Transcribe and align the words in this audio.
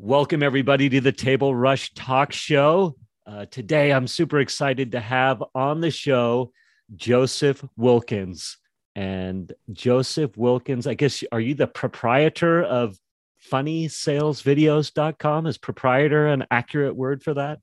Welcome, 0.00 0.44
everybody, 0.44 0.88
to 0.90 1.00
the 1.00 1.10
Table 1.10 1.56
Rush 1.56 1.92
Talk 1.92 2.30
Show. 2.30 2.94
Uh, 3.26 3.46
today, 3.46 3.92
I'm 3.92 4.06
super 4.06 4.38
excited 4.38 4.92
to 4.92 5.00
have 5.00 5.42
on 5.56 5.80
the 5.80 5.90
show 5.90 6.52
Joseph 6.94 7.64
Wilkins. 7.76 8.58
And 8.94 9.52
Joseph 9.72 10.36
Wilkins, 10.36 10.86
I 10.86 10.94
guess, 10.94 11.24
are 11.32 11.40
you 11.40 11.54
the 11.54 11.66
proprietor 11.66 12.62
of 12.62 12.96
funnysalesvideos.com? 13.50 15.46
Is 15.48 15.58
proprietor 15.58 16.28
an 16.28 16.46
accurate 16.48 16.94
word 16.94 17.24
for 17.24 17.34
that? 17.34 17.58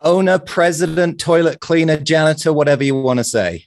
Owner, 0.00 0.38
president, 0.38 1.18
toilet 1.18 1.58
cleaner, 1.58 1.96
janitor, 1.96 2.52
whatever 2.52 2.84
you 2.84 2.94
want 2.94 3.18
to 3.18 3.24
say. 3.24 3.64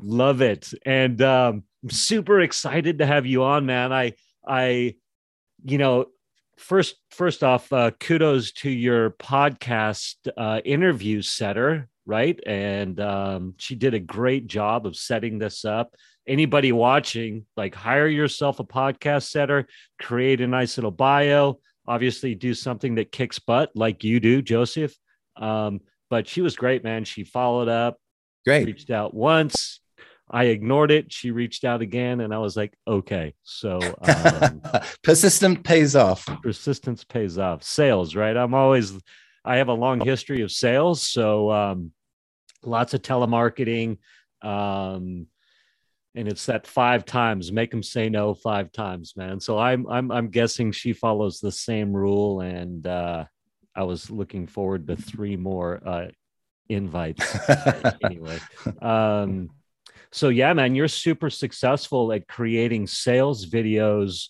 Love 0.00 0.42
it. 0.42 0.72
And 0.86 1.20
um, 1.20 1.64
I'm 1.82 1.90
super 1.90 2.40
excited 2.40 3.00
to 3.00 3.06
have 3.06 3.26
you 3.26 3.42
on, 3.42 3.66
man. 3.66 3.92
I, 3.92 4.12
I, 4.46 4.94
you 5.64 5.78
know, 5.78 6.06
first 6.64 6.96
first 7.10 7.44
off 7.44 7.72
uh, 7.72 7.90
kudos 8.00 8.52
to 8.52 8.70
your 8.70 9.10
podcast 9.10 10.16
uh, 10.36 10.60
interview 10.64 11.22
setter 11.22 11.88
right? 12.06 12.38
And 12.46 13.00
um, 13.00 13.54
she 13.58 13.74
did 13.74 13.94
a 13.94 13.98
great 13.98 14.46
job 14.46 14.86
of 14.86 14.96
setting 14.96 15.38
this 15.38 15.64
up. 15.64 15.94
Anybody 16.26 16.72
watching 16.72 17.46
like 17.56 17.74
hire 17.74 18.06
yourself 18.06 18.60
a 18.60 18.64
podcast 18.64 19.30
setter 19.30 19.66
create 20.00 20.40
a 20.40 20.46
nice 20.46 20.76
little 20.76 20.90
bio 20.90 21.58
obviously 21.86 22.34
do 22.34 22.54
something 22.54 22.94
that 22.94 23.12
kicks 23.12 23.38
butt 23.38 23.70
like 23.74 24.04
you 24.04 24.20
do 24.20 24.40
joseph. 24.40 24.94
Um, 25.36 25.80
but 26.08 26.26
she 26.26 26.40
was 26.40 26.56
great 26.56 26.84
man. 26.84 27.04
She 27.04 27.24
followed 27.24 27.68
up 27.68 27.98
great. 28.46 28.66
reached 28.66 28.90
out 28.90 29.12
once 29.12 29.80
I 30.30 30.44
ignored 30.44 30.90
it. 30.90 31.12
She 31.12 31.30
reached 31.30 31.64
out 31.64 31.82
again, 31.82 32.20
and 32.20 32.32
I 32.32 32.38
was 32.38 32.56
like, 32.56 32.74
okay. 32.86 33.34
So 33.42 33.78
um, 34.02 34.62
persistent 35.02 35.64
pays 35.64 35.94
off. 35.94 36.26
Persistence 36.42 37.04
pays 37.04 37.38
off. 37.38 37.62
Sales, 37.62 38.14
right? 38.14 38.36
I'm 38.36 38.54
always, 38.54 38.98
I 39.44 39.56
have 39.56 39.68
a 39.68 39.74
long 39.74 40.00
history 40.00 40.40
of 40.40 40.50
sales, 40.50 41.02
so 41.02 41.50
um, 41.50 41.92
lots 42.62 42.94
of 42.94 43.02
telemarketing. 43.02 43.98
Um, 44.42 45.26
and 46.14 46.28
it's 46.28 46.46
that 46.46 46.66
five 46.66 47.04
times 47.04 47.50
make 47.50 47.70
them 47.70 47.82
say 47.82 48.08
no 48.08 48.34
five 48.34 48.70
times 48.72 49.14
man 49.16 49.40
so 49.40 49.58
i'm 49.58 49.86
i'm 49.88 50.10
i'm 50.10 50.28
guessing 50.28 50.70
she 50.70 50.92
follows 50.92 51.40
the 51.40 51.50
same 51.50 51.92
rule 51.92 52.40
and 52.40 52.86
uh 52.86 53.24
i 53.74 53.82
was 53.82 54.10
looking 54.10 54.46
forward 54.46 54.86
to 54.86 54.96
three 54.96 55.36
more 55.36 55.82
uh 55.86 56.06
invites 56.68 57.36
anyway 58.04 58.38
um 58.80 59.50
so 60.14 60.28
yeah 60.28 60.52
man 60.52 60.76
you're 60.76 60.86
super 60.86 61.28
successful 61.28 62.12
at 62.12 62.28
creating 62.28 62.86
sales 62.86 63.44
videos 63.46 64.28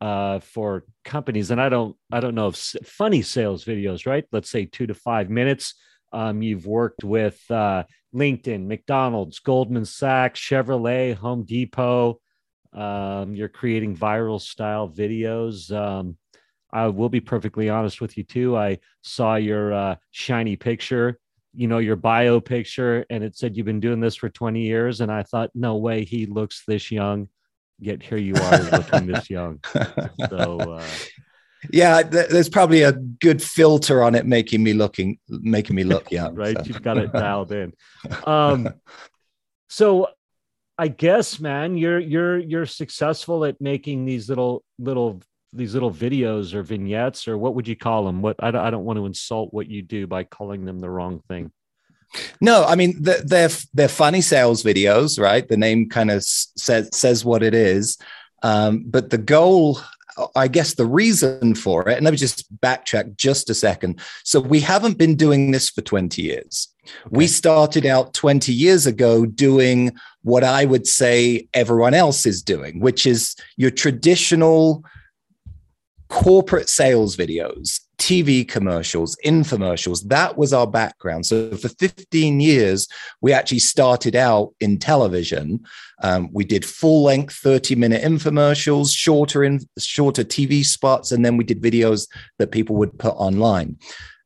uh, 0.00 0.40
for 0.40 0.84
companies. 1.04 1.50
And 1.50 1.60
i 1.60 1.68
don't 1.68 1.96
i 2.12 2.20
don't 2.20 2.34
know 2.34 2.48
if 2.48 2.56
funny 2.84 3.22
sales 3.22 3.64
videos 3.64 4.06
right? 4.06 4.24
Let's 4.32 4.50
say 4.50 4.64
two 4.66 4.86
to 4.86 4.94
five 4.94 5.30
minutes. 5.30 5.74
Um, 6.12 6.42
you've 6.42 6.66
worked 6.66 7.04
with 7.04 7.38
uh, 7.50 7.84
linkedin 8.14 8.66
mcdonald's 8.66 9.38
goldman 9.40 9.84
sachs 9.84 10.40
chevrolet 10.40 11.14
home 11.14 11.44
depot. 11.44 12.20
Um, 12.72 13.34
you're 13.34 13.48
creating 13.48 13.96
viral 13.96 14.40
style 14.40 14.88
videos. 14.88 15.70
Um, 15.70 16.16
i 16.72 16.86
will 16.86 17.08
be 17.08 17.20
perfectly 17.20 17.68
honest 17.68 18.00
with 18.00 18.16
you 18.16 18.24
too. 18.24 18.56
I 18.56 18.78
saw 19.02 19.36
your 19.36 19.72
uh, 19.72 19.96
shiny 20.10 20.56
picture 20.56 21.18
you 21.56 21.66
know 21.68 21.78
your 21.78 21.96
bio 21.96 22.40
picture 22.40 23.06
and 23.10 23.24
it 23.24 23.36
said 23.36 23.56
you've 23.56 23.66
been 23.66 23.80
doing 23.80 24.00
this 24.00 24.16
for 24.16 24.28
20 24.28 24.60
years. 24.60 25.00
And 25.00 25.10
i 25.10 25.22
thought 25.22 25.50
no 25.54 25.76
way 25.76 26.04
he 26.04 26.26
looks 26.26 26.62
this 26.66 26.90
young 26.90 27.28
yet 27.78 28.02
here 28.02 28.18
you 28.18 28.34
are 28.34 28.62
looking 28.72 29.06
this 29.06 29.28
young. 29.30 29.60
So 30.30 30.58
uh, 30.60 30.84
yeah 31.72 32.02
th- 32.02 32.28
there's 32.28 32.48
probably 32.48 32.82
a 32.82 32.92
good 32.92 33.42
filter 33.42 34.02
on 34.02 34.14
it 34.14 34.26
making 34.26 34.62
me 34.62 34.72
looking 34.72 35.18
making 35.28 35.76
me 35.76 35.84
look 35.84 36.10
young 36.10 36.34
right? 36.44 36.56
so. 36.56 36.64
you've 36.64 36.82
got 36.82 36.98
it 36.98 37.12
dialed 37.12 37.52
in. 37.52 37.72
Um 38.26 38.68
so 39.68 40.08
i 40.78 40.86
guess 40.86 41.40
man 41.40 41.76
you're 41.76 41.98
you're 41.98 42.38
you're 42.38 42.66
successful 42.66 43.44
at 43.44 43.60
making 43.60 44.04
these 44.04 44.28
little 44.28 44.62
little 44.78 45.20
these 45.56 45.74
little 45.74 45.90
videos 45.90 46.54
or 46.54 46.62
vignettes 46.62 47.28
or 47.28 47.38
what 47.38 47.54
would 47.54 47.68
you 47.68 47.76
call 47.76 48.04
them 48.04 48.22
what 48.22 48.36
i, 48.40 48.48
I 48.48 48.70
don't 48.70 48.84
want 48.84 48.98
to 48.98 49.06
insult 49.06 49.52
what 49.52 49.68
you 49.68 49.82
do 49.82 50.06
by 50.06 50.24
calling 50.24 50.64
them 50.64 50.78
the 50.78 50.90
wrong 50.90 51.22
thing 51.28 51.52
no 52.40 52.64
i 52.64 52.74
mean 52.74 52.96
they're 53.00 53.50
they're 53.74 53.88
funny 53.88 54.20
sales 54.20 54.62
videos 54.62 55.20
right 55.20 55.46
the 55.46 55.56
name 55.56 55.88
kind 55.88 56.10
of 56.10 56.22
says 56.24 56.88
says 56.92 57.24
what 57.24 57.42
it 57.42 57.54
is 57.54 57.98
um, 58.42 58.84
but 58.86 59.10
the 59.10 59.18
goal 59.18 59.80
I 60.34 60.48
guess 60.48 60.74
the 60.74 60.86
reason 60.86 61.54
for 61.54 61.86
it, 61.88 61.96
and 61.96 62.04
let 62.04 62.10
me 62.10 62.16
just 62.16 62.50
backtrack 62.60 63.16
just 63.16 63.50
a 63.50 63.54
second. 63.54 64.00
So, 64.24 64.40
we 64.40 64.60
haven't 64.60 64.96
been 64.96 65.14
doing 65.14 65.50
this 65.50 65.68
for 65.68 65.82
20 65.82 66.22
years. 66.22 66.68
Okay. 66.84 66.92
We 67.10 67.26
started 67.26 67.84
out 67.84 68.14
20 68.14 68.52
years 68.52 68.86
ago 68.86 69.26
doing 69.26 69.94
what 70.22 70.42
I 70.42 70.64
would 70.64 70.86
say 70.86 71.48
everyone 71.52 71.92
else 71.92 72.24
is 72.24 72.42
doing, 72.42 72.80
which 72.80 73.06
is 73.06 73.36
your 73.56 73.70
traditional 73.70 74.84
corporate 76.08 76.68
sales 76.68 77.16
videos, 77.16 77.80
TV 77.98 78.46
commercials, 78.46 79.16
infomercials. 79.24 80.06
That 80.08 80.36
was 80.36 80.52
our 80.52 80.66
background. 80.66 81.26
So 81.26 81.50
for 81.56 81.68
15 81.68 82.40
years, 82.40 82.88
we 83.20 83.32
actually 83.32 83.58
started 83.60 84.14
out 84.14 84.54
in 84.60 84.78
television. 84.78 85.60
Um, 86.02 86.28
we 86.32 86.44
did 86.44 86.64
full 86.64 87.02
length 87.02 87.34
30 87.34 87.74
minute 87.74 88.02
infomercials, 88.02 88.94
shorter 88.94 89.44
in 89.44 89.60
shorter 89.78 90.24
TV 90.24 90.64
spots, 90.64 91.12
and 91.12 91.24
then 91.24 91.36
we 91.36 91.44
did 91.44 91.62
videos 91.62 92.06
that 92.38 92.52
people 92.52 92.76
would 92.76 92.98
put 92.98 93.14
online. 93.14 93.76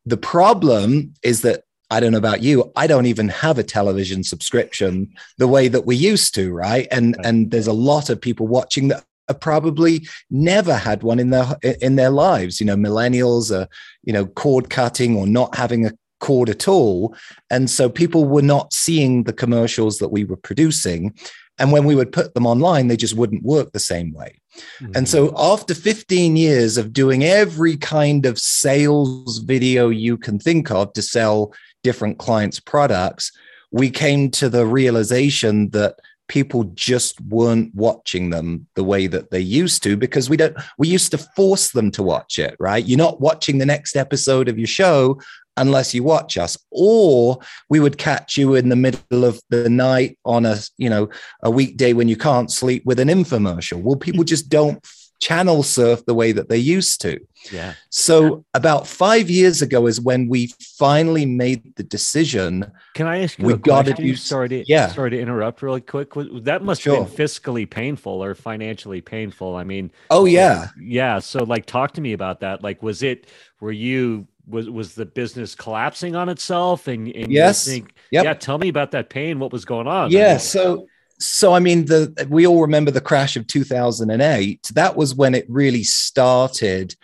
The 0.07 0.17
problem 0.17 1.15
is 1.23 1.43
that 1.43 1.65
I 1.93 1.99
don't 1.99 2.13
know 2.13 2.19
about 2.19 2.43
you. 2.43 2.71
I 2.77 2.87
don't 2.87 3.07
even 3.07 3.29
have 3.29 3.59
a 3.59 3.65
television 3.65 4.23
subscription 4.23 5.13
the 5.39 5.49
way 5.49 5.67
that 5.67 5.87
we 5.87 5.97
used 5.97 6.35
to, 6.37 6.53
right? 6.53 6.87
And 6.93 7.17
and 7.25 7.51
there's 7.51 7.67
a 7.67 7.73
lot 7.73 8.11
of 8.11 8.21
people 8.21 8.47
watching 8.47 8.89
that 8.89 9.05
probably 9.33 10.07
never 10.31 10.75
had 10.75 11.03
one 11.03 11.19
in 11.19 11.31
their 11.31 11.57
in 11.81 11.97
their 11.97 12.11
lives. 12.11 12.61
You 12.61 12.67
know, 12.67 12.77
millennials 12.77 13.55
are 13.55 13.69
you 14.05 14.13
know 14.13 14.27
cord 14.27 14.71
cutting 14.71 15.17
or 15.17 15.27
not 15.27 15.55
having 15.55 15.87
a 15.87 15.93
cord 16.21 16.49
at 16.51 16.69
all, 16.69 17.15
and 17.51 17.71
so 17.71 17.89
people 17.89 18.25
were 18.25 18.43
not 18.43 18.73
seeing 18.73 19.25
the 19.25 19.33
commercials 19.33 19.99
that 19.99 20.09
we 20.09 20.25
were 20.25 20.37
producing. 20.37 21.15
And 21.59 21.73
when 21.73 21.85
we 21.85 21.95
would 21.95 22.11
put 22.11 22.33
them 22.33 22.47
online, 22.47 22.89
they 22.89 22.97
just 22.97 23.15
wouldn't 23.15 23.43
work 23.43 23.73
the 23.73 23.79
same 23.79 24.15
way. 24.15 24.41
Mm-hmm. 24.81 24.93
And 24.95 25.09
so, 25.09 25.35
after 25.37 25.75
15 25.75 26.37
years 26.37 26.79
of 26.79 26.93
doing 26.93 27.23
every 27.23 27.77
kind 27.77 28.25
of 28.25 28.39
sales 28.39 29.39
video 29.39 29.91
you 29.91 30.17
can 30.17 30.39
think 30.39 30.71
of 30.71 30.93
to 30.95 31.03
sell 31.03 31.53
different 31.83 32.19
clients' 32.19 32.61
products, 32.61 33.31
we 33.71 33.91
came 33.91 34.31
to 34.33 34.49
the 34.49 34.67
realization 34.67 35.71
that 35.71 35.99
people 36.31 36.63
just 36.77 37.21
weren't 37.23 37.75
watching 37.75 38.31
them 38.31 38.65
the 38.77 38.85
way 38.85 39.09
that 39.09 39.33
they 39.33 39.41
used 39.41 39.83
to 39.83 39.97
because 39.97 40.31
we 40.31 40.37
don't 40.37 40.57
we 40.79 40.87
used 40.87 41.11
to 41.11 41.19
force 41.19 41.73
them 41.73 41.91
to 41.91 42.05
watch 42.05 42.39
it 42.39 42.55
right? 42.61 42.87
You're 42.87 42.97
not 42.97 43.21
watching 43.21 43.59
the 43.59 43.67
next 43.67 43.97
episode 43.97 44.49
of 44.49 44.57
your 44.57 44.69
show 44.69 45.21
unless 45.57 45.93
you 45.93 46.05
watch 46.05 46.39
us. 46.39 46.57
Or 46.71 47.41
we 47.69 47.81
would 47.81 47.99
catch 47.99 48.39
you 48.39 48.55
in 48.55 48.69
the 48.69 48.77
middle 48.77 49.25
of 49.25 49.41
the 49.51 49.69
night 49.69 50.19
on 50.25 50.47
a 50.47 50.59
you 50.79 50.89
know 50.89 51.11
a 51.43 51.51
weekday 51.51 51.95
when 51.95 52.07
you 52.07 52.17
can't 52.17 52.51
sleep 52.51 52.87
with 52.87 53.01
an 53.01 53.09
infomercial. 53.09 53.83
Well 53.83 53.97
people 53.97 54.23
just 54.33 54.49
don't 54.49 54.81
channel 55.21 55.63
surf 55.63 56.05
the 56.07 56.15
way 56.15 56.33
that 56.33 56.49
they 56.49 56.57
used 56.57 57.01
to. 57.03 57.21
Yeah. 57.53 57.75
So 57.91 58.45
about 58.55 58.87
five 58.87 59.31
years 59.31 59.63
ago 59.63 59.87
is 59.87 60.01
when 60.01 60.29
we 60.29 60.49
finally 60.79 61.27
made 61.27 61.77
the 61.77 61.83
decision. 61.83 62.71
Can 62.95 63.07
I 63.07 63.23
ask 63.23 63.39
you 63.39 63.47
we 63.47 63.55
got 63.55 63.85
to 63.87 63.93
do 63.93 64.17
sorry 64.17 64.49
to 64.49 64.65
yeah. 64.67 64.89
sorry 64.89 65.11
to 65.11 65.21
interrupt 65.21 65.63
really 65.63 65.81
quick. 65.81 66.13
That 66.43 66.63
must 66.63 66.83
sure. 66.83 66.97
have 66.97 67.17
been 67.17 67.27
fiscally 67.27 67.69
painful 67.69 68.25
or 68.25 68.35
financially 68.35 69.01
painful. 69.01 69.57
I 69.57 69.65
mean 69.65 69.93
Oh 70.11 70.25
yeah. 70.25 70.69
Yeah. 70.81 71.19
So 71.19 71.45
like 71.45 71.67
talk 71.67 71.93
to 71.93 72.01
me 72.01 72.15
about 72.15 72.41
that. 72.41 72.63
Like 72.63 72.83
was 72.83 73.03
it 73.03 73.27
were 73.61 73.73
you 73.73 74.27
was 74.47 74.69
was 74.69 74.95
the 74.95 75.07
business 75.07 75.55
collapsing 75.55 76.17
on 76.17 76.29
itself 76.29 76.89
and, 76.89 77.09
and 77.15 77.31
yes 77.31 77.67
think, 77.67 77.95
yep. 78.11 78.25
yeah 78.25 78.35
tell 78.35 78.59
me 78.59 78.69
about 78.69 78.91
that 78.91 79.09
pain 79.09 79.39
what 79.39 79.53
was 79.53 79.65
going 79.65 79.87
on 79.87 80.11
yeah 80.11 80.37
so 80.37 80.89
so 81.21 81.53
i 81.53 81.59
mean 81.59 81.85
the 81.87 82.27
we 82.29 82.47
all 82.47 82.61
remember 82.61 82.91
the 82.91 83.01
crash 83.01 83.37
of 83.37 83.47
2008 83.47 84.71
that 84.75 84.97
was 84.97 85.15
when 85.15 85.35
it 85.35 85.47
really 85.49 85.85
started 85.85 86.95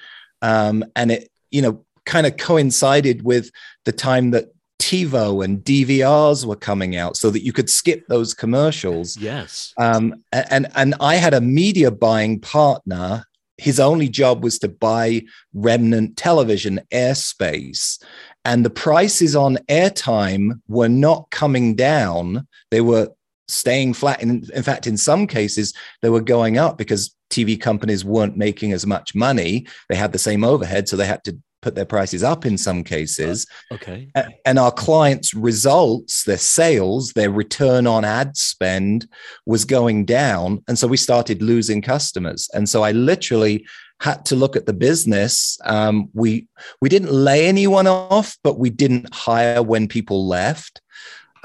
um, 0.43 0.85
and 0.95 1.13
it 1.13 1.31
you 1.51 1.63
know 1.63 1.85
kind 2.05 2.27
of 2.27 2.37
coincided 2.37 3.23
with 3.23 3.51
the 3.85 3.93
time 3.93 4.31
that 4.31 4.53
TiVo 4.79 5.45
and 5.45 5.65
DVRs 5.65 6.45
were 6.45 6.57
coming 6.57 6.97
out 6.97 7.17
so 7.17 7.31
that 7.31 7.43
you 7.43 7.53
could 7.53 7.69
skip 7.69 8.07
those 8.07 8.35
commercials. 8.35 9.17
Yes. 9.17 9.73
Um, 9.79 10.23
and 10.33 10.69
and 10.77 10.95
I 11.01 11.17
had 11.17 11.35
a 11.35 11.41
media 11.41 11.91
buying 11.91 12.41
partner. 12.41 13.25
His 13.59 13.81
only 13.81 14.09
job 14.09 14.45
was 14.45 14.59
to 14.61 14.69
buy 14.69 15.23
remnant 15.55 16.17
television 16.17 16.81
airspace. 16.93 18.03
And 18.45 18.65
the 18.65 18.71
prices 18.71 19.35
on 19.35 19.57
airtime 19.69 20.61
were 20.69 20.91
not 20.91 21.31
coming 21.31 21.75
down. 21.75 22.47
They 22.71 22.81
were 22.81 23.09
staying 23.49 23.95
flat. 23.95 24.23
In, 24.23 24.45
in 24.55 24.63
fact, 24.63 24.87
in 24.87 24.97
some 24.97 25.27
cases, 25.27 25.75
they 26.03 26.11
were 26.11 26.21
going 26.21 26.59
up 26.59 26.79
because 26.79 27.15
TV 27.31 27.61
companies 27.61 28.05
weren't 28.05 28.37
making 28.37 28.73
as 28.73 28.87
much 28.87 29.15
money. 29.15 29.67
They 29.89 29.97
had 29.97 30.13
the 30.13 30.19
same 30.19 30.45
overhead, 30.45 30.89
so 30.89 30.97
they 30.97 31.07
had 31.07 31.25
to 31.25 31.37
put 31.63 31.75
their 31.75 31.85
prices 31.85 32.23
up 32.23 32.47
in 32.47 32.57
some 32.57 32.85
cases. 32.85 33.47
Okay. 33.73 34.09
And 34.45 34.59
our 34.59 34.71
clients' 34.71 35.35
results, 35.35 36.23
their 36.23 36.39
sales, 36.39 37.13
their 37.15 37.31
return 37.31 37.87
on 37.89 38.05
ad 38.05 38.37
spend 38.37 39.09
was 39.47 39.65
going 39.65 40.05
down. 40.05 40.63
And 40.69 40.79
so 40.79 40.87
we 40.87 40.97
started 40.97 41.43
losing 41.43 41.83
customers. 41.83 42.49
And 42.55 42.69
so 42.69 42.85
I 42.85 42.93
literally 42.93 43.67
had 44.01 44.25
to 44.27 44.37
look 44.37 44.57
at 44.57 44.67
the 44.67 44.73
business. 44.73 45.59
Um, 45.65 46.09
we 46.13 46.47
we 46.81 46.89
didn't 46.89 47.13
lay 47.13 47.47
anyone 47.47 47.87
off, 47.87 48.37
but 48.45 48.59
we 48.59 48.71
didn't 48.71 49.13
hire 49.13 49.63
when 49.63 49.89
people 49.89 50.27
left. 50.27 50.81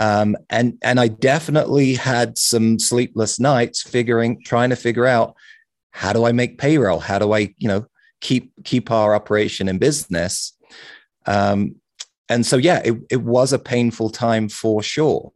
Um, 0.01 0.35
and 0.49 0.79
and 0.81 0.99
I 0.99 1.09
definitely 1.09 1.93
had 1.93 2.37
some 2.37 2.79
sleepless 2.79 3.39
nights 3.39 3.83
figuring, 3.83 4.41
trying 4.43 4.71
to 4.71 4.75
figure 4.75 5.05
out 5.05 5.35
how 5.91 6.11
do 6.11 6.25
I 6.25 6.31
make 6.31 6.57
payroll? 6.57 6.99
How 6.99 7.19
do 7.19 7.33
I, 7.33 7.53
you 7.59 7.67
know, 7.67 7.85
keep 8.19 8.51
keep 8.63 8.89
our 8.89 9.13
operation 9.13 9.67
in 9.67 9.77
business? 9.77 10.57
Um, 11.27 11.75
and 12.29 12.45
so, 12.45 12.57
yeah, 12.57 12.81
it, 12.83 12.95
it 13.11 13.21
was 13.21 13.53
a 13.53 13.59
painful 13.59 14.09
time 14.09 14.49
for 14.49 14.81
sure. 14.81 15.31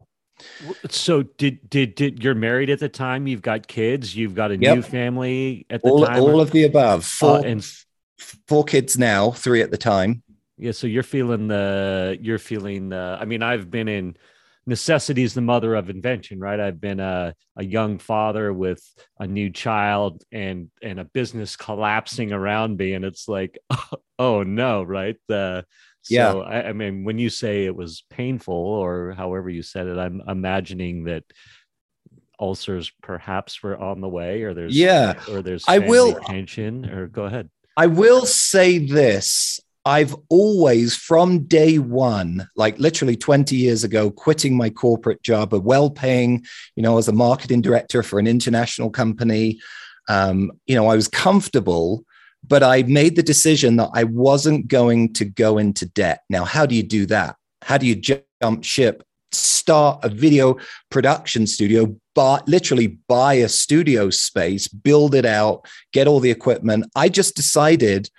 So 0.90 1.22
did 1.22 1.70
did 1.70 1.94
did 1.94 2.24
you're 2.24 2.34
married 2.34 2.70
at 2.70 2.80
the 2.80 2.88
time? 2.88 3.28
You've 3.28 3.42
got 3.42 3.68
kids. 3.68 4.16
You've 4.16 4.34
got 4.34 4.50
a 4.50 4.56
Yep. 4.56 4.76
new 4.76 4.82
family 4.82 5.64
at 5.70 5.84
the 5.84 5.90
All, 5.90 6.04
time. 6.04 6.22
all 6.22 6.40
of 6.40 6.50
the 6.50 6.64
above. 6.64 7.04
Four, 7.04 7.36
Uh, 7.38 7.42
and 7.42 7.66
four 8.48 8.64
kids 8.64 8.98
now, 8.98 9.30
three 9.30 9.62
at 9.62 9.70
the 9.70 9.78
time. 9.78 10.22
yeah, 10.58 10.72
so 10.72 10.86
you're 10.86 11.02
feeling 11.04 11.46
the 11.48 12.18
you're 12.20 12.38
feeling 12.38 12.88
the. 12.88 13.18
I 13.20 13.24
mean, 13.26 13.42
I've 13.42 13.70
been 13.70 13.88
in 13.88 14.16
necessity 14.66 15.22
is 15.22 15.34
the 15.34 15.40
mother 15.40 15.74
of 15.74 15.90
invention, 15.90 16.40
right? 16.40 16.58
I've 16.58 16.80
been 16.80 17.00
a 17.00 17.34
a 17.56 17.64
young 17.64 17.98
father 17.98 18.52
with 18.52 18.82
a 19.18 19.26
new 19.26 19.50
child 19.50 20.22
and 20.32 20.70
and 20.82 20.98
a 21.00 21.04
business 21.04 21.56
collapsing 21.56 22.32
around 22.32 22.76
me, 22.76 22.92
and 22.94 23.04
it's 23.04 23.28
like, 23.28 23.58
oh 24.18 24.42
no, 24.42 24.82
right? 24.82 25.16
The 25.28 25.64
so 26.02 26.14
Yeah. 26.14 26.32
I, 26.34 26.68
I 26.68 26.72
mean, 26.72 27.04
when 27.04 27.18
you 27.18 27.30
say 27.30 27.64
it 27.64 27.74
was 27.74 28.04
painful, 28.10 28.54
or 28.54 29.12
however 29.16 29.50
you 29.50 29.62
said 29.62 29.86
it, 29.88 29.98
I'm 29.98 30.22
imagining 30.28 31.04
that 31.04 31.24
ulcers 32.38 32.92
perhaps 33.02 33.62
were 33.62 33.76
on 33.76 34.00
the 34.00 34.08
way, 34.08 34.42
or 34.42 34.54
there's 34.54 34.76
Yeah. 34.76 35.14
or 35.30 35.42
there's 35.42 35.64
I 35.66 35.78
will- 35.78 36.14
tension, 36.20 36.84
or 36.86 37.06
go 37.06 37.24
ahead. 37.24 37.50
I 37.78 37.86
will 37.88 38.24
say 38.26 38.78
this. 38.78 39.60
I've 39.86 40.16
always, 40.30 40.96
from 40.96 41.44
day 41.44 41.78
one, 41.78 42.48
like 42.56 42.76
literally 42.80 43.16
20 43.16 43.54
years 43.54 43.84
ago, 43.84 44.10
quitting 44.10 44.56
my 44.56 44.68
corporate 44.68 45.22
job, 45.22 45.54
a 45.54 45.60
well 45.60 45.90
paying, 45.90 46.44
you 46.74 46.82
know, 46.82 46.98
as 46.98 47.06
a 47.06 47.12
marketing 47.12 47.62
director 47.62 48.02
for 48.02 48.18
an 48.18 48.26
international 48.26 48.90
company. 48.90 49.60
Um, 50.08 50.50
you 50.66 50.74
know, 50.74 50.88
I 50.88 50.96
was 50.96 51.06
comfortable, 51.06 52.04
but 52.48 52.64
I 52.64 52.82
made 52.82 53.14
the 53.14 53.22
decision 53.22 53.76
that 53.76 53.90
I 53.94 54.02
wasn't 54.02 54.66
going 54.66 55.12
to 55.14 55.24
go 55.24 55.56
into 55.56 55.86
debt. 55.86 56.22
Now, 56.28 56.44
how 56.44 56.66
do 56.66 56.74
you 56.74 56.82
do 56.82 57.06
that? 57.06 57.36
How 57.62 57.78
do 57.78 57.86
you 57.86 57.94
jump 57.94 58.64
ship, 58.64 59.04
start 59.30 60.04
a 60.04 60.08
video 60.08 60.56
production 60.90 61.46
studio, 61.46 61.96
but 62.16 62.48
literally 62.48 62.98
buy 63.06 63.34
a 63.34 63.48
studio 63.48 64.10
space, 64.10 64.66
build 64.66 65.14
it 65.14 65.24
out, 65.24 65.64
get 65.92 66.08
all 66.08 66.18
the 66.18 66.32
equipment? 66.32 66.86
I 66.96 67.08
just 67.08 67.36
decided 67.36 68.10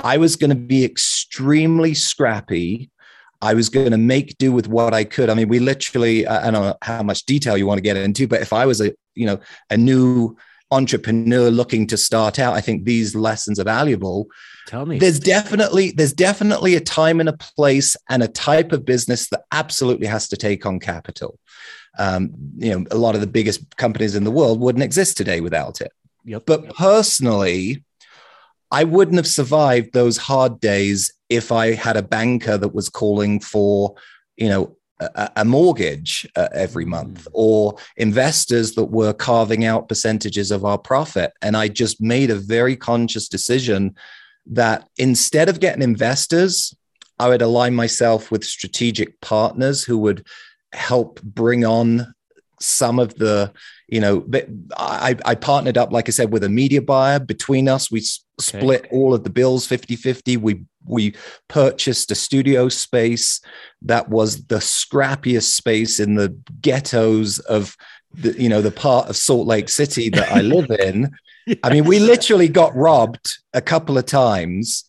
I 0.00 0.18
was 0.18 0.36
going 0.36 0.50
to 0.50 0.56
be 0.56 0.84
extremely 0.84 1.94
scrappy. 1.94 2.90
I 3.42 3.54
was 3.54 3.68
going 3.68 3.90
to 3.90 3.98
make 3.98 4.38
do 4.38 4.52
with 4.52 4.68
what 4.68 4.94
I 4.94 5.04
could. 5.04 5.28
I 5.30 5.34
mean, 5.34 5.48
we 5.48 5.58
literally, 5.58 6.26
I 6.26 6.50
don't 6.50 6.62
know 6.62 6.74
how 6.82 7.02
much 7.02 7.24
detail 7.24 7.56
you 7.56 7.66
want 7.66 7.78
to 7.78 7.82
get 7.82 7.96
into, 7.96 8.26
but 8.26 8.40
if 8.40 8.52
I 8.52 8.66
was 8.66 8.80
a, 8.80 8.92
you 9.14 9.26
know, 9.26 9.38
a 9.70 9.76
new 9.76 10.36
entrepreneur 10.70 11.50
looking 11.50 11.86
to 11.86 11.96
start 11.96 12.38
out, 12.38 12.54
I 12.54 12.60
think 12.60 12.84
these 12.84 13.14
lessons 13.14 13.60
are 13.60 13.64
valuable. 13.64 14.26
Tell 14.66 14.84
me. 14.84 14.98
There's 14.98 15.20
definitely, 15.20 15.92
there's 15.92 16.12
definitely 16.12 16.74
a 16.74 16.80
time 16.80 17.20
and 17.20 17.28
a 17.28 17.36
place 17.36 17.96
and 18.08 18.22
a 18.22 18.28
type 18.28 18.72
of 18.72 18.84
business 18.84 19.28
that 19.28 19.44
absolutely 19.52 20.06
has 20.06 20.28
to 20.28 20.36
take 20.36 20.66
on 20.66 20.80
capital. 20.80 21.38
Um, 21.98 22.32
you 22.56 22.70
know, 22.70 22.86
a 22.90 22.96
lot 22.96 23.14
of 23.14 23.20
the 23.20 23.26
biggest 23.26 23.76
companies 23.76 24.16
in 24.16 24.24
the 24.24 24.30
world 24.30 24.60
wouldn't 24.60 24.84
exist 24.84 25.16
today 25.16 25.40
without 25.40 25.80
it. 25.80 25.92
Yep. 26.24 26.42
But 26.46 26.74
personally, 26.74 27.84
I 28.70 28.84
wouldn't 28.84 29.16
have 29.16 29.26
survived 29.26 29.92
those 29.92 30.16
hard 30.16 30.60
days 30.60 31.12
if 31.28 31.52
I 31.52 31.74
had 31.74 31.96
a 31.96 32.02
banker 32.02 32.58
that 32.58 32.74
was 32.74 32.88
calling 32.88 33.40
for, 33.40 33.94
you 34.36 34.48
know, 34.48 34.76
a, 35.00 35.30
a 35.36 35.44
mortgage 35.44 36.26
uh, 36.36 36.48
every 36.52 36.84
month 36.84 37.28
or 37.32 37.76
investors 37.96 38.74
that 38.74 38.86
were 38.86 39.12
carving 39.12 39.64
out 39.64 39.88
percentages 39.88 40.50
of 40.50 40.64
our 40.64 40.78
profit. 40.78 41.32
And 41.42 41.56
I 41.56 41.68
just 41.68 42.00
made 42.00 42.30
a 42.30 42.36
very 42.36 42.76
conscious 42.76 43.28
decision 43.28 43.94
that 44.46 44.88
instead 44.96 45.48
of 45.48 45.60
getting 45.60 45.82
investors, 45.82 46.74
I 47.18 47.28
would 47.28 47.42
align 47.42 47.74
myself 47.74 48.30
with 48.30 48.44
strategic 48.44 49.20
partners 49.20 49.84
who 49.84 49.98
would 49.98 50.26
help 50.72 51.20
bring 51.22 51.64
on 51.64 52.14
some 52.60 52.98
of 52.98 53.14
the 53.16 53.52
you 53.88 54.00
know 54.00 54.26
I, 54.76 55.16
I 55.24 55.34
partnered 55.34 55.76
up 55.78 55.92
like 55.92 56.08
i 56.08 56.10
said 56.10 56.32
with 56.32 56.42
a 56.44 56.48
media 56.48 56.82
buyer 56.82 57.18
between 57.18 57.68
us. 57.68 57.90
We 57.90 58.00
s- 58.00 58.20
Okay. 58.38 58.58
split 58.60 58.86
all 58.92 59.14
of 59.14 59.24
the 59.24 59.30
bills 59.30 59.66
50 59.66 59.96
50 59.96 60.36
we 60.36 60.62
we 60.86 61.14
purchased 61.48 62.10
a 62.10 62.14
studio 62.14 62.68
space 62.68 63.40
that 63.80 64.10
was 64.10 64.44
the 64.48 64.56
scrappiest 64.60 65.54
space 65.54 65.98
in 66.00 66.16
the 66.16 66.36
ghettos 66.60 67.38
of 67.38 67.74
the 68.12 68.38
you 68.38 68.50
know 68.50 68.60
the 68.60 68.70
part 68.70 69.08
of 69.08 69.16
salt 69.16 69.46
lake 69.46 69.70
city 69.70 70.10
that 70.10 70.30
i 70.30 70.42
live 70.42 70.70
in. 70.80 71.10
I 71.62 71.70
mean 71.70 71.84
we 71.86 71.98
literally 71.98 72.48
got 72.48 72.76
robbed 72.76 73.38
a 73.54 73.62
couple 73.62 73.96
of 73.96 74.04
times. 74.04 74.84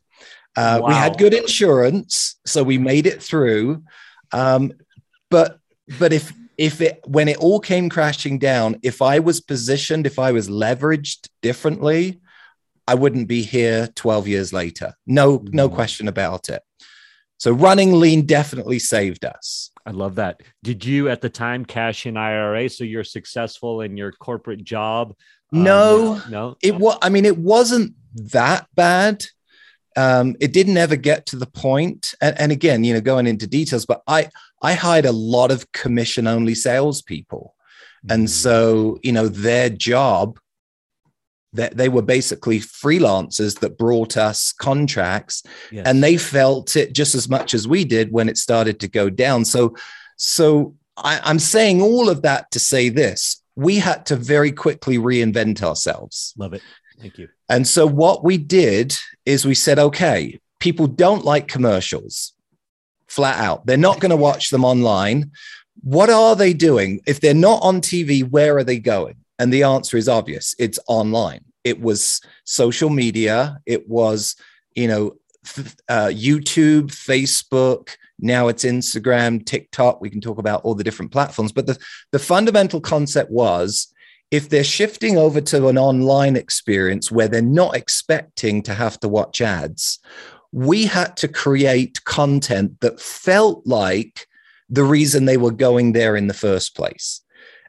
Uh, 0.58 0.82
we 0.86 0.94
had 0.96 1.18
good 1.18 1.34
insurance 1.34 2.36
so 2.46 2.64
we 2.64 2.78
made 2.78 3.06
it 3.08 3.24
through. 3.24 3.82
Um, 4.34 4.74
but 5.30 5.60
but 6.00 6.12
if 6.12 6.34
if 6.58 6.82
it 6.82 7.00
when 7.06 7.28
it 7.28 7.38
all 7.38 7.60
came 7.60 7.90
crashing 7.90 8.40
down 8.40 8.78
if 8.84 9.02
i 9.02 9.20
was 9.20 9.40
positioned 9.42 10.06
if 10.08 10.18
i 10.20 10.32
was 10.32 10.50
leveraged 10.50 11.28
differently 11.42 12.20
i 12.88 12.96
wouldn't 12.96 13.28
be 13.28 13.42
here 13.44 13.88
12 13.96 14.28
years 14.28 14.52
later 14.54 14.94
no 15.06 15.44
no 15.52 15.70
Mhm. 15.70 15.74
question 15.76 16.08
about 16.08 16.50
it 16.50 16.62
so 17.38 17.52
running 17.52 18.00
lean 18.00 18.26
definitely 18.26 18.80
saved 18.80 19.24
us 19.26 19.72
I 19.86 19.92
love 19.92 20.16
that. 20.16 20.42
Did 20.64 20.84
you 20.84 21.08
at 21.08 21.22
the 21.22 21.30
time 21.30 21.64
cash 21.64 22.06
in 22.08 22.18
IRA 22.18 22.68
so 22.70 22.84
you're 22.84 23.06
successful 23.06 23.80
in 23.80 23.96
your 23.96 24.12
corporate 24.12 24.66
job? 24.66 25.16
Um, 25.54 25.64
No. 25.64 26.22
no. 26.28 26.58
it 26.62 26.76
was 26.76 26.98
i 27.02 27.08
mean 27.08 27.24
it 27.24 27.38
wasn't 27.38 27.94
that 28.34 28.68
bad 28.76 29.24
um, 29.96 30.36
it 30.40 30.52
didn't 30.54 30.78
ever 30.78 30.96
get 30.98 31.26
to 31.28 31.38
the 31.38 31.46
point 31.48 32.14
and, 32.22 32.38
and 32.40 32.52
again 32.52 32.84
you 32.84 32.94
know 32.94 33.00
going 33.02 33.28
into 33.28 33.48
details 33.48 33.86
but 33.86 34.02
i 34.08 34.30
i 34.62 34.74
hired 34.74 35.06
a 35.06 35.12
lot 35.12 35.52
of 35.52 35.72
commission 35.72 36.28
only 36.28 36.56
salespeople 36.56 37.54
And 38.10 38.28
Mm. 38.28 38.30
so, 38.30 39.00
you 39.04 39.12
know, 39.12 39.28
their 39.28 39.70
job, 39.70 40.40
that 41.54 41.76
they 41.78 41.90
were 41.90 42.04
basically 42.04 42.60
freelancers 42.60 43.60
that 43.60 43.78
brought 43.78 44.16
us 44.18 44.54
contracts 44.54 45.44
Yes. 45.72 45.86
and 45.88 46.04
they 46.04 46.18
felt 46.18 46.76
it 46.76 46.94
just 46.94 47.16
as 47.16 47.28
much 47.30 47.54
as 47.54 47.68
we 47.68 47.84
did 47.86 48.12
when 48.12 48.30
it 48.30 48.38
started 48.38 48.80
to 48.82 48.88
go 48.88 49.10
down. 49.10 49.46
So, 49.46 49.76
so 50.18 50.76
I, 50.98 51.20
I'm 51.24 51.40
saying 51.40 51.82
all 51.82 52.10
of 52.10 52.22
that 52.22 52.52
to 52.52 52.60
say 52.60 52.90
this: 52.90 53.42
we 53.56 53.78
had 53.78 54.06
to 54.08 54.16
very 54.16 54.52
quickly 54.52 54.98
reinvent 54.98 55.62
ourselves. 55.64 56.34
love 56.38 56.54
it. 56.54 56.62
Thank 57.00 57.18
you. 57.18 57.28
And 57.50 57.66
so 57.68 57.86
what 57.88 58.24
we 58.24 58.38
did 58.38 58.96
is 59.26 59.46
we 59.46 59.56
said, 59.56 59.80
okay, 59.80 60.40
people 60.60 60.88
don't 60.88 61.24
like 61.26 61.48
commercials 61.48 62.34
flat 63.08 63.40
out. 63.40 63.66
They're 63.66 63.78
not 63.78 64.00
going 64.00 64.12
to 64.12 64.18
watch 64.18 64.50
them 64.50 64.66
online. 64.66 65.32
What 65.82 66.10
are 66.10 66.36
they 66.36 66.54
doing? 66.54 67.02
If 67.08 67.20
they're 67.20 67.34
not 67.34 67.62
on 67.62 67.82
TV, 67.82 68.28
where 68.30 68.58
are 68.58 68.64
they 68.64 68.80
going? 68.80 69.18
And 69.40 69.54
the 69.54 69.64
answer 69.64 69.98
is 69.98 70.10
obvious. 70.10 70.56
It's 70.58 70.80
online. 70.88 71.46
It 71.64 71.80
was 71.82 72.22
social 72.46 72.90
media. 72.90 73.60
It 73.66 73.88
was, 73.88 74.36
you 74.76 74.88
know, 74.88 75.18
uh, 75.88 76.08
YouTube, 76.08 76.88
Facebook. 76.88 77.96
Now 78.20 78.48
it's 78.48 78.66
Instagram, 78.66 79.46
TikTok. 79.46 80.02
We 80.02 80.10
can 80.10 80.22
talk 80.22 80.40
about 80.40 80.62
all 80.64 80.76
the 80.76 80.84
different 80.84 81.12
platforms. 81.12 81.52
But 81.52 81.68
the, 81.68 81.78
the 82.12 82.20
fundamental 82.20 82.82
concept 82.82 83.32
was 83.32 83.94
if 84.32 84.50
they're 84.50 84.64
shifting 84.64 85.18
over 85.18 85.40
to 85.40 85.68
an 85.68 85.78
online 85.78 86.36
experience 86.36 87.12
where 87.12 87.28
they're 87.28 87.42
not 87.42 87.76
expecting 87.76 88.62
to 88.64 88.74
have 88.74 89.00
to 89.00 89.08
watch 89.08 89.42
ads, 89.42 90.00
we 90.52 90.86
had 90.86 91.18
to 91.18 91.28
create 91.28 92.04
content 92.06 92.80
that 92.82 93.00
felt 93.00 93.66
like 93.66 94.28
the 94.70 94.84
reason 94.84 95.26
they 95.26 95.38
were 95.38 95.52
going 95.52 95.94
there 95.94 96.16
in 96.16 96.28
the 96.28 96.34
first 96.34 96.76
place. 96.76 97.22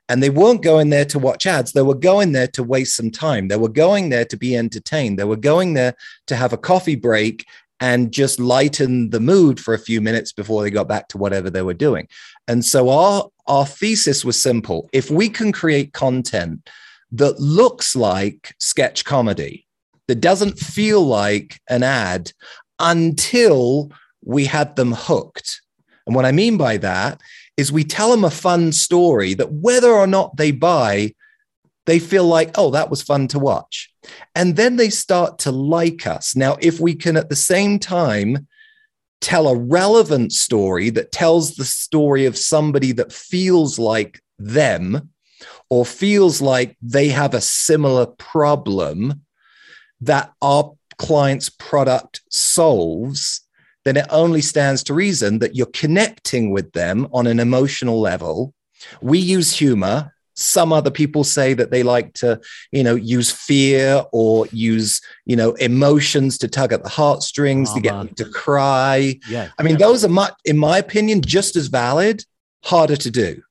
And 0.08 0.22
they 0.22 0.30
weren't 0.30 0.62
going 0.62 0.88
there 0.88 1.04
to 1.06 1.18
watch 1.18 1.46
ads. 1.46 1.72
They 1.72 1.82
were 1.82 1.94
going 1.94 2.32
there 2.32 2.48
to 2.48 2.62
waste 2.62 2.96
some 2.96 3.10
time. 3.10 3.48
They 3.48 3.56
were 3.56 3.68
going 3.68 4.08
there 4.08 4.24
to 4.24 4.36
be 4.36 4.56
entertained. 4.56 5.18
They 5.18 5.24
were 5.24 5.36
going 5.36 5.74
there 5.74 5.94
to 6.28 6.36
have 6.36 6.52
a 6.52 6.58
coffee 6.58 6.96
break 6.96 7.46
and 7.80 8.10
just 8.10 8.40
lighten 8.40 9.10
the 9.10 9.20
mood 9.20 9.60
for 9.60 9.74
a 9.74 9.78
few 9.78 10.00
minutes 10.00 10.32
before 10.32 10.62
they 10.62 10.70
got 10.70 10.88
back 10.88 11.08
to 11.08 11.18
whatever 11.18 11.50
they 11.50 11.62
were 11.62 11.74
doing. 11.74 12.08
And 12.48 12.64
so 12.64 12.88
our, 12.88 13.28
our 13.46 13.66
thesis 13.66 14.24
was 14.24 14.40
simple. 14.40 14.88
If 14.92 15.10
we 15.10 15.28
can 15.28 15.52
create 15.52 15.92
content 15.92 16.68
that 17.12 17.38
looks 17.38 17.94
like 17.94 18.54
sketch 18.58 19.04
comedy, 19.04 19.66
that 20.08 20.20
doesn't 20.22 20.58
feel 20.58 21.02
like 21.02 21.60
an 21.68 21.82
ad 21.82 22.32
until 22.78 23.90
we 24.24 24.44
had 24.44 24.76
them 24.76 24.92
hooked. 24.92 25.60
And 26.06 26.14
what 26.14 26.24
I 26.24 26.32
mean 26.32 26.56
by 26.56 26.76
that 26.78 27.20
is 27.56 27.72
we 27.72 27.84
tell 27.84 28.10
them 28.10 28.24
a 28.24 28.30
fun 28.30 28.72
story 28.72 29.34
that 29.34 29.52
whether 29.52 29.90
or 29.90 30.06
not 30.06 30.36
they 30.36 30.52
buy, 30.52 31.14
they 31.86 31.98
feel 31.98 32.24
like, 32.24 32.50
oh, 32.56 32.70
that 32.70 32.90
was 32.90 33.02
fun 33.02 33.28
to 33.28 33.38
watch. 33.38 33.92
And 34.34 34.56
then 34.56 34.76
they 34.76 34.90
start 34.90 35.38
to 35.40 35.52
like 35.52 36.06
us. 36.06 36.36
Now, 36.36 36.56
if 36.60 36.80
we 36.80 36.94
can 36.94 37.16
at 37.16 37.28
the 37.28 37.36
same 37.36 37.78
time 37.78 38.46
tell 39.20 39.48
a 39.48 39.56
relevant 39.56 40.32
story 40.32 40.90
that 40.90 41.12
tells 41.12 41.56
the 41.56 41.64
story 41.64 42.24
of 42.24 42.38
somebody 42.38 42.92
that 42.92 43.12
feels 43.12 43.78
like 43.78 44.20
them 44.38 45.10
or 45.70 45.84
feels 45.84 46.40
like 46.40 46.76
they 46.80 47.08
have 47.08 47.34
a 47.34 47.40
similar 47.40 48.06
problem 48.06 49.22
that 50.00 50.32
our 50.40 50.74
client's 50.98 51.48
product 51.48 52.22
solves, 52.28 53.40
then 53.84 53.96
it 53.96 54.06
only 54.10 54.42
stands 54.42 54.82
to 54.84 54.94
reason 54.94 55.38
that 55.38 55.56
you're 55.56 55.66
connecting 55.66 56.50
with 56.50 56.72
them 56.72 57.08
on 57.12 57.26
an 57.26 57.40
emotional 57.40 58.00
level. 58.00 58.52
We 59.00 59.18
use 59.18 59.52
humor. 59.56 60.12
Some 60.34 60.72
other 60.72 60.90
people 60.90 61.24
say 61.24 61.54
that 61.54 61.70
they 61.70 61.82
like 61.82 62.14
to, 62.14 62.40
you 62.70 62.84
know, 62.84 62.94
use 62.94 63.30
fear 63.30 64.04
or 64.12 64.46
use, 64.52 65.00
you 65.24 65.34
know, 65.34 65.52
emotions 65.54 66.38
to 66.38 66.48
tug 66.48 66.72
at 66.72 66.84
the 66.84 66.88
heartstrings 66.88 67.72
to 67.72 67.80
get 67.80 67.92
them 67.92 68.08
to 68.14 68.24
cry. 68.26 69.18
Yeah. 69.28 69.48
I 69.58 69.62
mean, 69.62 69.72
yeah. 69.72 69.86
those 69.86 70.04
are, 70.04 70.08
much, 70.08 70.34
in 70.44 70.56
my 70.56 70.78
opinion, 70.78 71.22
just 71.22 71.56
as 71.56 71.66
valid, 71.66 72.24
harder 72.62 72.96
to 72.96 73.10
do 73.10 73.42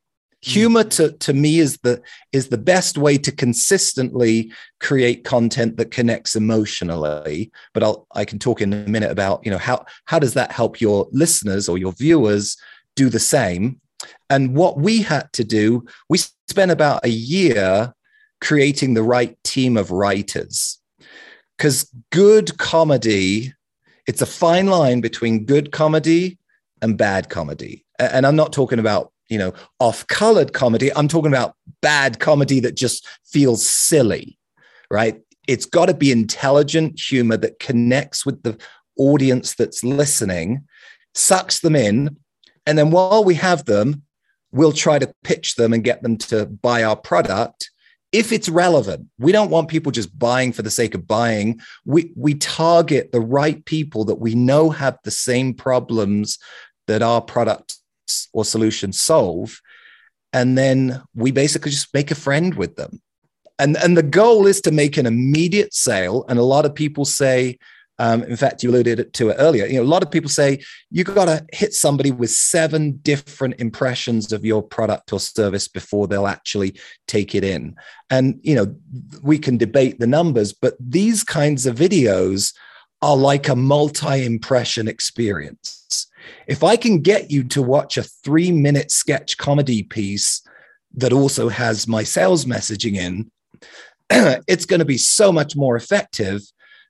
humor 0.47 0.83
to, 0.83 1.11
to 1.11 1.33
me 1.33 1.59
is 1.59 1.77
the 1.83 2.01
is 2.31 2.49
the 2.49 2.57
best 2.57 2.97
way 2.97 3.17
to 3.17 3.31
consistently 3.31 4.51
create 4.79 5.23
content 5.23 5.77
that 5.77 5.91
connects 5.91 6.35
emotionally. 6.35 7.51
But 7.73 7.83
i'll 7.83 8.07
i 8.13 8.25
can 8.25 8.39
talk 8.39 8.61
in 8.61 8.73
a 8.73 8.87
minute 8.87 9.11
about 9.11 9.45
you 9.45 9.51
know 9.51 9.57
how 9.57 9.85
how 10.05 10.19
does 10.19 10.33
that 10.35 10.51
help 10.51 10.79
your 10.81 11.07
listeners 11.11 11.67
or 11.67 11.77
your 11.77 11.91
viewers 11.91 12.57
do 12.95 13.09
the 13.09 13.19
same? 13.19 13.79
And 14.29 14.55
what 14.55 14.77
we 14.77 15.01
had 15.01 15.31
to 15.33 15.43
do 15.43 15.85
we 16.09 16.17
spent 16.17 16.71
about 16.71 17.05
a 17.05 17.09
year 17.09 17.93
creating 18.39 18.93
the 18.93 19.03
right 19.03 19.35
team 19.43 19.77
of 19.77 19.91
writers. 19.91 20.79
Because 21.57 21.91
good 22.11 22.57
comedy 22.57 23.53
it's 24.05 24.21
a 24.21 24.25
fine 24.25 24.67
line 24.67 25.01
between 25.01 25.43
good 25.43 25.73
comedy 25.73 26.37
and 26.81 26.97
bad 26.97 27.29
comedy. 27.29 27.83
And 27.99 28.25
i'm 28.25 28.35
not 28.35 28.53
talking 28.53 28.79
about 28.79 29.11
you 29.29 29.37
know, 29.37 29.53
off 29.79 30.05
colored 30.07 30.53
comedy. 30.53 30.93
I'm 30.95 31.07
talking 31.07 31.31
about 31.31 31.55
bad 31.81 32.19
comedy 32.19 32.59
that 32.61 32.75
just 32.75 33.07
feels 33.25 33.67
silly, 33.67 34.37
right? 34.89 35.21
It's 35.47 35.65
got 35.65 35.87
to 35.87 35.93
be 35.93 36.11
intelligent 36.11 36.99
humor 36.99 37.37
that 37.37 37.59
connects 37.59 38.25
with 38.25 38.43
the 38.43 38.57
audience 38.97 39.55
that's 39.55 39.83
listening, 39.83 40.65
sucks 41.13 41.59
them 41.59 41.75
in. 41.75 42.17
And 42.65 42.77
then 42.77 42.91
while 42.91 43.23
we 43.23 43.35
have 43.35 43.65
them, 43.65 44.03
we'll 44.51 44.73
try 44.73 44.99
to 44.99 45.13
pitch 45.23 45.55
them 45.55 45.73
and 45.73 45.83
get 45.83 46.03
them 46.03 46.17
to 46.17 46.45
buy 46.45 46.83
our 46.83 46.95
product 46.95 47.69
if 48.13 48.31
it's 48.31 48.47
relevant 48.47 49.05
we 49.19 49.31
don't 49.31 49.49
want 49.49 49.67
people 49.67 49.91
just 49.91 50.17
buying 50.17 50.53
for 50.53 50.61
the 50.61 50.71
sake 50.71 50.95
of 50.95 51.07
buying 51.07 51.59
we 51.85 52.11
we 52.15 52.33
target 52.33 53.11
the 53.11 53.19
right 53.19 53.65
people 53.65 54.05
that 54.05 54.15
we 54.15 54.33
know 54.33 54.69
have 54.69 54.97
the 55.03 55.11
same 55.11 55.53
problems 55.53 56.39
that 56.87 57.01
our 57.01 57.21
product 57.21 57.77
or 58.33 58.45
solution 58.45 58.91
solve 58.93 59.61
and 60.33 60.57
then 60.57 61.01
we 61.15 61.31
basically 61.31 61.71
just 61.71 61.93
make 61.93 62.11
a 62.11 62.15
friend 62.15 62.55
with 62.55 62.75
them. 62.75 63.01
And 63.59 63.75
and 63.77 63.97
the 63.97 64.03
goal 64.03 64.45
is 64.45 64.61
to 64.61 64.71
make 64.71 64.97
an 64.97 65.05
immediate 65.05 65.73
sale 65.73 66.25
and 66.29 66.37
a 66.37 66.43
lot 66.43 66.65
of 66.65 66.75
people 66.75 67.05
say 67.05 67.57
um, 67.99 68.21
in 68.23 68.35
fact 68.35 68.61
you 68.61 68.69
alluded 68.69 69.11
to 69.11 69.29
it 69.29 69.37
earlier 69.39 69.65
you 69.65 69.77
know 69.77 69.81
a 69.81 69.93
lot 69.95 70.03
of 70.03 70.11
people 70.11 70.29
say 70.29 70.59
you've 70.91 71.15
got 71.15 71.25
to 71.25 71.43
hit 71.51 71.73
somebody 71.73 72.11
with 72.11 72.29
seven 72.29 72.97
different 72.97 73.55
impressions 73.59 74.31
of 74.31 74.45
your 74.45 74.61
product 74.61 75.11
or 75.11 75.19
service 75.19 75.67
before 75.67 76.07
they'll 76.07 76.27
actually 76.27 76.79
take 77.07 77.33
it 77.33 77.43
in. 77.43 77.75
And 78.11 78.39
you 78.43 78.53
know 78.53 78.75
we 79.23 79.39
can 79.39 79.57
debate 79.57 79.99
the 79.99 80.05
numbers 80.05 80.53
but 80.53 80.75
these 80.79 81.23
kinds 81.23 81.65
of 81.65 81.75
videos 81.75 82.53
are 83.01 83.17
like 83.17 83.47
a 83.47 83.55
multi 83.55 84.23
impression 84.23 84.87
experience 84.87 86.07
if 86.47 86.63
I 86.63 86.75
can 86.75 87.01
get 87.01 87.31
you 87.31 87.43
to 87.45 87.61
watch 87.61 87.97
a 87.97 88.03
three 88.03 88.51
minute 88.51 88.91
sketch 88.91 89.37
comedy 89.37 89.83
piece 89.83 90.41
that 90.95 91.13
also 91.13 91.49
has 91.49 91.87
my 91.87 92.03
sales 92.03 92.45
messaging 92.45 92.95
in, 92.95 93.31
it's 94.47 94.65
going 94.65 94.79
to 94.79 94.85
be 94.85 94.97
so 94.97 95.31
much 95.31 95.55
more 95.55 95.75
effective 95.75 96.41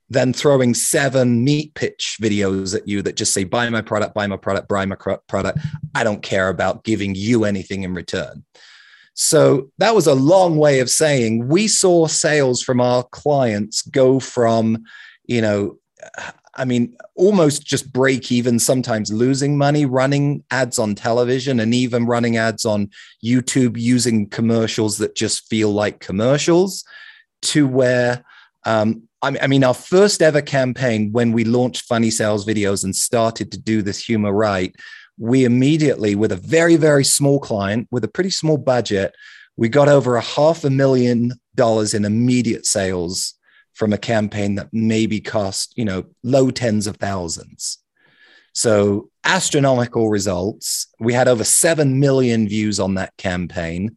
than 0.09 0.31
throwing 0.31 0.73
seven 0.73 1.43
meat 1.43 1.73
pitch 1.73 2.17
videos 2.21 2.75
at 2.75 2.87
you 2.87 3.01
that 3.01 3.17
just 3.17 3.33
say, 3.33 3.43
buy 3.43 3.69
my 3.69 3.81
product, 3.81 4.13
buy 4.13 4.25
my 4.25 4.37
product, 4.37 4.69
buy 4.69 4.85
my 4.85 4.95
product. 4.95 5.59
I 5.95 6.03
don't 6.03 6.21
care 6.23 6.49
about 6.49 6.83
giving 6.83 7.13
you 7.13 7.43
anything 7.43 7.83
in 7.83 7.93
return. 7.93 8.45
So 9.15 9.71
that 9.79 9.95
was 9.95 10.07
a 10.07 10.13
long 10.13 10.57
way 10.57 10.79
of 10.79 10.89
saying 10.89 11.47
we 11.47 11.67
saw 11.67 12.07
sales 12.07 12.61
from 12.61 12.79
our 12.79 13.03
clients 13.03 13.81
go 13.81 14.19
from, 14.19 14.83
you 15.25 15.41
know, 15.41 15.79
I 16.57 16.65
mean, 16.65 16.95
almost 17.15 17.65
just 17.65 17.93
break 17.93 18.31
even, 18.31 18.59
sometimes 18.59 19.11
losing 19.11 19.57
money 19.57 19.85
running 19.85 20.43
ads 20.51 20.79
on 20.79 20.95
television 20.95 21.59
and 21.59 21.73
even 21.73 22.05
running 22.05 22.37
ads 22.37 22.65
on 22.65 22.89
YouTube 23.23 23.77
using 23.77 24.27
commercials 24.27 24.97
that 24.97 25.15
just 25.15 25.47
feel 25.47 25.71
like 25.71 25.99
commercials 25.99 26.83
to 27.43 27.67
where, 27.67 28.23
um, 28.65 29.03
I 29.21 29.47
mean, 29.47 29.63
our 29.63 29.73
first 29.73 30.21
ever 30.21 30.41
campaign 30.41 31.11
when 31.11 31.31
we 31.31 31.43
launched 31.43 31.85
Funny 31.85 32.11
Sales 32.11 32.45
videos 32.45 32.83
and 32.83 32.95
started 32.95 33.51
to 33.51 33.57
do 33.57 33.81
this 33.81 34.03
humor 34.03 34.31
right, 34.31 34.75
we 35.17 35.43
immediately, 35.45 36.15
with 36.15 36.31
a 36.31 36.35
very, 36.37 36.75
very 36.75 37.03
small 37.03 37.39
client 37.39 37.87
with 37.89 38.03
a 38.03 38.07
pretty 38.07 38.29
small 38.29 38.57
budget, 38.57 39.15
we 39.55 39.69
got 39.69 39.89
over 39.89 40.15
a 40.15 40.21
half 40.21 40.63
a 40.63 40.69
million 40.69 41.33
dollars 41.55 41.93
in 41.95 42.05
immediate 42.05 42.65
sales 42.65 43.33
from 43.77 43.93
a 43.93 43.97
campaign 43.97 44.55
that 44.55 44.69
maybe 44.73 45.21
cost, 45.21 45.77
you 45.77 45.85
know, 45.85 46.03
low 46.23 46.49
tens 46.49 46.87
of 46.87 46.97
thousands. 46.97 47.77
So 48.53 49.11
astronomical 49.23 50.09
results. 50.09 50.87
We 50.99 51.13
had 51.13 51.27
over 51.27 51.43
7 51.43 51.99
million 51.99 52.47
views 52.47 52.79
on 52.79 52.95
that 52.95 53.15
campaign. 53.17 53.95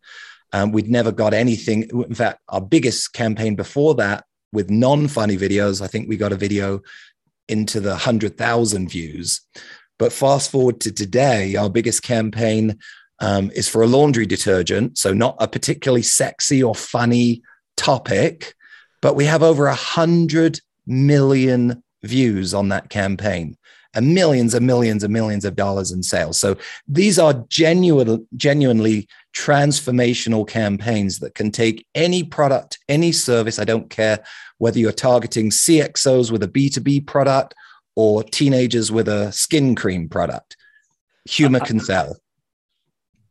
Um, 0.52 0.70
we'd 0.72 0.90
never 0.90 1.10
got 1.10 1.32
anything. 1.32 1.88
In 1.90 2.14
fact, 2.14 2.40
our 2.50 2.60
biggest 2.60 3.14
campaign 3.14 3.54
before 3.54 3.94
that 3.94 4.24
with 4.52 4.68
non 4.68 5.08
funny 5.08 5.38
videos, 5.38 5.80
I 5.80 5.86
think 5.86 6.10
we 6.10 6.18
got 6.18 6.32
a 6.32 6.36
video 6.36 6.82
into 7.48 7.80
the 7.80 7.90
100,000 7.90 8.90
views. 8.90 9.40
But 9.98 10.12
fast 10.12 10.50
forward 10.50 10.80
to 10.80 10.92
today, 10.92 11.56
our 11.56 11.70
biggest 11.70 12.02
campaign 12.02 12.78
um, 13.20 13.50
is 13.52 13.66
for 13.66 13.80
a 13.80 13.86
laundry 13.86 14.26
detergent. 14.26 14.98
So, 14.98 15.14
not 15.14 15.36
a 15.38 15.48
particularly 15.48 16.02
sexy 16.02 16.62
or 16.62 16.74
funny 16.74 17.40
topic, 17.78 18.54
but 19.00 19.16
we 19.16 19.24
have 19.24 19.42
over 19.42 19.66
a 19.66 19.74
hundred 19.74 20.60
million 20.86 21.82
views 22.02 22.54
on 22.54 22.68
that 22.68 22.90
campaign 22.90 23.56
and 23.94 24.14
millions 24.14 24.54
and 24.54 24.66
millions 24.66 25.02
and 25.02 25.12
millions 25.12 25.44
of 25.44 25.56
dollars 25.56 25.90
in 25.90 26.02
sales. 26.02 26.38
So 26.38 26.56
these 26.86 27.18
are 27.18 27.44
genuine, 27.48 28.26
genuinely 28.36 29.08
transformational 29.34 30.46
campaigns 30.46 31.18
that 31.18 31.34
can 31.34 31.50
take 31.50 31.86
any 31.94 32.22
product, 32.22 32.78
any 32.88 33.12
service. 33.12 33.58
I 33.58 33.64
don't 33.64 33.90
care 33.90 34.22
whether 34.58 34.78
you're 34.78 34.92
targeting 34.92 35.50
CXOs 35.50 36.30
with 36.30 36.42
a 36.42 36.48
B2B 36.48 37.06
product 37.06 37.54
or 37.96 38.22
teenagers 38.22 38.92
with 38.92 39.08
a 39.08 39.32
skin 39.32 39.74
cream 39.74 40.08
product. 40.08 40.56
Humor 41.28 41.60
can 41.60 41.80
sell. 41.80 42.16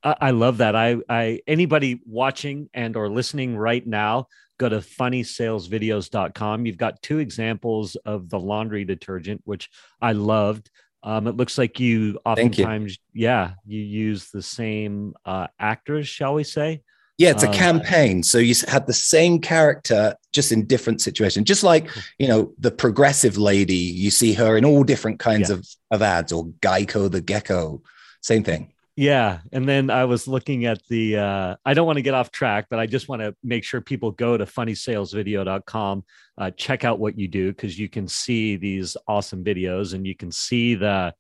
I 0.03 0.31
love 0.31 0.57
that. 0.57 0.77
I, 0.77 0.97
I, 1.09 1.41
anybody 1.45 1.99
watching 2.05 2.69
and 2.73 2.95
or 2.95 3.09
listening 3.09 3.57
right 3.57 3.85
now, 3.85 4.27
go 4.60 4.70
to 4.70 4.78
funnysalesvideos.com. 4.78 6.66
You've 6.66 6.78
got 6.78 7.01
two 7.01 7.18
examples 7.18 7.96
of 8.06 8.30
the 8.30 8.39
laundry 8.39 8.86
detergent, 8.86 9.42
which 9.46 9.70
I 10.01 10.12
loved. 10.12 10.70
Um, 11.01 11.28
it 11.28 11.38
looks 11.38 11.58
like 11.58 11.80
you 11.80 12.20
oftentimes, 12.25 13.00
you. 13.13 13.24
yeah, 13.24 13.54
you 13.66 13.82
use 13.82 14.30
the 14.30 14.42
same 14.42 15.16
uh, 15.25 15.48
actors, 15.58 16.08
shall 16.08 16.36
we 16.36 16.44
say? 16.44 16.82
Yeah, 17.18 17.32
it's 17.32 17.44
a 17.44 17.48
um, 17.48 17.54
campaign. 17.54 18.24
So 18.24 18.38
you 18.38 18.54
had 18.68 18.86
the 18.86 18.94
same 18.94 19.39
character, 19.39 20.16
just 20.32 20.51
in 20.51 20.66
different 20.66 21.01
situations. 21.01 21.48
Just 21.48 21.63
like 21.63 21.89
you 22.18 22.28
know 22.28 22.54
the 22.60 22.72
progressive 22.72 23.38
lady, 23.38 23.75
you 23.75 24.10
see 24.10 24.34
her 24.34 24.56
in 24.56 24.63
all 24.63 24.84
different 24.84 25.20
kinds 25.20 25.50
yeah. 25.50 25.58
of 25.58 25.68
of 25.92 26.01
ads, 26.01 26.32
or 26.32 26.48
Geico 26.62 27.12
the 27.12 27.20
gecko, 27.20 27.82
same 28.22 28.44
thing. 28.44 28.74
Yeah. 29.00 29.39
And 29.53 29.65
then 29.65 29.89
I 29.89 30.03
was 30.03 30.27
looking 30.27 30.65
at 30.65 30.86
the, 30.89 31.15
uh, 31.15 31.56
I 31.63 31.74
don't 31.74 31.88
want 31.88 31.96
to 31.96 32.01
get 32.01 32.13
off 32.13 32.32
track, 32.32 32.65
but 32.70 32.79
I 32.79 32.86
just 32.86 33.08
want 33.08 33.22
to 33.22 33.34
make 33.41 33.63
sure 33.63 33.79
people 33.79 34.12
go 34.12 34.36
to 34.36 34.44
funnysalesvideo.com, 34.44 36.03
uh, 36.38 36.51
check 36.51 36.84
out 36.84 37.00
what 37.00 37.18
you 37.18 37.29
do, 37.29 37.53
because 37.53 37.79
you 37.79 37.88
can 37.88 38.10
see 38.10 38.58
these 38.58 38.98
awesome 39.08 39.41
videos 39.41 39.94
and 39.94 40.06
you 40.06 40.18
can 40.18 40.34
see 40.34 40.75
the, 40.75 41.13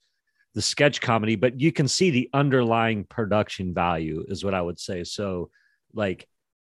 the 0.55 0.61
sketch 0.61 0.99
comedy, 0.99 1.37
but 1.37 1.61
you 1.61 1.71
can 1.71 1.87
see 1.87 2.09
the 2.09 2.29
underlying 2.33 3.05
production 3.05 3.73
value 3.73 4.25
is 4.27 4.43
what 4.43 4.53
I 4.53 4.61
would 4.61 4.77
say. 4.77 5.05
So 5.05 5.49
like 5.93 6.27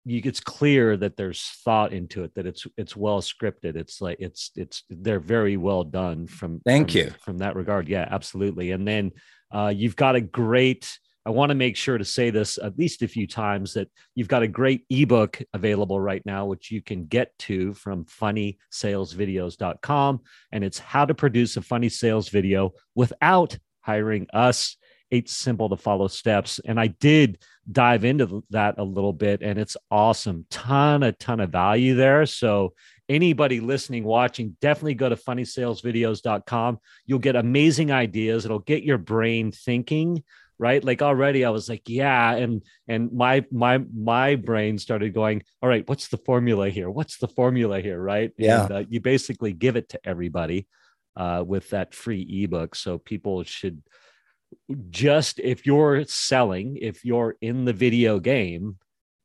you, 0.05 0.21
it's 0.25 0.41
clear 0.41 0.97
that 0.97 1.17
there's 1.17 1.41
thought 1.65 1.93
into 1.93 2.25
it 2.25 2.35
that 2.35 2.47
it's 2.47 2.65
it's 2.77 2.95
well 2.95 3.21
scripted 3.21 3.75
it's 3.75 4.01
like 4.01 4.17
it's 4.21 4.53
it's 4.55 4.85
they're 4.89 5.19
very 5.19 5.57
well 5.57 5.83
done 5.83 6.29
from 6.29 6.61
thank 6.65 6.93
from, 6.93 6.99
you 6.99 7.11
from 7.25 7.39
that 7.39 7.57
regard 7.57 7.89
yeah 7.89 8.07
absolutely 8.09 8.71
and 8.71 8.87
then 8.87 9.11
uh, 9.53 9.73
you've 9.75 9.97
got 9.97 10.15
a 10.17 10.21
great 10.21 10.99
i 11.25 11.31
want 11.31 11.49
to 11.51 11.55
make 11.55 11.77
sure 11.77 11.99
to 11.99 12.05
say 12.05 12.31
this 12.31 12.59
at 12.59 12.77
least 12.79 13.03
a 13.03 13.09
few 13.09 13.27
times 13.27 13.75
that 13.75 13.89
you've 14.15 14.29
got 14.29 14.43
a 14.43 14.49
great 14.49 14.85
ebook 14.91 15.41
available 15.55 16.01
right 16.01 16.23
now 16.25 16.47
which 16.47 16.71
you 16.71 16.81
can 16.83 17.07
get 17.07 17.37
to 17.39 17.75
from 17.75 18.05
funnysalesvideos.com 18.05 20.21
and 20.53 20.65
it's 20.65 20.79
how 20.79 21.05
to 21.05 21.15
produce 21.15 21.57
a 21.57 21.63
funny 21.63 21.89
sales 21.89 22.29
video 22.29 22.73
without 22.95 23.59
hiring 23.87 24.27
us. 24.35 24.77
Eight 25.13 25.31
simple 25.31 25.69
to 25.69 25.77
follow 25.77 26.09
steps 26.09 26.59
and 26.65 26.81
i 26.81 26.89
did 26.89 27.39
dive 27.71 28.05
into 28.05 28.43
that 28.51 28.75
a 28.79 28.83
little 28.83 29.13
bit 29.13 29.41
and 29.41 29.57
it's 29.57 29.77
awesome. 29.89 30.47
Ton 30.51 31.05
a 31.05 31.13
ton 31.13 31.39
of 31.39 31.51
value 31.51 31.95
there 31.95 32.27
so 32.27 32.75
anybody 33.09 33.61
listening 33.61 34.05
watching 34.05 34.57
definitely 34.61 34.95
go 34.95 35.09
to 35.09 35.17
funnysalesvideos.com 35.17 36.79
you'll 37.05 37.19
get 37.19 37.37
amazing 37.37 37.91
ideas. 37.91 38.45
It'll 38.45 38.59
get 38.59 38.83
your 38.83 38.99
brain 38.99 39.53
thinking 39.53 40.23
right? 40.59 40.83
Like 40.83 41.03
already 41.03 41.45
i 41.45 41.51
was 41.51 41.69
like 41.69 41.83
yeah 41.87 42.33
and 42.33 42.63
and 42.89 43.13
my 43.13 43.45
my 43.51 43.79
my 43.95 44.37
brain 44.37 44.79
started 44.79 45.13
going 45.13 45.43
all 45.63 45.69
right 45.69 45.87
what's 45.87 46.09
the 46.09 46.17
formula 46.17 46.71
here? 46.71 46.91
What's 46.91 47.19
the 47.19 47.29
formula 47.29 47.81
here 47.81 48.01
right? 48.01 48.33
Yeah. 48.39 48.65
And, 48.65 48.73
uh, 48.73 48.85
you 48.89 49.01
basically 49.01 49.53
give 49.53 49.77
it 49.77 49.91
to 49.91 50.01
everybody 50.05 50.67
uh, 51.17 51.43
with 51.47 51.71
that 51.71 51.95
free 51.95 52.23
ebook. 52.45 52.75
So 52.75 52.99
people 52.99 53.43
should 53.43 53.83
just 54.91 55.41
if 55.41 55.67
you're 55.67 56.05
selling, 56.07 56.77
if 56.81 57.05
you're 57.05 57.37
in 57.41 57.65
the 57.65 57.73
video 57.73 58.21
game, 58.21 58.79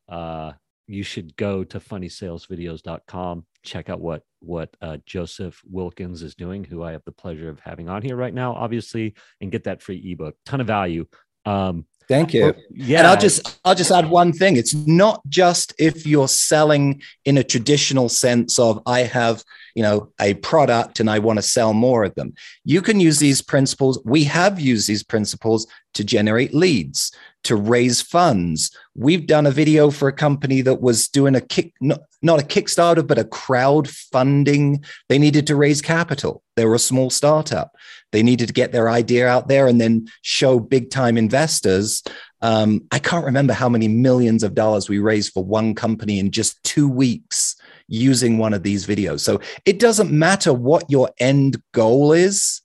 uh, 0.10 0.54
you 0.92 1.04
should 1.04 1.36
go 1.38 1.64
to 1.64 1.80
funnysalesvideos.com, 1.80 3.46
check 3.64 3.90
out 3.90 4.00
what 4.00 4.24
what 4.40 4.76
uh, 4.82 4.98
Joseph 5.06 5.62
Wilkins 5.70 6.24
is 6.24 6.36
doing, 6.36 6.64
who 6.64 6.84
I 6.84 6.92
have 6.92 7.04
the 7.06 7.12
pleasure 7.12 7.50
of 7.50 7.60
having 7.60 7.90
on 7.90 8.02
here 8.02 8.16
right 8.16 8.34
now, 8.34 8.54
obviously, 8.54 9.14
and 9.40 9.52
get 9.52 9.64
that 9.66 9.82
free 9.82 10.02
ebook. 10.12 10.36
Ton 10.46 10.62
of 10.62 10.68
value. 10.68 11.06
Um, 11.46 11.86
Thank 12.08 12.34
you. 12.34 12.54
Yeah. 12.72 13.00
And 13.00 13.08
I'll 13.08 13.18
just 13.18 13.60
I'll 13.64 13.76
just 13.76 13.92
add 13.92 14.10
one 14.10 14.34
thing. 14.34 14.58
It's 14.58 14.74
not 14.74 15.22
just 15.30 15.74
if 15.80 16.06
you're 16.06 16.28
selling 16.28 17.02
in 17.24 17.38
a 17.38 17.44
traditional 17.44 18.10
sense 18.10 18.60
of 18.60 18.82
I 18.86 19.04
have, 19.04 19.46
you 19.76 19.84
know, 19.84 20.12
a 20.20 20.34
product 20.34 21.00
and 21.00 21.10
I 21.10 21.20
want 21.20 21.38
to 21.38 21.44
sell 21.44 21.74
more 21.74 22.04
of 22.04 22.14
them. 22.16 22.34
You 22.66 22.82
can 22.82 23.00
use 23.00 23.20
these 23.20 23.42
principles. 23.42 23.98
We 24.04 24.26
have 24.26 24.60
used 24.60 24.90
these 24.90 25.04
principles 25.04 25.68
to 25.94 26.04
generate 26.04 26.54
leads, 26.54 27.16
to 27.44 27.56
raise 27.56 28.02
funds. 28.02 28.76
We've 28.96 29.26
done 29.26 29.46
a 29.46 29.52
video 29.52 29.90
for 29.90 30.08
a 30.08 30.14
company 30.14 30.62
that 30.62 30.82
was 30.82 31.08
doing 31.08 31.36
a 31.36 31.42
kick, 31.42 31.74
not, 31.82 32.02
not 32.22 32.42
a 32.42 32.46
Kickstarter, 32.46 33.06
but 33.06 33.18
a 33.18 33.24
crowdfunding. 33.24 34.86
They 35.10 35.18
needed 35.18 35.48
to 35.48 35.56
raise 35.56 35.82
capital. 35.82 36.44
They 36.56 36.66
were 36.66 36.76
a 36.76 36.80
small 36.80 37.10
startup. 37.10 37.76
They 38.12 38.24
needed 38.24 38.48
to 38.48 38.54
get 38.54 38.72
their 38.72 38.90
idea 38.90 39.28
out 39.28 39.48
there 39.48 39.68
and 39.68 39.80
then 39.82 40.08
show 40.22 40.60
big 40.60 40.92
time 40.92 41.18
investors. 41.18 42.04
Um, 42.42 42.82
I 42.92 43.00
can't 43.00 43.26
remember 43.26 43.54
how 43.54 43.70
many 43.70 43.88
millions 43.88 44.44
of 44.44 44.54
dollars 44.54 44.90
we 44.90 45.00
raised 45.00 45.34
for 45.34 45.44
one 45.44 45.74
company 45.74 46.20
in 46.20 46.32
just 46.32 46.64
two 46.64 46.90
weeks 46.90 47.56
using 47.88 48.38
one 48.38 48.54
of 48.54 48.64
these 48.64 48.86
videos. 48.86 49.22
So 49.22 49.40
it 49.66 49.80
doesn't 49.80 50.12
matter 50.12 50.54
what 50.54 50.90
your 50.90 51.10
end 51.20 51.62
goal 51.72 52.14
is 52.14 52.62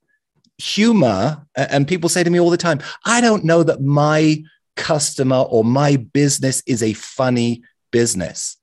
humor 0.58 1.46
and 1.54 1.86
people 1.86 2.08
say 2.08 2.24
to 2.24 2.30
me 2.30 2.40
all 2.40 2.48
the 2.48 2.56
time 2.56 2.80
i 3.04 3.20
don't 3.20 3.44
know 3.44 3.62
that 3.62 3.82
my 3.82 4.42
customer 4.76 5.36
or 5.36 5.64
my 5.64 5.96
business 5.96 6.62
is 6.66 6.82
a 6.82 6.92
funny 6.92 7.62
business. 7.90 8.56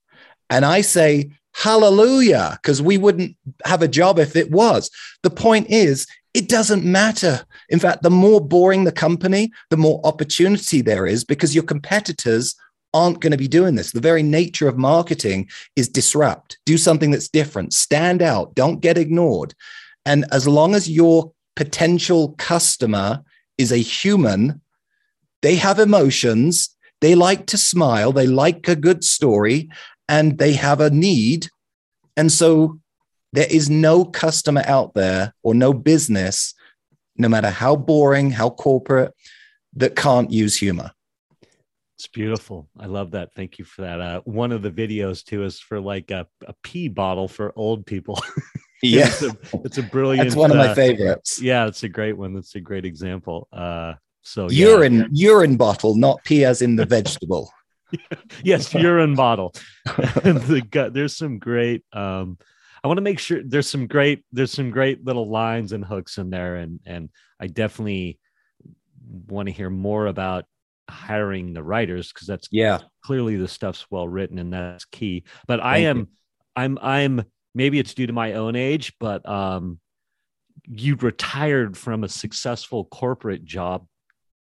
And 0.50 0.66
i 0.66 0.82
say 0.82 1.32
hallelujah 1.56 2.58
because 2.62 2.82
we 2.82 2.98
wouldn't 2.98 3.36
have 3.66 3.82
a 3.82 3.88
job 3.88 4.20
if 4.20 4.36
it 4.36 4.52
was. 4.52 4.90
The 5.22 5.30
point 5.30 5.70
is 5.70 6.08
it 6.34 6.50
doesn't 6.50 6.84
matter. 6.84 7.46
In 7.70 7.80
fact 7.80 8.04
the 8.04 8.10
more 8.10 8.42
boring 8.42 8.84
the 8.84 8.92
company 8.92 9.52
the 9.70 9.78
more 9.78 10.02
opportunity 10.04 10.82
there 10.82 11.06
is 11.06 11.24
because 11.24 11.56
your 11.56 11.64
competitors 11.64 12.56
aren't 12.94 13.20
going 13.22 13.32
to 13.32 13.38
be 13.38 13.48
doing 13.48 13.76
this. 13.76 13.92
The 13.92 14.00
very 14.00 14.24
nature 14.24 14.68
of 14.68 14.78
marketing 14.78 15.50
is 15.76 15.90
disrupt. 15.90 16.60
Do 16.66 16.78
something 16.78 17.10
that's 17.12 17.28
different. 17.28 17.74
Stand 17.74 18.22
out. 18.22 18.54
Don't 18.54 18.82
get 18.82 18.98
ignored. 18.98 19.54
And 20.06 20.26
as 20.32 20.48
long 20.48 20.76
as 20.76 20.90
you're 20.90 21.32
potential 21.56 22.36
customer 22.38 23.24
is 23.58 23.72
a 23.72 23.78
human, 23.78 24.62
they 25.44 25.58
have 25.58 25.78
emotions, 25.78 26.76
they 27.02 27.14
like 27.14 27.46
to 27.48 27.58
smile, 27.58 28.12
they 28.12 28.26
like 28.26 28.68
a 28.68 28.76
good 28.76 29.04
story, 29.04 29.70
and 30.08 30.40
they 30.40 30.54
have 30.54 30.80
a 30.80 30.90
need. 30.90 31.50
And 32.18 32.32
so 32.32 32.80
there 33.34 33.48
is 33.50 33.70
no 33.70 34.06
customer 34.06 34.64
out 34.66 34.96
there 34.96 35.34
or 35.44 35.54
no 35.54 35.74
business, 35.74 36.56
no 37.18 37.28
matter 37.28 37.50
how 37.50 37.76
boring, 37.76 38.32
how 38.32 38.50
corporate, 38.50 39.14
that 39.76 39.96
can't 39.96 40.32
use 40.32 40.58
humor. 40.58 40.92
It's 41.98 42.08
beautiful. 42.08 42.70
I 42.80 42.86
love 42.86 43.12
that. 43.12 43.34
Thank 43.36 43.60
you 43.60 43.66
for 43.66 43.82
that. 43.82 44.02
Uh, 44.02 44.22
one 44.26 44.52
of 44.52 44.62
the 44.62 44.72
videos 44.72 45.24
too 45.24 45.44
is 45.44 45.60
for 45.60 45.80
like 45.80 46.10
a, 46.10 46.26
a 46.48 46.56
pee 46.64 46.88
bottle 46.88 47.28
for 47.28 47.54
old 47.56 47.86
people. 47.86 48.20
Yeah, 48.86 49.08
it's, 49.08 49.22
a, 49.24 49.38
it's 49.64 49.78
a 49.78 49.84
brilliant. 49.84 50.28
That's 50.28 50.36
one 50.36 50.52
of 50.52 50.58
my 50.58 50.68
uh, 50.68 50.76
favorites. 50.76 51.42
Yeah, 51.42 51.68
it's 51.68 51.84
a 51.84 51.90
great 51.90 52.18
one. 52.18 52.34
That's 52.34 52.56
a 52.56 52.60
great 52.60 52.84
example. 52.84 53.48
Uh, 53.50 53.94
so 54.24 54.50
urine, 54.50 55.00
yeah. 55.12 55.30
urine 55.32 55.58
bottle, 55.58 55.96
not 55.96 56.24
pee 56.24 56.46
as 56.46 56.62
in 56.62 56.76
the 56.76 56.86
vegetable. 56.86 57.52
yes, 58.44 58.74
urine 58.74 59.16
bottle. 59.16 59.54
the 59.86 60.64
gut. 60.70 60.94
There's 60.94 61.16
some 61.16 61.40
great. 61.40 61.84
Um, 61.94 62.38
I 62.84 62.88
want 62.88 62.98
to 62.98 63.02
make 63.02 63.20
sure 63.20 63.42
there's 63.44 63.70
some 63.70 63.88
great 63.88 64.24
there's 64.32 64.52
some 64.52 64.72
great 64.72 65.06
little 65.06 65.30
lines 65.30 65.74
and 65.74 65.86
hooks 65.86 66.18
in 66.18 66.30
there, 66.30 66.56
and 66.56 66.80
and 66.86 67.10
I 67.40 67.48
definitely 67.48 68.20
want 69.28 69.48
to 69.48 69.54
hear 69.54 69.70
more 69.70 70.08
about 70.08 70.46
hiring 70.90 71.54
the 71.54 71.64
writers 71.64 72.12
because 72.12 72.28
that's 72.28 72.48
yeah 72.52 72.80
clearly 73.06 73.38
the 73.38 73.48
stuff's 73.48 73.86
well 73.90 74.08
written 74.08 74.40
and 74.40 74.54
that's 74.54 74.86
key. 74.86 75.24
But 75.48 75.60
Thank 75.60 75.74
I 75.74 75.78
am 75.80 75.98
you. 75.98 76.08
I'm 76.56 76.80
I'm 76.82 77.26
maybe 77.54 77.80
it's 77.80 77.94
due 77.94 78.08
to 78.08 78.14
my 78.14 78.34
own 78.34 78.56
age, 78.56 78.94
but 79.00 79.28
um, 79.28 79.80
you 80.66 80.96
retired 80.96 81.78
from 81.78 82.04
a 82.04 82.10
successful 82.10 82.86
corporate 82.86 83.46
job 83.46 83.86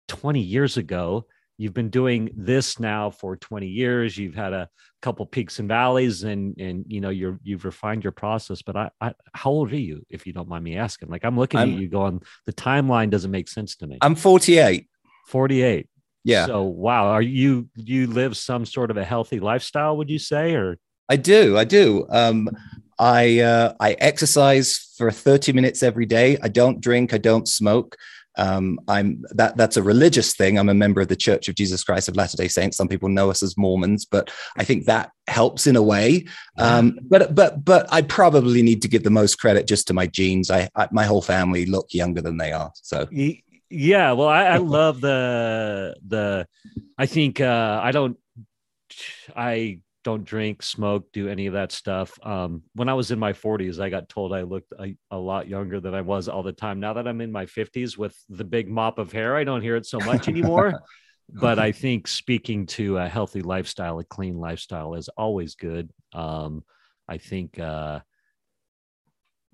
20 0.09 0.41
years 0.41 0.77
ago. 0.77 1.27
You've 1.59 1.75
been 1.75 1.91
doing 1.91 2.31
this 2.35 2.81
now 2.81 3.11
for 3.11 3.37
20 3.37 3.67
years. 3.67 4.17
You've 4.17 4.35
had 4.35 4.53
a 4.53 4.69
couple 5.01 5.27
peaks 5.27 5.59
and 5.59 5.69
valleys, 5.69 6.23
and 6.23 6.59
and 6.59 6.85
you 6.88 7.01
know 7.01 7.11
you're 7.11 7.38
you've 7.43 7.65
refined 7.65 8.03
your 8.03 8.12
process. 8.12 8.62
But 8.62 8.77
I, 8.77 8.91
I 9.01 9.12
how 9.35 9.51
old 9.51 9.73
are 9.73 9.77
you, 9.77 10.05
if 10.09 10.27
you 10.27 10.33
don't 10.33 10.49
mind 10.49 10.65
me 10.65 10.77
asking? 10.77 11.11
Like 11.11 11.25
I'm 11.25 11.38
looking 11.38 11.61
I'm, 11.61 11.75
at 11.75 11.79
you, 11.79 11.88
going, 11.88 12.23
the 12.47 12.53
timeline 12.53 13.11
doesn't 13.11 13.31
make 13.31 13.49
sense 13.49 13.77
to 13.77 13.87
me. 13.87 13.99
I'm 14.01 14.15
48. 14.15 14.88
48. 15.29 15.88
Yeah. 16.25 16.47
So 16.47 16.62
wow, 16.62 17.09
are 17.09 17.23
you 17.23 17.69
you 17.77 18.07
live 18.07 18.37
some 18.37 18.65
sort 18.65 18.91
of 18.91 18.97
a 18.97 19.05
healthy 19.05 19.41
lifestyle? 19.41 19.97
Would 19.97 20.11
you 20.11 20.19
say, 20.19 20.55
or 20.55 20.79
I 21.09 21.17
do, 21.17 21.59
I 21.59 21.65
do. 21.65 22.07
Um, 22.11 22.49
I 22.99 23.41
uh, 23.41 23.75
I 23.81 23.93
exercise 23.95 24.95
for 24.97 25.11
30 25.11 25.53
minutes 25.53 25.83
every 25.83 26.07
day. 26.07 26.38
I 26.43 26.49
don't 26.49 26.81
drink. 26.81 27.12
I 27.12 27.19
don't 27.19 27.49
smoke. 27.49 27.97
Um, 28.37 28.79
I'm 28.88 29.25
that 29.31 29.57
that's 29.57 29.77
a 29.77 29.83
religious 29.83 30.35
thing. 30.35 30.59
I'm 30.59 30.68
a 30.68 30.75
member 30.75 31.01
of 31.01 31.09
the 31.09 31.16
Church 31.16 31.49
of 31.49 31.55
Jesus 31.55 31.85
Christ 31.85 32.09
of 32.09 32.16
Latter 32.16 32.37
Day 32.37 32.49
Saints. 32.49 32.77
Some 32.77 32.88
people 32.88 33.09
know 33.09 33.31
us 33.31 33.42
as 33.42 33.57
Mormons, 33.57 34.05
but 34.05 34.31
I 34.57 34.64
think 34.64 34.87
that 34.87 35.11
helps 35.27 35.66
in 35.66 35.77
a 35.77 35.83
way. 35.83 36.25
Um, 36.59 36.99
but 37.03 37.35
but 37.35 37.64
but 37.64 37.92
I 37.92 38.03
probably 38.03 38.62
need 38.62 38.83
to 38.83 38.88
give 38.88 39.05
the 39.05 39.11
most 39.11 39.37
credit 39.37 39.66
just 39.66 39.87
to 39.88 39.95
my 39.95 40.07
genes. 40.07 40.51
I, 40.51 40.68
I 40.75 40.88
my 40.92 41.05
whole 41.05 41.23
family 41.23 41.66
look 41.66 41.88
younger 41.92 42.23
than 42.23 42.38
they 42.38 42.53
are. 42.53 42.73
So 42.75 43.07
yeah, 43.11 44.12
well, 44.12 44.29
I, 44.29 44.45
I 44.45 44.57
love 44.59 45.01
the 45.01 45.97
the. 46.07 46.47
I 46.99 47.07
think 47.07 47.40
uh, 47.40 47.81
I 47.83 47.90
don't. 47.90 48.18
I 49.35 49.81
don't 50.05 50.25
drink, 50.25 50.62
smoke, 50.62 51.11
do 51.12 51.29
any 51.29 51.47
of 51.47 51.55
that 51.55 51.73
stuff. 51.73 52.19
Um, 52.23 52.62
when 52.75 52.88
I 52.88 52.95
was 52.95 53.11
in 53.11 53.19
my 53.19 53.33
40s, 53.33 53.81
I 53.81 53.88
got 53.88 54.09
told 54.09 54.33
I 54.33 54.43
looked 54.43 54.73
a, 54.79 54.97
a, 55.11 55.17
lot 55.17 55.49
younger 55.49 55.81
than 55.81 55.95
I 55.95 56.01
was 56.01 56.29
all 56.29 56.43
the 56.43 56.53
time. 56.53 56.81
Now 56.81 56.95
that 56.95 57.07
I'm 57.07 57.21
in 57.21 57.31
my 57.31 57.47
50s 57.47 57.97
with 57.97 58.17
the 58.29 58.45
big 58.45 58.69
mop 58.69 58.99
of 58.99 59.12
hair, 59.12 59.37
I 59.37 59.45
don't 59.45 59.62
hear 59.62 59.77
it 59.77 59.87
so 59.87 59.99
much 60.01 60.29
anymore. 60.29 60.81
but 61.29 61.59
I 61.59 61.73
think 61.73 62.09
speaking 62.09 62.67
to 62.67 62.99
a 62.99 63.09
healthy 63.09 63.43
lifestyle, 63.43 63.99
a 63.99 64.05
clean 64.05 64.38
lifestyle 64.38 64.95
is 64.95 65.09
always 65.11 65.55
good. 65.55 65.91
Um, 66.12 66.65
I 67.09 67.19
think 67.19 67.59
uh, 67.59 68.01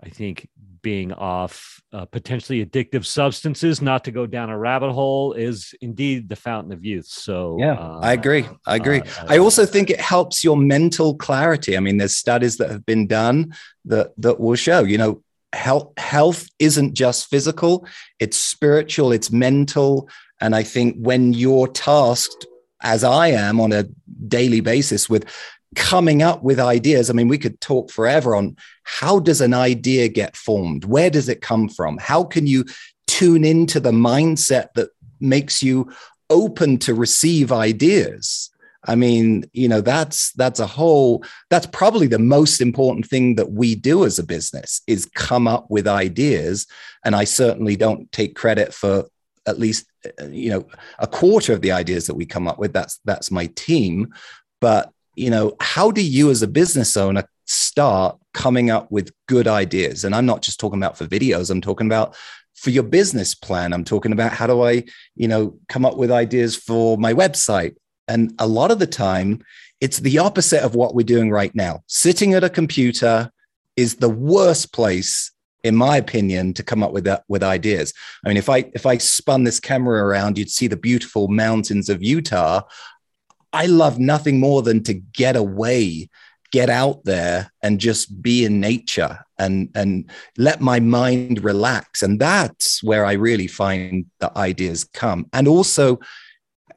I 0.02 0.08
think 0.08 0.48
being 0.88 1.12
off 1.12 1.82
uh, 1.92 2.06
potentially 2.06 2.64
addictive 2.64 3.04
substances, 3.04 3.82
not 3.82 4.04
to 4.04 4.10
go 4.10 4.24
down 4.26 4.48
a 4.48 4.56
rabbit 4.56 4.90
hole, 4.90 5.34
is 5.34 5.74
indeed 5.82 6.30
the 6.30 6.36
fountain 6.48 6.72
of 6.72 6.82
youth. 6.82 7.04
So, 7.04 7.58
yeah, 7.60 7.74
uh, 7.74 8.00
I 8.02 8.14
agree. 8.14 8.46
I 8.64 8.76
agree. 8.76 9.02
Uh, 9.02 9.26
I 9.28 9.36
also 9.36 9.66
think 9.66 9.90
it 9.90 10.00
helps 10.00 10.42
your 10.42 10.56
mental 10.56 11.14
clarity. 11.14 11.76
I 11.76 11.80
mean, 11.80 11.98
there's 11.98 12.16
studies 12.16 12.56
that 12.56 12.70
have 12.70 12.86
been 12.86 13.06
done 13.06 13.52
that 13.84 14.14
that 14.16 14.40
will 14.40 14.54
show, 14.56 14.80
you 14.82 14.96
know, 14.96 15.22
health 15.52 15.92
health 15.98 16.48
isn't 16.58 16.94
just 16.94 17.28
physical; 17.28 17.86
it's 18.18 18.38
spiritual, 18.38 19.12
it's 19.12 19.30
mental. 19.30 20.08
And 20.40 20.56
I 20.56 20.62
think 20.62 20.96
when 20.96 21.34
you're 21.34 21.68
tasked, 21.68 22.46
as 22.80 23.04
I 23.04 23.28
am 23.28 23.60
on 23.60 23.72
a 23.72 23.84
daily 24.26 24.62
basis, 24.62 25.10
with 25.10 25.26
coming 25.76 26.22
up 26.22 26.42
with 26.42 26.58
ideas. 26.58 27.10
I 27.10 27.12
mean, 27.12 27.28
we 27.28 27.38
could 27.38 27.60
talk 27.60 27.90
forever 27.90 28.34
on 28.34 28.56
how 28.84 29.18
does 29.18 29.40
an 29.40 29.54
idea 29.54 30.08
get 30.08 30.36
formed? 30.36 30.84
Where 30.84 31.10
does 31.10 31.28
it 31.28 31.40
come 31.40 31.68
from? 31.68 31.98
How 31.98 32.24
can 32.24 32.46
you 32.46 32.64
tune 33.06 33.44
into 33.44 33.80
the 33.80 33.92
mindset 33.92 34.68
that 34.74 34.90
makes 35.20 35.62
you 35.62 35.92
open 36.30 36.78
to 36.78 36.94
receive 36.94 37.52
ideas? 37.52 38.50
I 38.86 38.94
mean, 38.94 39.44
you 39.52 39.68
know, 39.68 39.80
that's 39.80 40.32
that's 40.32 40.60
a 40.60 40.66
whole 40.66 41.24
that's 41.50 41.66
probably 41.66 42.06
the 42.06 42.18
most 42.18 42.60
important 42.60 43.06
thing 43.06 43.34
that 43.34 43.52
we 43.52 43.74
do 43.74 44.04
as 44.04 44.18
a 44.18 44.24
business 44.24 44.80
is 44.86 45.04
come 45.04 45.46
up 45.46 45.66
with 45.70 45.86
ideas. 45.86 46.66
And 47.04 47.14
I 47.14 47.24
certainly 47.24 47.76
don't 47.76 48.10
take 48.12 48.34
credit 48.34 48.72
for 48.72 49.04
at 49.46 49.58
least 49.58 49.86
uh, 50.20 50.26
you 50.26 50.50
know 50.50 50.66
a 50.98 51.06
quarter 51.06 51.52
of 51.52 51.60
the 51.60 51.72
ideas 51.72 52.06
that 52.06 52.14
we 52.14 52.24
come 52.24 52.46
up 52.46 52.58
with. 52.58 52.72
That's 52.72 53.00
that's 53.04 53.30
my 53.30 53.46
team. 53.56 54.14
But 54.60 54.92
you 55.18 55.30
know, 55.30 55.54
how 55.60 55.90
do 55.90 56.02
you 56.02 56.30
as 56.30 56.42
a 56.42 56.48
business 56.48 56.96
owner 56.96 57.24
start 57.44 58.18
coming 58.34 58.70
up 58.70 58.90
with 58.90 59.12
good 59.26 59.48
ideas? 59.48 60.04
And 60.04 60.14
I'm 60.14 60.26
not 60.26 60.42
just 60.42 60.60
talking 60.60 60.78
about 60.78 60.96
for 60.96 61.06
videos, 61.06 61.50
I'm 61.50 61.60
talking 61.60 61.86
about 61.86 62.16
for 62.54 62.70
your 62.70 62.82
business 62.82 63.34
plan. 63.34 63.72
I'm 63.72 63.84
talking 63.84 64.12
about 64.12 64.32
how 64.32 64.46
do 64.46 64.62
I, 64.62 64.84
you 65.14 65.28
know, 65.28 65.58
come 65.68 65.84
up 65.84 65.96
with 65.96 66.10
ideas 66.10 66.56
for 66.56 66.98
my 66.98 67.14
website 67.14 67.74
and 68.08 68.34
a 68.38 68.46
lot 68.46 68.70
of 68.70 68.78
the 68.78 68.86
time, 68.86 69.44
it's 69.80 69.98
the 69.98 70.18
opposite 70.18 70.62
of 70.62 70.74
what 70.74 70.94
we're 70.94 71.04
doing 71.04 71.30
right 71.30 71.54
now. 71.54 71.82
Sitting 71.86 72.34
at 72.34 72.42
a 72.42 72.50
computer 72.50 73.30
is 73.76 73.96
the 73.96 74.08
worst 74.08 74.72
place, 74.72 75.30
in 75.62 75.76
my 75.76 75.98
opinion, 75.98 76.54
to 76.54 76.62
come 76.62 76.82
up 76.82 76.92
with 76.92 77.04
that, 77.04 77.24
with 77.28 77.42
ideas. 77.42 77.92
I 78.24 78.28
mean, 78.28 78.38
if 78.38 78.48
I 78.48 78.70
if 78.74 78.86
I 78.86 78.98
spun 78.98 79.44
this 79.44 79.60
camera 79.60 80.04
around, 80.04 80.38
you'd 80.38 80.50
see 80.50 80.66
the 80.66 80.76
beautiful 80.76 81.28
mountains 81.28 81.88
of 81.88 82.02
Utah. 82.02 82.62
I 83.52 83.66
love 83.66 83.98
nothing 83.98 84.40
more 84.40 84.62
than 84.62 84.82
to 84.84 84.94
get 84.94 85.36
away, 85.36 86.08
get 86.52 86.70
out 86.70 87.04
there, 87.04 87.50
and 87.62 87.80
just 87.80 88.20
be 88.22 88.44
in 88.44 88.60
nature 88.60 89.18
and 89.38 89.70
and 89.74 90.10
let 90.36 90.60
my 90.60 90.80
mind 90.80 91.42
relax. 91.44 92.02
And 92.02 92.20
that's 92.20 92.82
where 92.82 93.04
I 93.04 93.12
really 93.12 93.46
find 93.46 94.06
the 94.20 94.36
ideas 94.36 94.84
come. 94.84 95.26
And 95.32 95.48
also 95.48 95.98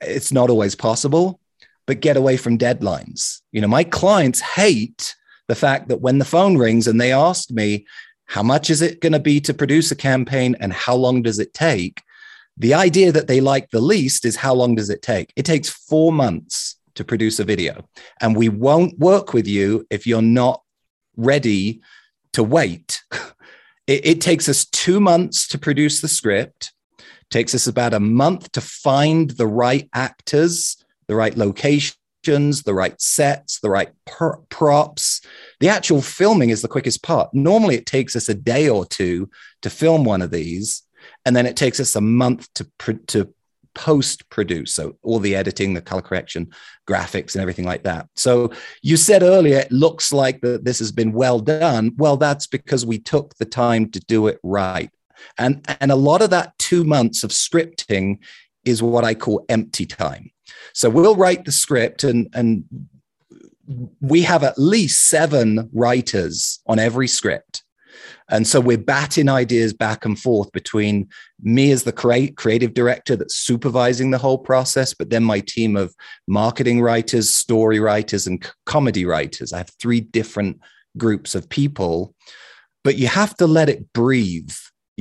it's 0.02 0.32
not 0.32 0.50
always 0.50 0.76
possible, 0.76 1.40
but 1.86 2.00
get 2.00 2.18
away 2.18 2.38
from 2.38 2.58
deadlines. 2.58 3.42
You 3.52 3.62
know, 3.62 3.68
my 3.68 3.84
clients 3.84 4.40
hate 4.40 5.16
the 5.48 5.56
fact 5.56 5.90
that 5.90 6.02
when 6.02 6.18
the 6.18 6.26
phone 6.26 6.58
rings 6.58 6.88
and 6.88 7.00
they 7.00 7.12
ask 7.12 7.52
me, 7.52 7.86
how 8.26 8.44
much 8.44 8.70
is 8.70 8.82
it 8.82 9.02
going 9.02 9.14
to 9.14 9.20
be 9.20 9.42
to 9.42 9.54
produce 9.54 9.92
a 9.92 9.96
campaign 9.96 10.56
and 10.60 10.72
how 10.72 10.96
long 10.96 11.22
does 11.22 11.40
it 11.40 11.54
take? 11.54 12.02
The 12.58 12.74
idea 12.74 13.12
that 13.12 13.28
they 13.28 13.42
like 13.42 13.70
the 13.70 13.82
least 13.82 14.26
is 14.26 14.36
how 14.36 14.54
long 14.54 14.76
does 14.76 14.90
it 14.90 15.02
take? 15.02 15.32
It 15.36 15.46
takes 15.46 15.70
four 15.70 16.12
months 16.12 16.78
to 16.96 17.04
produce 17.04 17.40
a 17.40 17.44
video. 17.44 17.88
And 18.20 18.36
we 18.36 18.50
won't 18.50 19.00
work 19.00 19.34
with 19.34 19.48
you 19.48 19.86
if 19.90 20.06
you're 20.06 20.22
not 20.22 20.62
ready 21.16 21.82
to 22.34 22.44
wait. 22.44 23.02
it, 23.88 24.06
it 24.06 24.22
takes 24.22 24.50
us 24.50 24.66
two 24.66 25.00
months 25.00 25.48
to 25.50 25.58
produce 25.58 26.02
the 26.02 26.08
script 26.08 26.74
takes 27.32 27.56
us 27.56 27.66
about 27.66 27.94
a 27.94 28.00
month 28.00 28.52
to 28.52 28.62
find 28.62 29.32
the 29.32 29.48
right 29.48 29.90
actors, 29.94 30.78
the 31.08 31.16
right 31.16 31.36
locations, 31.36 32.64
the 32.64 32.74
right 32.74 33.00
sets, 33.02 33.60
the 33.62 33.70
right 33.70 33.90
per- 34.06 34.38
props. 34.50 35.22
The 35.60 35.70
actual 35.70 36.02
filming 36.02 36.50
is 36.50 36.62
the 36.62 36.68
quickest 36.68 37.02
part. 37.02 37.34
Normally, 37.34 37.76
it 37.76 37.86
takes 37.86 38.16
us 38.16 38.30
a 38.30 38.36
day 38.36 38.70
or 38.70 38.86
two 38.86 39.30
to 39.62 39.70
film 39.70 40.04
one 40.04 40.22
of 40.22 40.30
these, 40.30 40.84
and 41.26 41.36
then 41.36 41.46
it 41.46 41.56
takes 41.56 41.80
us 41.80 41.96
a 41.96 42.02
month 42.02 42.52
to 42.56 42.66
pr- 42.78 42.94
to 43.08 43.34
post 43.74 44.30
produce. 44.30 44.74
So 44.74 44.98
all 45.04 45.20
the 45.20 45.36
editing, 45.36 45.74
the 45.74 45.82
color 45.82 46.02
correction, 46.02 46.52
graphics, 46.88 47.36
and 47.36 47.42
everything 47.42 47.66
like 47.66 47.84
that. 47.84 48.08
So 48.16 48.52
you 48.82 48.98
said 48.98 49.24
earlier, 49.24 49.60
it 49.60 49.72
looks 49.72 50.12
like 50.12 50.42
that 50.42 50.66
this 50.66 50.80
has 50.80 50.92
been 50.92 51.14
well 51.14 51.40
done. 51.40 51.94
Well, 51.98 52.18
that's 52.18 52.48
because 52.48 52.86
we 52.86 53.00
took 53.00 53.36
the 53.36 53.46
time 53.46 53.90
to 53.92 54.00
do 54.02 54.28
it 54.28 54.40
right. 54.44 54.90
And, 55.38 55.66
and 55.80 55.92
a 55.92 55.96
lot 55.96 56.22
of 56.22 56.32
that 56.32 56.58
two 56.58 56.84
months 56.84 57.24
of 57.24 57.32
scripting 57.32 58.20
is 58.66 58.84
what 58.84 59.04
I 59.04 59.14
call 59.14 59.46
empty 59.50 59.86
time. 59.86 60.32
So 60.74 60.90
we'll 60.90 61.16
write 61.16 61.46
the 61.46 61.52
script 61.52 62.04
and, 62.04 62.28
and 62.34 62.66
we 64.00 64.24
have 64.24 64.44
at 64.44 64.58
least 64.58 65.08
seven 65.08 65.70
writers 65.74 66.60
on 66.68 66.80
every 66.80 67.08
script. 67.08 67.64
And 68.32 68.48
so 68.48 68.60
we're 68.60 68.78
batting 68.78 69.30
ideas 69.30 69.74
back 69.74 70.06
and 70.06 70.20
forth 70.20 70.52
between 70.52 71.10
me 71.42 71.72
as 71.72 71.84
the 71.84 71.92
creative 71.92 72.74
director 72.74 73.16
that's 73.16 73.36
supervising 73.36 74.12
the 74.12 74.18
whole 74.18 74.38
process, 74.38 74.94
but 74.94 75.10
then 75.10 75.24
my 75.24 75.42
team 75.42 75.76
of 75.76 75.94
marketing 76.28 76.82
writers, 76.82 77.34
story 77.34 77.80
writers, 77.80 78.26
and 78.26 78.44
comedy 78.66 79.06
writers. 79.06 79.54
I 79.54 79.58
have 79.58 79.72
three 79.80 80.02
different 80.02 80.60
groups 80.98 81.36
of 81.36 81.50
people, 81.50 82.16
but 82.84 82.98
you 82.98 83.08
have 83.08 83.36
to 83.38 83.48
let 83.48 83.70
it 83.70 83.94
breathe 83.94 84.52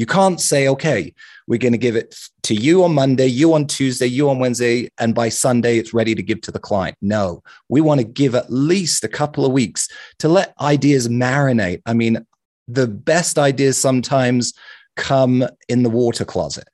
you 0.01 0.07
can't 0.07 0.41
say, 0.41 0.67
okay, 0.67 1.13
we're 1.47 1.59
going 1.59 1.73
to 1.73 1.79
give 1.79 1.95
it 1.95 2.15
to 2.45 2.55
you 2.55 2.85
on 2.85 2.95
Monday, 2.95 3.27
you 3.27 3.53
on 3.53 3.67
Tuesday, 3.67 4.07
you 4.07 4.31
on 4.31 4.39
Wednesday, 4.39 4.89
and 4.99 5.15
by 5.15 5.29
Sunday 5.29 5.79
it's 5.79 5.93
ready 5.93 6.15
to 6.15 6.23
give 6.23 6.41
to 6.43 6.51
the 6.51 6.59
client. 6.59 6.97
No, 7.03 7.43
we 7.69 7.83
want 7.83 8.01
to 8.01 8.07
give 8.07 8.35
at 8.35 8.51
least 8.51 9.05
a 9.05 9.09
couple 9.09 9.45
of 9.45 9.53
weeks 9.53 9.89
to 10.21 10.29
let 10.29 10.55
ideas 10.61 11.09
marinate. 11.09 11.83
I 11.85 11.93
mean, 11.93 12.25
the 12.73 12.87
best 12.87 13.39
ideas 13.39 13.79
sometimes 13.79 14.55
come 14.97 15.45
in 15.69 15.83
the 15.83 15.91
water 15.91 16.25
closet. 16.25 16.69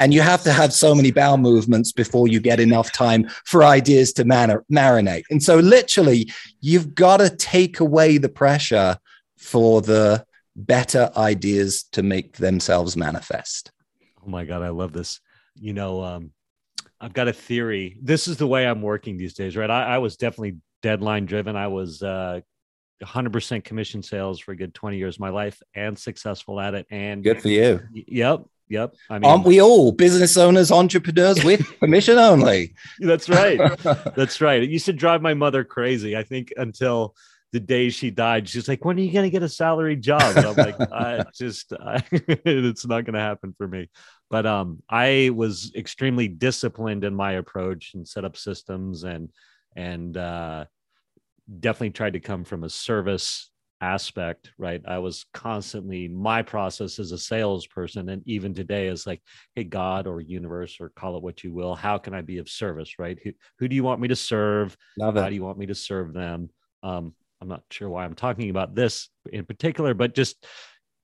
And 0.00 0.14
you 0.14 0.20
have 0.20 0.44
to 0.44 0.52
have 0.52 0.72
so 0.72 0.94
many 0.94 1.10
bowel 1.10 1.38
movements 1.38 1.90
before 1.90 2.28
you 2.28 2.38
get 2.40 2.60
enough 2.60 2.92
time 2.92 3.28
for 3.44 3.64
ideas 3.64 4.12
to 4.14 4.24
mar- 4.24 4.64
marinate. 4.72 5.24
And 5.28 5.42
so, 5.42 5.58
literally, 5.58 6.30
you've 6.60 6.94
got 6.94 7.16
to 7.16 7.30
take 7.30 7.80
away 7.80 8.18
the 8.18 8.28
pressure 8.28 8.98
for 9.36 9.82
the 9.82 10.24
better 10.54 11.10
ideas 11.16 11.84
to 11.92 12.02
make 12.02 12.36
themselves 12.36 12.96
manifest. 12.96 13.72
Oh 14.24 14.30
my 14.30 14.44
God, 14.44 14.62
I 14.62 14.68
love 14.68 14.92
this. 14.92 15.20
You 15.56 15.72
know, 15.72 16.02
um, 16.04 16.30
I've 17.00 17.12
got 17.12 17.28
a 17.28 17.32
theory. 17.32 17.96
This 18.00 18.28
is 18.28 18.36
the 18.36 18.46
way 18.46 18.66
I'm 18.66 18.82
working 18.82 19.16
these 19.16 19.34
days, 19.34 19.56
right? 19.56 19.70
I, 19.70 19.94
I 19.94 19.98
was 19.98 20.16
definitely 20.16 20.58
deadline 20.82 21.26
driven. 21.26 21.56
I 21.56 21.68
was 21.68 22.02
uh, 22.02 22.40
100% 23.02 23.64
commission 23.64 24.02
sales 24.02 24.40
for 24.40 24.52
a 24.52 24.56
good 24.56 24.74
20 24.74 24.96
years 24.96 25.16
of 25.16 25.20
my 25.20 25.30
life 25.30 25.62
and 25.74 25.98
successful 25.98 26.60
at 26.60 26.74
it. 26.74 26.86
And 26.90 27.22
good 27.22 27.40
for 27.40 27.48
you. 27.48 27.80
Yep. 27.92 28.44
Yep. 28.68 28.94
I 29.08 29.18
mean, 29.18 29.30
aren't 29.30 29.44
we 29.44 29.62
all 29.62 29.92
business 29.92 30.36
owners, 30.36 30.70
entrepreneurs 30.70 31.42
with 31.42 31.78
commission 31.80 32.18
only? 32.18 32.74
That's 32.98 33.28
right. 33.28 33.58
That's 34.16 34.40
right. 34.40 34.62
It 34.62 34.70
used 34.70 34.86
to 34.86 34.92
drive 34.92 35.22
my 35.22 35.34
mother 35.34 35.64
crazy. 35.64 36.16
I 36.16 36.22
think 36.22 36.52
until 36.56 37.14
the 37.52 37.60
day 37.60 37.88
she 37.88 38.10
died, 38.10 38.46
she's 38.46 38.68
like, 38.68 38.84
"When 38.84 38.98
are 38.98 39.00
you 39.00 39.10
going 39.10 39.24
to 39.24 39.30
get 39.30 39.42
a 39.42 39.48
salary 39.48 39.96
job?" 39.96 40.36
And 40.36 40.46
I'm 40.46 40.56
like, 40.56 40.76
"I 40.92 41.24
just, 41.34 41.72
I, 41.72 42.02
it's 42.12 42.86
not 42.86 43.06
going 43.06 43.14
to 43.14 43.20
happen 43.20 43.54
for 43.56 43.66
me." 43.66 43.88
But 44.28 44.44
um, 44.44 44.82
I 44.90 45.30
was 45.34 45.72
extremely 45.74 46.28
disciplined 46.28 47.04
in 47.04 47.14
my 47.14 47.32
approach 47.32 47.94
and 47.94 48.06
set 48.06 48.26
up 48.26 48.36
systems 48.36 49.04
and 49.04 49.30
and 49.74 50.14
uh, 50.14 50.66
definitely 51.60 51.90
tried 51.90 52.12
to 52.12 52.20
come 52.20 52.44
from 52.44 52.64
a 52.64 52.70
service 52.70 53.50
aspect 53.80 54.50
right 54.58 54.82
i 54.88 54.98
was 54.98 55.24
constantly 55.32 56.08
my 56.08 56.42
process 56.42 56.98
as 56.98 57.12
a 57.12 57.18
salesperson 57.18 58.08
and 58.08 58.22
even 58.26 58.52
today 58.52 58.88
is 58.88 59.06
like 59.06 59.22
hey 59.54 59.62
god 59.62 60.08
or 60.08 60.20
universe 60.20 60.78
or 60.80 60.88
call 60.96 61.16
it 61.16 61.22
what 61.22 61.44
you 61.44 61.52
will 61.52 61.76
how 61.76 61.96
can 61.96 62.12
i 62.12 62.20
be 62.20 62.38
of 62.38 62.48
service 62.48 62.98
right 62.98 63.20
who, 63.22 63.30
who 63.60 63.68
do 63.68 63.76
you 63.76 63.84
want 63.84 64.00
me 64.00 64.08
to 64.08 64.16
serve 64.16 64.76
Love 64.98 65.16
it. 65.16 65.20
how 65.20 65.28
do 65.28 65.34
you 65.36 65.44
want 65.44 65.58
me 65.58 65.66
to 65.66 65.76
serve 65.76 66.12
them 66.12 66.50
um, 66.82 67.14
I'm 67.40 67.48
not 67.48 67.62
sure 67.70 67.88
why 67.88 68.04
I'm 68.04 68.14
talking 68.14 68.50
about 68.50 68.74
this 68.74 69.08
in 69.32 69.44
particular, 69.44 69.94
but 69.94 70.14
just 70.14 70.44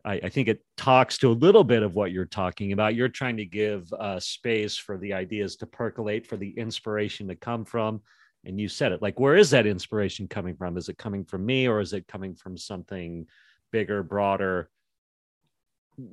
I, 0.05 0.15
I, 0.15 0.29
think 0.29 0.49
it 0.49 0.61
talks 0.77 1.19
to 1.19 1.31
a 1.31 1.33
little 1.33 1.65
bit 1.65 1.83
of 1.83 1.95
what 1.95 2.13
you're 2.13 2.27
talking 2.27 2.73
about. 2.73 2.95
You're 2.95 3.09
trying 3.09 3.37
to 3.39 3.47
give 3.47 3.91
uh, 3.93 4.21
space 4.21 4.77
for 4.77 4.99
the 4.99 5.15
ideas 5.15 5.57
to 5.57 5.67
percolate, 5.67 6.27
for 6.27 6.37
the 6.37 6.51
inspiration 6.59 7.29
to 7.29 7.37
come 7.37 7.65
from. 7.65 8.03
And 8.45 8.61
you 8.61 8.69
said 8.69 8.93
it 8.93 9.03
like, 9.03 9.19
where 9.19 9.37
is 9.37 9.51
that 9.51 9.67
inspiration 9.67 10.29
coming 10.29 10.57
from? 10.57 10.77
Is 10.77 10.89
it 10.89 10.99
coming 10.99 11.25
from 11.25 11.47
me 11.47 11.67
or 11.67 11.81
is 11.81 11.93
it 11.93 12.07
coming 12.07 12.35
from 12.35 12.57
something 12.57 13.27
bigger, 13.73 14.03
broader? 14.03 14.69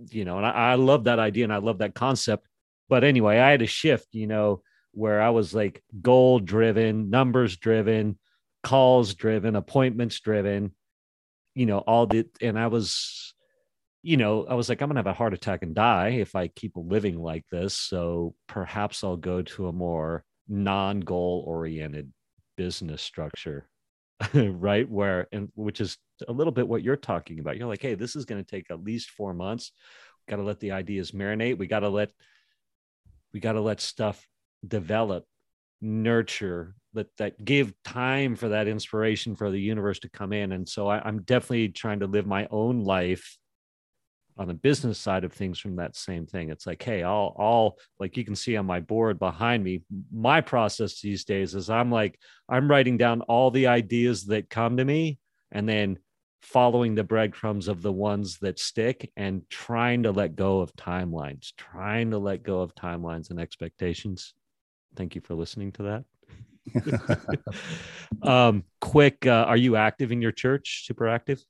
You 0.10 0.26
know, 0.26 0.38
and 0.38 0.46
I, 0.46 0.52
I 0.52 0.76
love 0.76 1.06
that 1.06 1.20
idea 1.20 1.44
and 1.44 1.54
I 1.54 1.58
love 1.58 1.80
that 1.80 1.96
concept. 1.96 2.48
But 2.90 3.04
anyway, 3.04 3.38
I 3.40 3.52
had 3.52 3.62
a 3.62 3.68
shift, 3.68 4.08
you 4.12 4.28
know, 4.28 4.62
where 4.92 5.22
I 5.22 5.30
was 5.30 5.54
like 5.54 5.84
goal 6.02 6.40
driven, 6.40 7.10
numbers 7.10 7.58
driven 7.58 8.18
calls 8.64 9.16
driven, 9.16 9.56
appointments 9.56 10.20
driven, 10.20 10.74
you 11.56 11.66
know, 11.66 11.80
all 11.80 12.08
the, 12.08 12.28
and 12.42 12.58
I 12.58 12.68
was, 12.68 13.34
you 14.04 14.18
know, 14.18 14.46
I 14.46 14.56
was 14.56 14.70
like, 14.70 14.82
I'm 14.82 14.90
to 14.90 14.96
have 14.96 15.08
a 15.08 15.14
heart 15.14 15.34
attack 15.34 15.64
and 15.64 15.76
die 15.76 16.10
if 16.10 16.36
I 16.36 16.48
keep 16.48 16.74
living 16.76 17.20
like 17.20 17.46
this. 17.52 17.76
So 17.76 18.36
perhaps 18.48 19.04
I'll 19.04 19.18
go 19.18 19.42
to 19.44 19.68
a 19.68 19.74
more 19.74 20.24
non 20.48 21.00
goal 21.00 21.44
oriented 21.46 22.12
business 22.58 23.02
structure. 23.02 23.68
right 24.36 24.88
where 24.88 25.28
and 25.32 25.50
which 25.56 25.82
is 25.82 25.98
a 26.28 26.32
little 26.32 26.54
bit 26.54 26.68
what 26.68 26.84
you're 26.84 26.96
talking 26.96 27.40
about. 27.40 27.58
You're 27.58 27.68
like 27.68 27.82
hey 27.82 27.96
this 27.96 28.16
is 28.16 28.26
going 28.26 28.44
to 28.44 28.50
take 28.50 28.70
at 28.70 28.84
least 28.84 29.10
four 29.10 29.34
months. 29.34 29.72
Got 30.28 30.36
to 30.36 30.44
let 30.44 30.60
the 30.60 30.72
ideas 30.72 31.12
marinate. 31.12 31.58
We 31.58 31.68
got 31.68 31.80
to 31.80 31.90
let 31.90 32.12
we 33.34 33.40
got 33.40 33.54
to 33.54 33.62
let 33.62 33.82
stuff 33.82 34.28
develop 34.68 35.26
nurture 35.82 36.76
that 36.94 37.08
that 37.18 37.44
give 37.44 37.74
time 37.84 38.36
for 38.36 38.50
that 38.50 38.68
inspiration 38.68 39.36
for 39.36 39.50
the 39.50 39.60
universe 39.60 40.00
to 40.00 40.10
come 40.10 40.34
in. 40.34 40.52
And 40.52 40.68
so 40.68 40.88
I, 40.88 41.00
i'm 41.00 41.24
definitely 41.24 41.70
trying 41.70 42.02
to 42.02 42.08
live 42.08 42.28
my 42.28 42.48
own 42.52 42.84
life 42.84 43.38
on 44.42 44.48
the 44.48 44.54
business 44.56 44.98
side 44.98 45.24
of 45.24 45.32
things 45.32 45.60
from 45.60 45.76
that 45.76 45.96
same 45.96 46.26
thing 46.26 46.50
it's 46.50 46.66
like 46.66 46.82
hey 46.82 47.04
i'll 47.04 47.36
all 47.38 47.78
like 48.00 48.18
you 48.18 48.26
can 48.26 48.36
see 48.36 48.58
on 48.58 48.66
my 48.66 48.80
board 48.80 49.20
behind 49.20 49.64
me 49.64 49.84
my 50.12 50.42
process 50.42 51.00
these 51.00 51.24
days 51.24 51.54
is 51.54 51.70
i'm 51.70 51.92
like 51.92 52.20
i'm 52.50 52.68
writing 52.68 52.98
down 52.98 53.22
all 53.22 53.52
the 53.52 53.68
ideas 53.68 54.26
that 54.26 54.50
come 54.50 54.78
to 54.78 54.84
me 54.84 55.20
and 55.52 55.70
then 55.70 55.96
following 56.42 56.96
the 56.96 57.04
breadcrumbs 57.04 57.68
of 57.68 57.84
the 57.84 57.92
ones 57.92 58.40
that 58.40 58.58
stick 58.58 59.12
and 59.16 59.48
trying 59.48 60.02
to 60.02 60.12
let 60.12 60.36
go 60.36 60.60
of 60.60 60.76
timelines 60.76 61.54
trying 61.56 62.10
to 62.10 62.18
let 62.18 62.42
go 62.42 62.62
of 62.62 62.74
timelines 62.74 63.30
and 63.30 63.40
expectations 63.40 64.34
thank 64.96 65.14
you 65.14 65.22
for 65.22 65.36
listening 65.36 65.72
to 65.72 65.84
that 65.84 66.04
um, 68.24 68.64
quick, 68.80 69.26
uh, 69.26 69.46
are 69.48 69.58
you 69.58 69.76
active 69.76 70.12
in 70.12 70.22
your 70.22 70.32
church? 70.32 70.86
Super 70.86 71.08
active? 71.08 71.44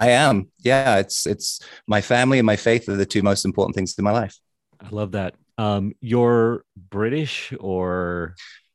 I 0.00 0.10
am. 0.10 0.50
Yeah, 0.58 0.98
it's 0.98 1.26
it's 1.26 1.60
my 1.86 2.00
family 2.00 2.38
and 2.38 2.46
my 2.46 2.56
faith 2.56 2.88
are 2.88 2.96
the 2.96 3.06
two 3.06 3.22
most 3.22 3.44
important 3.44 3.76
things 3.76 3.96
in 3.96 4.04
my 4.04 4.12
life. 4.12 4.36
I 4.80 4.88
love 4.90 5.12
that. 5.12 5.34
Um, 5.58 5.94
you're 6.00 6.64
British 6.76 7.52
or 7.60 8.34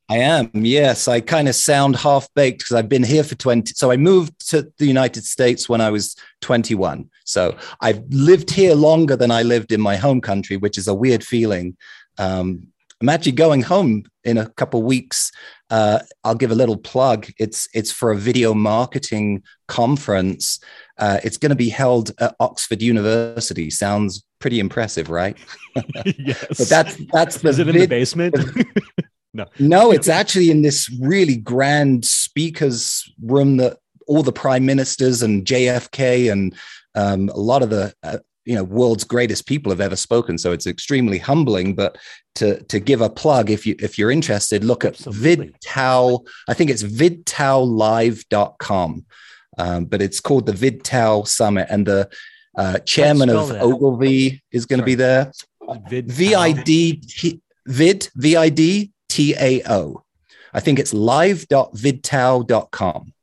I 0.10 0.18
am. 0.20 0.50
Yes, 0.54 1.08
I 1.10 1.20
kind 1.20 1.50
of 1.50 1.56
sound 1.56 1.98
half 1.98 2.34
baked 2.34 2.60
because 2.60 2.78
I've 2.78 2.88
been 2.88 3.04
here 3.04 3.24
for 3.24 3.36
20. 3.36 3.74
So 3.76 3.92
I 3.92 3.98
moved 3.98 4.50
to 4.52 4.72
the 4.78 4.86
United 4.86 5.26
States 5.26 5.68
when 5.68 5.82
I 5.82 5.90
was 5.90 6.16
21. 6.42 7.10
So 7.26 7.58
I've 7.82 8.02
lived 8.10 8.50
here 8.50 8.74
longer 8.74 9.18
than 9.18 9.32
I 9.32 9.44
lived 9.44 9.74
in 9.74 9.82
my 9.82 9.98
home 9.98 10.22
country, 10.22 10.56
which 10.56 10.78
is 10.78 10.88
a 10.88 10.94
weird 10.94 11.26
feeling. 11.26 11.76
Um, 12.18 12.68
I'm 13.02 13.10
actually 13.10 13.34
going 13.34 13.62
home 13.62 14.06
in 14.24 14.38
a 14.38 14.50
couple 14.52 14.82
weeks. 14.82 15.32
Uh, 15.70 16.00
I'll 16.24 16.36
give 16.36 16.52
a 16.52 16.56
little 16.56 16.78
plug. 16.78 17.28
It's 17.38 17.68
it's 17.74 17.92
for 17.92 18.12
a 18.12 18.18
video 18.18 18.54
marketing 18.54 19.44
conference. 19.68 20.60
Uh, 20.98 21.20
it's 21.24 21.38
going 21.38 21.50
to 21.50 21.56
be 21.56 21.70
held 21.70 22.12
at 22.20 22.36
Oxford 22.40 22.82
University. 22.82 23.70
Sounds 23.70 24.24
pretty 24.40 24.60
impressive, 24.60 25.10
right? 25.10 25.38
yes. 26.18 26.46
but 26.50 26.70
that's 26.70 26.98
that's 27.12 27.42
the 27.42 27.50
Is 27.50 27.60
it 27.60 27.66
vid- 27.66 27.76
in 27.76 27.82
the 27.82 27.88
basement? 27.88 28.36
no, 29.34 29.46
no, 29.60 29.92
it's 29.92 30.10
actually 30.10 30.52
in 30.52 30.62
this 30.62 30.90
really 31.00 31.38
grand 31.38 32.06
speakers 32.06 33.12
room 33.22 33.58
that 33.58 33.78
all 34.08 34.24
the 34.24 34.32
prime 34.32 34.66
ministers 34.66 35.22
and 35.22 35.46
JFK 35.46 36.32
and 36.32 36.56
um, 36.96 37.30
a 37.30 37.38
lot 37.38 37.62
of 37.62 37.70
the 37.70 37.94
uh, 38.04 38.18
you 38.48 38.56
know 38.56 38.64
world's 38.64 39.04
greatest 39.04 39.46
people 39.46 39.72
have 39.72 39.82
ever 39.82 39.98
spoken 39.98 40.38
so 40.38 40.54
it's 40.54 40.66
extremely 40.66 41.18
humbling 41.18 41.76
but 41.76 41.98
to 42.34 42.64
to 42.64 42.80
give 42.80 43.02
a 43.02 43.10
plug 43.10 43.50
if 43.50 43.68
you 43.68 43.76
if 43.80 43.98
you're 43.98 44.10
interested 44.10 44.64
look 44.64 44.86
at 44.86 44.94
Absolutely. 44.94 45.50
VidTao 45.50 46.26
i 46.48 46.54
think 46.54 46.70
it's 46.70 46.84
vidtaolive.com 46.84 49.06
um, 49.58 49.86
but 49.86 50.02
it's 50.02 50.20
called 50.20 50.46
the 50.46 50.52
VidTao 50.52 51.26
summit 51.28 51.68
and 51.70 51.86
the 51.86 52.10
uh, 52.58 52.80
chairman 52.80 53.30
of 53.30 53.48
that. 53.50 53.62
ogilvy 53.62 54.42
is 54.52 54.66
going 54.66 54.80
to 54.80 54.86
be 54.86 54.96
there 54.96 55.32
vid 55.90 56.12
vid 56.12 56.66
vid 57.66 58.10
vid 58.16 58.92
t 59.10 59.36
a 59.40 59.62
o 59.70 60.02
i 60.54 60.60
think 60.60 60.80
it's 60.80 60.94
live.vidtao.com 60.94 63.14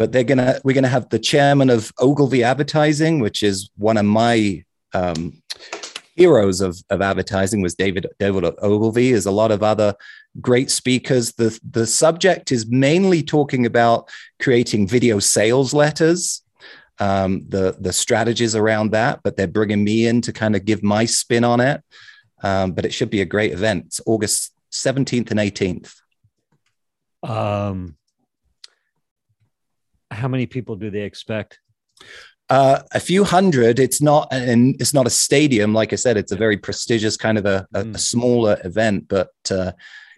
but 0.00 0.12
they're 0.12 0.24
gonna 0.24 0.58
we're 0.64 0.74
gonna 0.74 0.88
have 0.88 1.10
the 1.10 1.18
chairman 1.18 1.68
of 1.68 1.92
Ogilvy 1.98 2.42
Advertising, 2.42 3.20
which 3.20 3.42
is 3.42 3.68
one 3.76 3.98
of 3.98 4.06
my 4.06 4.64
um, 4.94 5.42
heroes 6.16 6.62
of, 6.62 6.82
of 6.88 7.02
advertising 7.02 7.60
was 7.60 7.74
David 7.74 8.06
David 8.18 8.44
Ogilvy. 8.62 9.10
There's 9.10 9.26
a 9.26 9.30
lot 9.30 9.50
of 9.50 9.62
other 9.62 9.94
great 10.40 10.70
speakers. 10.70 11.32
The 11.32 11.58
the 11.68 11.86
subject 11.86 12.52
is 12.52 12.66
mainly 12.66 13.22
talking 13.22 13.66
about 13.66 14.08
creating 14.40 14.86
video 14.86 15.18
sales 15.18 15.72
letters. 15.74 16.42
Um, 16.98 17.46
the 17.48 17.76
the 17.80 17.92
strategies 17.92 18.54
around 18.54 18.92
that, 18.92 19.20
but 19.22 19.36
they're 19.36 19.46
bringing 19.46 19.82
me 19.82 20.06
in 20.06 20.20
to 20.22 20.32
kind 20.32 20.54
of 20.54 20.64
give 20.64 20.82
my 20.82 21.06
spin 21.06 21.44
on 21.44 21.60
it. 21.60 21.82
Um, 22.42 22.72
but 22.72 22.84
it 22.84 22.92
should 22.92 23.10
be 23.10 23.20
a 23.20 23.26
great 23.26 23.52
event. 23.52 23.86
It's 23.86 24.00
August 24.06 24.52
17th 24.72 25.30
and 25.30 25.40
18th. 25.40 25.94
Um, 27.22 27.96
how 30.10 30.28
many 30.28 30.46
people 30.46 30.76
do 30.76 30.90
they 30.90 31.02
expect? 31.02 31.58
Uh, 32.48 32.82
a 32.92 33.00
few 33.00 33.24
hundred. 33.24 33.78
It's 33.78 34.00
not, 34.00 34.28
and 34.32 34.74
it's 34.80 34.94
not 34.94 35.06
a 35.06 35.10
stadium. 35.10 35.72
Like 35.72 35.92
I 35.92 35.96
said, 35.96 36.16
it's 36.16 36.32
a 36.32 36.36
very 36.36 36.56
prestigious 36.56 37.16
kind 37.16 37.38
of 37.38 37.46
a, 37.46 37.66
a, 37.74 37.80
a 37.80 37.84
mm. 37.84 37.98
smaller 37.98 38.58
event, 38.64 39.06
but 39.08 39.30
uh, 39.50 39.72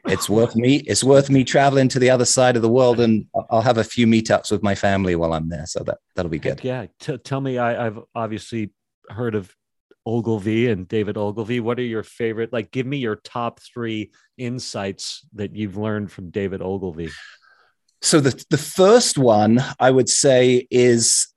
it's 0.07 0.29
worth 0.29 0.57
me. 0.57 0.77
It's 0.87 1.05
worth 1.05 1.31
me 1.31 1.45
traveling 1.45 1.89
to 1.89 1.99
the 1.99 2.11
other 2.11 2.25
side 2.25 2.57
of 2.57 2.63
the 2.63 2.69
world, 2.69 3.01
and 3.01 3.27
I'll 3.51 3.63
have 3.63 3.79
a 3.79 3.85
few 3.85 4.07
meetups 4.07 4.51
with 4.51 4.63
my 4.63 4.75
family 4.75 5.15
while 5.17 5.33
I'm 5.33 5.49
there. 5.49 5.67
So 5.67 5.83
that 5.85 5.99
that'll 6.15 6.31
be 6.31 6.39
good. 6.39 6.63
Yeah. 6.65 6.87
T- 6.99 7.19
tell 7.19 7.41
me, 7.41 7.59
I, 7.59 7.87
I've 7.87 7.99
obviously 8.15 8.73
heard 9.09 9.35
of 9.35 9.55
Ogilvy 10.05 10.69
and 10.69 10.89
David 10.89 11.17
Ogilvy. 11.17 11.61
What 11.61 11.79
are 11.79 11.85
your 11.85 12.03
favorite? 12.03 12.53
Like, 12.53 12.71
give 12.73 12.87
me 12.87 12.97
your 12.99 13.17
top 13.17 13.61
three 13.61 14.11
insights 14.37 15.25
that 15.35 15.55
you've 15.55 15.77
learned 15.77 16.11
from 16.11 16.31
David 16.31 16.63
Ogilvy. 16.63 17.11
So 18.01 18.19
the 18.19 18.45
the 18.51 18.59
first 18.59 19.19
one 19.19 19.63
I 19.79 19.91
would 19.91 20.09
say 20.09 20.67
is 20.71 21.29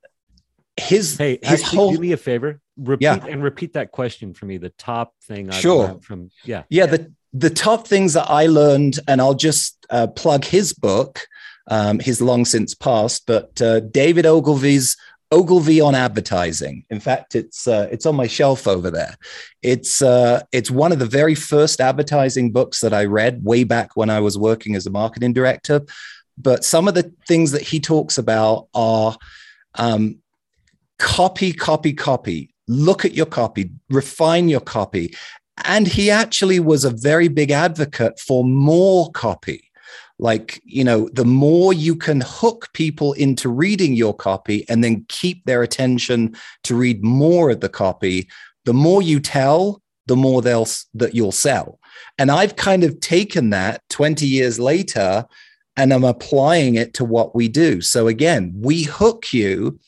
his 0.76 1.16
hey 1.16 1.38
his 1.42 1.62
actually, 1.62 1.76
whole, 1.76 1.92
do 1.92 1.98
me 1.98 2.12
a 2.12 2.16
favor 2.16 2.60
repeat 2.76 3.04
yeah. 3.04 3.24
and 3.26 3.42
repeat 3.42 3.72
that 3.72 3.92
question 3.92 4.34
for 4.34 4.44
me 4.44 4.58
the 4.58 4.68
top 4.70 5.14
thing 5.22 5.48
I've 5.48 5.56
sure 5.56 5.98
from 6.02 6.30
yeah 6.44 6.64
yeah 6.68 6.84
the 6.84 7.12
the 7.32 7.50
top 7.50 7.86
things 7.86 8.12
that 8.14 8.30
I 8.30 8.46
learned 8.46 8.98
and 9.08 9.20
I'll 9.20 9.34
just 9.34 9.86
uh, 9.90 10.06
plug 10.08 10.44
his 10.44 10.72
book 10.72 11.26
um, 11.68 11.98
his 11.98 12.20
long 12.20 12.44
since 12.44 12.74
passed 12.74 13.26
but 13.26 13.60
uh, 13.60 13.80
David 13.80 14.26
Ogilvy's 14.26 14.96
Ogilvy 15.32 15.80
on 15.80 15.96
advertising. 15.96 16.84
In 16.88 17.00
fact, 17.00 17.34
it's 17.34 17.66
uh, 17.66 17.88
it's 17.90 18.06
on 18.06 18.14
my 18.14 18.28
shelf 18.28 18.68
over 18.68 18.92
there. 18.92 19.16
It's 19.60 20.00
uh, 20.00 20.44
it's 20.52 20.70
one 20.70 20.92
of 20.92 21.00
the 21.00 21.04
very 21.04 21.34
first 21.34 21.80
advertising 21.80 22.52
books 22.52 22.80
that 22.80 22.94
I 22.94 23.06
read 23.06 23.42
way 23.42 23.64
back 23.64 23.96
when 23.96 24.08
I 24.08 24.20
was 24.20 24.38
working 24.38 24.76
as 24.76 24.86
a 24.86 24.90
marketing 24.90 25.32
director 25.32 25.84
but 26.38 26.64
some 26.64 26.88
of 26.88 26.94
the 26.94 27.12
things 27.26 27.52
that 27.52 27.62
he 27.62 27.80
talks 27.80 28.18
about 28.18 28.68
are 28.74 29.16
um, 29.74 30.18
copy, 30.98 31.52
copy, 31.52 31.92
copy. 31.92 32.54
Look 32.68 33.04
at 33.04 33.14
your 33.14 33.26
copy, 33.26 33.70
refine 33.88 34.48
your 34.48 34.60
copy. 34.60 35.14
And 35.64 35.86
he 35.86 36.10
actually 36.10 36.60
was 36.60 36.84
a 36.84 36.90
very 36.90 37.28
big 37.28 37.50
advocate 37.50 38.20
for 38.20 38.44
more 38.44 39.10
copy. 39.12 39.70
Like, 40.18 40.60
you 40.64 40.82
know, 40.82 41.08
the 41.12 41.24
more 41.24 41.72
you 41.72 41.94
can 41.94 42.22
hook 42.24 42.68
people 42.72 43.12
into 43.14 43.48
reading 43.48 43.94
your 43.94 44.14
copy 44.14 44.66
and 44.68 44.82
then 44.82 45.04
keep 45.08 45.44
their 45.44 45.62
attention 45.62 46.36
to 46.64 46.74
read 46.74 47.02
more 47.02 47.50
of 47.50 47.60
the 47.60 47.68
copy, 47.68 48.28
the 48.64 48.72
more 48.72 49.02
you 49.02 49.20
tell, 49.20 49.82
the 50.06 50.16
more 50.16 50.40
they'll 50.40 50.68
that 50.94 51.14
you'll 51.14 51.32
sell. 51.32 51.78
And 52.18 52.30
I've 52.30 52.56
kind 52.56 52.82
of 52.82 53.00
taken 53.00 53.50
that 53.50 53.82
20 53.90 54.26
years 54.26 54.58
later 54.58 55.26
and 55.76 55.92
I'm 55.92 56.04
applying 56.04 56.76
it 56.76 56.94
to 56.94 57.04
what 57.04 57.34
we 57.34 57.48
do. 57.48 57.82
So 57.82 58.08
again, 58.08 58.54
we 58.56 58.84
hook 58.84 59.32
you, 59.32 59.78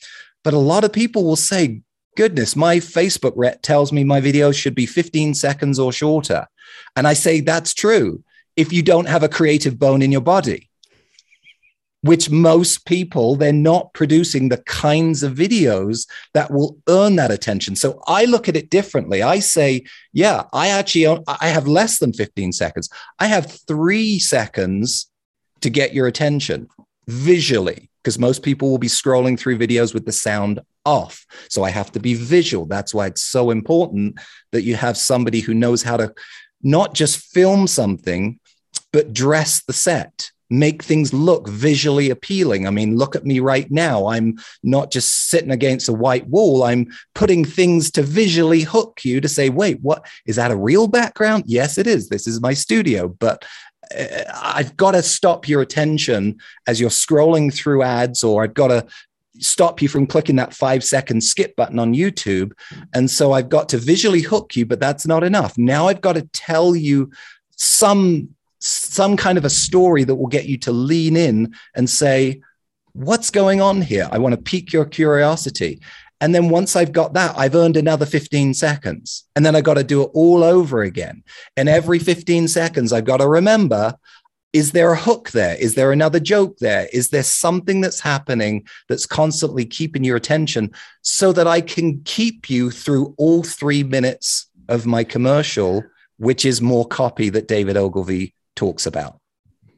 but 0.44 0.52
a 0.52 0.58
lot 0.58 0.84
of 0.84 0.92
people 0.92 1.24
will 1.24 1.36
say, 1.36 1.80
goodness, 2.18 2.56
my 2.56 2.78
Facebook 2.78 3.32
rep 3.36 3.62
tells 3.62 3.92
me 3.92 4.02
my 4.02 4.20
videos 4.20 4.56
should 4.60 4.74
be 4.74 4.86
15 4.86 5.34
seconds 5.34 5.78
or 5.78 5.92
shorter. 5.92 6.48
And 6.96 7.06
I 7.06 7.12
say, 7.12 7.40
that's 7.40 7.72
true 7.72 8.24
if 8.56 8.72
you 8.72 8.82
don't 8.82 9.06
have 9.06 9.22
a 9.22 9.28
creative 9.28 9.78
bone 9.78 10.02
in 10.02 10.10
your 10.10 10.20
body, 10.20 10.68
which 12.00 12.28
most 12.28 12.86
people, 12.86 13.36
they're 13.36 13.52
not 13.52 13.94
producing 13.94 14.48
the 14.48 14.56
kinds 14.64 15.22
of 15.22 15.34
videos 15.34 16.08
that 16.34 16.50
will 16.50 16.76
earn 16.88 17.14
that 17.16 17.30
attention. 17.30 17.76
So 17.76 18.02
I 18.08 18.24
look 18.24 18.48
at 18.48 18.56
it 18.56 18.68
differently. 18.68 19.22
I 19.22 19.38
say, 19.38 19.84
yeah, 20.12 20.42
I 20.52 20.70
actually, 20.70 21.22
I 21.28 21.46
have 21.46 21.68
less 21.68 22.00
than 22.00 22.12
15 22.12 22.50
seconds. 22.52 22.90
I 23.20 23.28
have 23.28 23.60
three 23.68 24.18
seconds 24.18 25.08
to 25.60 25.70
get 25.70 25.94
your 25.94 26.08
attention 26.08 26.66
visually 27.06 27.90
because 28.08 28.18
most 28.18 28.42
people 28.42 28.70
will 28.70 28.78
be 28.78 28.86
scrolling 28.88 29.38
through 29.38 29.58
videos 29.58 29.92
with 29.92 30.06
the 30.06 30.12
sound 30.12 30.60
off. 30.86 31.26
So 31.50 31.62
I 31.62 31.68
have 31.68 31.92
to 31.92 32.00
be 32.00 32.14
visual. 32.14 32.64
That's 32.64 32.94
why 32.94 33.04
it's 33.04 33.20
so 33.20 33.50
important 33.50 34.18
that 34.52 34.62
you 34.62 34.76
have 34.76 34.96
somebody 34.96 35.40
who 35.40 35.52
knows 35.52 35.82
how 35.82 35.98
to 35.98 36.14
not 36.62 36.94
just 36.94 37.18
film 37.18 37.66
something, 37.66 38.40
but 38.94 39.12
dress 39.12 39.62
the 39.62 39.74
set, 39.74 40.30
make 40.48 40.82
things 40.82 41.12
look 41.12 41.50
visually 41.50 42.08
appealing. 42.08 42.66
I 42.66 42.70
mean, 42.70 42.96
look 42.96 43.14
at 43.14 43.26
me 43.26 43.40
right 43.40 43.70
now. 43.70 44.06
I'm 44.06 44.38
not 44.62 44.90
just 44.90 45.28
sitting 45.28 45.50
against 45.50 45.90
a 45.90 45.92
white 45.92 46.26
wall, 46.28 46.62
I'm 46.62 46.86
putting 47.14 47.44
things 47.44 47.90
to 47.90 48.02
visually 48.02 48.62
hook 48.62 49.00
you 49.04 49.20
to 49.20 49.28
say, 49.28 49.50
wait, 49.50 49.82
what 49.82 50.06
is 50.24 50.36
that 50.36 50.50
a 50.50 50.56
real 50.56 50.88
background? 50.88 51.44
Yes, 51.46 51.76
it 51.76 51.86
is. 51.86 52.08
This 52.08 52.26
is 52.26 52.40
my 52.40 52.54
studio. 52.54 53.08
But 53.08 53.44
I've 54.34 54.76
got 54.76 54.92
to 54.92 55.02
stop 55.02 55.48
your 55.48 55.62
attention 55.62 56.38
as 56.66 56.80
you're 56.80 56.90
scrolling 56.90 57.54
through 57.54 57.82
ads, 57.82 58.22
or 58.22 58.44
I've 58.44 58.54
got 58.54 58.68
to 58.68 58.86
stop 59.40 59.80
you 59.80 59.88
from 59.88 60.06
clicking 60.06 60.36
that 60.36 60.54
five 60.54 60.82
second 60.84 61.22
skip 61.22 61.54
button 61.56 61.78
on 61.78 61.94
YouTube. 61.94 62.52
And 62.94 63.10
so 63.10 63.32
I've 63.32 63.48
got 63.48 63.68
to 63.70 63.78
visually 63.78 64.20
hook 64.20 64.56
you, 64.56 64.66
but 64.66 64.80
that's 64.80 65.06
not 65.06 65.24
enough. 65.24 65.56
Now 65.56 65.88
I've 65.88 66.00
got 66.00 66.14
to 66.14 66.28
tell 66.32 66.74
you 66.74 67.10
some 67.56 68.30
some 68.60 69.16
kind 69.16 69.38
of 69.38 69.44
a 69.44 69.50
story 69.50 70.02
that 70.02 70.16
will 70.16 70.26
get 70.26 70.46
you 70.46 70.58
to 70.58 70.72
lean 70.72 71.16
in 71.16 71.54
and 71.74 71.88
say, 71.88 72.40
What's 72.92 73.30
going 73.30 73.60
on 73.60 73.80
here? 73.80 74.08
I 74.10 74.18
want 74.18 74.34
to 74.34 74.40
pique 74.40 74.72
your 74.72 74.84
curiosity. 74.84 75.80
And 76.20 76.34
then 76.34 76.48
once 76.48 76.74
I've 76.74 76.92
got 76.92 77.12
that, 77.14 77.38
I've 77.38 77.54
earned 77.54 77.76
another 77.76 78.06
15 78.06 78.54
seconds. 78.54 79.24
And 79.36 79.46
then 79.46 79.54
I 79.54 79.60
got 79.60 79.74
to 79.74 79.84
do 79.84 80.02
it 80.02 80.10
all 80.14 80.42
over 80.42 80.82
again. 80.82 81.22
And 81.56 81.68
every 81.68 81.98
15 81.98 82.48
seconds, 82.48 82.92
I've 82.92 83.04
got 83.04 83.18
to 83.18 83.28
remember 83.28 83.94
is 84.54 84.72
there 84.72 84.92
a 84.92 84.98
hook 84.98 85.30
there? 85.32 85.56
Is 85.56 85.74
there 85.74 85.92
another 85.92 86.18
joke 86.18 86.56
there? 86.58 86.88
Is 86.90 87.10
there 87.10 87.22
something 87.22 87.82
that's 87.82 88.00
happening 88.00 88.66
that's 88.88 89.04
constantly 89.04 89.66
keeping 89.66 90.04
your 90.04 90.16
attention 90.16 90.72
so 91.02 91.32
that 91.32 91.46
I 91.46 91.60
can 91.60 92.00
keep 92.04 92.48
you 92.48 92.70
through 92.70 93.14
all 93.18 93.42
three 93.42 93.84
minutes 93.84 94.48
of 94.68 94.86
my 94.86 95.04
commercial, 95.04 95.84
which 96.16 96.46
is 96.46 96.62
more 96.62 96.86
copy 96.86 97.28
that 97.28 97.46
David 97.46 97.76
Ogilvy 97.76 98.34
talks 98.56 98.86
about? 98.86 99.20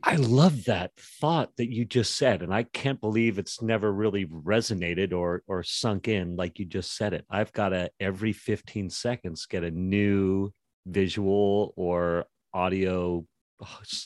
I 0.03 0.17
love 0.17 0.65
that 0.65 0.93
thought 0.97 1.51
that 1.57 1.71
you 1.71 1.85
just 1.85 2.17
said, 2.17 2.43
and 2.43 2.55
I 2.55 2.63
can't 2.63 3.01
believe 3.01 3.39
it's 3.39 3.61
never 3.61 3.93
really 3.93 4.27
resonated 4.27 5.13
or 5.13 5.43
or 5.47 5.63
sunk 5.63 6.09
in 6.09 6.37
like 6.37 6.59
you 6.59 6.65
just 6.65 6.97
said 6.97 7.13
it. 7.13 7.25
I've 7.31 7.53
got 7.53 7.71
to 7.71 7.91
every 8.01 8.33
15 8.33 8.91
seconds 8.91 9.47
get 9.47 9.65
a 9.65 9.71
new 9.71 10.53
visual 10.87 11.73
or 11.77 12.27
audio, 12.53 13.27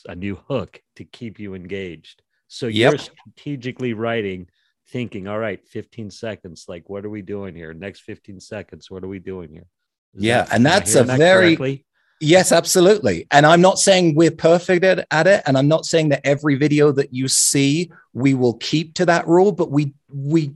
a 0.07 0.15
new 0.15 0.35
hook 0.47 0.81
to 0.97 1.05
keep 1.05 1.39
you 1.39 1.55
engaged. 1.55 2.21
So 2.47 2.67
yep. 2.67 2.91
you're 2.91 2.99
strategically 2.99 3.93
writing, 3.93 4.47
thinking, 4.89 5.27
all 5.27 5.39
right, 5.39 5.65
15 5.65 6.11
seconds, 6.11 6.65
like 6.67 6.89
what 6.89 7.05
are 7.05 7.09
we 7.09 7.21
doing 7.21 7.55
here? 7.55 7.73
Next 7.73 8.01
15 8.01 8.39
seconds, 8.39 8.91
what 8.91 9.03
are 9.03 9.07
we 9.07 9.19
doing 9.19 9.51
here? 9.51 9.67
Is 10.13 10.23
yeah, 10.23 10.43
that, 10.43 10.53
and 10.53 10.65
that's 10.65 10.95
a 10.95 11.03
that 11.03 11.17
very 11.17 11.55
correctly? 11.55 11.85
Yes, 12.21 12.51
absolutely. 12.51 13.27
And 13.31 13.45
I'm 13.45 13.61
not 13.61 13.77
saying 13.77 14.15
we're 14.15 14.31
perfect 14.31 14.85
at, 14.85 15.05
at, 15.11 15.27
it. 15.27 15.43
And 15.45 15.57
I'm 15.57 15.67
not 15.67 15.85
saying 15.85 16.09
that 16.09 16.25
every 16.25 16.55
video 16.55 16.91
that 16.93 17.13
you 17.13 17.27
see, 17.27 17.91
we 18.13 18.33
will 18.33 18.53
keep 18.53 18.93
to 18.95 19.05
that 19.05 19.27
rule, 19.27 19.51
but 19.51 19.69
we 19.69 19.93
we 20.13 20.53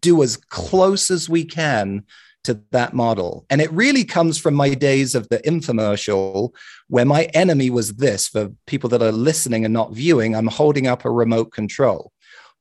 do 0.00 0.22
as 0.22 0.36
close 0.36 1.10
as 1.10 1.28
we 1.28 1.44
can 1.44 2.04
to 2.44 2.60
that 2.70 2.92
model. 2.92 3.46
And 3.50 3.60
it 3.60 3.72
really 3.72 4.04
comes 4.04 4.38
from 4.38 4.54
my 4.54 4.74
days 4.74 5.14
of 5.14 5.28
the 5.28 5.38
infomercial, 5.38 6.50
where 6.88 7.04
my 7.04 7.24
enemy 7.34 7.70
was 7.70 7.94
this 7.94 8.28
for 8.28 8.50
people 8.66 8.88
that 8.90 9.02
are 9.02 9.12
listening 9.12 9.64
and 9.64 9.72
not 9.74 9.92
viewing, 9.92 10.34
I'm 10.34 10.48
holding 10.48 10.86
up 10.86 11.04
a 11.04 11.10
remote 11.10 11.52
control. 11.52 12.12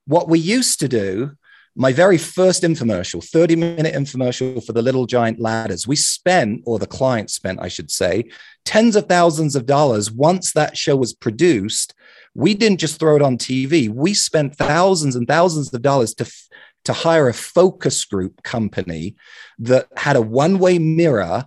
What 0.05 0.29
we 0.29 0.39
used 0.39 0.79
to 0.79 0.87
do 0.87 1.31
my 1.75 1.93
very 1.93 2.17
first 2.17 2.63
infomercial, 2.63 3.23
30 3.23 3.55
minute 3.55 3.93
infomercial 3.93 4.63
for 4.63 4.73
the 4.73 4.81
Little 4.81 5.05
Giant 5.05 5.39
Ladders, 5.39 5.87
we 5.87 5.95
spent, 5.95 6.61
or 6.65 6.79
the 6.79 6.87
client 6.87 7.29
spent, 7.29 7.61
I 7.61 7.69
should 7.69 7.89
say, 7.89 8.25
tens 8.65 8.95
of 8.95 9.07
thousands 9.07 9.55
of 9.55 9.65
dollars 9.65 10.11
once 10.11 10.51
that 10.53 10.77
show 10.77 10.95
was 10.95 11.13
produced. 11.13 11.93
We 12.35 12.53
didn't 12.53 12.79
just 12.79 12.99
throw 12.99 13.15
it 13.15 13.21
on 13.21 13.37
TV, 13.37 13.89
we 13.89 14.13
spent 14.13 14.57
thousands 14.57 15.15
and 15.15 15.27
thousands 15.27 15.73
of 15.73 15.81
dollars 15.81 16.13
to, 16.15 16.31
to 16.85 16.93
hire 16.93 17.29
a 17.29 17.33
focus 17.33 18.03
group 18.05 18.43
company 18.43 19.15
that 19.59 19.87
had 19.95 20.15
a 20.15 20.21
one 20.21 20.59
way 20.59 20.77
mirror 20.77 21.45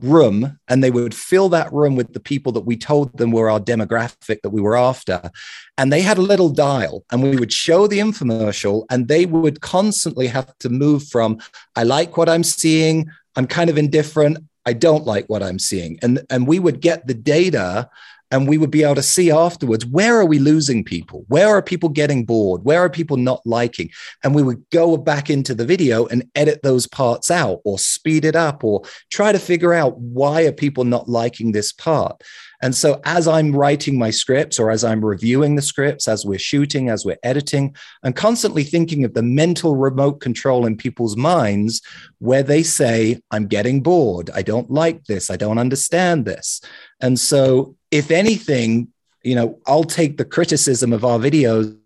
room 0.00 0.58
and 0.68 0.82
they 0.82 0.90
would 0.90 1.14
fill 1.14 1.48
that 1.50 1.72
room 1.72 1.96
with 1.96 2.12
the 2.12 2.20
people 2.20 2.52
that 2.52 2.62
we 2.62 2.76
told 2.76 3.16
them 3.18 3.30
were 3.30 3.50
our 3.50 3.60
demographic 3.60 4.40
that 4.42 4.50
we 4.50 4.60
were 4.60 4.76
after. 4.76 5.30
And 5.78 5.92
they 5.92 6.00
had 6.00 6.18
a 6.18 6.22
little 6.22 6.50
dial 6.50 7.04
and 7.10 7.22
we 7.22 7.36
would 7.36 7.52
show 7.52 7.86
the 7.86 7.98
infomercial 7.98 8.84
and 8.90 9.08
they 9.08 9.26
would 9.26 9.60
constantly 9.60 10.26
have 10.28 10.56
to 10.58 10.68
move 10.68 11.06
from 11.08 11.38
i 11.76 11.82
like 11.82 12.16
what 12.16 12.28
i'm 12.28 12.44
seeing. 12.44 13.10
I'm 13.36 13.46
kind 13.46 13.70
of 13.70 13.78
indifferent. 13.78 14.38
I 14.66 14.72
don't 14.72 15.06
like 15.06 15.26
what 15.28 15.42
i'm 15.42 15.58
seeing. 15.58 15.98
And 16.02 16.22
and 16.30 16.46
we 16.46 16.58
would 16.58 16.80
get 16.80 17.06
the 17.06 17.14
data 17.14 17.88
and 18.30 18.48
we 18.48 18.58
would 18.58 18.70
be 18.70 18.84
able 18.84 18.94
to 18.94 19.02
see 19.02 19.30
afterwards 19.30 19.86
where 19.86 20.18
are 20.18 20.24
we 20.24 20.38
losing 20.38 20.84
people? 20.84 21.24
Where 21.28 21.48
are 21.48 21.62
people 21.62 21.88
getting 21.88 22.24
bored? 22.24 22.64
Where 22.64 22.80
are 22.80 22.90
people 22.90 23.16
not 23.16 23.44
liking? 23.44 23.90
And 24.22 24.34
we 24.34 24.42
would 24.42 24.62
go 24.70 24.96
back 24.96 25.30
into 25.30 25.54
the 25.54 25.64
video 25.64 26.06
and 26.06 26.28
edit 26.34 26.60
those 26.62 26.86
parts 26.86 27.30
out 27.30 27.60
or 27.64 27.78
speed 27.78 28.24
it 28.24 28.36
up 28.36 28.62
or 28.62 28.82
try 29.10 29.32
to 29.32 29.38
figure 29.38 29.72
out 29.72 29.98
why 29.98 30.42
are 30.42 30.52
people 30.52 30.84
not 30.84 31.08
liking 31.08 31.52
this 31.52 31.72
part 31.72 32.22
and 32.62 32.74
so 32.74 33.00
as 33.04 33.28
i'm 33.28 33.52
writing 33.52 33.98
my 33.98 34.10
scripts 34.10 34.58
or 34.58 34.70
as 34.70 34.84
i'm 34.84 35.04
reviewing 35.04 35.56
the 35.56 35.62
scripts 35.62 36.08
as 36.08 36.24
we're 36.24 36.38
shooting 36.38 36.88
as 36.88 37.04
we're 37.04 37.18
editing 37.22 37.74
i'm 38.02 38.12
constantly 38.12 38.64
thinking 38.64 39.04
of 39.04 39.14
the 39.14 39.22
mental 39.22 39.76
remote 39.76 40.20
control 40.20 40.66
in 40.66 40.76
people's 40.76 41.16
minds 41.16 41.82
where 42.18 42.42
they 42.42 42.62
say 42.62 43.20
i'm 43.30 43.46
getting 43.46 43.80
bored. 43.82 44.30
I 44.30 44.42
don't 44.42 44.70
like 44.70 45.04
this. 45.04 45.30
I 45.30 45.36
don't 45.36 45.58
understand 45.58 46.24
this. 46.24 46.60
And 47.00 47.18
so 47.18 47.76
if 47.90 48.10
anything, 48.10 48.88
you 49.22 49.34
know, 49.34 49.58
I'll 49.66 49.84
take 49.84 50.16
the 50.16 50.24
criticism 50.24 50.92
of 50.92 51.04
our 51.04 51.18
videos 51.18 51.76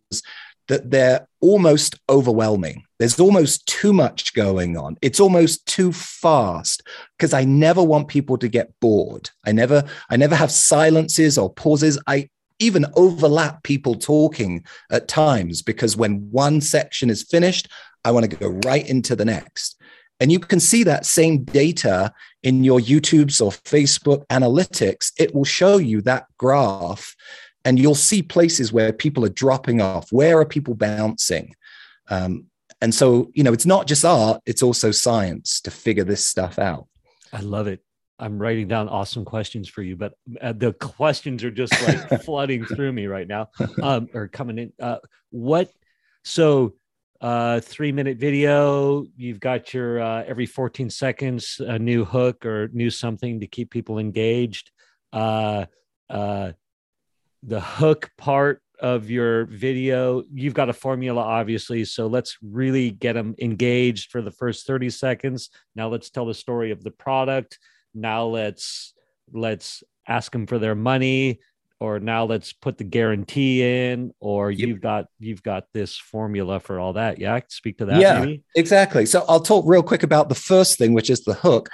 that 0.68 0.90
they're 0.90 1.26
almost 1.40 1.98
overwhelming. 2.08 2.83
There's 2.98 3.18
almost 3.18 3.66
too 3.66 3.92
much 3.92 4.34
going 4.34 4.76
on. 4.76 4.96
It's 5.02 5.20
almost 5.20 5.66
too 5.66 5.92
fast 5.92 6.82
because 7.18 7.34
I 7.34 7.44
never 7.44 7.82
want 7.82 8.08
people 8.08 8.38
to 8.38 8.48
get 8.48 8.72
bored. 8.80 9.30
I 9.44 9.52
never 9.52 9.84
I 10.10 10.16
never 10.16 10.36
have 10.36 10.52
silences 10.52 11.36
or 11.36 11.52
pauses. 11.52 11.98
I 12.06 12.28
even 12.60 12.86
overlap 12.94 13.62
people 13.64 13.94
talking 13.96 14.64
at 14.90 15.08
times 15.08 15.60
because 15.62 15.96
when 15.96 16.28
one 16.30 16.60
section 16.60 17.10
is 17.10 17.24
finished, 17.24 17.68
I 18.04 18.12
want 18.12 18.30
to 18.30 18.36
go 18.36 18.48
right 18.64 18.88
into 18.88 19.16
the 19.16 19.24
next. 19.24 19.80
And 20.20 20.30
you 20.30 20.38
can 20.38 20.60
see 20.60 20.84
that 20.84 21.06
same 21.06 21.42
data 21.42 22.12
in 22.42 22.62
your 22.62 22.78
YouTube's 22.78 23.40
or 23.40 23.50
Facebook 23.50 24.24
analytics. 24.28 25.12
It 25.18 25.34
will 25.34 25.44
show 25.44 25.78
you 25.78 26.00
that 26.02 26.26
graph, 26.38 27.16
and 27.64 27.78
you'll 27.78 27.96
see 27.96 28.22
places 28.22 28.72
where 28.72 28.92
people 28.92 29.24
are 29.24 29.30
dropping 29.30 29.80
off. 29.80 30.12
Where 30.12 30.38
are 30.38 30.46
people 30.46 30.74
bouncing? 30.74 31.56
Um, 32.08 32.46
and 32.84 32.94
so, 32.94 33.30
you 33.32 33.42
know, 33.42 33.54
it's 33.54 33.64
not 33.64 33.86
just 33.86 34.04
art, 34.04 34.42
it's 34.44 34.62
also 34.62 34.90
science 34.90 35.62
to 35.62 35.70
figure 35.70 36.04
this 36.04 36.22
stuff 36.22 36.58
out. 36.58 36.86
I 37.32 37.40
love 37.40 37.66
it. 37.66 37.80
I'm 38.18 38.38
writing 38.38 38.68
down 38.68 38.90
awesome 38.90 39.24
questions 39.24 39.70
for 39.70 39.82
you, 39.82 39.96
but 39.96 40.12
uh, 40.38 40.52
the 40.52 40.74
questions 40.74 41.42
are 41.44 41.50
just 41.50 41.72
like 41.88 42.22
flooding 42.24 42.66
through 42.66 42.92
me 42.92 43.06
right 43.06 43.26
now, 43.26 43.48
um, 43.82 44.08
or 44.12 44.28
coming 44.28 44.58
in. 44.58 44.72
Uh, 44.78 44.98
what? 45.30 45.70
So 46.24 46.74
uh, 47.22 47.60
three 47.60 47.90
minute 47.90 48.18
video. 48.18 49.06
You've 49.16 49.40
got 49.40 49.72
your 49.72 50.02
uh, 50.02 50.24
every 50.26 50.44
14 50.44 50.90
seconds 50.90 51.62
a 51.66 51.78
new 51.78 52.04
hook 52.04 52.44
or 52.44 52.68
new 52.74 52.90
something 52.90 53.40
to 53.40 53.46
keep 53.46 53.70
people 53.70 53.98
engaged. 53.98 54.70
Uh, 55.10 55.64
uh, 56.10 56.52
the 57.42 57.62
hook 57.62 58.10
part 58.18 58.60
of 58.80 59.10
your 59.10 59.46
video, 59.46 60.22
you've 60.32 60.54
got 60.54 60.68
a 60.68 60.72
formula, 60.72 61.22
obviously. 61.22 61.84
So 61.84 62.06
let's 62.06 62.36
really 62.42 62.90
get 62.90 63.14
them 63.14 63.34
engaged 63.40 64.10
for 64.10 64.22
the 64.22 64.30
first 64.30 64.66
30 64.66 64.90
seconds. 64.90 65.50
Now 65.74 65.88
let's 65.88 66.10
tell 66.10 66.26
the 66.26 66.34
story 66.34 66.70
of 66.70 66.82
the 66.82 66.90
product. 66.90 67.58
Now 67.94 68.26
let's 68.26 68.94
let's 69.32 69.82
ask 70.06 70.32
them 70.32 70.46
for 70.46 70.58
their 70.58 70.74
money 70.74 71.40
or 71.80 71.98
now 71.98 72.24
let's 72.24 72.52
put 72.52 72.78
the 72.78 72.84
guarantee 72.84 73.62
in 73.62 74.12
or 74.20 74.50
yep. 74.50 74.68
you've 74.68 74.80
got 74.80 75.06
you've 75.18 75.42
got 75.42 75.64
this 75.72 75.96
formula 75.96 76.60
for 76.60 76.78
all 76.78 76.92
that 76.92 77.18
yeah 77.18 77.38
speak 77.48 77.78
to 77.78 77.84
that 77.84 78.00
yeah 78.00 78.20
maybe? 78.20 78.42
exactly 78.54 79.06
so 79.06 79.24
i'll 79.28 79.40
talk 79.40 79.64
real 79.66 79.82
quick 79.82 80.02
about 80.02 80.28
the 80.28 80.34
first 80.34 80.78
thing 80.78 80.92
which 80.92 81.10
is 81.10 81.24
the 81.24 81.34
hook 81.34 81.68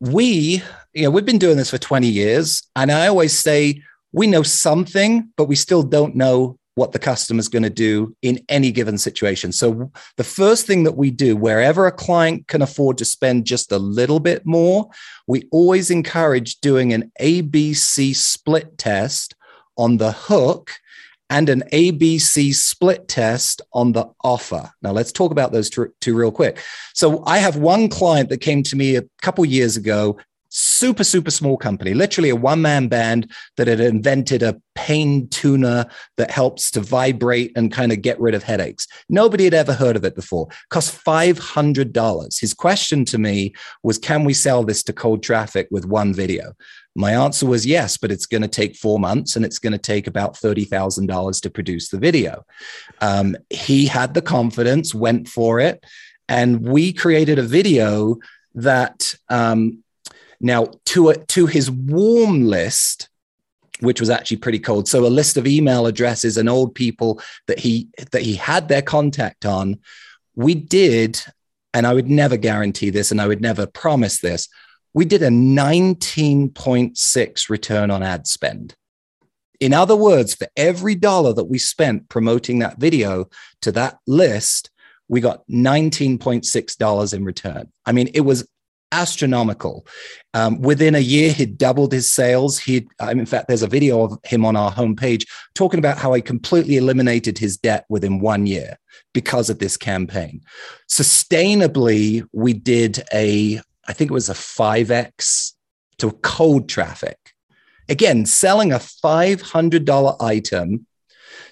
we 0.00 0.62
you 0.92 1.02
know 1.02 1.10
we've 1.10 1.24
been 1.24 1.38
doing 1.38 1.56
this 1.56 1.70
for 1.70 1.78
20 1.78 2.06
years 2.06 2.62
and 2.76 2.90
i 2.92 3.06
always 3.06 3.36
say 3.38 3.80
we 4.14 4.26
know 4.26 4.42
something 4.42 5.28
but 5.36 5.46
we 5.46 5.56
still 5.56 5.82
don't 5.82 6.14
know 6.14 6.58
what 6.76 6.92
the 6.92 6.98
customer 6.98 7.38
is 7.38 7.48
going 7.48 7.62
to 7.62 7.70
do 7.70 8.16
in 8.22 8.40
any 8.48 8.72
given 8.72 8.98
situation. 8.98 9.52
So, 9.52 9.90
the 10.16 10.24
first 10.24 10.66
thing 10.66 10.84
that 10.84 10.96
we 10.96 11.10
do, 11.10 11.36
wherever 11.36 11.86
a 11.86 11.92
client 11.92 12.48
can 12.48 12.62
afford 12.62 12.98
to 12.98 13.04
spend 13.04 13.46
just 13.46 13.70
a 13.70 13.78
little 13.78 14.20
bit 14.20 14.44
more, 14.44 14.88
we 15.26 15.46
always 15.52 15.90
encourage 15.90 16.56
doing 16.56 16.92
an 16.92 17.12
ABC 17.20 18.14
split 18.14 18.76
test 18.76 19.34
on 19.76 19.98
the 19.98 20.12
hook 20.12 20.72
and 21.30 21.48
an 21.48 21.62
ABC 21.72 22.54
split 22.54 23.08
test 23.08 23.62
on 23.72 23.92
the 23.92 24.06
offer. 24.22 24.70
Now, 24.82 24.92
let's 24.92 25.12
talk 25.12 25.30
about 25.30 25.52
those 25.52 25.70
two, 25.70 26.14
real 26.14 26.32
quick. 26.32 26.60
So, 26.92 27.22
I 27.24 27.38
have 27.38 27.56
one 27.56 27.88
client 27.88 28.30
that 28.30 28.40
came 28.40 28.64
to 28.64 28.76
me 28.76 28.96
a 28.96 29.04
couple 29.22 29.44
years 29.44 29.76
ago 29.76 30.18
super, 30.54 31.02
super 31.02 31.32
small 31.32 31.56
company, 31.56 31.94
literally 31.94 32.30
a 32.30 32.36
one 32.36 32.62
man 32.62 32.86
band 32.86 33.30
that 33.56 33.66
had 33.66 33.80
invented 33.80 34.40
a 34.42 34.60
pain 34.76 35.28
tuner 35.28 35.84
that 36.16 36.30
helps 36.30 36.70
to 36.70 36.80
vibrate 36.80 37.50
and 37.56 37.72
kind 37.72 37.90
of 37.90 38.02
get 38.02 38.20
rid 38.20 38.34
of 38.34 38.44
headaches. 38.44 38.86
Nobody 39.08 39.44
had 39.44 39.54
ever 39.54 39.72
heard 39.72 39.96
of 39.96 40.04
it 40.04 40.14
before. 40.14 40.48
Cost 40.70 41.04
$500. 41.04 42.40
His 42.40 42.54
question 42.54 43.04
to 43.06 43.18
me 43.18 43.52
was, 43.82 43.98
Can 43.98 44.24
we 44.24 44.32
sell 44.32 44.62
this 44.62 44.84
to 44.84 44.92
cold 44.92 45.24
traffic 45.24 45.66
with 45.72 45.86
one 45.86 46.14
video? 46.14 46.52
My 46.94 47.12
answer 47.12 47.46
was 47.46 47.66
yes, 47.66 47.96
but 47.96 48.12
it's 48.12 48.26
going 48.26 48.42
to 48.42 48.48
take 48.48 48.76
four 48.76 49.00
months 49.00 49.34
and 49.34 49.44
it's 49.44 49.58
going 49.58 49.72
to 49.72 49.78
take 49.78 50.06
about 50.06 50.34
$30,000 50.34 51.40
to 51.40 51.50
produce 51.50 51.88
the 51.88 51.98
video. 51.98 52.44
Um, 53.00 53.36
he 53.50 53.86
had 53.86 54.14
the 54.14 54.22
confidence, 54.22 54.94
went 54.94 55.26
for 55.26 55.58
it, 55.58 55.84
and 56.28 56.60
we 56.60 56.92
created 56.92 57.40
a 57.40 57.42
video 57.42 58.18
that 58.54 59.16
um, 59.28 59.83
now, 60.44 60.68
to, 60.86 61.08
a, 61.08 61.16
to 61.16 61.46
his 61.46 61.70
warm 61.70 62.44
list, 62.44 63.08
which 63.80 63.98
was 63.98 64.10
actually 64.10 64.36
pretty 64.36 64.58
cold. 64.58 64.86
So 64.86 65.06
a 65.06 65.08
list 65.08 65.38
of 65.38 65.46
email 65.46 65.86
addresses 65.86 66.36
and 66.36 66.48
old 66.48 66.74
people 66.74 67.20
that 67.46 67.58
he 67.58 67.88
that 68.12 68.22
he 68.22 68.34
had 68.34 68.68
their 68.68 68.82
contact 68.82 69.46
on. 69.46 69.80
We 70.36 70.54
did, 70.54 71.20
and 71.72 71.86
I 71.86 71.94
would 71.94 72.10
never 72.10 72.36
guarantee 72.36 72.90
this, 72.90 73.10
and 73.10 73.20
I 73.20 73.26
would 73.26 73.40
never 73.40 73.66
promise 73.66 74.20
this. 74.20 74.48
We 74.92 75.06
did 75.06 75.22
a 75.22 75.28
19.6 75.28 77.48
return 77.48 77.90
on 77.90 78.02
ad 78.02 78.26
spend. 78.26 78.74
In 79.60 79.72
other 79.72 79.96
words, 79.96 80.34
for 80.34 80.48
every 80.56 80.94
dollar 80.94 81.32
that 81.32 81.44
we 81.44 81.58
spent 81.58 82.08
promoting 82.08 82.58
that 82.58 82.78
video 82.78 83.28
to 83.62 83.72
that 83.72 83.98
list, 84.06 84.70
we 85.08 85.20
got 85.20 85.46
$19.6 85.48 87.14
in 87.14 87.24
return. 87.24 87.72
I 87.86 87.92
mean, 87.92 88.10
it 88.14 88.20
was 88.20 88.46
astronomical. 88.94 89.86
Um, 90.32 90.60
within 90.60 90.94
a 90.94 91.00
year, 91.00 91.32
he'd 91.32 91.58
doubled 91.58 91.92
his 91.92 92.10
sales. 92.10 92.58
He, 92.58 92.86
um, 93.00 93.18
in 93.18 93.26
fact, 93.26 93.48
there's 93.48 93.62
a 93.62 93.68
video 93.68 94.04
of 94.04 94.18
him 94.24 94.44
on 94.46 94.56
our 94.56 94.72
homepage 94.72 95.26
talking 95.54 95.78
about 95.78 95.98
how 95.98 96.12
he 96.14 96.22
completely 96.22 96.76
eliminated 96.76 97.36
his 97.36 97.56
debt 97.56 97.84
within 97.88 98.20
one 98.20 98.46
year 98.46 98.78
because 99.12 99.50
of 99.50 99.58
this 99.58 99.76
campaign. 99.76 100.40
Sustainably, 100.88 102.24
we 102.32 102.52
did 102.52 103.02
a, 103.12 103.60
I 103.88 103.92
think 103.92 104.10
it 104.10 104.14
was 104.14 104.30
a 104.30 104.34
5x 104.34 105.52
to 105.98 106.12
cold 106.22 106.68
traffic. 106.68 107.18
Again, 107.88 108.24
selling 108.24 108.72
a 108.72 108.78
$500 108.78 110.16
item 110.20 110.86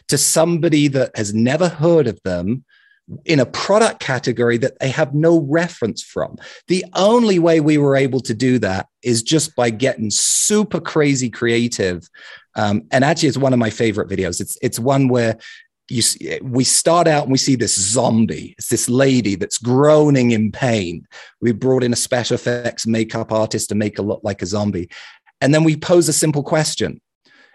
to 0.08 0.16
somebody 0.16 0.88
that 0.88 1.16
has 1.16 1.34
never 1.34 1.68
heard 1.68 2.06
of 2.06 2.20
them 2.22 2.64
in 3.24 3.40
a 3.40 3.46
product 3.46 4.00
category 4.00 4.58
that 4.58 4.78
they 4.80 4.88
have 4.88 5.14
no 5.14 5.40
reference 5.40 6.02
from. 6.02 6.36
The 6.68 6.84
only 6.94 7.38
way 7.38 7.60
we 7.60 7.78
were 7.78 7.96
able 7.96 8.20
to 8.20 8.34
do 8.34 8.58
that 8.60 8.88
is 9.02 9.22
just 9.22 9.54
by 9.56 9.70
getting 9.70 10.10
super 10.10 10.80
crazy 10.80 11.30
creative. 11.30 12.08
Um, 12.56 12.82
and 12.90 13.04
actually, 13.04 13.28
it's 13.28 13.38
one 13.38 13.52
of 13.52 13.58
my 13.58 13.70
favorite 13.70 14.08
videos. 14.08 14.40
It's 14.40 14.56
it's 14.62 14.78
one 14.78 15.08
where 15.08 15.38
you 15.88 16.02
we 16.42 16.64
start 16.64 17.06
out 17.06 17.24
and 17.24 17.32
we 17.32 17.38
see 17.38 17.56
this 17.56 17.78
zombie. 17.78 18.54
It's 18.58 18.68
this 18.68 18.88
lady 18.88 19.34
that's 19.34 19.58
groaning 19.58 20.30
in 20.30 20.52
pain. 20.52 21.06
We 21.40 21.52
brought 21.52 21.82
in 21.82 21.92
a 21.92 21.96
special 21.96 22.34
effects 22.34 22.86
makeup 22.86 23.32
artist 23.32 23.68
to 23.70 23.74
make 23.74 23.96
her 23.96 24.02
look 24.02 24.20
like 24.22 24.42
a 24.42 24.46
zombie, 24.46 24.88
and 25.40 25.54
then 25.54 25.64
we 25.64 25.76
pose 25.76 26.08
a 26.08 26.12
simple 26.12 26.42
question 26.42 27.00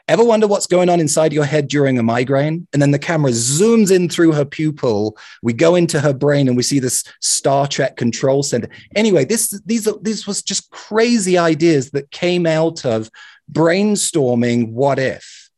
Ever 0.08 0.24
wonder 0.24 0.48
what's 0.48 0.68
going 0.68 0.90
on 0.90 1.02
inside 1.02 1.34
your 1.34 1.44
head 1.44 1.68
during 1.68 2.00
a 2.00 2.04
migraine? 2.04 2.66
And 2.72 2.82
then 2.82 2.92
the 2.92 3.00
camera 3.00 3.32
zooms 3.32 3.92
in 3.92 4.08
through 4.08 4.32
her 4.32 4.46
pupil. 4.46 5.18
We 5.44 5.52
go 5.52 5.76
into 5.76 6.00
her 6.00 6.14
brain 6.14 6.48
and 6.48 6.56
we 6.56 6.64
see 6.64 6.80
this 6.80 7.04
Star 7.20 7.68
Trek 7.68 7.98
control 7.98 8.42
center. 8.42 8.70
Anyway, 8.96 9.26
this 9.26 9.60
these 9.66 9.88
these 10.02 10.26
was 10.26 10.42
just 10.42 10.72
crazy 10.72 11.38
ideas 11.38 11.92
that 11.92 12.12
came 12.12 12.46
out 12.46 12.86
of 12.86 13.10
brainstorming 13.52 14.72
what 14.72 14.98
if. 14.98 15.50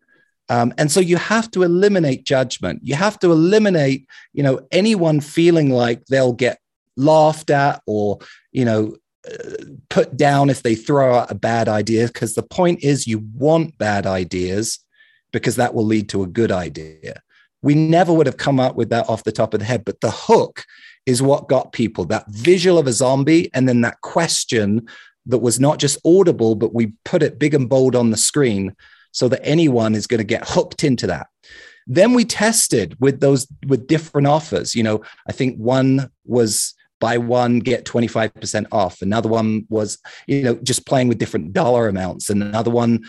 Um, 0.49 0.73
and 0.79 0.91
so 0.91 0.99
you 0.99 1.17
have 1.17 1.51
to 1.51 1.61
eliminate 1.61 2.25
judgment. 2.25 2.81
You 2.83 2.95
have 2.95 3.19
to 3.19 3.31
eliminate, 3.31 4.07
you 4.33 4.41
know, 4.41 4.61
anyone 4.71 5.21
feeling 5.21 5.69
like 5.69 6.05
they'll 6.05 6.33
get 6.33 6.59
laughed 6.97 7.51
at 7.51 7.83
or, 7.85 8.17
you 8.51 8.65
know, 8.65 8.97
put 9.89 10.15
down 10.17 10.49
if 10.49 10.63
they 10.63 10.75
throw 10.75 11.15
out 11.15 11.31
a 11.31 11.35
bad 11.35 11.67
idea 11.67 12.07
because 12.07 12.35
the 12.35 12.43
point 12.43 12.83
is 12.83 13.07
you 13.07 13.19
want 13.33 13.77
bad 13.77 14.05
ideas 14.05 14.79
because 15.31 15.55
that 15.57 15.73
will 15.73 15.85
lead 15.85 16.09
to 16.09 16.23
a 16.23 16.27
good 16.27 16.51
idea. 16.51 17.21
We 17.61 17.75
never 17.75 18.13
would 18.13 18.25
have 18.25 18.37
come 18.37 18.59
up 18.59 18.75
with 18.75 18.89
that 18.89 19.09
off 19.09 19.25
the 19.25 19.31
top 19.31 19.53
of 19.53 19.59
the 19.59 19.65
head, 19.65 19.83
but 19.83 19.99
the 20.01 20.11
hook 20.11 20.65
is 21.05 21.21
what 21.21 21.49
got 21.49 21.73
people 21.73 22.05
that 22.05 22.25
visual 22.29 22.77
of 22.77 22.87
a 22.87 22.93
zombie 22.93 23.49
and 23.53 23.67
then 23.67 23.81
that 23.81 23.99
question 24.01 24.87
that 25.25 25.39
was 25.39 25.59
not 25.59 25.79
just 25.79 25.99
audible, 26.05 26.55
but 26.55 26.73
we 26.73 26.93
put 27.03 27.21
it 27.21 27.39
big 27.39 27.53
and 27.53 27.69
bold 27.69 27.95
on 27.95 28.09
the 28.09 28.17
screen 28.17 28.75
so 29.11 29.27
that 29.27 29.45
anyone 29.45 29.95
is 29.95 30.07
going 30.07 30.19
to 30.19 30.23
get 30.23 30.47
hooked 30.47 30.83
into 30.83 31.07
that. 31.07 31.27
Then 31.87 32.13
we 32.13 32.23
tested 32.25 32.95
with 32.99 33.19
those 33.19 33.47
with 33.67 33.87
different 33.87 34.27
offers. 34.27 34.75
You 34.75 34.83
know, 34.83 35.01
I 35.27 35.31
think 35.31 35.57
one 35.57 36.09
was 36.25 36.75
buy 36.99 37.17
one 37.17 37.59
get 37.59 37.85
25% 37.85 38.65
off. 38.71 39.01
Another 39.01 39.29
one 39.29 39.65
was 39.69 39.97
you 40.27 40.43
know 40.43 40.55
just 40.63 40.85
playing 40.85 41.07
with 41.07 41.17
different 41.17 41.53
dollar 41.53 41.87
amounts. 41.87 42.29
And 42.29 42.41
another 42.43 42.71
one 42.71 43.03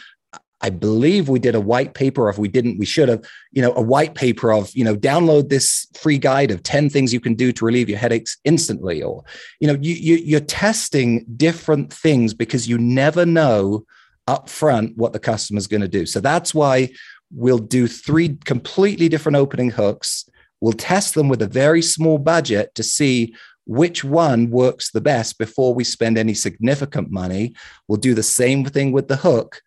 i 0.62 0.68
believe 0.68 1.28
we 1.28 1.38
did 1.38 1.54
a 1.54 1.60
white 1.60 1.94
paper 1.94 2.28
of 2.28 2.36
we 2.36 2.46
didn't 2.46 2.78
we 2.78 2.84
should 2.84 3.08
have 3.08 3.24
you 3.50 3.62
know 3.62 3.72
a 3.76 3.80
white 3.80 4.14
paper 4.14 4.52
of 4.52 4.70
you 4.74 4.84
know 4.84 4.94
download 4.94 5.48
this 5.48 5.86
free 5.94 6.18
guide 6.18 6.50
of 6.50 6.62
10 6.62 6.90
things 6.90 7.14
you 7.14 7.20
can 7.20 7.34
do 7.34 7.50
to 7.50 7.64
relieve 7.64 7.88
your 7.88 7.98
headaches 7.98 8.36
instantly. 8.44 9.02
Or 9.02 9.24
you 9.58 9.68
know 9.68 9.78
you, 9.80 9.94
you 9.94 10.16
you're 10.16 10.40
testing 10.40 11.24
different 11.36 11.92
things 11.92 12.34
because 12.34 12.68
you 12.68 12.76
never 12.78 13.24
know 13.24 13.86
up 14.30 14.48
front 14.48 14.96
what 14.96 15.12
the 15.12 15.18
customer's 15.18 15.66
going 15.66 15.80
to 15.80 15.88
do. 15.88 16.06
So 16.06 16.20
that's 16.20 16.54
why 16.54 16.90
we'll 17.32 17.58
do 17.58 17.88
three 17.88 18.36
completely 18.44 19.08
different 19.08 19.36
opening 19.36 19.70
hooks. 19.70 20.28
We'll 20.60 20.72
test 20.72 21.14
them 21.14 21.28
with 21.28 21.42
a 21.42 21.46
very 21.46 21.82
small 21.82 22.18
budget 22.18 22.74
to 22.74 22.82
see 22.82 23.34
which 23.66 24.02
one 24.02 24.50
works 24.50 24.90
the 24.90 25.00
best 25.00 25.38
before 25.38 25.74
we 25.74 25.84
spend 25.84 26.18
any 26.18 26.34
significant 26.34 27.10
money. 27.10 27.54
We'll 27.88 27.98
do 27.98 28.14
the 28.14 28.22
same 28.22 28.64
thing 28.64 28.92
with 28.92 29.08
the 29.08 29.16
hook. 29.16 29.62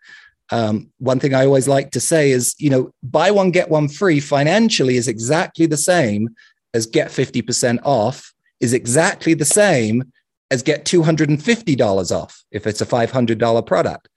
Um, 0.51 0.91
one 0.97 1.19
thing 1.19 1.33
I 1.33 1.45
always 1.45 1.67
like 1.67 1.91
to 1.91 1.99
say 1.99 2.31
is, 2.31 2.55
you 2.59 2.69
know, 2.69 2.93
buy 3.01 3.31
one, 3.31 3.51
get 3.51 3.69
one 3.69 3.87
free 3.87 4.19
financially 4.19 4.97
is 4.97 5.07
exactly 5.07 5.65
the 5.65 5.77
same 5.77 6.29
as 6.73 6.85
get 6.85 7.09
50% 7.09 7.79
off, 7.83 8.33
is 8.59 8.73
exactly 8.73 9.33
the 9.33 9.45
same 9.45 10.11
as 10.51 10.61
get 10.61 10.85
$250 10.85 12.11
off 12.11 12.43
if 12.51 12.67
it's 12.67 12.81
a 12.81 12.85
$500 12.85 13.65
product. 13.65 14.09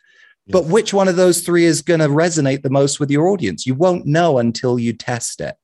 Yes. 0.47 0.53
But 0.53 0.67
which 0.67 0.93
one 0.93 1.09
of 1.09 1.17
those 1.17 1.41
three 1.41 1.65
is 1.65 1.83
going 1.83 2.01
to 2.01 2.09
resonate 2.09 2.63
the 2.63 2.71
most 2.71 3.01
with 3.01 3.11
your 3.11 3.29
audience? 3.29 3.67
You 3.67 3.75
won't 3.75 4.07
know 4.07 4.39
until 4.39 4.79
you 4.79 4.93
test 4.93 5.41
it. 5.41 5.57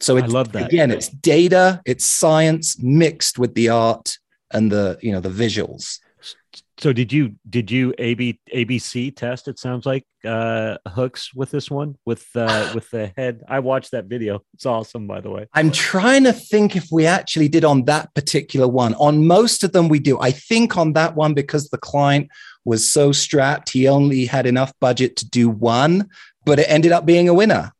So 0.00 0.16
I 0.16 0.26
love 0.26 0.52
that. 0.52 0.66
Again, 0.66 0.90
it's 0.90 1.08
data, 1.08 1.80
it's 1.86 2.04
science 2.04 2.78
mixed 2.82 3.38
with 3.38 3.54
the 3.54 3.70
art 3.70 4.18
and 4.50 4.70
the 4.70 4.98
you 5.00 5.12
know 5.12 5.20
the 5.20 5.30
visuals. 5.30 6.00
So 6.78 6.92
did 6.92 7.10
you 7.10 7.34
did 7.48 7.70
you 7.70 7.94
AB 7.96 8.38
ABC 8.54 9.16
test? 9.16 9.48
It 9.48 9.58
sounds 9.58 9.86
like 9.86 10.04
uh, 10.26 10.76
hooks 10.86 11.32
with 11.34 11.50
this 11.50 11.70
one 11.70 11.96
with 12.04 12.26
uh, 12.34 12.70
with 12.74 12.90
the 12.90 13.12
head. 13.16 13.42
I 13.48 13.60
watched 13.60 13.92
that 13.92 14.04
video. 14.04 14.42
It's 14.52 14.66
awesome, 14.66 15.06
by 15.06 15.20
the 15.22 15.30
way. 15.30 15.46
I'm 15.54 15.72
trying 15.72 16.24
to 16.24 16.34
think 16.34 16.76
if 16.76 16.88
we 16.92 17.06
actually 17.06 17.48
did 17.48 17.64
on 17.64 17.84
that 17.84 18.12
particular 18.14 18.68
one. 18.68 18.94
On 18.94 19.26
most 19.26 19.64
of 19.64 19.72
them, 19.72 19.88
we 19.88 20.00
do. 20.00 20.20
I 20.20 20.32
think 20.32 20.76
on 20.76 20.92
that 20.92 21.16
one 21.16 21.32
because 21.32 21.70
the 21.70 21.78
client 21.78 22.28
was 22.66 22.86
so 22.86 23.12
strapped, 23.12 23.70
he 23.70 23.88
only 23.88 24.26
had 24.26 24.44
enough 24.44 24.72
budget 24.80 25.16
to 25.16 25.28
do 25.28 25.48
one, 25.48 26.10
but 26.44 26.58
it 26.58 26.68
ended 26.68 26.92
up 26.92 27.06
being 27.06 27.28
a 27.28 27.34
winner 27.34 27.72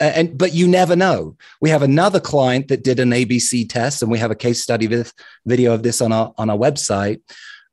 and 0.00 0.36
but 0.36 0.52
you 0.52 0.66
never 0.66 0.96
know. 0.96 1.36
We 1.60 1.70
have 1.70 1.82
another 1.82 2.20
client 2.20 2.68
that 2.68 2.84
did 2.84 2.98
an 2.98 3.10
ABC 3.10 3.68
test, 3.68 4.02
and 4.02 4.10
we 4.10 4.18
have 4.18 4.30
a 4.30 4.36
case 4.36 4.62
study 4.62 4.88
with 4.88 5.12
video 5.46 5.72
of 5.72 5.82
this 5.82 6.00
on 6.00 6.12
our 6.12 6.32
on 6.38 6.50
our 6.50 6.58
website. 6.58 7.20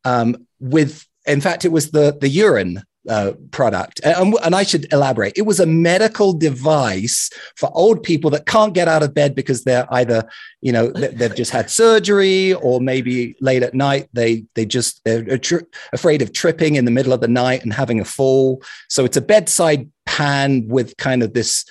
Um, 0.05 0.47
with 0.59 1.05
in 1.25 1.41
fact, 1.41 1.65
it 1.65 1.71
was 1.71 1.91
the 1.91 2.17
the 2.19 2.29
urine 2.29 2.83
uh, 3.09 3.33
product. 3.49 3.99
And, 4.03 4.35
and, 4.43 4.55
I 4.55 4.63
should 4.63 4.91
elaborate. 4.93 5.33
It 5.35 5.43
was 5.43 5.59
a 5.59 5.65
medical 5.65 6.33
device 6.33 7.31
for 7.55 7.71
old 7.73 8.03
people 8.03 8.29
that 8.31 8.45
can't 8.45 8.73
get 8.73 8.87
out 8.87 9.01
of 9.01 9.13
bed 9.13 9.33
because 9.33 9.63
they're 9.63 9.91
either, 9.91 10.23
you 10.61 10.71
know, 10.71 10.91
they've 10.91 11.35
just 11.35 11.51
had 11.51 11.71
surgery 11.71 12.53
or 12.53 12.79
maybe 12.79 13.35
late 13.41 13.63
at 13.63 13.73
night 13.73 14.07
they 14.13 14.45
they 14.53 14.65
just 14.65 15.03
they're 15.03 15.37
tri- 15.39 15.61
afraid 15.93 16.21
of 16.21 16.33
tripping 16.33 16.75
in 16.75 16.85
the 16.85 16.91
middle 16.91 17.13
of 17.13 17.21
the 17.21 17.27
night 17.27 17.63
and 17.63 17.73
having 17.73 17.99
a 17.99 18.05
fall. 18.05 18.61
So 18.87 19.03
it's 19.03 19.17
a 19.17 19.21
bedside 19.21 19.89
pan 20.05 20.67
with 20.67 20.95
kind 20.97 21.23
of 21.23 21.33
this 21.33 21.65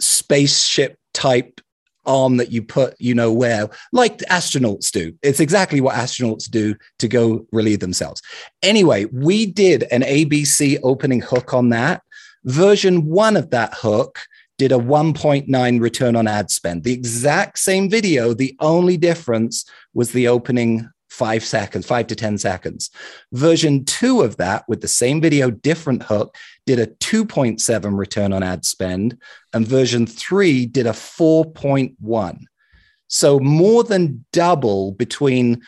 spaceship 0.00 0.96
type 1.14 1.60
arm 2.06 2.38
that 2.38 2.50
you 2.50 2.62
put 2.62 2.94
you 2.98 3.14
know 3.14 3.32
where 3.32 3.68
like 3.92 4.18
astronauts 4.30 4.90
do. 4.90 5.12
It's 5.22 5.40
exactly 5.40 5.80
what 5.80 5.94
astronauts 5.94 6.50
do 6.50 6.74
to 6.98 7.08
go 7.08 7.46
relieve 7.52 7.80
themselves. 7.80 8.22
Anyway 8.62 9.04
we 9.06 9.46
did 9.46 9.84
an 9.84 10.02
abc 10.02 10.78
opening 10.82 11.20
hook 11.20 11.52
on 11.52 11.68
that. 11.70 12.02
Version 12.44 13.06
one 13.06 13.36
of 13.36 13.50
that 13.50 13.74
hook 13.74 14.20
did 14.60 14.72
a 14.72 14.78
1.9 14.78 15.80
return 15.80 16.16
on 16.16 16.26
ad 16.26 16.50
spend. 16.50 16.84
The 16.84 16.92
exact 16.92 17.58
same 17.58 17.88
video. 17.88 18.34
The 18.34 18.54
only 18.60 18.98
difference 18.98 19.64
was 19.94 20.12
the 20.12 20.28
opening 20.28 20.86
five 21.10 21.44
seconds, 21.44 21.84
five 21.84 22.06
to 22.06 22.14
10 22.14 22.38
seconds. 22.38 22.90
Version 23.32 23.84
two 23.84 24.22
of 24.22 24.36
that, 24.38 24.64
with 24.68 24.80
the 24.80 24.88
same 24.88 25.20
video, 25.20 25.50
different 25.50 26.04
hook, 26.04 26.36
did 26.66 26.78
a 26.78 26.86
2.7 26.86 27.98
return 27.98 28.32
on 28.32 28.42
ad 28.42 28.64
spend, 28.64 29.18
and 29.52 29.66
version 29.66 30.06
three 30.06 30.66
did 30.66 30.86
a 30.86 30.92
4.1. 30.92 32.38
So 33.08 33.40
more 33.40 33.82
than 33.82 34.24
double 34.32 34.92
between 34.92 35.62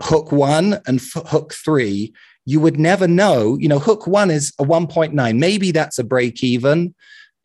hook 0.00 0.30
one 0.30 0.78
and 0.86 1.00
f- 1.00 1.26
hook 1.26 1.52
three. 1.52 2.12
You 2.44 2.60
would 2.60 2.78
never 2.78 3.08
know. 3.08 3.56
You 3.58 3.68
know, 3.68 3.80
hook 3.80 4.06
one 4.06 4.30
is 4.30 4.52
a 4.60 4.64
1.9. 4.64 5.38
Maybe 5.38 5.72
that's 5.72 5.98
a 5.98 6.04
break 6.04 6.44
even, 6.44 6.94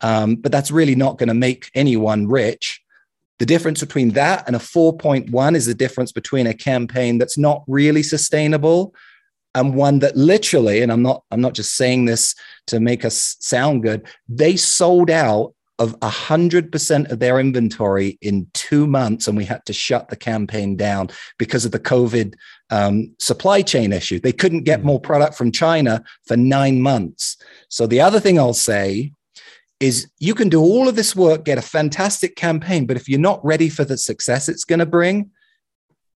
um, 0.00 0.36
but 0.36 0.52
that's 0.52 0.70
really 0.70 0.94
not 0.94 1.18
going 1.18 1.28
to 1.28 1.34
make 1.34 1.70
anyone 1.74 2.28
rich. 2.28 2.80
The 3.42 3.46
difference 3.46 3.80
between 3.80 4.10
that 4.10 4.44
and 4.46 4.54
a 4.54 4.60
4.1 4.60 5.56
is 5.56 5.66
the 5.66 5.74
difference 5.74 6.12
between 6.12 6.46
a 6.46 6.54
campaign 6.54 7.18
that's 7.18 7.36
not 7.36 7.64
really 7.66 8.04
sustainable 8.04 8.94
and 9.56 9.74
one 9.74 9.98
that 9.98 10.16
literally, 10.16 10.80
and 10.80 10.92
I'm 10.92 11.02
not, 11.02 11.24
I'm 11.32 11.40
not 11.40 11.54
just 11.54 11.74
saying 11.74 12.04
this 12.04 12.36
to 12.68 12.78
make 12.78 13.04
us 13.04 13.36
sound 13.40 13.82
good, 13.82 14.06
they 14.28 14.54
sold 14.54 15.10
out 15.10 15.54
of 15.80 15.98
100% 15.98 17.10
of 17.10 17.18
their 17.18 17.40
inventory 17.40 18.16
in 18.22 18.46
two 18.54 18.86
months, 18.86 19.26
and 19.26 19.36
we 19.36 19.44
had 19.44 19.66
to 19.66 19.72
shut 19.72 20.08
the 20.08 20.14
campaign 20.14 20.76
down 20.76 21.10
because 21.36 21.64
of 21.64 21.72
the 21.72 21.80
COVID 21.80 22.34
um, 22.70 23.12
supply 23.18 23.60
chain 23.62 23.92
issue. 23.92 24.20
They 24.20 24.30
couldn't 24.30 24.62
get 24.62 24.82
hmm. 24.82 24.86
more 24.86 25.00
product 25.00 25.34
from 25.34 25.50
China 25.50 26.04
for 26.28 26.36
nine 26.36 26.80
months. 26.80 27.38
So, 27.68 27.88
the 27.88 28.02
other 28.02 28.20
thing 28.20 28.38
I'll 28.38 28.54
say 28.54 29.14
is 29.82 30.08
you 30.20 30.34
can 30.34 30.48
do 30.48 30.60
all 30.60 30.88
of 30.88 30.94
this 30.94 31.16
work, 31.16 31.44
get 31.44 31.58
a 31.58 31.62
fantastic 31.62 32.36
campaign, 32.36 32.86
but 32.86 32.96
if 32.96 33.08
you're 33.08 33.18
not 33.18 33.44
ready 33.44 33.68
for 33.68 33.84
the 33.84 33.98
success 33.98 34.48
it's 34.48 34.64
going 34.64 34.78
to 34.78 34.86
bring, 34.86 35.30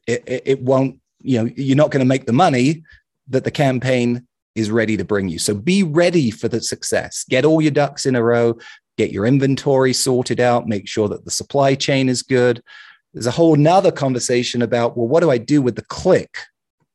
it, 0.06 0.22
it, 0.26 0.42
it 0.46 0.62
won't, 0.62 1.00
you 1.20 1.42
know, 1.42 1.50
you're 1.56 1.76
not 1.76 1.90
going 1.90 2.00
to 2.00 2.08
make 2.08 2.26
the 2.26 2.32
money 2.32 2.84
that 3.28 3.42
the 3.42 3.50
campaign 3.50 4.24
is 4.54 4.70
ready 4.70 4.96
to 4.96 5.04
bring 5.04 5.28
you. 5.28 5.40
So 5.40 5.52
be 5.52 5.82
ready 5.82 6.30
for 6.30 6.46
the 6.46 6.60
success. 6.60 7.24
Get 7.28 7.44
all 7.44 7.60
your 7.60 7.72
ducks 7.72 8.06
in 8.06 8.14
a 8.14 8.22
row, 8.22 8.56
get 8.96 9.10
your 9.10 9.26
inventory 9.26 9.92
sorted 9.92 10.38
out, 10.38 10.68
make 10.68 10.86
sure 10.86 11.08
that 11.08 11.24
the 11.24 11.30
supply 11.32 11.74
chain 11.74 12.08
is 12.08 12.22
good. 12.22 12.62
There's 13.12 13.26
a 13.26 13.32
whole 13.32 13.56
nother 13.56 13.90
conversation 13.90 14.62
about, 14.62 14.96
well, 14.96 15.08
what 15.08 15.20
do 15.20 15.30
I 15.30 15.38
do 15.38 15.60
with 15.60 15.74
the 15.74 15.82
click? 15.82 16.38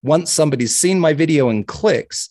Once 0.04 0.32
somebody's 0.32 0.76
seen 0.76 1.00
my 1.00 1.12
video 1.12 1.50
and 1.50 1.68
clicks, 1.68 2.30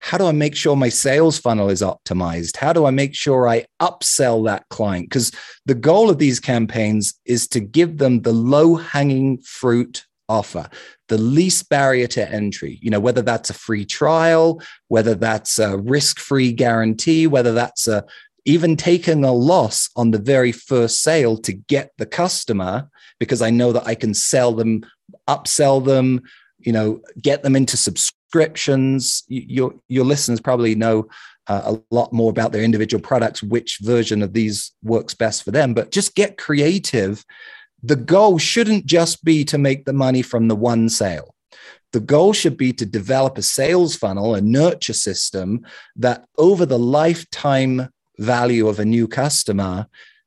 how 0.00 0.18
do 0.18 0.26
I 0.26 0.32
make 0.32 0.56
sure 0.56 0.74
my 0.76 0.88
sales 0.88 1.38
funnel 1.38 1.68
is 1.68 1.82
optimized? 1.82 2.56
How 2.56 2.72
do 2.72 2.86
I 2.86 2.90
make 2.90 3.14
sure 3.14 3.48
I 3.48 3.66
upsell 3.80 4.44
that 4.46 4.68
client? 4.70 5.08
Because 5.08 5.30
the 5.66 5.74
goal 5.74 6.10
of 6.10 6.18
these 6.18 6.40
campaigns 6.40 7.14
is 7.26 7.46
to 7.48 7.60
give 7.60 7.98
them 7.98 8.22
the 8.22 8.32
low 8.32 8.76
hanging 8.76 9.38
fruit 9.42 10.06
offer, 10.28 10.68
the 11.08 11.18
least 11.18 11.68
barrier 11.68 12.06
to 12.06 12.32
entry. 12.32 12.78
You 12.80 12.90
know, 12.90 13.00
whether 13.00 13.20
that's 13.20 13.50
a 13.50 13.54
free 13.54 13.84
trial, 13.84 14.62
whether 14.88 15.14
that's 15.14 15.58
a 15.58 15.76
risk 15.76 16.18
free 16.18 16.52
guarantee, 16.52 17.26
whether 17.26 17.52
that's 17.52 17.86
a 17.86 18.04
even 18.46 18.74
taking 18.74 19.22
a 19.22 19.32
loss 19.32 19.90
on 19.96 20.12
the 20.12 20.18
very 20.18 20.50
first 20.50 21.02
sale 21.02 21.36
to 21.36 21.52
get 21.52 21.90
the 21.98 22.06
customer 22.06 22.88
because 23.18 23.42
I 23.42 23.50
know 23.50 23.72
that 23.72 23.86
I 23.86 23.94
can 23.94 24.14
sell 24.14 24.52
them, 24.54 24.82
upsell 25.28 25.84
them, 25.84 26.22
you 26.58 26.72
know, 26.72 27.00
get 27.20 27.42
them 27.42 27.54
into 27.54 27.76
subscriptions. 28.30 29.24
Your 29.28 29.74
your 29.88 30.04
listeners 30.04 30.40
probably 30.40 30.74
know 30.74 31.08
uh, 31.46 31.76
a 31.76 31.94
lot 31.94 32.12
more 32.12 32.30
about 32.30 32.52
their 32.52 32.62
individual 32.62 33.02
products, 33.02 33.42
which 33.42 33.78
version 33.82 34.22
of 34.22 34.32
these 34.32 34.72
works 34.82 35.14
best 35.14 35.42
for 35.42 35.50
them. 35.50 35.74
But 35.74 35.90
just 35.90 36.14
get 36.14 36.38
creative. 36.38 37.24
The 37.82 37.96
goal 37.96 38.38
shouldn't 38.38 38.86
just 38.86 39.24
be 39.24 39.44
to 39.46 39.58
make 39.58 39.84
the 39.84 39.92
money 39.92 40.22
from 40.22 40.48
the 40.48 40.56
one 40.56 40.88
sale. 40.88 41.34
The 41.92 42.00
goal 42.00 42.32
should 42.32 42.56
be 42.56 42.72
to 42.74 42.86
develop 42.86 43.36
a 43.36 43.42
sales 43.42 43.96
funnel, 43.96 44.34
a 44.34 44.40
nurture 44.40 44.92
system 44.92 45.66
that 45.96 46.24
over 46.38 46.66
the 46.66 46.78
lifetime 46.78 47.88
value 48.18 48.68
of 48.68 48.78
a 48.78 48.84
new 48.84 49.08
customer 49.08 49.86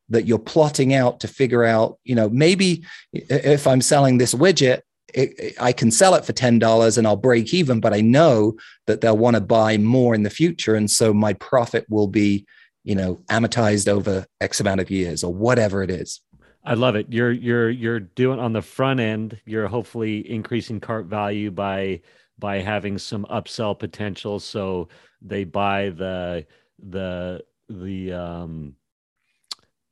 that 0.09 0.25
you're 0.25 0.39
plotting 0.39 0.93
out 0.93 1.21
to 1.21 1.27
figure 1.27 1.63
out, 1.63 1.99
you 2.03 2.15
know, 2.15 2.27
maybe 2.29 2.83
if 3.13 3.65
I'm 3.65 3.81
selling 3.81 4.17
this 4.17 4.33
widget, 4.33 4.81
it, 5.13 5.39
it, 5.39 5.55
I 5.59 5.71
can 5.71 5.91
sell 5.91 6.15
it 6.15 6.25
for 6.25 6.33
$10 6.33 6.97
and 6.97 7.07
I'll 7.07 7.15
break 7.15 7.53
even, 7.53 7.79
but 7.79 7.93
I 7.93 8.01
know 8.01 8.55
that 8.87 9.01
they'll 9.01 9.17
want 9.17 9.35
to 9.35 9.41
buy 9.41 9.77
more 9.77 10.15
in 10.15 10.23
the 10.23 10.29
future. 10.29 10.75
And 10.75 10.89
so 10.89 11.13
my 11.13 11.33
profit 11.33 11.85
will 11.89 12.07
be, 12.07 12.45
you 12.83 12.95
know, 12.95 13.21
amortized 13.29 13.87
over 13.87 14.25
X 14.41 14.59
amount 14.59 14.81
of 14.81 14.89
years 14.89 15.23
or 15.23 15.33
whatever 15.33 15.83
it 15.83 15.91
is. 15.91 16.21
I 16.65 16.75
love 16.75 16.95
it. 16.95 17.07
You're 17.09 17.31
you're 17.31 17.69
you're 17.69 17.99
doing 17.99 18.39
on 18.39 18.53
the 18.53 18.61
front 18.61 19.01
end, 19.01 19.37
you're 19.45 19.67
hopefully 19.67 20.29
increasing 20.29 20.79
cart 20.79 21.07
value 21.07 21.51
by 21.51 22.01
by 22.39 22.59
having 22.59 22.97
some 22.97 23.25
upsell 23.25 23.77
potential. 23.77 24.39
So 24.39 24.87
they 25.21 25.43
buy 25.43 25.89
the 25.89 26.45
the 26.79 27.43
the 27.67 28.13
um 28.13 28.75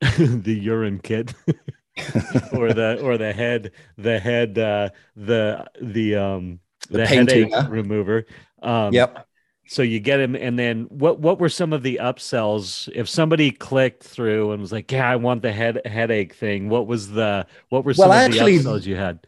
the 0.00 0.58
urine 0.58 0.98
kit 0.98 1.34
or 2.52 2.72
the 2.72 3.00
or 3.02 3.18
the 3.18 3.32
head 3.32 3.72
the 3.98 4.18
head 4.18 4.58
uh 4.58 4.88
the 5.16 5.64
the 5.80 6.16
um 6.16 6.60
the, 6.90 6.98
the 6.98 7.06
headache 7.06 7.52
remover 7.68 8.26
um 8.62 8.92
yep 8.92 9.26
so 9.72 9.82
you 9.82 10.00
get 10.00 10.20
him 10.20 10.34
and 10.34 10.58
then 10.58 10.84
what 10.90 11.20
what 11.20 11.38
were 11.38 11.48
some 11.48 11.72
of 11.72 11.82
the 11.82 11.98
upsells 12.02 12.88
if 12.94 13.08
somebody 13.08 13.50
clicked 13.50 14.02
through 14.02 14.52
and 14.52 14.60
was 14.60 14.72
like 14.72 14.90
yeah 14.90 15.08
i 15.08 15.16
want 15.16 15.40
the 15.40 15.52
head 15.52 15.80
headache 15.86 16.34
thing 16.34 16.68
what 16.68 16.86
was 16.86 17.10
the 17.10 17.46
what 17.70 17.84
were 17.84 17.94
some 17.94 18.08
well, 18.08 18.18
of 18.18 18.24
actually, 18.24 18.58
the 18.58 18.68
upsells 18.68 18.84
you 18.84 18.96
had 18.96 19.18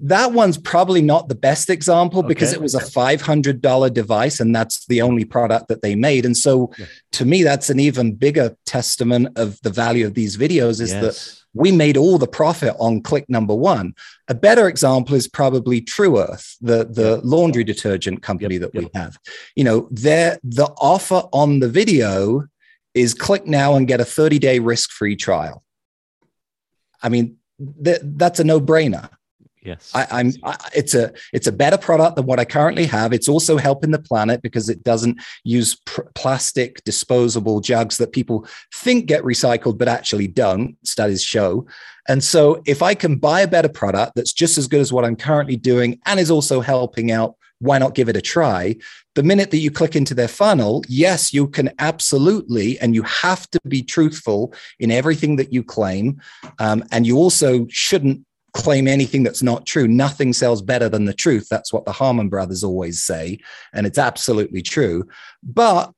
that 0.00 0.32
one's 0.32 0.58
probably 0.58 1.00
not 1.00 1.28
the 1.28 1.34
best 1.34 1.70
example 1.70 2.20
okay. 2.20 2.28
because 2.28 2.52
it 2.52 2.60
was 2.60 2.74
a 2.74 2.80
$500 2.80 3.94
device 3.94 4.40
and 4.40 4.52
that's 4.52 4.84
the 4.86 5.00
only 5.00 5.24
product 5.24 5.68
that 5.68 5.82
they 5.82 5.94
made 5.94 6.24
and 6.24 6.36
so 6.36 6.72
yeah. 6.78 6.86
to 7.12 7.24
me 7.24 7.42
that's 7.42 7.70
an 7.70 7.78
even 7.78 8.14
bigger 8.14 8.56
testament 8.66 9.28
of 9.36 9.60
the 9.62 9.70
value 9.70 10.06
of 10.06 10.14
these 10.14 10.36
videos 10.36 10.80
is 10.80 10.92
yes. 10.92 11.00
that 11.00 11.41
we 11.54 11.72
made 11.72 11.96
all 11.96 12.18
the 12.18 12.26
profit 12.26 12.74
on 12.78 13.02
click 13.02 13.28
number 13.28 13.54
one. 13.54 13.94
A 14.28 14.34
better 14.34 14.68
example 14.68 15.14
is 15.14 15.28
probably 15.28 15.80
Tru 15.80 16.18
Earth 16.18 16.56
the, 16.60 16.84
the 16.84 17.20
laundry 17.22 17.64
detergent 17.64 18.22
company 18.22 18.56
yep. 18.56 18.72
that 18.72 18.74
we 18.74 18.88
have. 18.94 19.18
You 19.56 19.64
know 19.64 19.88
their 19.90 20.38
the 20.42 20.66
offer 20.78 21.22
on 21.32 21.60
the 21.60 21.68
video 21.68 22.46
is 22.94 23.14
click 23.14 23.46
now 23.46 23.74
and 23.74 23.88
get 23.88 24.00
a 24.00 24.04
30 24.04 24.38
day 24.38 24.58
risk 24.58 24.90
free 24.90 25.16
trial. 25.16 25.62
I 27.02 27.08
mean 27.08 27.36
th- 27.84 28.00
that's 28.02 28.40
a 28.40 28.44
no 28.44 28.60
brainer 28.60 29.08
Yes, 29.64 29.92
I, 29.94 30.20
am 30.20 30.32
it's 30.74 30.92
a 30.94 31.12
it's 31.32 31.46
a 31.46 31.52
better 31.52 31.78
product 31.78 32.16
than 32.16 32.26
what 32.26 32.40
I 32.40 32.44
currently 32.44 32.84
have. 32.86 33.12
It's 33.12 33.28
also 33.28 33.56
helping 33.56 33.92
the 33.92 33.98
planet 34.00 34.42
because 34.42 34.68
it 34.68 34.82
doesn't 34.82 35.20
use 35.44 35.76
pr- 35.86 36.02
plastic 36.14 36.82
disposable 36.82 37.60
jugs 37.60 37.98
that 37.98 38.12
people 38.12 38.46
think 38.74 39.06
get 39.06 39.22
recycled 39.22 39.78
but 39.78 39.86
actually 39.86 40.26
don't. 40.26 40.76
Studies 40.84 41.22
show. 41.22 41.66
And 42.08 42.24
so, 42.24 42.60
if 42.66 42.82
I 42.82 42.94
can 42.94 43.16
buy 43.16 43.42
a 43.42 43.48
better 43.48 43.68
product 43.68 44.16
that's 44.16 44.32
just 44.32 44.58
as 44.58 44.66
good 44.66 44.80
as 44.80 44.92
what 44.92 45.04
I'm 45.04 45.16
currently 45.16 45.56
doing 45.56 46.00
and 46.06 46.18
is 46.18 46.30
also 46.30 46.60
helping 46.60 47.12
out, 47.12 47.36
why 47.60 47.78
not 47.78 47.94
give 47.94 48.08
it 48.08 48.16
a 48.16 48.20
try? 48.20 48.74
The 49.14 49.22
minute 49.22 49.52
that 49.52 49.58
you 49.58 49.70
click 49.70 49.94
into 49.94 50.14
their 50.14 50.26
funnel, 50.26 50.82
yes, 50.88 51.32
you 51.32 51.46
can 51.46 51.70
absolutely, 51.78 52.80
and 52.80 52.96
you 52.96 53.04
have 53.04 53.48
to 53.50 53.60
be 53.68 53.84
truthful 53.84 54.52
in 54.80 54.90
everything 54.90 55.36
that 55.36 55.52
you 55.52 55.62
claim. 55.62 56.20
Um, 56.58 56.82
and 56.90 57.06
you 57.06 57.16
also 57.18 57.66
shouldn't 57.68 58.26
claim 58.54 58.86
anything 58.86 59.22
that's 59.22 59.42
not 59.42 59.66
true. 59.66 59.88
Nothing 59.88 60.32
sells 60.32 60.62
better 60.62 60.88
than 60.88 61.06
the 61.06 61.14
truth. 61.14 61.48
That's 61.48 61.72
what 61.72 61.84
the 61.84 61.92
Harmon 61.92 62.28
brothers 62.28 62.62
always 62.62 63.02
say. 63.02 63.38
And 63.72 63.86
it's 63.86 63.98
absolutely 63.98 64.62
true. 64.62 65.08
But 65.42 65.92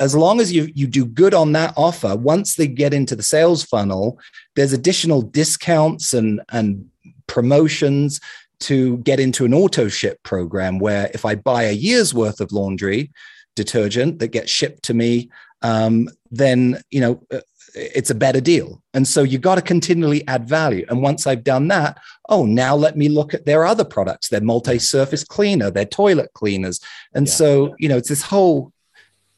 as 0.00 0.14
long 0.14 0.40
as 0.40 0.52
you, 0.52 0.70
you 0.74 0.86
do 0.86 1.04
good 1.04 1.34
on 1.34 1.52
that 1.52 1.74
offer, 1.76 2.16
once 2.16 2.54
they 2.54 2.66
get 2.66 2.94
into 2.94 3.16
the 3.16 3.22
sales 3.22 3.64
funnel, 3.64 4.18
there's 4.56 4.72
additional 4.72 5.22
discounts 5.22 6.14
and, 6.14 6.40
and 6.50 6.88
promotions 7.26 8.20
to 8.60 8.98
get 8.98 9.20
into 9.20 9.44
an 9.44 9.54
auto 9.54 9.88
ship 9.88 10.22
program 10.22 10.78
where 10.78 11.10
if 11.14 11.24
I 11.24 11.34
buy 11.34 11.64
a 11.64 11.72
year's 11.72 12.14
worth 12.14 12.40
of 12.40 12.52
laundry 12.52 13.10
detergent 13.54 14.18
that 14.18 14.28
gets 14.28 14.50
shipped 14.50 14.82
to 14.84 14.94
me, 14.94 15.30
um, 15.62 16.08
then 16.30 16.80
you 16.90 17.00
know 17.00 17.22
it's 17.74 18.10
a 18.10 18.14
better 18.14 18.40
deal. 18.40 18.82
And 18.94 19.06
so 19.06 19.22
you 19.22 19.38
got 19.38 19.56
to 19.56 19.62
continually 19.62 20.26
add 20.26 20.48
value. 20.48 20.84
And 20.88 21.02
once 21.02 21.26
I've 21.26 21.44
done 21.44 21.68
that, 21.68 21.98
oh, 22.28 22.44
now 22.44 22.74
let 22.74 22.96
me 22.96 23.08
look 23.08 23.34
at 23.34 23.46
their 23.46 23.64
other 23.64 23.84
products, 23.84 24.28
their 24.28 24.40
multi-surface 24.40 25.24
cleaner, 25.24 25.70
their 25.70 25.84
toilet 25.84 26.30
cleaners. 26.34 26.80
And 27.14 27.26
yeah. 27.26 27.32
so, 27.32 27.74
you 27.78 27.88
know, 27.88 27.96
it's 27.96 28.08
this 28.08 28.22
whole 28.22 28.72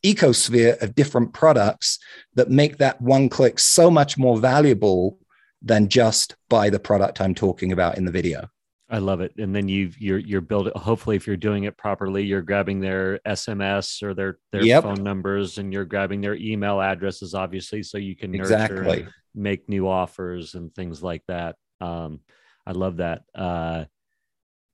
ecosphere 0.03 0.81
of 0.83 0.95
different 0.95 1.33
products 1.33 1.99
that 2.35 2.51
make 2.51 2.79
that 2.79 3.01
one 3.01 3.29
click 3.29 3.59
so 3.59 3.91
much 3.91 4.17
more 4.17 4.39
valuable 4.39 5.19
than 5.63 5.89
just 5.89 6.37
buy 6.49 6.71
the 6.71 6.81
product 6.81 7.21
I'm 7.21 7.35
talking 7.35 7.73
about 7.73 7.99
in 7.99 8.05
the 8.05 8.11
video. 8.11 8.49
I 8.91 8.99
love 8.99 9.21
it. 9.21 9.33
And 9.39 9.55
then 9.55 9.69
you 9.69 9.93
you're 9.99 10.19
you're 10.19 10.41
building. 10.41 10.73
Hopefully, 10.75 11.15
if 11.15 11.27
you're 11.27 11.37
doing 11.37 11.65
it 11.65 11.77
properly, 11.77 12.25
you're 12.25 12.43
grabbing 12.43 12.81
their 12.81 13.21
SMS 13.27 14.03
or 14.03 14.15
their 14.15 14.39
their 14.51 14.65
yep. 14.65 14.83
phone 14.83 15.03
numbers, 15.03 15.59
and 15.59 15.73
you're 15.73 15.85
grabbing 15.85 16.21
their 16.21 16.35
email 16.35 16.81
addresses, 16.81 17.33
obviously, 17.35 17.85
so 17.85 17.99
you 17.99 18.17
can 18.17 18.33
nurture 18.33 18.83
exactly. 18.83 19.07
make 19.35 19.69
new 19.69 19.89
offers 19.89 20.55
and 20.55 20.75
things 20.75 21.03
like 21.03 21.23
that. 21.29 21.55
Um, 21.81 22.21
I 22.67 22.73
love 22.73 22.97
that. 22.97 23.23
Uh, 23.33 23.85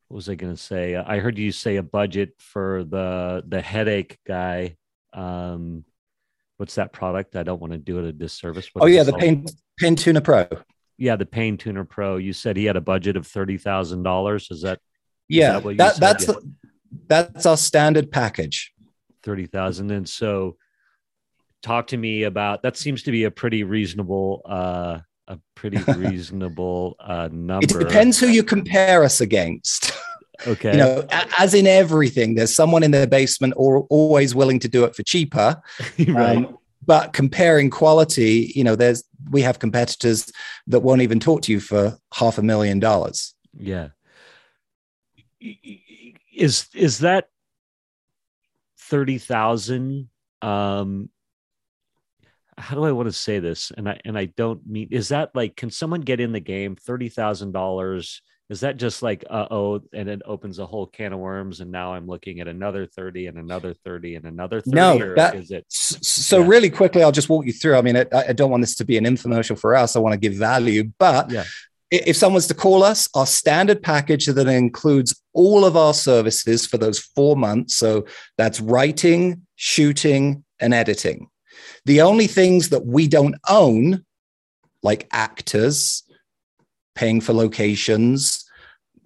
what 0.09 0.17
was 0.17 0.29
I 0.31 0.35
going 0.35 0.55
to 0.55 0.62
say? 0.62 0.97
I 0.97 1.19
heard 1.19 1.37
you 1.37 1.53
say 1.53 1.77
a 1.77 1.83
budget 1.83 2.31
for 2.39 2.85
the 2.85 3.45
the 3.47 3.61
headache 3.61 4.19
guy. 4.27 4.77
Um, 5.12 5.85
what's 6.57 6.77
that 6.77 6.95
product? 6.95 7.37
I 7.37 7.43
don't 7.43 7.61
want 7.61 7.75
to 7.75 7.79
do 7.79 7.99
it 7.99 8.07
a 8.07 8.12
disservice. 8.12 8.71
What 8.73 8.85
oh 8.85 8.87
yeah, 8.87 9.03
the 9.03 9.12
Pain 9.79 9.95
Tuner 9.95 10.23
Pro 10.23 10.49
yeah, 10.99 11.17
the 11.17 11.27
Pain 11.27 11.57
Tuner 11.57 11.85
Pro. 11.85 12.17
You 12.17 12.33
said 12.33 12.57
he 12.57 12.65
had 12.65 12.77
a 12.77 12.81
budget 12.81 13.17
of 13.17 13.27
thirty 13.27 13.59
thousand 13.59 14.03
dollars. 14.03 14.49
Is 14.51 14.63
that? 14.63 14.81
Yeah, 15.29 15.61
that 15.61 15.77
that, 15.77 15.97
that's 15.97 16.27
yeah. 16.27 16.35
the, 16.35 16.53
that's 17.09 17.47
our 17.47 17.57
standard 17.57 18.11
package. 18.11 18.73
Thirty 19.23 19.47
thousand, 19.47 19.91
and 19.91 20.09
so 20.09 20.57
talk 21.63 21.89
to 21.89 21.97
me 21.97 22.23
about 22.23 22.63
that. 22.63 22.77
Seems 22.77 23.03
to 23.05 23.11
be 23.11 23.25
a 23.25 23.31
pretty 23.31 23.65
reasonable, 23.65 24.43
uh, 24.49 25.01
a 25.29 25.39
pretty 25.55 25.79
reasonable 25.93 26.97
uh, 27.01 27.29
number. 27.33 27.65
It 27.65 27.79
depends 27.79 28.19
who 28.19 28.29
you 28.29 28.43
compare 28.43 29.05
us 29.05 29.21
against. 29.21 29.93
Okay. 30.47 30.73
You 30.73 30.77
know, 30.77 31.07
as 31.39 31.55
in 31.55 31.67
everything, 31.67 32.35
there's 32.35 32.55
someone 32.55 32.83
in 32.83 32.91
their 32.91 33.07
basement 33.07 33.55
or 33.57 33.87
always 33.89 34.35
willing 34.35 34.59
to 34.61 34.69
do 34.69 34.85
it 34.85 34.95
for 34.95 35.03
cheaper. 35.03 35.61
right. 36.09 36.37
Um, 36.37 36.59
but 36.87 37.12
comparing 37.12 37.68
quality, 37.70 38.53
you 38.55 38.64
know, 38.64 38.76
there's 38.76 39.05
we 39.30 39.43
have 39.43 39.59
competitors 39.59 40.30
that 40.68 40.80
won't 40.80 41.03
even 41.03 41.20
talk 41.20 41.43
to 41.43 41.53
you 41.53 41.61
for 41.61 41.99
half 42.14 42.39
a 42.39 42.43
million 42.43 42.78
dollars. 42.78 43.34
Yeah. 43.59 43.89
Is 46.34 46.68
is 46.74 46.99
that 46.99 47.28
thirty 48.78 49.18
thousand? 49.18 50.09
Um, 50.43 51.11
how 52.59 52.74
do 52.74 52.84
I 52.84 52.93
want 52.93 53.09
to 53.09 53.12
say 53.12 53.39
this? 53.39 53.72
And 53.76 53.89
I 53.89 54.01
and 54.05 54.16
I 54.16 54.26
don't 54.26 54.66
mean 54.66 54.89
is 54.91 55.09
that 55.09 55.34
like 55.34 55.57
can 55.57 55.70
someone 55.70 56.01
get 56.01 56.20
in 56.20 56.32
the 56.32 56.41
game 56.41 56.76
thirty 56.76 57.09
thousand 57.09 57.53
dollars? 57.53 58.22
Is 58.49 58.61
that 58.61 58.77
just 58.77 59.03
like 59.03 59.25
uh 59.29 59.47
oh, 59.51 59.83
and 59.93 60.09
it 60.09 60.23
opens 60.25 60.61
a 60.61 60.67
whole 60.67 60.87
can 60.87 61.13
of 61.13 61.19
worms, 61.19 61.61
and 61.61 61.73
now 61.73 61.95
I'm 61.95 62.07
looking 62.07 62.39
at 62.39 62.47
another 62.47 62.87
thirty 62.87 63.27
and 63.27 63.39
another 63.39 63.75
thirty 63.75 64.15
and 64.15 64.25
another 64.25 64.61
thirty? 64.61 64.77
No, 64.77 65.15
that, 65.17 65.35
is 65.35 65.51
it? 65.51 65.65
So 65.69 66.41
yeah. 66.41 66.47
really 66.47 66.71
quickly, 66.71 67.03
I'll 67.03 67.11
just 67.11 67.29
walk 67.29 67.45
you 67.45 67.53
through. 67.53 67.77
I 67.77 67.83
mean, 67.83 67.97
I, 67.97 68.07
I, 68.13 68.33
don't 68.33 68.51
want 68.53 68.61
this 68.61 68.77
to 68.77 68.85
be 68.85 68.97
an 68.99 69.05
infomercial 69.05 69.59
for 69.59 69.75
us. 69.75 69.97
I 69.97 69.99
want 69.99 70.13
to 70.13 70.19
give 70.19 70.35
value, 70.35 70.93
but 70.99 71.29
yeah. 71.29 71.43
if 71.91 72.17
someone's 72.17 72.47
to 72.47 72.55
call 72.55 72.85
us, 72.85 73.09
our 73.15 73.27
standard 73.27 73.83
package 73.83 74.27
that 74.27 74.47
includes 74.47 75.21
all 75.33 75.65
of 75.65 75.77
our 75.77 75.93
services 75.93 76.67
for 76.67 76.79
those 76.79 77.01
four 77.01 77.37
months. 77.37 77.77
So 77.77 78.07
that's 78.39 78.61
writing, 78.61 79.43
shooting, 79.57 80.45
and 80.61 80.73
editing. 80.73 81.31
The 81.85 82.03
only 82.03 82.29
things 82.29 82.69
that 82.69 82.87
we 82.87 83.09
don't 83.09 83.35
own, 83.49 84.05
like 84.85 85.09
actors 85.11 86.05
paying 86.97 87.21
for 87.21 87.33
locations, 87.33 88.45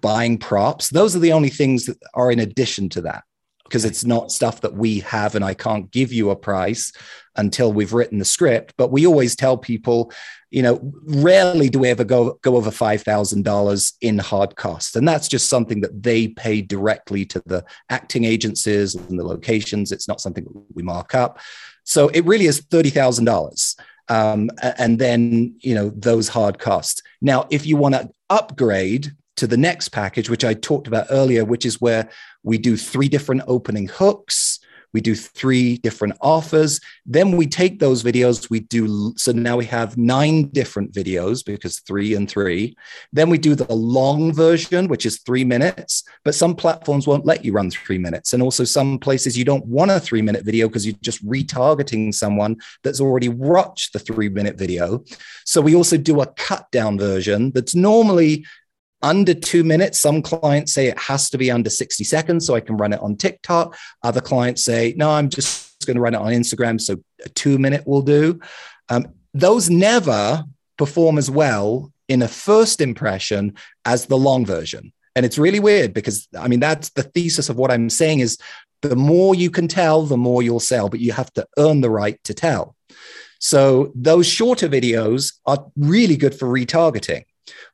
buying 0.00 0.38
props. 0.38 0.88
Those 0.88 1.14
are 1.14 1.20
the 1.20 1.32
only 1.32 1.50
things 1.50 1.84
that 1.84 1.98
are 2.14 2.32
in 2.32 2.38
addition 2.38 2.88
to 2.90 3.02
that 3.02 3.24
because 3.64 3.84
it's 3.84 4.04
not 4.04 4.32
stuff 4.32 4.62
that 4.62 4.74
we 4.74 4.98
have 5.00 5.36
and 5.36 5.44
I 5.44 5.54
can't 5.54 5.90
give 5.92 6.12
you 6.12 6.30
a 6.30 6.36
price 6.36 6.92
until 7.36 7.72
we've 7.72 7.92
written 7.92 8.18
the 8.18 8.24
script. 8.24 8.74
But 8.76 8.90
we 8.90 9.06
always 9.06 9.36
tell 9.36 9.56
people, 9.56 10.12
you 10.50 10.62
know, 10.62 10.80
rarely 11.04 11.68
do 11.68 11.78
we 11.78 11.88
ever 11.88 12.02
go 12.02 12.38
go 12.42 12.56
over 12.56 12.72
five 12.72 13.02
thousand 13.02 13.44
dollars 13.44 13.92
in 14.00 14.18
hard 14.18 14.56
costs, 14.56 14.96
and 14.96 15.06
that's 15.06 15.28
just 15.28 15.48
something 15.48 15.80
that 15.82 16.02
they 16.02 16.28
pay 16.28 16.60
directly 16.62 17.24
to 17.26 17.42
the 17.46 17.64
acting 17.88 18.24
agencies 18.24 18.96
and 18.96 19.18
the 19.18 19.24
locations. 19.24 19.92
It's 19.92 20.08
not 20.08 20.20
something 20.20 20.44
that 20.44 20.64
we 20.74 20.82
mark 20.82 21.14
up. 21.14 21.38
So 21.84 22.08
it 22.08 22.24
really 22.24 22.46
is 22.46 22.60
thirty 22.60 22.90
thousand 22.90 23.26
dollars. 23.26 23.76
Um, 24.08 24.50
and 24.60 24.98
then 24.98 25.54
you 25.60 25.76
know 25.76 25.90
those 25.90 26.28
hard 26.28 26.58
costs. 26.58 27.02
Now, 27.20 27.46
if 27.50 27.66
you 27.66 27.76
want 27.76 27.94
to 27.94 28.10
upgrade 28.28 29.12
to 29.36 29.46
the 29.46 29.56
next 29.56 29.88
package, 29.90 30.28
which 30.28 30.44
I 30.44 30.54
talked 30.54 30.86
about 30.86 31.06
earlier, 31.10 31.44
which 31.44 31.64
is 31.64 31.80
where 31.80 32.08
we 32.42 32.58
do 32.58 32.76
three 32.76 33.08
different 33.08 33.42
opening 33.46 33.88
hooks, 33.88 34.58
we 34.92 35.00
do 35.00 35.14
three 35.14 35.78
different 35.78 36.16
offers. 36.20 36.80
Then 37.06 37.36
we 37.36 37.46
take 37.46 37.78
those 37.78 38.02
videos, 38.02 38.50
we 38.50 38.60
do, 38.60 39.12
so 39.16 39.32
now 39.32 39.56
we 39.56 39.66
have 39.66 39.96
nine 39.96 40.48
different 40.48 40.92
videos 40.92 41.44
because 41.44 41.80
three 41.80 42.14
and 42.14 42.28
three. 42.28 42.76
Then 43.12 43.30
we 43.30 43.38
do 43.38 43.54
the 43.54 43.72
long 43.72 44.32
version, 44.32 44.88
which 44.88 45.06
is 45.06 45.20
three 45.20 45.44
minutes, 45.44 46.04
but 46.24 46.34
some 46.34 46.54
platforms 46.54 47.06
won't 47.06 47.26
let 47.26 47.44
you 47.44 47.52
run 47.52 47.70
three 47.70 47.98
minutes. 47.98 48.32
And 48.32 48.42
also 48.42 48.64
some 48.64 48.98
places 48.98 49.38
you 49.38 49.44
don't 49.44 49.66
want 49.66 49.90
a 49.90 50.00
three 50.00 50.22
minute 50.22 50.44
video 50.44 50.68
because 50.68 50.86
you're 50.86 50.96
just 51.02 51.24
retargeting 51.26 52.14
someone 52.14 52.56
that's 52.82 53.00
already 53.00 53.28
watched 53.28 53.92
the 53.92 53.98
three 53.98 54.28
minute 54.28 54.58
video. 54.58 55.04
So 55.44 55.60
we 55.60 55.74
also 55.74 55.96
do 55.96 56.20
a 56.20 56.26
cut 56.26 56.70
down 56.70 56.98
version 56.98 57.50
that's 57.52 57.74
normally 57.74 58.44
under 59.02 59.34
two 59.34 59.64
minutes. 59.64 59.98
Some 59.98 60.22
clients 60.22 60.72
say 60.72 60.86
it 60.86 60.98
has 60.98 61.30
to 61.30 61.38
be 61.38 61.50
under 61.50 61.70
60 61.70 62.04
seconds 62.04 62.46
so 62.46 62.54
I 62.54 62.60
can 62.60 62.76
run 62.76 62.92
it 62.92 63.00
on 63.00 63.16
TikTok. 63.16 63.76
Other 64.02 64.20
clients 64.20 64.62
say, 64.62 64.94
no, 64.96 65.10
I'm 65.10 65.28
just 65.28 65.86
going 65.86 65.96
to 65.96 66.00
run 66.00 66.14
it 66.14 66.20
on 66.20 66.32
Instagram. 66.32 66.80
So 66.80 66.96
a 67.24 67.28
two 67.30 67.58
minute 67.58 67.86
will 67.86 68.02
do. 68.02 68.40
Um, 68.88 69.08
those 69.32 69.70
never 69.70 70.44
perform 70.76 71.18
as 71.18 71.30
well 71.30 71.92
in 72.08 72.22
a 72.22 72.28
first 72.28 72.80
impression 72.80 73.54
as 73.84 74.06
the 74.06 74.18
long 74.18 74.44
version. 74.44 74.92
And 75.14 75.24
it's 75.26 75.38
really 75.38 75.60
weird 75.60 75.92
because 75.92 76.28
I 76.38 76.48
mean, 76.48 76.60
that's 76.60 76.90
the 76.90 77.02
thesis 77.02 77.48
of 77.48 77.56
what 77.56 77.70
I'm 77.70 77.90
saying 77.90 78.20
is 78.20 78.38
the 78.82 78.96
more 78.96 79.34
you 79.34 79.50
can 79.50 79.68
tell, 79.68 80.02
the 80.02 80.16
more 80.16 80.42
you'll 80.42 80.60
sell, 80.60 80.88
but 80.88 81.00
you 81.00 81.12
have 81.12 81.32
to 81.34 81.46
earn 81.58 81.80
the 81.80 81.90
right 81.90 82.18
to 82.24 82.34
tell. 82.34 82.76
So 83.38 83.92
those 83.94 84.26
shorter 84.26 84.68
videos 84.68 85.34
are 85.46 85.66
really 85.76 86.16
good 86.16 86.34
for 86.34 86.46
retargeting 86.46 87.24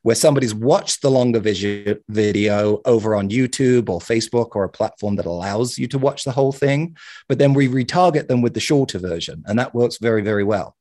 where 0.07 0.15
somebody's 0.15 0.55
watched 0.55 1.01
the 1.01 1.11
longer 1.11 1.37
video 1.41 2.81
over 2.85 3.13
on 3.13 3.27
YouTube 3.27 3.89
or 3.89 3.99
Facebook 3.99 4.55
or 4.55 4.63
a 4.63 4.69
platform 4.69 5.17
that 5.17 5.25
allows 5.25 5.77
you 5.77 5.85
to 5.85 5.97
watch 5.97 6.23
the 6.23 6.31
whole 6.31 6.53
thing, 6.53 6.95
but 7.27 7.39
then 7.39 7.53
we 7.53 7.67
retarget 7.67 8.29
them 8.29 8.41
with 8.41 8.53
the 8.53 8.61
shorter 8.61 8.99
version, 8.99 9.43
and 9.47 9.59
that 9.59 9.75
works 9.75 9.97
very, 9.97 10.21
very 10.21 10.45
well. 10.45 10.77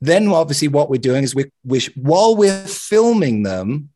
Then, 0.00 0.28
obviously, 0.28 0.68
what 0.68 0.88
we're 0.88 1.00
doing 1.00 1.24
is 1.24 1.34
we, 1.34 1.50
we 1.64 1.80
while 1.96 2.36
we're 2.36 2.64
filming 2.64 3.42
them, 3.42 3.88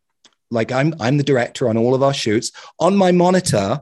like 0.51 0.73
I'm, 0.73 0.93
I'm 0.99 1.19
the 1.19 1.23
director 1.23 1.69
on 1.69 1.77
all 1.77 1.95
of 1.95 2.03
our 2.03 2.13
shoots. 2.13 2.51
On 2.81 2.97
my 2.97 3.13
monitor, 3.13 3.79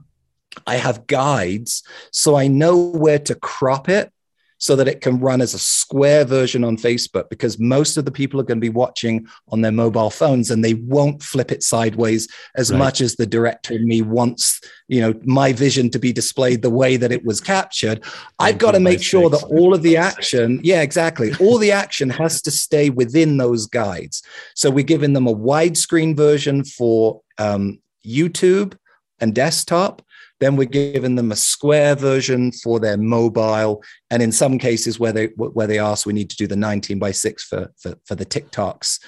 I 0.66 0.76
have 0.76 1.06
guides, 1.06 1.84
so 2.10 2.36
I 2.36 2.48
know 2.48 2.76
where 2.76 3.18
to 3.20 3.34
crop 3.34 3.88
it 3.88 4.11
so 4.62 4.76
that 4.76 4.86
it 4.86 5.00
can 5.00 5.18
run 5.18 5.40
as 5.40 5.54
a 5.54 5.58
square 5.58 6.24
version 6.24 6.62
on 6.62 6.76
Facebook 6.76 7.28
because 7.30 7.58
most 7.58 7.96
of 7.96 8.04
the 8.04 8.12
people 8.12 8.38
are 8.38 8.44
going 8.44 8.58
to 8.58 8.64
be 8.64 8.68
watching 8.68 9.26
on 9.48 9.60
their 9.60 9.72
mobile 9.72 10.08
phones 10.08 10.52
and 10.52 10.64
they 10.64 10.74
won't 10.74 11.20
flip 11.20 11.50
it 11.50 11.64
sideways 11.64 12.28
as 12.54 12.70
right. 12.70 12.78
much 12.78 13.00
as 13.00 13.16
the 13.16 13.26
director 13.26 13.74
in 13.74 13.84
me 13.88 14.02
wants, 14.02 14.60
you 14.86 15.00
know, 15.00 15.12
my 15.24 15.52
vision 15.52 15.90
to 15.90 15.98
be 15.98 16.12
displayed 16.12 16.62
the 16.62 16.70
way 16.70 16.96
that 16.96 17.10
it 17.10 17.24
was 17.24 17.40
captured. 17.40 18.04
I've 18.38 18.58
got 18.58 18.70
to 18.72 18.78
make 18.78 19.02
sure 19.02 19.28
that 19.30 19.42
all 19.42 19.74
of 19.74 19.82
the 19.82 19.96
action, 19.96 20.60
yeah, 20.62 20.82
exactly. 20.82 21.32
All 21.40 21.58
the 21.58 21.72
action 21.72 22.08
has 22.10 22.40
to 22.42 22.52
stay 22.52 22.88
within 22.88 23.38
those 23.38 23.66
guides. 23.66 24.22
So 24.54 24.70
we're 24.70 24.84
giving 24.84 25.12
them 25.12 25.26
a 25.26 25.34
widescreen 25.34 26.16
version 26.16 26.62
for 26.62 27.20
um, 27.36 27.80
YouTube 28.06 28.76
and 29.18 29.34
desktop 29.34 30.02
then 30.42 30.56
we're 30.56 30.64
giving 30.64 31.14
them 31.14 31.30
a 31.30 31.36
square 31.36 31.94
version 31.94 32.50
for 32.50 32.80
their 32.80 32.96
mobile, 32.96 33.82
and 34.10 34.20
in 34.22 34.32
some 34.32 34.58
cases 34.58 34.98
where 34.98 35.12
they 35.12 35.26
where 35.36 35.68
they 35.68 35.78
ask, 35.78 36.04
we 36.04 36.12
need 36.12 36.30
to 36.30 36.36
do 36.36 36.48
the 36.48 36.56
19 36.56 36.98
by 36.98 37.12
six 37.12 37.44
for 37.44 37.72
for, 37.78 37.94
for 38.04 38.16
the 38.16 38.26
TikToks. 38.26 38.98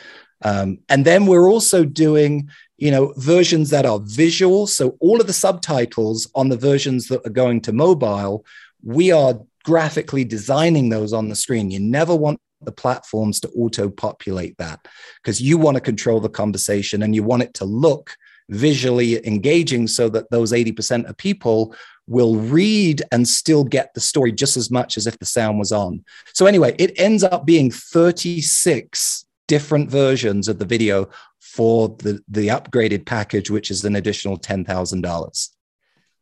Um, 0.42 0.78
and 0.88 1.04
then 1.04 1.26
we're 1.26 1.50
also 1.50 1.84
doing 1.84 2.48
you 2.78 2.92
know 2.92 3.12
versions 3.16 3.70
that 3.70 3.84
are 3.84 3.98
visual. 4.00 4.68
So 4.68 4.96
all 5.00 5.20
of 5.20 5.26
the 5.26 5.32
subtitles 5.32 6.30
on 6.36 6.50
the 6.50 6.56
versions 6.56 7.08
that 7.08 7.26
are 7.26 7.30
going 7.30 7.60
to 7.62 7.72
mobile, 7.72 8.44
we 8.84 9.10
are 9.10 9.40
graphically 9.64 10.24
designing 10.24 10.88
those 10.88 11.12
on 11.12 11.28
the 11.28 11.36
screen. 11.36 11.70
You 11.70 11.80
never 11.80 12.14
want 12.14 12.40
the 12.62 12.72
platforms 12.72 13.40
to 13.40 13.48
auto 13.50 13.90
populate 13.90 14.56
that 14.58 14.86
because 15.22 15.40
you 15.40 15.58
want 15.58 15.76
to 15.76 15.80
control 15.80 16.20
the 16.20 16.28
conversation 16.28 17.02
and 17.02 17.14
you 17.14 17.24
want 17.24 17.42
it 17.42 17.54
to 17.54 17.64
look 17.64 18.16
visually 18.48 19.26
engaging 19.26 19.86
so 19.86 20.08
that 20.10 20.30
those 20.30 20.52
80% 20.52 21.08
of 21.08 21.16
people 21.16 21.74
will 22.06 22.36
read 22.36 23.02
and 23.12 23.26
still 23.26 23.64
get 23.64 23.94
the 23.94 24.00
story 24.00 24.32
just 24.32 24.56
as 24.56 24.70
much 24.70 24.96
as 24.96 25.06
if 25.06 25.18
the 25.18 25.24
sound 25.24 25.58
was 25.58 25.72
on. 25.72 26.04
So, 26.34 26.46
anyway, 26.46 26.74
it 26.78 26.98
ends 26.98 27.24
up 27.24 27.46
being 27.46 27.70
36 27.70 29.24
different 29.46 29.90
versions 29.90 30.48
of 30.48 30.58
the 30.58 30.64
video 30.64 31.08
for 31.40 31.88
the, 31.98 32.20
the 32.28 32.48
upgraded 32.48 33.06
package, 33.06 33.50
which 33.50 33.70
is 33.70 33.84
an 33.84 33.96
additional 33.96 34.38
$10,000. 34.38 35.48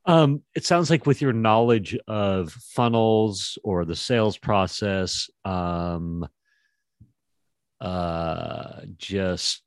Um, 0.04 0.42
it 0.54 0.64
sounds 0.64 0.90
like 0.90 1.06
with 1.06 1.22
your 1.22 1.32
knowledge 1.32 1.96
of 2.08 2.52
funnels 2.52 3.56
or 3.62 3.84
the 3.84 3.94
sales 3.94 4.36
process, 4.36 5.30
um, 5.44 6.28
uh, 7.80 8.80
just 8.96 9.61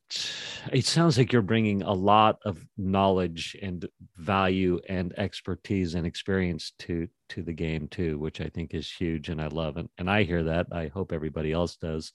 it 0.71 0.85
sounds 0.85 1.17
like 1.17 1.33
you're 1.33 1.41
bringing 1.41 1.81
a 1.81 1.91
lot 1.91 2.37
of 2.45 2.63
knowledge 2.77 3.57
and 3.61 3.87
value 4.17 4.79
and 4.87 5.13
expertise 5.17 5.95
and 5.95 6.05
experience 6.05 6.73
to 6.79 7.07
to 7.29 7.41
the 7.41 7.53
game 7.53 7.87
too 7.87 8.19
which 8.19 8.39
i 8.39 8.47
think 8.49 8.73
is 8.73 8.91
huge 8.91 9.29
and 9.29 9.41
i 9.41 9.47
love 9.47 9.77
it 9.77 9.89
and 9.97 10.09
i 10.09 10.23
hear 10.23 10.43
that. 10.43 10.67
I 10.71 10.87
hope 10.87 11.11
everybody 11.11 11.51
else 11.51 11.75
does. 11.77 12.11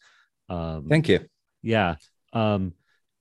Um, 0.49 0.87
thank 0.89 1.09
you. 1.09 1.21
yeah 1.63 1.97
um, 2.33 2.75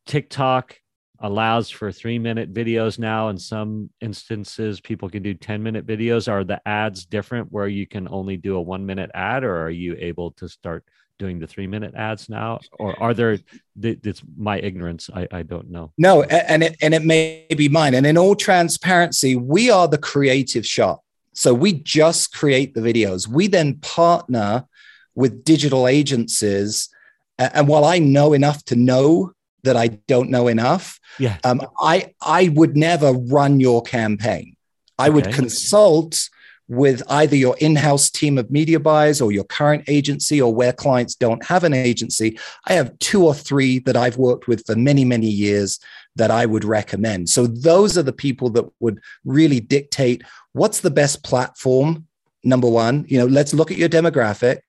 tiktok 0.05 0.77
allows 1.21 1.69
for 1.69 1.91
three 1.91 2.19
minute 2.19 2.53
videos 2.53 2.97
now 2.97 3.29
in 3.29 3.37
some 3.37 3.89
instances. 3.99 4.79
People 4.79 5.09
can 5.09 5.21
do 5.21 5.33
10 5.33 5.61
minute 5.61 5.85
videos. 5.85 6.31
Are 6.31 6.43
the 6.43 6.65
ads 6.65 7.05
different 7.05 7.51
where 7.51 7.67
you 7.67 7.85
can 7.85 8.07
only 8.09 8.37
do 8.37 8.55
a 8.55 8.61
one 8.61 8.85
minute 8.85 9.11
ad 9.13 9.43
or 9.43 9.57
are 9.57 9.69
you 9.69 9.95
able 9.99 10.31
to 10.33 10.47
start 10.47 10.85
doing 11.19 11.37
the 11.37 11.45
three 11.45 11.67
minute 11.67 11.93
ads 11.95 12.29
now 12.29 12.59
or 12.79 12.97
are 13.03 13.13
there 13.13 13.37
it's 13.81 14.23
my 14.37 14.57
ignorance 14.57 15.09
I, 15.13 15.27
I 15.31 15.43
don't 15.43 15.69
know 15.69 15.91
no 15.97 16.23
and 16.23 16.63
it 16.63 16.77
and 16.81 16.93
it 16.93 17.03
may 17.03 17.45
be 17.55 17.69
mine 17.69 17.93
and 17.93 18.05
in 18.05 18.17
all 18.17 18.35
transparency 18.35 19.35
we 19.35 19.69
are 19.69 19.87
the 19.87 19.97
creative 19.97 20.65
shop 20.65 21.03
so 21.33 21.53
we 21.53 21.73
just 21.73 22.33
create 22.33 22.73
the 22.73 22.81
videos 22.81 23.27
we 23.27 23.47
then 23.47 23.75
partner 23.79 24.65
with 25.13 25.43
digital 25.43 25.87
agencies 25.87 26.89
and 27.37 27.67
while 27.67 27.85
i 27.85 27.99
know 27.99 28.33
enough 28.33 28.63
to 28.65 28.75
know 28.75 29.33
that 29.63 29.75
I 29.75 29.87
don't 29.87 30.29
know 30.29 30.47
enough. 30.47 31.01
Yeah. 31.19 31.37
Um, 31.43 31.61
I 31.77 32.13
I 32.21 32.47
would 32.47 32.77
never 32.77 33.11
run 33.11 33.59
your 33.59 33.81
campaign. 33.81 34.55
I 34.97 35.09
would 35.09 35.27
Okay. 35.27 35.35
consult 35.35 36.29
with 36.69 37.01
either 37.09 37.35
your 37.35 37.57
in-house 37.57 38.11
team 38.11 38.37
of 38.37 38.51
media 38.51 38.79
buyers 38.79 39.19
or 39.19 39.31
your 39.31 39.43
current 39.43 39.83
agency 39.87 40.39
or 40.39 40.53
where 40.53 40.71
clients 40.71 41.15
don't 41.15 41.43
have 41.43 41.63
an 41.63 41.73
agency. 41.73 42.39
I 42.67 42.73
have 42.73 42.97
two 42.99 43.25
or 43.25 43.33
three 43.33 43.79
that 43.79 43.97
I've 43.97 44.17
worked 44.17 44.47
with 44.47 44.63
for 44.65 44.75
many, 44.75 45.03
many 45.03 45.27
years 45.27 45.79
that 46.15 46.29
I 46.29 46.45
would 46.45 46.63
recommend. 46.63 47.27
So 47.29 47.47
those 47.47 47.97
are 47.97 48.03
the 48.03 48.13
people 48.13 48.51
that 48.51 48.65
would 48.79 48.99
really 49.25 49.59
dictate 49.59 50.23
what's 50.53 50.81
the 50.81 50.91
best 50.91 51.23
platform. 51.23 52.05
Number 52.43 52.69
one, 52.69 53.03
you 53.07 53.17
know, 53.17 53.25
let's 53.25 53.53
look 53.53 53.71
at 53.71 53.77
your 53.77 53.89
demographic. 53.89 54.59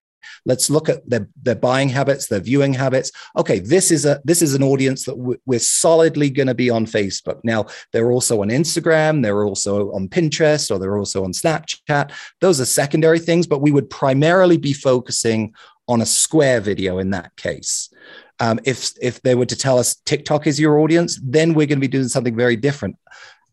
Let's 0.45 0.71
look 0.71 0.89
at 0.89 1.09
their, 1.09 1.29
their 1.43 1.55
buying 1.55 1.89
habits, 1.89 2.27
their 2.27 2.41
viewing 2.41 2.75
habits. 2.75 3.12
Okay, 3.37 3.59
this 3.59 3.91
is 3.91 4.05
a 4.05 4.21
this 4.25 4.43
is 4.43 4.55
an 4.55 4.62
audience 4.62 5.05
that 5.05 5.39
we're 5.47 5.59
solidly 5.59 6.31
going 6.31 6.49
to 6.49 6.55
be 6.55 6.71
on 6.71 6.87
Facebook. 6.87 7.41
Now 7.45 7.66
they're 7.93 8.12
also 8.12 8.43
on 8.43 8.49
Instagram, 8.49 9.23
they're 9.23 9.45
also 9.45 9.93
on 9.93 10.09
Pinterest, 10.09 10.71
or 10.71 10.79
they're 10.79 10.99
also 10.99 11.25
on 11.25 11.33
Snapchat. 11.33 12.12
Those 12.41 12.61
are 12.61 12.66
secondary 12.66 13.18
things, 13.18 13.47
but 13.47 13.61
we 13.61 13.73
would 13.73 13.91
primarily 13.91 14.57
be 14.57 14.73
focusing 14.73 15.55
on 15.89 16.01
a 16.01 16.07
square 16.07 16.61
video 16.61 16.99
in 16.99 17.11
that 17.11 17.35
case. 17.37 17.91
Um, 18.39 18.59
if 18.64 18.93
if 19.03 19.21
they 19.23 19.35
were 19.35 19.47
to 19.47 19.57
tell 19.57 19.79
us 19.79 19.97
TikTok 20.07 20.47
is 20.47 20.59
your 20.59 20.79
audience, 20.79 21.21
then 21.23 21.53
we're 21.55 21.66
going 21.66 21.79
to 21.81 21.89
be 21.89 21.89
doing 21.89 22.09
something 22.09 22.37
very 22.37 22.57
different. 22.57 22.97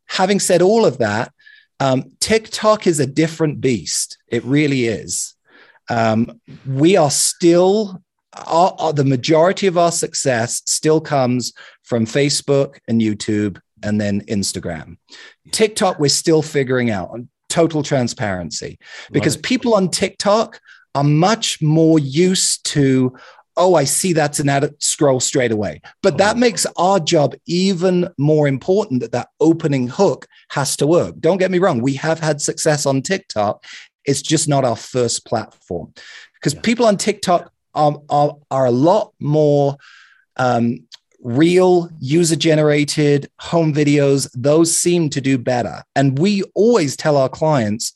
Having 0.06 0.40
said 0.40 0.62
all 0.62 0.86
of 0.86 1.00
that, 1.00 1.34
um, 1.80 2.12
TikTok 2.20 2.88
is 2.88 3.00
a 3.00 3.06
different 3.06 3.60
beast. 3.62 4.18
It 4.28 4.44
really 4.44 4.86
is. 4.86 5.36
Um, 5.90 6.40
we 6.66 6.98
are 6.98 7.12
still 7.12 8.02
our, 8.46 8.76
our- 8.78 8.94
the 8.94 9.06
majority 9.06 9.68
of 9.68 9.78
our 9.78 9.92
success 9.92 10.62
still 10.66 11.02
comes 11.02 11.54
from 11.84 12.06
Facebook 12.06 12.78
and 12.88 13.02
YouTube 13.02 13.60
and 13.84 14.00
then 14.02 14.22
Instagram. 14.26 14.98
TikTok, 15.52 16.00
we're 16.00 16.10
still 16.10 16.42
figuring 16.42 16.90
out 16.92 17.10
on 17.12 17.30
total 17.50 17.82
transparency 17.84 18.78
because 19.12 19.38
people 19.38 19.74
on 19.74 19.90
TikTok 19.90 20.60
are 20.96 21.04
much 21.04 21.62
more 21.62 21.98
used 22.00 22.66
to, 22.66 23.16
oh, 23.56 23.76
I 23.76 23.86
see 23.86 24.14
that's 24.14 24.40
an 24.40 24.50
ad, 24.50 24.76
scroll 24.80 25.20
straight 25.20 25.52
away. 25.52 25.82
But 26.04 26.18
that 26.18 26.36
Oh. 26.36 26.40
makes 26.40 26.66
our 26.76 27.00
job 27.00 27.34
even 27.48 28.10
more 28.18 28.48
important 28.48 29.02
that 29.02 29.12
that 29.14 29.30
opening 29.40 29.88
hook 29.88 30.28
has 30.50 30.76
to 30.78 30.88
work. 30.88 31.16
Don't 31.20 31.38
get 31.38 31.52
me 31.52 31.60
wrong, 31.60 31.82
we 31.82 31.94
have 31.94 32.20
had 32.20 32.42
success 32.42 32.86
on 32.86 33.02
TikTok. 33.02 33.64
It's 34.08 34.22
just 34.22 34.48
not 34.48 34.64
our 34.66 34.76
first 34.76 35.26
platform 35.26 35.94
because 36.36 36.54
Yeah. 36.54 36.62
people 36.62 36.86
on 36.86 36.98
TikTok 36.98 37.52
are, 37.76 38.02
are, 38.10 38.36
are 38.50 38.66
a 38.66 38.72
lot 38.72 39.14
more 39.20 39.78
um, 40.38 40.80
real 41.22 41.90
user 42.00 42.36
generated 42.36 43.30
home 43.40 43.74
videos. 43.74 44.30
Those 44.34 44.76
seem 44.76 45.10
to 45.12 45.22
do 45.22 45.38
better. 45.38 45.84
And 45.96 46.18
we 46.18 46.44
always 46.56 46.96
tell 46.96 47.18
our 47.18 47.30
clients, 47.30 47.94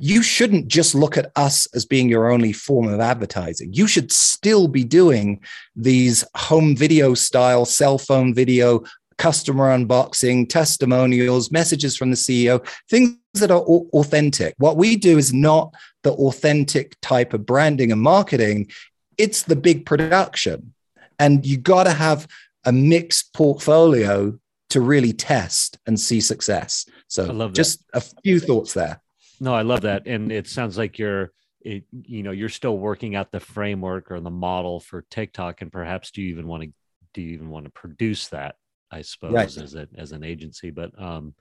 you 0.00 0.22
shouldn't 0.22 0.68
just 0.68 0.94
look 0.94 1.16
at 1.16 1.30
us 1.36 1.66
as 1.74 1.86
being 1.86 2.10
your 2.10 2.30
only 2.30 2.52
form 2.52 2.88
of 2.88 3.00
advertising. 3.00 3.72
You 3.72 3.86
should 3.86 4.12
still 4.12 4.68
be 4.68 4.84
doing 4.84 5.40
these 5.74 6.24
home 6.36 6.76
video 6.76 7.14
style 7.14 7.64
cell 7.64 7.96
phone 7.96 8.34
video, 8.34 8.82
customer 9.18 9.76
unboxing, 9.76 10.48
testimonials, 10.48 11.50
messages 11.50 11.96
from 11.96 12.10
the 12.10 12.16
CEO, 12.16 12.66
things 12.88 13.18
that 13.34 13.50
are 13.50 13.60
authentic. 13.60 14.54
What 14.58 14.76
we 14.76 14.96
do 14.96 15.18
is 15.18 15.32
not 15.32 15.74
the 16.02 16.12
authentic 16.12 16.96
type 17.02 17.34
of 17.34 17.44
branding 17.44 17.92
and 17.92 18.00
marketing, 18.00 18.70
it's 19.18 19.42
the 19.42 19.56
big 19.56 19.84
production. 19.84 20.72
And 21.18 21.44
you 21.44 21.58
got 21.58 21.84
to 21.84 21.92
have 21.92 22.28
a 22.64 22.72
mixed 22.72 23.34
portfolio 23.34 24.38
to 24.70 24.80
really 24.80 25.12
test 25.12 25.78
and 25.86 25.98
see 25.98 26.20
success. 26.20 26.86
So 27.08 27.48
just 27.48 27.84
a 27.92 28.00
few 28.00 28.38
thoughts 28.38 28.74
there. 28.74 29.00
No, 29.40 29.54
I 29.54 29.62
love 29.62 29.82
that, 29.82 30.06
and 30.06 30.32
it 30.32 30.48
sounds 30.48 30.76
like 30.76 30.98
you're, 30.98 31.32
it, 31.60 31.84
you 31.92 32.22
know, 32.22 32.32
you're 32.32 32.48
still 32.48 32.76
working 32.76 33.14
out 33.14 33.30
the 33.30 33.40
framework 33.40 34.10
or 34.10 34.20
the 34.20 34.30
model 34.30 34.80
for 34.80 35.02
TikTok, 35.10 35.62
and 35.62 35.72
perhaps 35.72 36.10
do 36.10 36.22
you 36.22 36.28
even 36.30 36.46
want 36.46 36.64
to 36.64 36.72
do 37.14 37.22
you 37.22 37.32
even 37.32 37.48
want 37.48 37.64
to 37.64 37.70
produce 37.70 38.28
that? 38.28 38.56
I 38.90 39.02
suppose 39.02 39.32
Right. 39.32 39.56
as 39.56 39.74
a 39.74 39.88
as 39.96 40.12
an 40.12 40.24
agency, 40.24 40.70
but 40.70 40.90
um, 41.00 41.34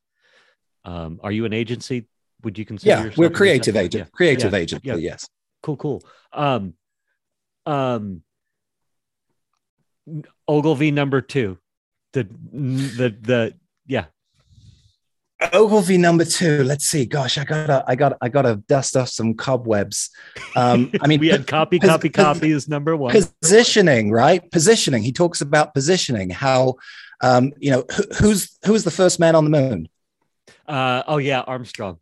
um, 0.86 1.20
are 1.24 1.32
you 1.32 1.46
an 1.46 1.54
agency? 1.54 2.08
Would 2.44 2.58
you 2.58 2.66
consider? 2.66 2.90
Yeah, 2.90 3.04
yourself 3.04 3.18
we're 3.18 3.30
creative 3.30 3.76
agent, 3.76 4.12
creative 4.12 4.54
yeah, 4.54 4.60
agent. 4.60 4.86
yeah. 4.86 4.96
Yes. 4.96 5.28
cool 5.64 5.76
cool 5.78 6.04
um 6.34 6.74
um 7.66 8.22
ogilvy 10.48 10.92
number 10.92 11.20
two 11.20 11.58
the 12.14 12.24
the 12.52 13.16
the 13.22 13.54
yeah 13.88 14.06
Ogilvy 15.54 16.00
number 16.00 16.26
two. 16.26 16.64
Let's 16.64 16.86
see. 16.86 17.06
Gosh, 17.06 17.38
I 17.38 17.44
gotta, 17.44 17.84
I 17.88 17.96
got, 17.96 18.18
I 18.22 18.28
gotta 18.28 18.56
dust 18.68 18.98
off 18.98 19.10
some 19.10 19.36
cobwebs. 19.36 20.10
Um, 20.56 20.90
I 21.00 21.06
mean, 21.12 21.20
we 21.20 21.28
had 21.28 21.46
copy 21.46 21.78
copy 21.78 22.10
copy 22.10 22.50
is 22.50 22.68
number 22.68 22.98
one 22.98 23.12
positioning, 23.12 24.10
right? 24.10 24.50
Positioning. 24.52 25.04
He 25.04 25.12
talks 25.12 25.40
about 25.42 25.76
positioning. 25.76 26.32
How, 26.32 26.78
um, 27.22 27.54
you 27.60 27.72
know, 27.72 27.84
who, 27.96 28.04
who's 28.20 28.58
who 28.66 28.74
was 28.74 28.84
the 28.84 28.92
first 28.92 29.20
man 29.20 29.36
on 29.36 29.44
the 29.44 29.50
moon? 29.50 29.90
uh 30.68 31.02
oh 31.08 31.18
yeah 31.18 31.42
armstrong 31.42 31.98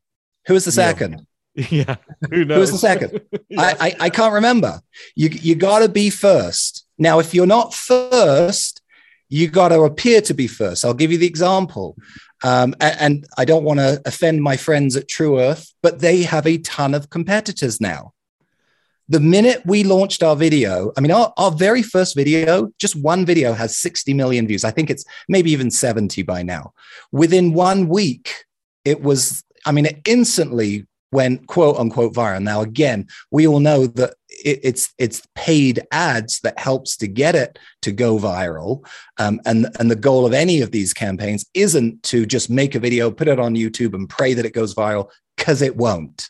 Who 0.48 0.56
was 0.56 0.66
the 0.66 0.72
second? 0.72 1.26
yeah 1.56 1.98
who 2.30 2.46
knows 2.46 2.56
Who 2.56 2.62
was 2.62 2.72
the 2.72 2.78
second? 2.78 3.22
Yeah. 3.50 3.60
I, 3.60 3.76
I, 3.80 3.96
I 4.02 4.10
can't 4.10 4.34
remember. 4.34 4.82
You 5.16 5.30
you 5.30 5.56
got 5.56 5.80
to 5.80 5.90
be 5.90 6.10
first. 6.10 6.86
Now, 6.98 7.20
if 7.20 7.34
you're 7.34 7.46
not 7.46 7.74
first, 7.74 8.82
you 9.30 9.48
got 9.48 9.70
to 9.70 9.82
appear 9.82 10.22
to 10.22 10.34
be 10.34 10.48
first. 10.48 10.84
I'll 10.86 10.94
give 10.94 11.12
you 11.12 11.18
the 11.18 11.28
example. 11.28 11.96
Um, 12.44 12.76
a- 12.82 13.02
and, 13.02 13.26
I 13.38 13.46
don't 13.46 13.64
want 13.64 13.80
to 13.80 14.02
offend 14.06 14.42
my 14.44 14.58
friends 14.58 14.96
at 14.96 15.08
Tru 15.08 15.40
Earth, 15.40 15.74
but 15.82 16.00
they 16.00 16.24
have 16.24 16.46
a 16.46 16.58
ton 16.60 16.94
of 16.94 17.10
competitors 17.10 17.80
now. 17.82 18.14
The 19.08 19.20
minute 19.20 19.62
we 19.66 19.84
launched 19.84 20.24
our 20.24 20.36
video, 20.36 20.92
I 20.98 21.02
mean, 21.02 21.12
our, 21.12 21.32
our 21.38 21.52
very 21.52 21.84
first 21.84 22.16
video, 22.16 22.72
just 22.80 22.96
one 22.96 23.26
video 23.26 23.54
has 23.54 23.78
60 23.78 24.14
million 24.16 24.48
views. 24.48 24.64
I 24.64 24.72
think 24.72 24.90
it's 24.90 25.06
maybe 25.30 25.52
even 25.52 25.70
70 25.70 26.24
by 26.24 26.42
now. 26.42 26.74
Within 27.12 27.54
one 27.54 27.88
week, 27.88 28.46
it 28.84 29.02
was, 29.02 29.44
I 29.66 29.72
mean, 29.72 29.86
it 29.86 30.02
instantly 30.06 30.88
went 31.12 31.48
quote 31.48 31.78
unquote 31.78 32.14
viral. 32.14 32.42
Now, 32.42 32.62
again, 32.62 33.08
we 33.32 33.48
all 33.48 33.60
know 33.60 33.88
that 33.88 34.16
it, 34.30 34.60
it's 34.64 34.94
it's 34.98 35.26
paid 35.34 35.82
ads 35.92 36.42
that 36.42 36.60
helps 36.60 36.98
to 36.98 37.08
get 37.08 37.36
it 37.36 37.58
to 37.84 37.92
go 37.92 38.18
viral, 38.18 38.86
um, 39.18 39.40
and 39.46 39.68
and 39.80 39.90
the 39.90 39.96
goal 39.96 40.26
of 40.26 40.34
any 40.34 40.62
of 40.62 40.72
these 40.72 40.94
campaigns 40.94 41.46
isn't 41.54 42.04
to 42.04 42.26
just 42.26 42.50
make 42.50 42.76
a 42.76 42.80
video, 42.80 43.10
put 43.10 43.30
it 43.30 43.40
on 43.40 43.56
YouTube, 43.56 43.94
and 43.94 44.10
pray 44.10 44.34
that 44.34 44.46
it 44.46 44.54
goes 44.54 44.76
viral 44.76 45.10
because 45.38 45.62
it 45.62 45.78
won't. 45.78 46.30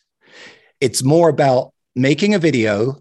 It's 0.79 1.03
more 1.03 1.29
about 1.29 1.73
making 1.95 2.33
a 2.33 2.39
video 2.39 2.99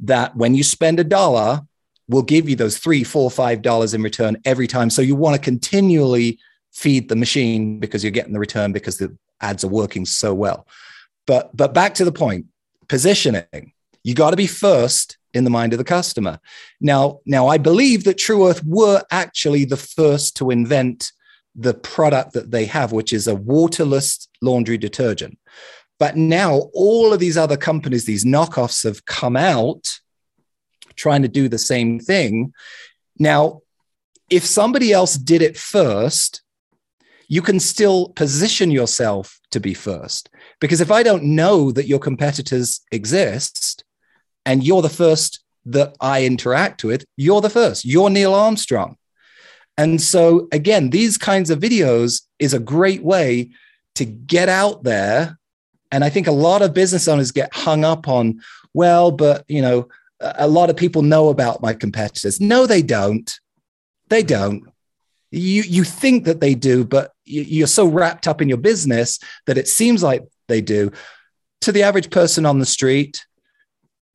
that 0.00 0.36
when 0.36 0.54
you 0.54 0.62
spend 0.62 1.00
a 1.00 1.04
dollar 1.04 1.62
will 2.08 2.22
give 2.22 2.48
you 2.48 2.56
those 2.56 2.78
three, 2.78 3.04
four, 3.04 3.30
five 3.30 3.62
dollars 3.62 3.94
in 3.94 4.02
return 4.02 4.36
every 4.44 4.66
time. 4.66 4.90
So 4.90 5.02
you 5.02 5.14
want 5.14 5.36
to 5.36 5.42
continually 5.42 6.38
feed 6.72 7.08
the 7.08 7.16
machine 7.16 7.78
because 7.80 8.02
you're 8.02 8.10
getting 8.10 8.32
the 8.32 8.38
return 8.38 8.72
because 8.72 8.98
the 8.98 9.16
ads 9.40 9.64
are 9.64 9.68
working 9.68 10.06
so 10.06 10.34
well. 10.34 10.66
But 11.26 11.54
but 11.56 11.74
back 11.74 11.94
to 11.94 12.04
the 12.04 12.12
point, 12.12 12.46
positioning. 12.88 13.72
You 14.04 14.14
got 14.14 14.30
to 14.30 14.36
be 14.36 14.46
first 14.46 15.18
in 15.34 15.44
the 15.44 15.50
mind 15.50 15.72
of 15.72 15.78
the 15.78 15.84
customer. 15.84 16.38
Now, 16.80 17.20
now 17.26 17.48
I 17.48 17.58
believe 17.58 18.04
that 18.04 18.16
Tru 18.16 18.48
Earth 18.48 18.62
were 18.64 19.02
actually 19.10 19.64
the 19.64 19.76
first 19.76 20.36
to 20.36 20.50
invent 20.50 21.12
the 21.54 21.74
product 21.74 22.32
that 22.32 22.50
they 22.50 22.64
have, 22.66 22.92
which 22.92 23.12
is 23.12 23.26
a 23.26 23.34
waterless 23.34 24.28
laundry 24.40 24.78
detergent. 24.78 25.38
But 25.98 26.16
now 26.16 26.70
all 26.74 27.12
of 27.12 27.20
these 27.20 27.36
other 27.36 27.56
companies, 27.56 28.04
these 28.04 28.24
knockoffs 28.24 28.84
have 28.84 29.04
come 29.04 29.36
out 29.36 29.98
trying 30.94 31.22
to 31.22 31.28
do 31.28 31.48
the 31.48 31.58
same 31.58 31.98
thing. 31.98 32.52
Now, 33.18 33.60
if 34.30 34.44
somebody 34.44 34.92
else 34.92 35.14
did 35.14 35.42
it 35.42 35.56
first, 35.56 36.42
you 37.28 37.42
can 37.42 37.60
still 37.60 38.08
position 38.10 38.70
yourself 38.70 39.38
to 39.50 39.60
be 39.60 39.74
first. 39.74 40.30
Because 40.60 40.80
if 40.80 40.90
I 40.90 41.02
don't 41.02 41.24
know 41.24 41.70
that 41.72 41.86
your 41.86 41.98
competitors 41.98 42.80
exist 42.90 43.84
and 44.46 44.64
you're 44.64 44.82
the 44.82 44.88
first 44.88 45.44
that 45.66 45.94
I 46.00 46.24
interact 46.24 46.84
with, 46.84 47.04
you're 47.16 47.40
the 47.40 47.50
first. 47.50 47.84
You're 47.84 48.10
Neil 48.10 48.34
Armstrong. 48.34 48.96
And 49.76 50.00
so, 50.00 50.48
again, 50.52 50.90
these 50.90 51.18
kinds 51.18 51.50
of 51.50 51.60
videos 51.60 52.22
is 52.38 52.54
a 52.54 52.58
great 52.58 53.02
way 53.02 53.50
to 53.94 54.04
get 54.04 54.48
out 54.48 54.82
there. 54.82 55.38
And 55.90 56.04
I 56.04 56.10
think 56.10 56.26
a 56.26 56.32
lot 56.32 56.62
of 56.62 56.74
business 56.74 57.08
owners 57.08 57.32
get 57.32 57.54
hung 57.54 57.84
up 57.84 58.08
on, 58.08 58.40
well, 58.74 59.10
but, 59.10 59.44
you 59.48 59.62
know, 59.62 59.88
a 60.20 60.48
lot 60.48 60.70
of 60.70 60.76
people 60.76 61.02
know 61.02 61.28
about 61.28 61.62
my 61.62 61.72
competitors. 61.72 62.40
No, 62.40 62.66
they 62.66 62.82
don't. 62.82 63.32
They 64.08 64.22
don't. 64.22 64.64
You, 65.30 65.62
you 65.62 65.84
think 65.84 66.24
that 66.24 66.40
they 66.40 66.54
do, 66.54 66.84
but 66.84 67.12
you- 67.24 67.42
you're 67.42 67.66
so 67.66 67.86
wrapped 67.86 68.26
up 68.26 68.42
in 68.42 68.48
your 68.48 68.58
business 68.58 69.18
that 69.46 69.58
it 69.58 69.68
seems 69.68 70.02
like 70.02 70.24
they 70.48 70.60
do. 70.60 70.90
To 71.62 71.72
the 71.72 71.82
average 71.82 72.10
person 72.10 72.46
on 72.46 72.58
the 72.58 72.66
street, 72.66 73.24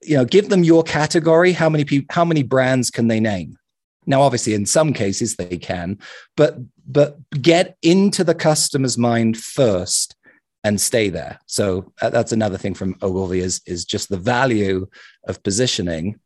you 0.01 0.17
know, 0.17 0.25
give 0.25 0.49
them 0.49 0.63
your 0.63 0.83
category. 0.83 1.53
How 1.53 1.69
many 1.69 1.85
people, 1.85 2.13
how 2.13 2.25
many 2.25 2.43
brands 2.43 2.89
can 2.89 3.07
they 3.07 3.19
name? 3.19 3.57
Now, 4.05 4.21
obviously, 4.21 4.53
in 4.53 4.65
some 4.65 4.91
cases 4.93 5.35
they 5.37 5.57
can, 5.57 5.99
but 6.35 6.57
but 6.85 7.17
get 7.41 7.77
into 7.81 8.25
the 8.25 8.35
customer's 8.35 8.97
mind 8.97 9.37
first 9.37 10.15
and 10.63 10.79
stay 10.79 11.09
there. 11.09 11.39
So 11.45 11.91
uh, 12.01 12.09
that's 12.09 12.31
another 12.31 12.57
thing 12.57 12.73
from 12.73 12.95
Ogilvy 13.01 13.39
is 13.39 13.61
is 13.65 13.85
just 13.85 14.09
the 14.09 14.17
value 14.17 14.87
of 15.27 15.43
positioning. 15.43 16.19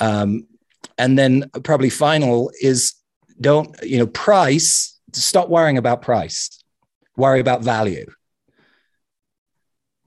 Um, 0.00 0.46
and 0.98 1.18
then 1.18 1.50
probably 1.62 1.90
final 1.90 2.50
is 2.60 2.94
don't 3.40 3.74
you 3.82 3.98
know 3.98 4.06
price. 4.06 5.00
Stop 5.12 5.48
worrying 5.48 5.78
about 5.78 6.02
price. 6.02 6.62
Worry 7.16 7.40
about 7.40 7.62
value. 7.62 8.06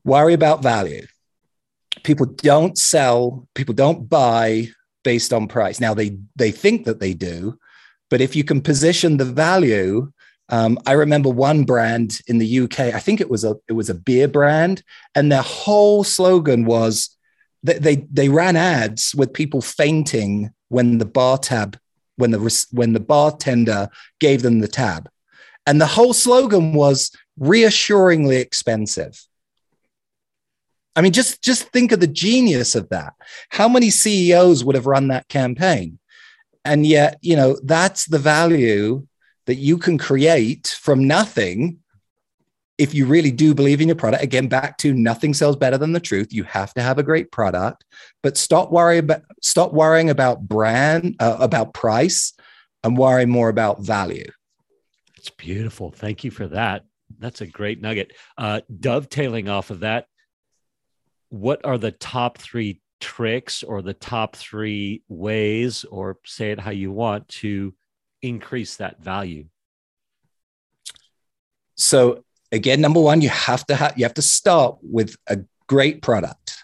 Worry 0.03 0.34
about 0.34 0.63
value. 0.63 1.05
People 2.03 2.28
don't 2.28 2.78
sell. 2.78 3.47
People 3.55 3.74
don't 3.74 4.07
buy 4.07 4.70
based 5.03 5.34
on 5.34 5.47
price. 5.47 5.80
Now 5.80 5.93
they 5.93 6.18
they 6.36 6.51
think 6.51 6.86
that 6.86 6.99
they 6.99 7.13
do, 7.13 7.57
but 8.09 8.22
if 8.22 8.36
you 8.36 8.43
can 8.43 8.61
position 8.61 9.18
the 9.18 9.26
value, 9.26 10.11
um, 10.50 10.78
I 10.86 10.91
remember 10.93 11.30
one 11.30 11.64
brand 11.64 12.20
in 12.28 12.38
the 12.38 12.60
UK. 12.62 12.80
I 12.80 13.00
think 13.00 13.20
it 13.20 13.30
was 13.30 13.43
a 13.43 13.56
it 13.68 13.74
was 13.74 13.89
a 13.89 13.96
beer 13.96 14.28
brand, 14.28 14.84
and 15.16 15.32
their 15.32 15.41
whole 15.41 16.04
slogan 16.04 16.66
was 16.66 17.16
that 17.64 17.82
they 17.82 18.08
they 18.12 18.30
ran 18.30 18.56
ads 18.56 19.16
with 19.16 19.34
people 19.34 19.62
fainting 19.62 20.52
when 20.70 21.00
the 21.00 21.06
bar 21.06 21.38
tab 21.38 21.80
when 22.18 22.32
the 22.32 22.66
when 22.72 22.93
the 22.93 23.00
bartender 23.00 23.89
gave 24.20 24.43
them 24.43 24.60
the 24.60 24.68
tab, 24.68 25.10
and 25.66 25.82
the 25.82 25.88
whole 25.88 26.14
slogan 26.14 26.74
was 26.74 27.12
reassuringly 27.39 28.38
expensive. 28.38 29.26
I 30.96 31.02
mean, 31.02 31.12
just 31.12 31.41
just 31.41 31.70
think 31.70 31.91
of 31.91 32.00
the 32.00 32.08
genius 32.08 32.76
of 32.76 32.89
that. 32.89 33.14
How 33.50 33.68
many 33.68 33.89
CEOs 33.89 34.64
would 34.64 34.76
have 34.76 34.86
run 34.86 35.08
that 35.08 35.28
campaign? 35.28 35.98
And 36.64 36.86
yet, 36.86 37.18
you 37.22 37.36
know, 37.36 37.58
that's 37.64 38.06
the 38.06 38.18
value 38.18 39.06
that 39.46 39.56
you 39.56 39.78
can 39.78 39.98
create 39.98 40.76
from 40.80 41.08
nothing 41.08 41.80
if 42.78 42.93
you 42.93 43.06
really 43.06 43.32
do 43.32 43.54
believe 43.54 43.80
in 43.80 43.88
your 43.88 43.96
product. 43.96 44.24
Again 44.24 44.48
back 44.48 44.78
to 44.80 44.93
nothing 44.93 45.34
sells 45.34 45.56
better 45.56 45.78
than 45.78 45.93
the 45.93 46.00
truth. 46.00 46.34
You 46.34 46.43
have 46.43 46.74
to 46.74 46.82
have 46.82 46.98
a 46.98 47.04
great 47.04 47.32
product 47.32 47.86
but 48.22 48.38
stop 48.38 48.72
worrying 48.72 49.00
about 49.00 49.22
stop 49.41 49.72
worrying 49.72 50.10
about 50.10 50.48
brand 50.48 51.16
uh, 51.20 51.38
about 51.39 51.74
price 51.74 52.34
and 52.84 52.98
worry 52.98 53.26
more 53.26 53.50
about 53.50 53.82
value. 53.82 54.30
It's 55.18 55.30
beautiful. 55.30 55.91
Thank 55.91 56.24
you 56.24 56.32
for 56.32 56.48
that. 56.48 56.84
That's 57.18 57.41
a 57.41 57.48
great 57.48 57.82
nugget. 57.82 58.12
Uh, 58.38 58.62
dovetailing 58.80 59.48
off 59.48 59.70
of 59.70 59.82
that 59.82 60.08
what 61.30 61.66
are 61.66 61.78
the 61.78 61.91
top 61.91 62.38
three 62.38 62.82
tricks 63.02 63.64
or 63.64 63.82
the 63.82 63.93
top 63.93 64.36
three 64.36 65.04
ways, 65.08 65.84
or 65.86 66.18
say 66.26 66.52
it 66.52 66.60
how 66.60 66.72
you 66.72 66.91
want, 66.91 67.28
to 67.28 67.74
increase 68.22 68.78
that 68.78 69.01
value? 69.01 69.45
So 71.76 72.24
again, 72.51 72.82
number 72.82 73.01
one, 73.01 73.22
you 73.22 73.30
have 73.30 73.66
to 73.68 73.76
have 73.76 73.97
you 73.97 74.05
have 74.05 74.13
to 74.16 74.22
start 74.22 74.78
with 74.82 75.16
a 75.28 75.39
great 75.68 76.01
product. 76.01 76.57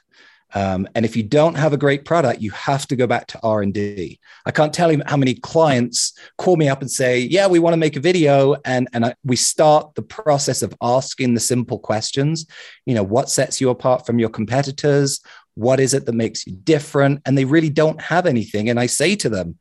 Um, 0.53 0.87
and 0.95 1.05
if 1.05 1.15
you 1.15 1.23
don't 1.23 1.55
have 1.55 1.71
a 1.71 1.77
great 1.77 2.03
product, 2.03 2.41
you 2.41 2.51
have 2.51 2.85
to 2.87 2.97
go 2.97 3.07
back 3.07 3.27
to 3.27 3.39
R 3.41 3.61
and 3.61 3.73
D. 3.73 4.19
I 4.45 4.51
can't 4.51 4.73
tell 4.73 4.91
you 4.91 5.01
how 5.05 5.15
many 5.15 5.35
clients 5.35 6.13
call 6.37 6.57
me 6.57 6.67
up 6.67 6.81
and 6.81 6.91
say, 6.91 7.19
"Yeah, 7.21 7.47
we 7.47 7.59
want 7.59 7.73
to 7.73 7.77
make 7.77 7.95
a 7.95 8.01
video," 8.01 8.55
and 8.65 8.87
and 8.93 9.05
I, 9.05 9.15
we 9.23 9.37
start 9.37 9.95
the 9.95 10.01
process 10.01 10.61
of 10.61 10.75
asking 10.81 11.33
the 11.33 11.39
simple 11.39 11.79
questions. 11.79 12.45
You 12.85 12.95
know, 12.95 13.03
what 13.03 13.29
sets 13.29 13.61
you 13.61 13.69
apart 13.69 14.05
from 14.05 14.19
your 14.19 14.29
competitors? 14.29 15.21
What 15.55 15.79
is 15.79 15.93
it 15.93 16.05
that 16.05 16.13
makes 16.13 16.45
you 16.45 16.53
different? 16.53 17.21
And 17.25 17.37
they 17.37 17.45
really 17.45 17.69
don't 17.69 18.01
have 18.01 18.25
anything. 18.25 18.69
And 18.69 18.79
I 18.79 18.87
say 18.87 19.15
to 19.17 19.29
them, 19.29 19.57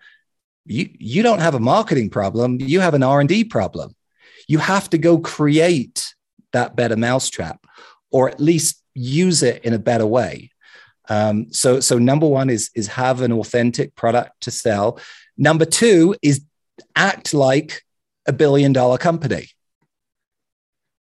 "You 0.64 0.88
you 0.98 1.22
don't 1.22 1.40
have 1.40 1.54
a 1.54 1.60
marketing 1.60 2.10
problem. 2.10 2.60
You 2.60 2.80
have 2.80 2.94
an 2.94 3.02
R 3.02 3.20
and 3.20 3.28
D 3.28 3.44
problem. 3.44 3.94
You 4.48 4.58
have 4.58 4.90
to 4.90 4.98
go 4.98 5.18
create 5.18 6.14
that 6.52 6.76
better 6.76 6.96
mousetrap, 6.96 7.64
or 8.10 8.28
at 8.28 8.40
least 8.40 8.82
use 8.94 9.42
it 9.42 9.64
in 9.64 9.72
a 9.72 9.78
better 9.78 10.06
way." 10.06 10.50
Um, 11.08 11.52
so, 11.52 11.80
so 11.80 11.98
number 11.98 12.26
one 12.26 12.48
is 12.50 12.70
is 12.74 12.86
have 12.88 13.20
an 13.20 13.32
authentic 13.32 13.94
product 13.96 14.42
to 14.42 14.50
sell. 14.50 14.98
Number 15.36 15.64
two 15.64 16.14
is 16.22 16.44
act 16.94 17.34
like 17.34 17.82
a 18.26 18.32
billion 18.32 18.72
dollar 18.72 18.98
company. 18.98 19.48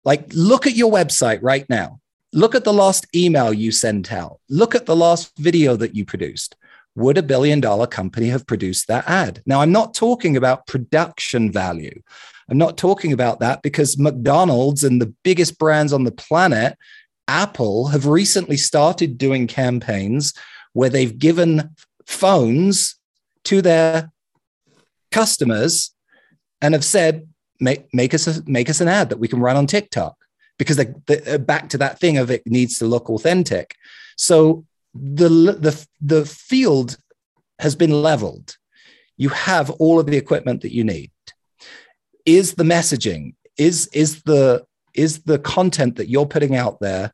Like, 0.05 0.27
look 0.33 0.67
at 0.67 0.77
your 0.77 0.93
website 0.93 1.41
right 1.43 1.69
now. 1.69 1.99
Look 2.33 2.55
at 2.55 2.63
the 2.63 2.73
last 2.73 3.07
email 3.15 3.53
you 3.53 3.73
sent 3.73 4.13
out. 4.13 4.39
Look 4.49 4.75
at 4.77 4.87
the 4.87 4.95
last 4.95 5.37
video 5.37 5.75
that 5.77 5.97
you 5.97 6.05
produced. 6.05 6.55
Would 6.97 7.19
a 7.19 7.23
billion 7.23 7.61
dollar 7.61 7.87
company 7.87 8.29
have 8.29 8.47
produced 8.47 8.89
that 8.89 9.09
ad? 9.09 9.43
Now, 9.47 9.61
I'm 9.61 9.73
not 9.73 9.95
talking 9.95 10.37
about 10.37 10.67
production 10.67 11.53
value. 11.53 12.03
I'm 12.49 12.59
not 12.59 12.77
talking 12.77 13.13
about 13.13 13.41
that 13.41 13.63
because 13.63 13.99
McDonald's 13.99 14.85
and 14.85 15.01
the 15.01 15.13
biggest 15.23 15.59
brands 15.59 15.93
on 15.93 16.05
the 16.05 16.13
planet 16.13 16.77
Apple 17.29 17.89
have 17.89 18.07
recently 18.07 18.57
started 18.57 19.19
doing 19.19 19.47
campaigns 19.47 20.33
where 20.73 20.91
they've 20.91 21.19
given 21.19 21.71
phones 22.07 22.97
to 23.45 23.63
their 23.63 24.13
customers 25.11 25.93
and 26.63 26.75
have 26.75 26.85
said, 26.85 27.29
make, 27.61 27.93
make 27.93 28.15
us 28.15 28.27
a, 28.27 28.43
make 28.47 28.71
us 28.71 28.81
an 28.81 28.89
ad 28.89 29.11
that 29.11 29.19
we 29.19 29.29
can 29.29 29.41
run 29.41 29.57
on 29.57 29.67
TikTok 29.67 30.17
because 30.59 30.77
they, 30.77 31.23
are 31.27 31.39
back 31.39 31.69
to 31.71 31.79
that 31.79 31.99
thing 31.99 32.19
of 32.19 32.31
it 32.31 32.43
needs 32.47 32.79
to 32.79 32.87
look 32.87 33.11
authentic. 33.11 33.75
So 34.17 34.66
the, 35.01 35.29
the, 35.29 35.87
the 36.01 36.27
field 36.27 36.97
has 37.59 37.75
been 37.75 38.03
leveled. 38.03 38.57
You 39.17 39.31
have 39.31 39.71
all 39.71 39.99
of 39.99 40.07
the 40.07 40.17
equipment 40.17 40.63
that 40.63 40.75
you 40.75 40.85
need. 40.85 41.11
Is 42.25 42.55
the 42.55 42.65
messaging, 42.65 43.35
is, 43.57 43.89
is 43.93 44.23
the, 44.23 44.65
is 44.95 45.23
the 45.23 45.39
content 45.39 45.97
that 45.97 46.09
you're 46.09 46.27
putting 46.27 46.57
out 46.57 46.81
there 46.81 47.13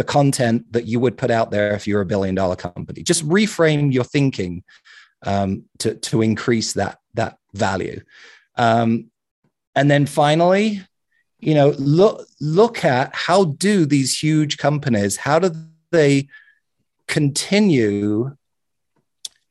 the 0.00 0.04
content 0.04 0.64
that 0.72 0.86
you 0.86 0.98
would 0.98 1.18
put 1.18 1.30
out 1.30 1.50
there 1.50 1.74
if 1.74 1.86
you're 1.86 2.00
a 2.00 2.06
billion 2.06 2.34
dollar 2.34 2.56
company. 2.56 3.02
Just 3.02 3.28
reframe 3.28 3.92
your 3.92 4.04
thinking 4.04 4.64
um, 5.26 5.64
to, 5.80 5.94
to 5.94 6.22
increase 6.22 6.72
that, 6.72 6.96
that 7.12 7.36
value. 7.52 8.00
Um, 8.56 9.10
and 9.74 9.90
then 9.90 10.06
finally, 10.06 10.80
you 11.38 11.52
know, 11.52 11.74
look, 11.78 12.26
look 12.40 12.82
at 12.82 13.14
how 13.14 13.44
do 13.44 13.84
these 13.84 14.18
huge 14.18 14.56
companies, 14.56 15.18
how 15.18 15.38
do 15.38 15.52
they 15.90 16.28
continue 17.10 18.36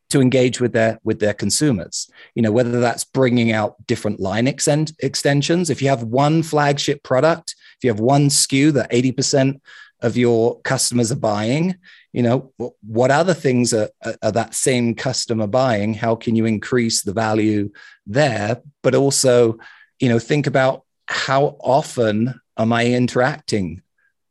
to 0.09 0.21
engage 0.21 0.59
with 0.59 0.73
their 0.73 0.99
with 1.03 1.19
their 1.19 1.35
consumers. 1.35 2.09
You 2.33 2.41
know 2.41 2.51
whether 2.51 2.79
that's 2.79 3.03
bringing 3.03 3.51
out 3.51 3.75
different 3.85 4.19
line 4.19 4.47
extend, 4.47 4.93
extensions. 4.99 5.69
If 5.69 5.81
you 5.81 5.89
have 5.89 6.03
one 6.03 6.41
flagship 6.41 7.03
product 7.03 7.55
if 7.77 7.83
you 7.83 7.91
have 7.91 7.99
one 8.01 8.27
sku 8.27 8.73
that 8.73 8.91
80% 8.91 9.61
of 10.01 10.17
your 10.17 10.59
customers 10.61 11.11
are 11.11 11.23
buying 11.33 11.77
you 12.11 12.23
know 12.23 12.51
what 12.81 13.11
other 13.11 13.33
things 13.33 13.73
are, 13.73 13.89
are, 14.23 14.31
that 14.31 14.55
same 14.55 14.95
customer 14.95 15.45
buying? 15.45 15.93
How 15.93 16.15
can 16.15 16.35
you 16.35 16.45
increase 16.45 17.03
the 17.03 17.13
value 17.13 17.71
there? 18.07 18.61
But 18.81 18.95
also 18.95 19.59
you 19.99 20.09
know 20.09 20.19
think 20.19 20.47
about 20.47 20.83
how 21.05 21.57
often 21.59 22.39
am 22.57 22.71
i 22.71 22.85
interacting 22.85 23.81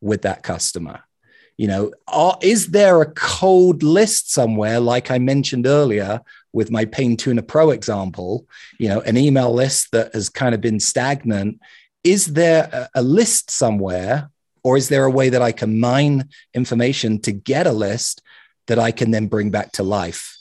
with 0.00 0.22
that 0.22 0.42
customer 0.42 1.02
you 1.58 1.66
know 1.66 1.90
are, 2.06 2.38
is 2.40 2.68
there 2.68 3.02
a 3.02 3.12
cold 3.12 3.82
list 3.82 4.32
somewhere 4.32 4.80
like 4.80 5.10
i 5.10 5.18
mentioned 5.18 5.66
earlier 5.66 6.20
with 6.54 6.70
my 6.70 6.86
pain 6.86 7.16
tuner 7.16 7.42
pro 7.42 7.70
example 7.70 8.46
you 8.78 8.88
know 8.88 9.00
an 9.02 9.18
email 9.18 9.52
list 9.52 9.92
that 9.92 10.14
has 10.14 10.30
kind 10.30 10.54
of 10.54 10.60
been 10.62 10.80
stagnant 10.80 11.60
is 12.04 12.26
there 12.26 12.70
a, 12.72 13.00
a 13.00 13.02
list 13.02 13.50
somewhere 13.50 14.30
or 14.62 14.76
is 14.76 14.88
there 14.88 15.04
a 15.04 15.10
way 15.10 15.28
that 15.30 15.42
I 15.42 15.52
can 15.52 15.80
mine 15.80 16.28
information 16.54 17.20
to 17.22 17.32
get 17.32 17.66
a 17.66 17.72
list 17.72 18.22
that 18.66 18.78
I 18.78 18.90
can 18.90 19.10
then 19.10 19.26
bring 19.26 19.50
back 19.50 19.72
to 19.72 19.82
life, 19.82 20.36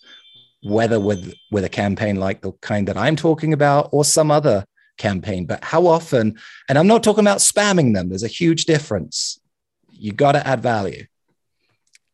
whether 0.63 0.99
with, 0.99 1.33
with 1.51 1.63
a 1.63 1.69
campaign 1.69 2.17
like 2.17 2.41
the 2.41 2.51
kind 2.61 2.87
that 2.87 2.97
I'm 2.97 3.15
talking 3.15 3.53
about 3.53 3.89
or 3.91 4.03
some 4.03 4.31
other 4.31 4.65
campaign? 4.97 5.45
But 5.45 5.63
how 5.63 5.87
often, 5.87 6.37
and 6.67 6.77
I'm 6.77 6.87
not 6.87 7.03
talking 7.03 7.23
about 7.23 7.37
spamming 7.37 7.93
them, 7.93 8.09
there's 8.09 8.23
a 8.23 8.27
huge 8.27 8.65
difference. 8.65 9.39
You 9.99 10.11
got 10.11 10.33
to 10.33 10.45
add 10.45 10.61
value. 10.61 11.05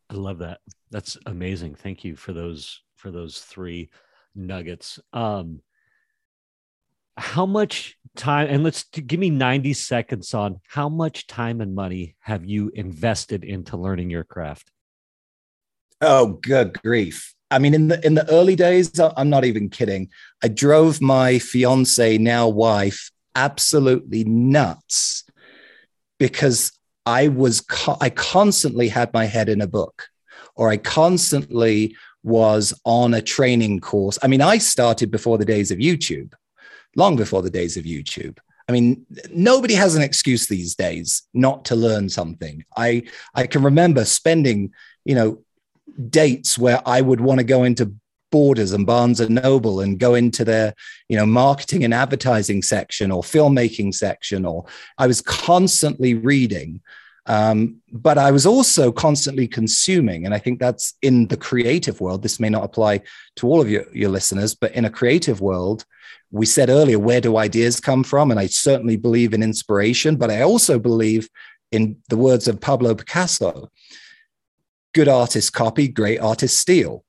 I 0.09 0.15
love 0.15 0.39
that. 0.39 0.59
That's 0.91 1.17
amazing. 1.25 1.75
Thank 1.75 2.03
you 2.03 2.15
for 2.15 2.33
those 2.33 2.81
for 2.95 3.11
those 3.11 3.39
three 3.39 3.89
nuggets. 4.35 4.99
Um, 5.11 5.61
how 7.17 7.45
much 7.45 7.97
time 8.15 8.47
and 8.49 8.63
let's 8.63 8.83
give 8.85 9.19
me 9.19 9.29
90 9.29 9.73
seconds 9.73 10.33
on 10.33 10.59
how 10.67 10.89
much 10.89 11.27
time 11.27 11.61
and 11.61 11.75
money 11.75 12.15
have 12.19 12.45
you 12.45 12.71
invested 12.73 13.43
into 13.43 13.77
learning 13.77 14.09
your 14.09 14.23
craft 14.23 14.71
oh 16.01 16.27
good 16.27 16.73
grief 16.81 17.33
i 17.51 17.59
mean 17.59 17.73
in 17.73 17.87
the 17.87 18.03
in 18.05 18.15
the 18.15 18.27
early 18.31 18.55
days 18.55 18.99
i'm 18.99 19.29
not 19.29 19.45
even 19.45 19.69
kidding 19.69 20.09
i 20.43 20.47
drove 20.47 21.01
my 21.01 21.37
fiance 21.39 22.17
now 22.17 22.47
wife 22.47 23.11
absolutely 23.35 24.23
nuts 24.23 25.23
because 26.19 26.71
i 27.05 27.27
was 27.27 27.63
i 28.01 28.09
constantly 28.09 28.87
had 28.87 29.13
my 29.13 29.25
head 29.25 29.49
in 29.49 29.61
a 29.61 29.67
book 29.67 30.07
or 30.55 30.69
i 30.69 30.77
constantly 30.77 31.95
was 32.23 32.73
on 32.85 33.13
a 33.13 33.21
training 33.21 33.79
course. 33.79 34.17
I 34.23 34.27
mean, 34.27 34.41
I 34.41 34.57
started 34.57 35.11
before 35.11 35.37
the 35.37 35.45
days 35.45 35.71
of 35.71 35.77
YouTube, 35.77 36.33
long 36.95 37.15
before 37.15 37.41
the 37.41 37.49
days 37.49 37.77
of 37.77 37.83
YouTube. 37.83 38.37
I 38.67 38.71
mean, 38.71 39.05
nobody 39.29 39.73
has 39.73 39.95
an 39.95 40.01
excuse 40.01 40.47
these 40.47 40.73
days 40.73 41.23
not 41.33 41.65
to 41.65 41.75
learn 41.75 42.07
something. 42.07 42.63
I 42.77 43.03
I 43.35 43.45
can 43.45 43.61
remember 43.61 44.05
spending, 44.05 44.71
you 45.03 45.15
know, 45.15 45.43
dates 46.09 46.57
where 46.57 46.81
I 46.85 47.01
would 47.01 47.19
want 47.19 47.39
to 47.39 47.43
go 47.43 47.65
into 47.65 47.93
Borders 48.33 48.73
and 48.73 48.83
Barnes 48.83 49.19
and 49.19 49.35
Noble 49.35 49.79
and 49.79 49.99
go 49.99 50.15
into 50.15 50.43
their, 50.43 50.73
you 51.07 51.15
know, 51.15 51.25
marketing 51.27 51.83
and 51.83 51.93
advertising 51.93 52.63
section 52.63 53.11
or 53.11 53.21
filmmaking 53.21 53.93
section, 53.93 54.43
or 54.43 54.65
I 54.97 55.05
was 55.05 55.21
constantly 55.21 56.15
reading. 56.15 56.81
Um, 57.27 57.75
but 57.91 58.17
I 58.17 58.31
was 58.31 58.47
also 58.47 58.91
constantly 58.91 59.47
consuming. 59.47 60.25
And 60.25 60.33
I 60.33 60.39
think 60.39 60.59
that's 60.59 60.95
in 61.03 61.27
the 61.27 61.37
creative 61.37 62.01
world. 62.01 62.23
This 62.23 62.39
may 62.39 62.49
not 62.49 62.63
apply 62.63 63.01
to 63.35 63.47
all 63.47 63.61
of 63.61 63.69
your, 63.69 63.85
your 63.93 64.09
listeners, 64.09 64.55
but 64.55 64.71
in 64.71 64.85
a 64.85 64.89
creative 64.89 65.39
world, 65.39 65.85
we 66.31 66.47
said 66.47 66.71
earlier, 66.71 66.97
where 66.97 67.21
do 67.21 67.37
ideas 67.37 67.79
come 67.79 68.03
from? 68.03 68.31
And 68.31 68.39
I 68.39 68.47
certainly 68.47 68.97
believe 68.97 69.35
in 69.35 69.43
inspiration, 69.43 70.15
but 70.15 70.31
I 70.31 70.41
also 70.41 70.79
believe 70.79 71.29
in 71.71 71.97
the 72.09 72.17
words 72.17 72.47
of 72.47 72.59
Pablo 72.59 72.95
Picasso 72.95 73.69
good 74.93 75.07
artists 75.07 75.49
copy, 75.49 75.87
great 75.87 76.19
artists 76.19 76.59
steal. 76.59 77.03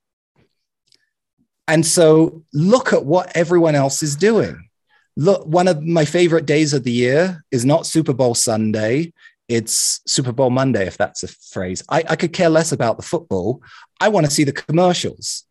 And 1.66 1.84
so 1.86 2.42
look 2.52 2.92
at 2.92 3.04
what 3.04 3.34
everyone 3.36 3.74
else 3.74 4.02
is 4.02 4.16
doing. 4.16 4.68
Look, 5.16 5.46
one 5.46 5.68
of 5.68 5.82
my 5.82 6.04
favorite 6.04 6.46
days 6.46 6.72
of 6.72 6.84
the 6.84 6.92
year 6.92 7.44
is 7.50 7.64
not 7.64 7.86
Super 7.86 8.12
Bowl 8.12 8.34
Sunday. 8.34 9.12
It's 9.48 10.00
Super 10.06 10.32
Bowl 10.32 10.50
Monday, 10.50 10.86
if 10.86 10.96
that's 10.96 11.22
a 11.22 11.28
phrase. 11.28 11.82
I, 11.88 12.04
I 12.08 12.16
could 12.16 12.32
care 12.32 12.48
less 12.48 12.72
about 12.72 12.96
the 12.96 13.02
football. 13.02 13.62
I 14.00 14.08
want 14.08 14.26
to 14.26 14.32
see 14.32 14.44
the 14.44 14.52
commercials. 14.52 15.44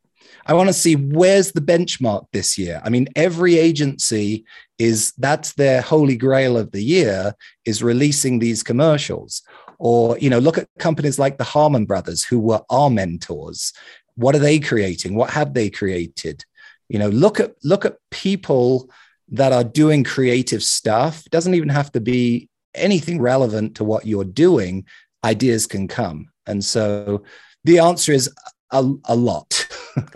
I 0.46 0.54
want 0.54 0.68
to 0.68 0.74
see 0.74 0.96
where's 0.96 1.54
the 1.54 1.62
benchmark 1.62 2.26
this 2.34 2.58
year. 2.58 2.82
I 2.84 2.90
mean, 2.90 3.08
every 3.16 3.58
agency 3.58 4.46
is 4.78 5.14
that's 5.18 5.54
their 5.54 5.82
holy 5.82 6.18
grail 6.18 6.58
of 6.58 6.72
the 6.72 6.84
year 6.84 7.34
is 7.66 7.82
releasing 7.82 8.40
these 8.40 8.64
commercials. 8.64 9.42
Or, 9.80 10.18
you 10.18 10.30
know, 10.30 10.40
look 10.40 10.58
at 10.58 10.68
companies 10.80 11.20
like 11.20 11.38
the 11.38 11.44
Harmon 11.44 11.86
brothers, 11.86 12.24
who 12.24 12.40
were 12.40 12.62
our 12.70 12.90
mentors 12.90 13.74
what 14.16 14.36
are 14.36 14.40
they 14.40 14.60
creating? 14.60 15.16
What 15.16 15.32
have 15.32 15.54
they 15.54 15.70
created? 15.70 16.46
You 16.90 17.00
know 17.00 17.10
look 17.10 17.40
at 17.40 17.56
look 17.64 17.86
at 17.86 17.98
people 18.12 18.90
that 19.30 19.52
are 19.52 19.64
doing 19.64 20.04
creative 20.04 20.64
stuff. 20.64 21.26
It 21.26 21.32
doesn't 21.32 21.56
even 21.56 21.70
have 21.70 21.92
to 21.94 22.02
be 22.02 22.50
anything 22.76 23.22
relevant 23.22 23.76
to 23.76 23.84
what 23.84 24.06
you're 24.06 24.24
doing. 24.26 24.86
Ideas 25.24 25.66
can 25.66 25.88
come. 25.88 26.28
And 26.46 26.64
so 26.64 27.24
the 27.64 27.80
answer 27.80 28.12
is 28.12 28.30
a, 28.72 28.94
a 29.06 29.16
lot. 29.16 29.68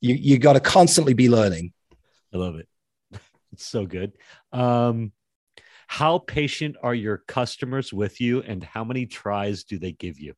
You 0.00 0.14
you 0.14 0.38
got 0.38 0.52
to 0.52 0.60
constantly 0.60 1.12
be 1.12 1.28
learning. 1.28 1.72
I 2.32 2.36
love 2.36 2.56
it. 2.56 2.68
It's 3.52 3.66
so 3.66 3.86
good. 3.86 4.12
Um 4.52 5.12
how 5.88 6.18
patient 6.18 6.76
are 6.82 6.94
your 6.94 7.24
customers 7.26 7.92
with 7.92 8.20
you 8.20 8.42
and 8.42 8.62
how 8.62 8.84
many 8.84 9.06
tries 9.06 9.64
do 9.64 9.78
they 9.78 9.92
give 9.92 10.20
you 10.20 10.34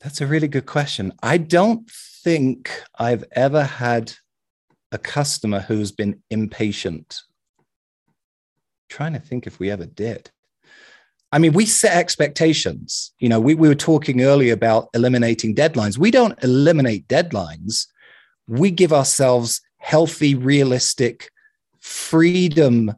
That's 0.00 0.20
a 0.20 0.26
really 0.26 0.48
good 0.48 0.66
question. 0.66 1.12
I 1.22 1.38
don't 1.38 1.90
think 1.90 2.70
I've 2.98 3.24
ever 3.32 3.64
had 3.64 4.12
a 4.92 4.98
customer 4.98 5.60
who's 5.60 5.92
been 5.92 6.22
impatient. 6.30 7.20
I'm 7.58 7.64
trying 8.88 9.12
to 9.14 9.18
think 9.18 9.46
if 9.46 9.58
we 9.58 9.70
ever 9.70 9.86
did. 9.86 10.30
I 11.30 11.38
mean, 11.38 11.52
we 11.52 11.66
set 11.66 11.96
expectations. 11.96 13.12
You 13.18 13.28
know, 13.28 13.40
we, 13.40 13.54
we 13.54 13.68
were 13.68 13.74
talking 13.74 14.22
earlier 14.22 14.54
about 14.54 14.88
eliminating 14.94 15.54
deadlines. 15.54 15.98
We 15.98 16.10
don't 16.10 16.42
eliminate 16.42 17.06
deadlines. 17.08 17.86
We 18.46 18.70
give 18.70 18.92
ourselves 18.92 19.60
healthy, 19.78 20.34
realistic, 20.34 21.30
freedom 21.80 22.94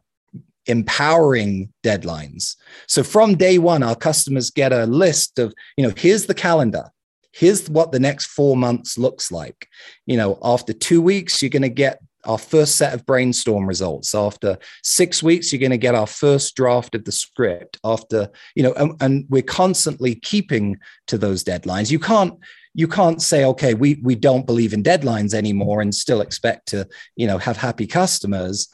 empowering 0.67 1.71
deadlines. 1.83 2.55
So 2.87 3.03
from 3.03 3.35
day 3.35 3.57
one, 3.57 3.83
our 3.83 3.95
customers 3.95 4.49
get 4.49 4.71
a 4.71 4.85
list 4.85 5.39
of, 5.39 5.53
you 5.77 5.87
know, 5.87 5.93
here's 5.95 6.25
the 6.25 6.33
calendar. 6.33 6.91
Here's 7.33 7.69
what 7.69 7.91
the 7.91 7.99
next 7.99 8.27
four 8.27 8.57
months 8.57 8.97
looks 8.97 9.31
like. 9.31 9.67
You 10.05 10.17
know, 10.17 10.37
after 10.43 10.73
two 10.73 11.01
weeks, 11.01 11.41
you're 11.41 11.49
going 11.49 11.61
to 11.61 11.69
get 11.69 11.99
our 12.25 12.37
first 12.37 12.75
set 12.75 12.93
of 12.93 13.05
brainstorm 13.05 13.65
results. 13.65 14.13
After 14.13 14.57
six 14.83 15.23
weeks, 15.23 15.51
you're 15.51 15.59
going 15.59 15.71
to 15.71 15.77
get 15.77 15.95
our 15.95 16.05
first 16.07 16.55
draft 16.55 16.93
of 16.93 17.05
the 17.05 17.11
script. 17.11 17.79
After, 17.83 18.29
you 18.53 18.63
know, 18.63 18.73
and, 18.73 19.01
and 19.01 19.25
we're 19.29 19.41
constantly 19.41 20.15
keeping 20.15 20.77
to 21.07 21.17
those 21.17 21.43
deadlines. 21.43 21.89
You 21.89 21.99
can't, 21.99 22.37
you 22.73 22.87
can't 22.87 23.21
say 23.21 23.43
okay 23.43 23.73
we 23.73 23.99
we 24.01 24.15
don't 24.15 24.45
believe 24.45 24.71
in 24.71 24.81
deadlines 24.81 25.33
anymore 25.33 25.81
and 25.81 25.93
still 25.93 26.21
expect 26.21 26.69
to 26.69 26.87
you 27.17 27.27
know 27.27 27.37
have 27.37 27.57
happy 27.57 27.85
customers 27.85 28.69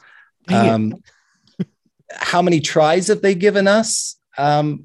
um, 0.50 0.94
how 2.10 2.42
many 2.42 2.60
tries 2.60 3.08
have 3.08 3.22
they 3.22 3.34
given 3.34 3.66
us? 3.66 4.16
Um, 4.36 4.84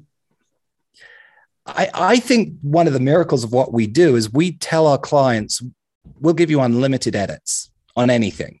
I, 1.66 1.88
I 1.94 2.16
think 2.18 2.54
one 2.62 2.86
of 2.86 2.92
the 2.92 3.00
miracles 3.00 3.44
of 3.44 3.52
what 3.52 3.72
we 3.72 3.86
do 3.86 4.16
is 4.16 4.32
we 4.32 4.52
tell 4.52 4.86
our 4.86 4.98
clients, 4.98 5.62
we'll 6.20 6.34
give 6.34 6.50
you 6.50 6.60
unlimited 6.60 7.16
edits 7.16 7.70
on 7.96 8.10
anything. 8.10 8.60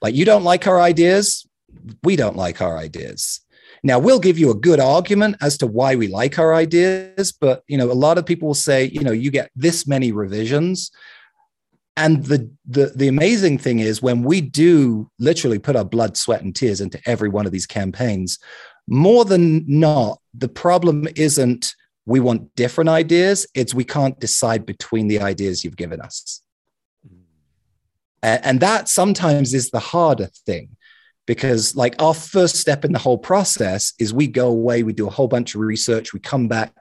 Like 0.00 0.14
you 0.14 0.24
don't 0.24 0.44
like 0.44 0.66
our 0.66 0.80
ideas, 0.80 1.46
we 2.04 2.14
don't 2.14 2.36
like 2.36 2.62
our 2.62 2.78
ideas. 2.78 3.40
Now 3.82 3.98
we'll 3.98 4.20
give 4.20 4.38
you 4.38 4.50
a 4.50 4.54
good 4.54 4.80
argument 4.80 5.36
as 5.40 5.58
to 5.58 5.66
why 5.66 5.96
we 5.96 6.08
like 6.08 6.38
our 6.38 6.54
ideas, 6.54 7.32
but 7.32 7.62
you 7.66 7.76
know, 7.76 7.90
a 7.90 7.92
lot 7.92 8.18
of 8.18 8.26
people 8.26 8.48
will 8.48 8.54
say, 8.54 8.84
you 8.84 9.00
know, 9.00 9.12
you 9.12 9.30
get 9.30 9.50
this 9.56 9.86
many 9.86 10.12
revisions 10.12 10.90
and 11.98 12.24
the, 12.24 12.48
the 12.66 12.92
the 12.94 13.08
amazing 13.08 13.58
thing 13.58 13.80
is 13.80 14.00
when 14.00 14.22
we 14.22 14.40
do 14.40 15.10
literally 15.18 15.58
put 15.58 15.74
our 15.74 15.84
blood 15.84 16.16
sweat 16.16 16.42
and 16.42 16.54
tears 16.54 16.80
into 16.80 17.00
every 17.06 17.28
one 17.28 17.44
of 17.44 17.52
these 17.52 17.66
campaigns 17.66 18.38
more 18.86 19.24
than 19.24 19.64
not 19.66 20.20
the 20.32 20.48
problem 20.48 21.08
isn't 21.16 21.74
we 22.06 22.20
want 22.20 22.54
different 22.54 22.88
ideas 22.88 23.46
it's 23.54 23.74
we 23.74 23.84
can't 23.84 24.18
decide 24.20 24.64
between 24.64 25.08
the 25.08 25.20
ideas 25.20 25.64
you've 25.64 25.76
given 25.76 26.00
us. 26.00 26.40
And, 28.22 28.44
and 28.44 28.60
that 28.60 28.88
sometimes 28.88 29.52
is 29.52 29.70
the 29.70 29.80
harder 29.80 30.28
thing 30.46 30.76
because 31.26 31.76
like 31.76 32.00
our 32.00 32.14
first 32.14 32.56
step 32.56 32.84
in 32.84 32.92
the 32.92 32.98
whole 32.98 33.18
process 33.18 33.92
is 33.98 34.14
we 34.14 34.28
go 34.28 34.48
away 34.48 34.84
we 34.84 34.92
do 34.92 35.08
a 35.08 35.10
whole 35.10 35.28
bunch 35.28 35.54
of 35.54 35.60
research 35.60 36.12
we 36.12 36.20
come 36.20 36.46
back. 36.46 36.72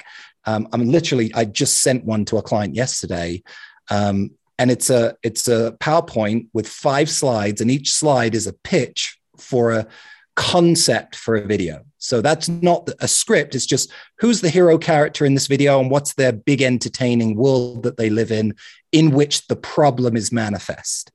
Um, 0.45 0.69
i 0.71 0.77
mean 0.77 0.91
literally 0.91 1.33
i 1.33 1.43
just 1.43 1.81
sent 1.81 2.05
one 2.05 2.23
to 2.25 2.37
a 2.37 2.43
client 2.43 2.75
yesterday. 2.75 3.41
Um, 3.89 4.31
and 4.59 4.71
it's 4.71 4.89
a 4.89 5.15
it's 5.23 5.47
a 5.47 5.75
PowerPoint 5.79 6.47
with 6.53 6.67
five 6.67 7.09
slides, 7.09 7.61
and 7.61 7.69
each 7.69 7.91
slide 7.91 8.35
is 8.35 8.47
a 8.47 8.53
pitch 8.53 9.17
for 9.37 9.71
a 9.71 9.87
concept 10.35 11.15
for 11.15 11.35
a 11.35 11.45
video. 11.45 11.83
So 11.97 12.21
that's 12.21 12.47
not 12.47 12.89
a 12.99 13.07
script. 13.07 13.55
It's 13.55 13.65
just 13.65 13.91
who's 14.19 14.41
the 14.41 14.49
hero 14.49 14.77
character 14.77 15.25
in 15.25 15.33
this 15.33 15.47
video 15.47 15.79
and 15.79 15.89
what's 15.89 16.13
their 16.13 16.31
big 16.31 16.61
entertaining 16.61 17.35
world 17.35 17.83
that 17.83 17.97
they 17.97 18.09
live 18.09 18.31
in, 18.31 18.53
in 18.91 19.11
which 19.11 19.47
the 19.47 19.55
problem 19.55 20.15
is 20.15 20.31
manifest. 20.31 21.11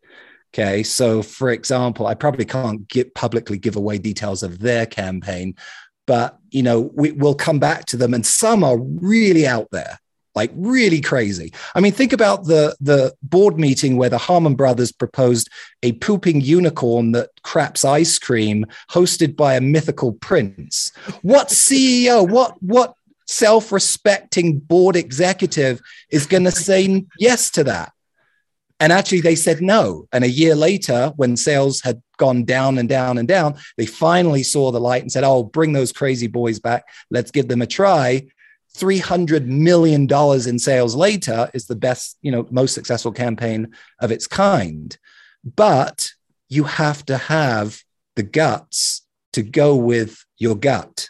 Okay. 0.53 0.83
So, 0.83 1.23
for 1.23 1.51
example, 1.51 2.07
I 2.07 2.15
probably 2.15 2.45
can't 2.45 2.87
get 2.89 3.15
publicly 3.15 3.59
give 3.59 3.77
away 3.77 3.99
details 3.99 4.43
of 4.43 4.59
their 4.59 4.87
campaign, 4.87 5.55
but 6.07 6.39
you 6.51 6.63
know, 6.63 6.91
we, 6.95 7.13
will 7.13 7.35
come 7.35 7.59
back 7.59 7.87
to 7.87 7.97
them, 7.97 8.13
and 8.13 8.27
some 8.27 8.63
are 8.63 8.79
really 8.79 9.47
out 9.47 9.69
there 9.71 9.99
like 10.35 10.51
really 10.55 11.01
crazy. 11.01 11.53
I 11.75 11.81
mean, 11.81 11.93
think 11.93 12.13
about 12.13 12.45
the 12.45 12.77
the 12.81 13.15
board 13.23 13.59
meeting 13.59 13.97
where 13.97 14.09
the 14.09 14.19
Harmon 14.19 14.55
brothers 14.55 14.93
proposed 14.93 15.51
a 15.83 15.93
pooping 15.93 16.41
unicorn 16.41 17.13
that 17.13 17.31
craps 17.43 17.85
ice 17.85 18.19
cream, 18.19 18.67
hosted 18.91 19.37
by 19.37 19.55
a 19.55 19.61
mythical 19.61 20.13
prince. 20.15 20.93
What 21.23 21.49
CEO? 21.49 22.29
What 22.29 22.63
what 22.63 22.95
self-respecting 23.27 24.59
board 24.59 24.97
executive 24.97 25.81
is 26.11 26.27
going 26.27 26.45
to 26.45 26.51
say 26.51 27.05
yes 27.19 27.51
to 27.51 27.65
that? 27.65 27.93
And 28.81 28.93
actually, 28.93 29.21
they 29.21 29.37
said 29.37 29.63
no. 29.63 30.09
And 30.13 30.25
a 30.25 30.29
year 30.29 30.57
later, 30.57 31.13
when 31.15 31.37
sales 31.37 31.81
had 31.83 32.03
gone 32.17 32.45
down 32.45 32.79
and 32.79 32.89
down 32.89 33.17
and 33.17 33.29
down, 33.29 33.55
they 33.77 33.87
finally 33.87 34.43
saw 34.43 34.73
the 34.73 34.81
light 34.81 35.03
and 35.03 35.13
said, 35.13 35.23
"Oh, 35.25 35.45
bring 35.45 35.73
those 35.73 35.93
crazy 35.93 36.27
boys 36.27 36.59
back. 36.59 36.85
Let's 37.11 37.31
give 37.31 37.47
them 37.47 37.63
a 37.63 37.67
try." 37.67 38.27
$300 38.77 39.47
million 39.47 40.09
in 40.49 40.59
sales 40.59 40.95
later 40.95 41.51
is 41.53 41.67
the 41.67 41.77
best, 41.77 42.17
you 42.23 42.33
know, 42.33 42.47
most 42.51 42.75
successful 42.75 43.13
campaign 43.13 43.75
of 44.01 44.11
its 44.11 44.27
kind. 44.27 44.97
But 45.45 46.11
you 46.49 46.65
have 46.65 47.05
to 47.07 47.17
have 47.17 47.83
the 48.17 48.23
guts 48.23 49.03
to 49.33 49.43
go 49.43 49.77
with 49.77 50.25
your 50.39 50.55
gut. 50.55 51.09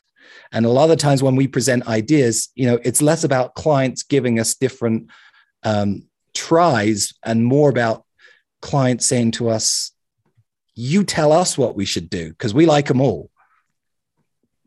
And 0.52 0.66
a 0.66 0.70
lot 0.70 0.84
of 0.84 0.90
the 0.90 0.96
times 0.96 1.22
when 1.22 1.36
we 1.36 1.48
present 1.48 1.86
ideas, 1.86 2.50
you 2.54 2.66
know, 2.66 2.78
it's 2.84 3.02
less 3.02 3.24
about 3.24 3.54
clients 3.54 4.02
giving 4.02 4.38
us 4.38 4.54
different 4.54 5.10
um, 5.62 6.04
tries 6.34 7.14
and 7.24 7.44
more 7.44 7.70
about 7.70 8.04
clients 8.60 9.06
saying 9.06 9.32
to 9.32 9.48
us, 9.48 9.92
you 10.74 11.04
tell 11.04 11.32
us 11.32 11.56
what 11.58 11.74
we 11.74 11.84
should 11.84 12.08
do 12.08 12.30
because 12.30 12.54
we 12.54 12.66
like 12.66 12.86
them 12.86 13.00
all. 13.00 13.30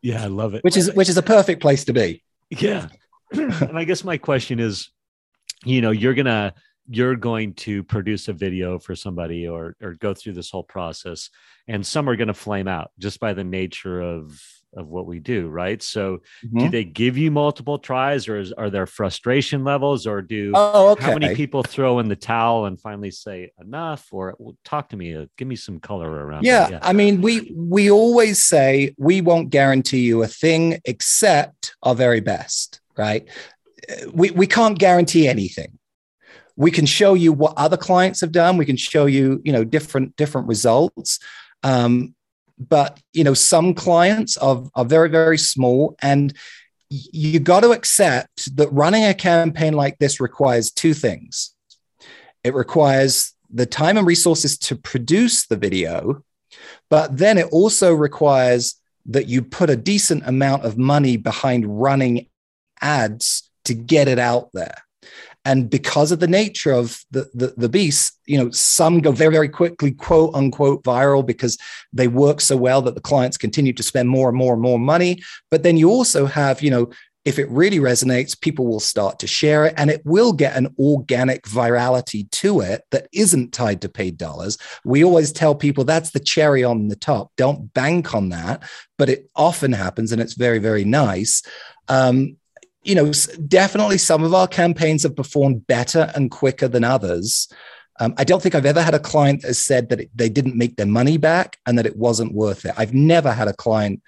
Yeah, 0.02 0.24
I 0.24 0.28
love 0.28 0.54
it. 0.54 0.64
Which 0.64 0.78
is 0.78 0.94
which 0.94 1.10
is 1.10 1.18
a 1.18 1.24
perfect 1.24 1.62
place 1.62 1.86
to 1.86 1.94
be. 1.94 2.24
Yeah. 2.60 2.88
and 3.32 3.78
I 3.78 3.84
guess 3.84 4.04
my 4.04 4.18
question 4.18 4.60
is 4.60 4.90
you 5.64 5.82
know 5.82 5.92
you're 5.92 6.14
gonna 6.14 6.54
you're 6.88 7.16
going 7.16 7.54
to 7.56 7.84
produce 7.84 8.28
a 8.28 8.34
video 8.34 8.78
for 8.78 8.96
somebody 8.96 9.48
or 9.48 9.76
or 9.82 9.94
go 9.96 10.14
through 10.14 10.34
this 10.34 10.52
whole 10.52 10.64
process 10.64 11.30
and 11.68 11.86
some 11.86 12.08
are 12.08 12.16
going 12.16 12.28
to 12.28 12.34
flame 12.34 12.68
out 12.68 12.92
just 13.00 13.20
by 13.20 13.34
the 13.34 13.44
nature 13.44 14.02
of 14.02 14.40
of 14.76 14.88
what 14.88 15.06
we 15.06 15.20
do 15.20 15.48
right? 15.50 15.82
So 15.82 16.20
mm-hmm. 16.46 16.60
do 16.60 16.70
they 16.70 16.84
give 16.84 17.18
you 17.18 17.32
multiple 17.32 17.80
tries 17.80 18.28
or 18.28 18.40
is, 18.40 18.52
are 18.54 18.70
there 18.70 18.86
frustration 18.86 19.64
levels 19.64 20.08
or 20.08 20.22
do 20.22 20.52
oh, 20.56 20.92
okay. 20.92 21.06
how 21.06 21.18
many 21.18 21.36
people 21.36 21.64
throw 21.64 22.00
in 22.00 22.08
the 22.08 22.16
towel 22.16 22.66
and 22.66 22.80
finally 22.80 23.12
say 23.12 23.52
enough 23.60 24.08
or 24.12 24.36
well, 24.38 24.56
talk 24.64 24.90
to 24.90 24.98
me 24.98 25.16
uh, 25.16 25.26
give 25.38 25.48
me 25.48 25.56
some 25.56 25.80
color 25.80 26.10
around 26.10 26.44
yeah, 26.44 26.70
yeah. 26.70 26.80
I 26.82 26.94
mean 26.94 27.22
we 27.22 27.54
we 27.56 27.92
always 27.92 28.44
say 28.44 28.94
we 28.98 29.22
won't 29.22 29.50
guarantee 29.50 30.02
you 30.02 30.24
a 30.24 30.28
thing 30.28 30.80
except 30.86 31.76
our 31.84 31.96
very 31.96 32.22
best 32.22 32.82
right? 32.98 33.28
We, 34.14 34.32
we 34.32 34.48
can't 34.48 34.78
guarantee 34.78 35.28
anything. 35.28 35.78
We 36.56 36.72
can 36.72 36.86
show 36.86 37.14
you 37.14 37.34
what 37.34 37.54
other 37.58 37.78
clients 37.78 38.22
have 38.22 38.32
done. 38.32 38.58
We 38.58 38.66
can 38.66 38.78
show 38.78 39.06
you 39.06 39.42
you 39.44 39.52
know 39.52 39.64
different 39.64 40.16
different 40.16 40.48
results. 40.48 41.20
Um, 41.64 42.16
but 42.58 43.00
you 43.14 43.24
know 43.24 43.34
some 43.34 43.74
clients 43.74 44.38
are, 44.38 44.64
are 44.76 44.86
very 44.86 45.10
very 45.10 45.38
small 45.38 45.96
and 46.02 46.34
you 46.90 47.40
got 47.40 47.62
to 47.62 47.72
accept 47.72 48.56
that 48.56 48.72
running 48.72 49.04
a 49.04 49.14
campaign 49.14 49.74
like 49.74 49.98
this 49.98 50.20
requires 50.20 50.72
two 50.72 50.94
things. 50.94 51.56
It 52.44 52.54
requires 52.54 53.34
the 53.50 53.66
time 53.66 53.98
and 53.98 54.06
resources 54.06 54.58
to 54.60 54.76
produce 54.76 55.48
the 55.48 55.58
video 55.58 56.24
but 56.90 57.18
then 57.18 57.38
it 57.38 57.48
also 57.52 57.94
requires 57.94 58.76
that 59.06 59.28
you 59.28 59.42
put 59.42 59.70
a 59.70 59.76
decent 59.76 60.26
amount 60.28 60.64
of 60.64 60.78
money 60.78 61.18
behind 61.18 61.82
running 61.82 62.28
ads 62.82 63.50
to 63.66 63.74
get 63.74 64.08
it 64.08 64.20
out 64.20 64.50
there 64.54 64.85
and 65.46 65.70
because 65.70 66.12
of 66.12 66.20
the 66.20 66.28
nature 66.28 66.72
of 66.72 67.00
the, 67.12 67.30
the, 67.34 67.54
the 67.56 67.70
beast 67.70 68.20
you 68.26 68.38
know 68.38 68.50
some 68.50 69.00
go 69.00 69.12
very 69.12 69.32
very 69.32 69.50
quickly 69.50 69.92
quote 69.92 70.34
unquote 70.34 70.84
viral 70.84 71.26
because 71.26 71.58
they 71.94 72.08
work 72.08 72.42
so 72.42 72.58
well 72.58 72.82
that 72.82 72.96
the 72.96 73.02
clients 73.02 73.38
continue 73.38 73.74
to 73.74 73.84
spend 73.84 74.10
more 74.10 74.30
and 74.30 74.38
more 74.38 74.54
and 74.54 74.62
more 74.62 74.80
money. 74.80 75.22
But 75.52 75.64
then 75.64 75.78
you 75.78 75.90
also 75.90 76.26
have 76.26 76.62
you 76.62 76.72
know 76.72 76.90
if 77.24 77.40
it 77.40 77.50
really 77.50 77.80
resonates 77.80 78.40
people 78.40 78.68
will 78.68 78.80
start 78.80 79.18
to 79.18 79.26
share 79.26 79.66
it 79.66 79.74
and 79.78 79.90
it 79.90 80.02
will 80.06 80.32
get 80.32 80.56
an 80.56 80.68
organic 80.78 81.42
virality 81.44 82.30
to 82.30 82.62
it 82.62 82.84
that 82.92 83.08
isn't 83.12 83.52
tied 83.52 83.82
to 83.82 83.90
paid 83.90 84.16
dollars. 84.16 84.60
We 84.84 85.04
always 85.04 85.32
tell 85.32 85.56
people 85.56 85.84
that's 85.84 86.12
the 86.12 86.20
cherry 86.20 86.64
on 86.64 86.88
the 86.88 86.96
top. 86.96 87.32
Don't 87.36 87.74
bank 87.74 88.14
on 88.14 88.30
that 88.30 88.64
but 88.98 89.10
it 89.10 89.30
often 89.36 89.74
happens 89.74 90.12
and 90.12 90.22
it's 90.22 90.34
very 90.34 90.60
very 90.60 90.86
nice. 90.86 91.42
Um, 91.88 92.38
you 92.86 92.96
know, 92.96 93.12
definitely 93.48 93.98
some 93.98 94.24
of 94.24 94.34
our 94.34 94.48
campaigns 94.48 95.04
have 95.04 95.16
performed 95.16 95.66
better 95.68 96.12
and 96.16 96.30
quicker 96.30 96.68
than 96.68 96.84
others. 96.84 97.48
Um, 98.00 98.14
I 98.18 98.24
don't 98.24 98.42
think 98.42 98.56
I've 98.56 98.66
ever 98.66 98.82
had 98.82 98.94
a 98.94 99.00
client 99.00 99.42
that 99.42 99.48
has 99.48 99.64
said 99.64 99.90
that 99.90 100.02
it, 100.02 100.10
they 100.14 100.30
didn't 100.30 100.58
make 100.58 100.76
their 100.76 100.86
money 100.86 101.18
back 101.18 101.58
and 101.66 101.78
that 101.78 101.86
it 101.86 101.98
wasn't 101.98 102.34
worth 102.34 102.66
it. 102.66 102.74
I've 102.78 102.94
never 102.94 103.32
had 103.32 103.48
a 103.48 103.54
client 103.54 104.02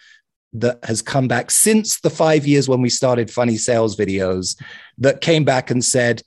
that 0.53 0.79
has 0.83 1.01
come 1.01 1.27
back 1.27 1.49
since 1.49 1.99
the 1.99 2.09
five 2.09 2.45
years 2.45 2.69
when 2.69 2.81
we 2.81 2.89
started 2.89 3.31
funny 3.31 3.57
sales 3.57 3.95
videos 3.95 4.61
that 4.97 5.21
came 5.21 5.43
back 5.43 5.71
and 5.71 5.83
said, 5.83 6.21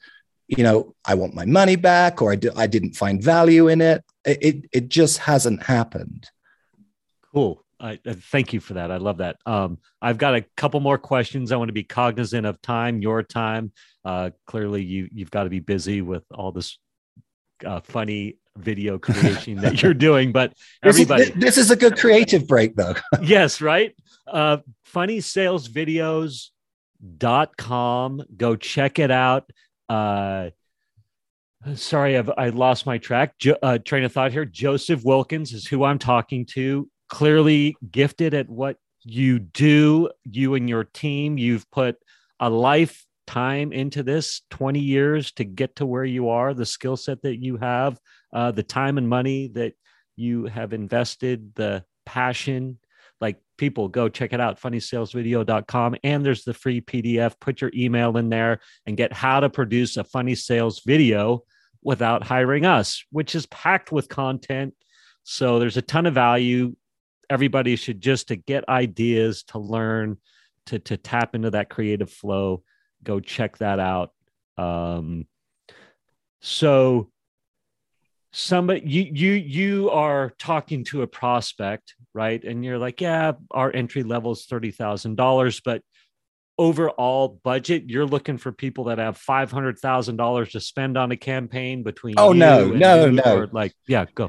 you 0.49 0.65
know, 0.65 0.95
I 1.05 1.15
want 1.15 1.35
my 1.35 1.45
money 1.45 1.77
back 1.77 2.21
or 2.21 2.33
I, 2.33 2.39
I 2.57 2.67
didn't 2.67 2.97
find 2.97 3.23
value 3.23 3.69
in 3.69 3.81
it. 3.81 4.05
it. 4.25 4.39
It, 4.43 4.65
it 4.73 4.89
just 4.89 5.19
hasn't 5.19 5.63
happened. 5.63 6.29
Cool. 7.33 7.63
I, 7.81 7.99
uh, 8.07 8.15
thank 8.15 8.53
you 8.53 8.61
for 8.61 8.75
that. 8.75 8.91
I 8.91 8.99
love 8.99 9.19
that. 9.19 9.37
Um, 9.47 9.79
I've 10.03 10.19
got 10.19 10.35
a 10.35 10.45
couple 10.57 10.81
more 10.81 10.99
questions. 10.99 11.51
I 11.51 11.57
want 11.57 11.69
to 11.69 11.73
be 11.73 11.85
cognizant 11.85 12.47
of 12.47 12.61
time, 12.61 13.01
your 13.01 13.23
time. 13.23 13.73
Uh, 14.05 14.31
clearly, 14.47 14.83
you 14.83 15.09
you've 15.13 15.31
got 15.31 15.45
to 15.45 15.51
be 15.51 15.61
busy 15.61 16.03
with 16.03 16.25
all 16.31 16.53
this 16.53 16.79
uh, 17.65 17.81
funny 17.81 18.37
video 18.57 18.99
creation 19.03 19.57
that 19.59 19.83
you're 19.83 19.95
doing. 19.95 20.33
But 20.33 20.53
everybody, 20.83 21.25
this 21.25 21.31
is, 21.31 21.41
this 21.41 21.57
is 21.59 21.71
a 21.71 21.77
good 21.77 21.97
creative 21.99 22.47
break, 22.47 22.77
though. 22.77 22.95
yes, 23.23 23.61
right. 23.61 23.95
Uh, 24.27 24.59
funny 24.85 25.21
sales 25.21 25.69
videos.com. 25.69 26.53
Go 28.37 28.57
check 28.57 28.99
it 28.99 29.11
out. 29.11 29.51
Uh, 29.89 30.51
sorry, 31.75 32.19
I've 32.19 32.31
I 32.37 32.51
lost 32.51 32.85
my 32.87 32.99
track. 32.99 33.39
Jo- 33.39 33.59
uh, 33.63 33.79
train 33.79 34.05
of 34.05 34.13
thought 34.13 34.33
here. 34.33 34.45
Joseph 34.45 35.03
Wilkins 35.05 35.53
is 35.53 35.67
who 35.67 35.85
I'm 35.85 35.99
talking 35.99 36.45
to 36.47 36.89
clearly 37.11 37.77
gifted 37.91 38.33
at 38.33 38.49
what 38.49 38.77
you 39.03 39.39
do, 39.39 40.11
you 40.25 40.55
and 40.55 40.69
your 40.69 40.85
team. 40.85 41.37
You've 41.37 41.71
put 41.71 41.97
a 42.39 42.49
lifetime 42.49 43.73
into 43.73 44.03
this 44.03 44.43
20 44.51 44.81
years 44.81 45.33
to 45.33 45.45
get 45.45 45.77
to 45.77 45.87
where 45.87 46.05
you 46.05 46.31
are, 46.31 46.55
the 46.55 46.65
skill 46.65 46.97
set 46.97 47.23
that 47.23 47.43
you 47.43 47.57
have, 47.59 47.99
uh, 48.33 48.53
the 48.53 48.63
time 48.63 48.97
and 48.97 49.09
money 49.09 49.49
that 49.49 49.75
you 50.17 50.47
have 50.47 50.73
invested, 50.73 51.55
the 51.55 51.85
passion. 52.07 52.79
Like 53.21 53.39
people 53.59 53.89
go 53.89 54.09
check 54.09 54.33
it 54.33 54.41
out, 54.41 54.61
funnysalesvideo.com. 54.61 55.97
And 56.03 56.25
there's 56.25 56.45
the 56.45 56.55
free 56.55 56.81
PDF. 56.81 57.35
Put 57.41 57.61
your 57.61 57.71
email 57.75 58.17
in 58.17 58.31
there 58.31 58.61
and 58.87 58.97
get 58.97 59.13
how 59.13 59.41
to 59.41 59.51
produce 59.51 59.97
a 59.97 60.05
funny 60.05 60.35
sales 60.35 60.83
video 60.87 61.45
without 61.83 62.23
hiring 62.23 62.67
us, 62.67 63.05
which 63.11 63.35
is 63.35 63.47
packed 63.47 63.93
with 63.93 64.09
content. 64.09 64.75
So 65.23 65.59
there's 65.59 65.77
a 65.77 65.83
ton 65.83 66.07
of 66.07 66.15
value 66.15 66.75
everybody 67.31 67.77
should 67.77 68.01
just 68.01 68.29
to 68.29 68.37
get 68.37 68.69
ideas 68.69 69.45
to 69.45 69.59
learn 69.59 70.19
to 70.67 70.79
to 70.81 70.97
tap 70.97 71.35
into 71.35 71.51
that 71.51 71.71
creative 71.71 72.11
flow 72.11 72.63
go 73.03 73.21
check 73.21 73.57
that 73.59 73.79
out. 73.79 74.13
Um 74.59 75.27
so 76.41 77.11
somebody 78.33 78.83
you 78.85 79.11
you 79.13 79.33
you 79.33 79.91
are 79.91 80.33
talking 80.39 80.85
to 80.85 81.03
a 81.03 81.07
prospect 81.07 81.95
right? 82.13 82.43
And 82.43 82.65
you're 82.65 82.79
like 82.79 83.01
yeah 83.01 83.33
our 83.51 83.75
entry 83.75 84.03
level 84.03 84.33
is 84.33 84.47
$30000 84.51 85.63
but 85.65 85.83
overall 86.59 87.41
budget 87.43 87.85
you're 87.87 88.05
looking 88.05 88.37
for 88.37 88.53
people 88.53 88.85
that 88.85 88.99
have 88.99 89.17
$500000 89.17 90.51
to 90.51 90.61
spend 90.61 90.99
on 90.99 91.11
a 91.11 91.17
campaign 91.17 91.83
between 91.83 92.17
oh 92.19 92.33
no 92.33 92.69
no 92.69 93.11
no. 93.11 93.49
like 93.53 93.73
yeah 93.87 94.05
go 94.15 94.29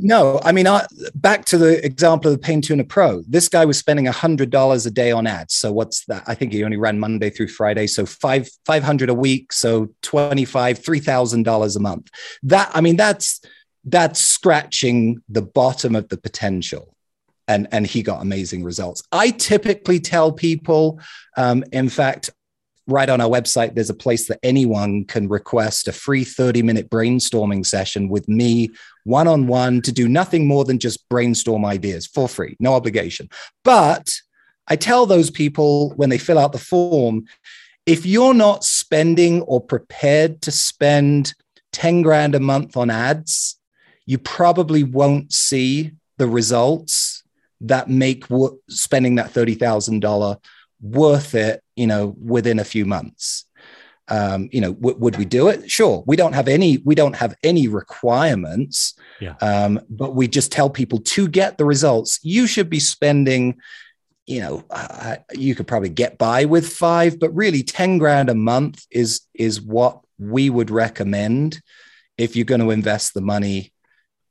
no, 0.00 0.40
I 0.42 0.52
mean, 0.52 0.66
I, 0.66 0.86
back 1.14 1.44
to 1.46 1.58
the 1.58 1.84
example 1.84 2.30
of 2.30 2.38
the 2.38 2.42
Pain 2.44 2.62
Tuner 2.62 2.84
Pro. 2.84 3.22
This 3.28 3.48
guy 3.48 3.64
was 3.64 3.78
spending 3.78 4.06
hundred 4.06 4.50
dollars 4.50 4.86
a 4.86 4.90
day 4.90 5.12
on 5.12 5.26
ads. 5.26 5.54
So 5.54 5.72
what's 5.72 6.04
that? 6.06 6.22
I 6.26 6.34
think 6.34 6.52
he 6.52 6.64
only 6.64 6.76
ran 6.76 6.98
Monday 6.98 7.30
through 7.30 7.48
Friday, 7.48 7.86
so 7.86 8.06
five 8.06 8.48
five 8.64 8.82
hundred 8.82 9.10
a 9.10 9.14
week. 9.14 9.52
So 9.52 9.88
twenty 10.02 10.44
five, 10.44 10.78
three 10.78 11.00
thousand 11.00 11.42
dollars 11.42 11.76
a 11.76 11.80
month. 11.80 12.10
That 12.42 12.70
I 12.74 12.80
mean, 12.80 12.96
that's 12.96 13.40
that's 13.84 14.20
scratching 14.20 15.22
the 15.28 15.42
bottom 15.42 15.94
of 15.94 16.08
the 16.08 16.16
potential. 16.16 16.94
And, 17.48 17.66
and 17.72 17.84
he 17.86 18.02
got 18.04 18.22
amazing 18.22 18.62
results. 18.62 19.02
I 19.10 19.30
typically 19.30 19.98
tell 19.98 20.30
people, 20.30 21.00
um, 21.36 21.64
in 21.72 21.88
fact, 21.88 22.30
right 22.86 23.08
on 23.08 23.20
our 23.20 23.28
website, 23.28 23.74
there's 23.74 23.90
a 23.90 23.94
place 23.94 24.28
that 24.28 24.38
anyone 24.42 25.04
can 25.04 25.28
request 25.28 25.88
a 25.88 25.92
free 25.92 26.24
30 26.24 26.62
minute 26.62 26.90
brainstorming 26.90 27.64
session 27.64 28.08
with 28.08 28.28
me 28.28 28.70
one 29.04 29.28
on 29.28 29.46
one 29.46 29.82
to 29.82 29.92
do 29.92 30.08
nothing 30.08 30.46
more 30.46 30.64
than 30.64 30.78
just 30.78 31.08
brainstorm 31.08 31.64
ideas 31.64 32.06
for 32.06 32.28
free, 32.28 32.56
no 32.60 32.74
obligation. 32.74 33.28
But 33.64 34.14
I 34.68 34.76
tell 34.76 35.06
those 35.06 35.30
people 35.30 35.90
when 35.96 36.08
they 36.08 36.18
fill 36.18 36.38
out 36.38 36.52
the 36.52 36.58
form 36.58 37.26
if 37.84 38.06
you're 38.06 38.34
not 38.34 38.62
spending 38.62 39.42
or 39.42 39.60
prepared 39.60 40.40
to 40.42 40.52
spend 40.52 41.34
10 41.72 42.02
grand 42.02 42.34
a 42.34 42.40
month 42.40 42.76
on 42.76 42.90
ads, 42.90 43.58
you 44.06 44.18
probably 44.18 44.84
won't 44.84 45.32
see 45.32 45.92
the 46.18 46.28
results 46.28 47.24
that 47.60 47.88
make 47.88 48.24
spending 48.68 49.16
that 49.16 49.32
$30,000 49.32 50.38
worth 50.82 51.34
it, 51.34 51.62
you 51.76 51.86
know, 51.86 52.14
within 52.20 52.58
a 52.58 52.64
few 52.64 52.84
months. 52.84 53.46
Um, 54.08 54.48
you 54.52 54.60
know, 54.60 54.74
w- 54.74 54.98
would 54.98 55.16
we 55.16 55.24
do 55.24 55.48
it? 55.48 55.70
Sure. 55.70 56.02
We 56.06 56.16
don't 56.16 56.34
have 56.34 56.48
any. 56.48 56.78
We 56.84 56.94
don't 56.94 57.16
have 57.16 57.34
any 57.42 57.68
requirements. 57.68 58.94
Yeah. 59.20 59.36
Um, 59.40 59.80
but 59.88 60.14
we 60.14 60.28
just 60.28 60.50
tell 60.52 60.68
people 60.68 60.98
to 60.98 61.28
get 61.28 61.56
the 61.56 61.64
results. 61.64 62.18
You 62.22 62.46
should 62.46 62.68
be 62.68 62.80
spending. 62.80 63.58
You 64.26 64.40
know, 64.40 64.64
uh, 64.70 65.16
you 65.32 65.54
could 65.54 65.66
probably 65.66 65.88
get 65.88 66.18
by 66.18 66.44
with 66.44 66.68
five, 66.68 67.18
but 67.18 67.34
really, 67.34 67.62
ten 67.62 67.98
grand 67.98 68.28
a 68.28 68.34
month 68.34 68.84
is 68.90 69.22
is 69.34 69.60
what 69.60 70.00
we 70.18 70.50
would 70.50 70.70
recommend 70.70 71.60
if 72.18 72.36
you're 72.36 72.44
going 72.44 72.60
to 72.60 72.70
invest 72.70 73.14
the 73.14 73.20
money 73.20 73.72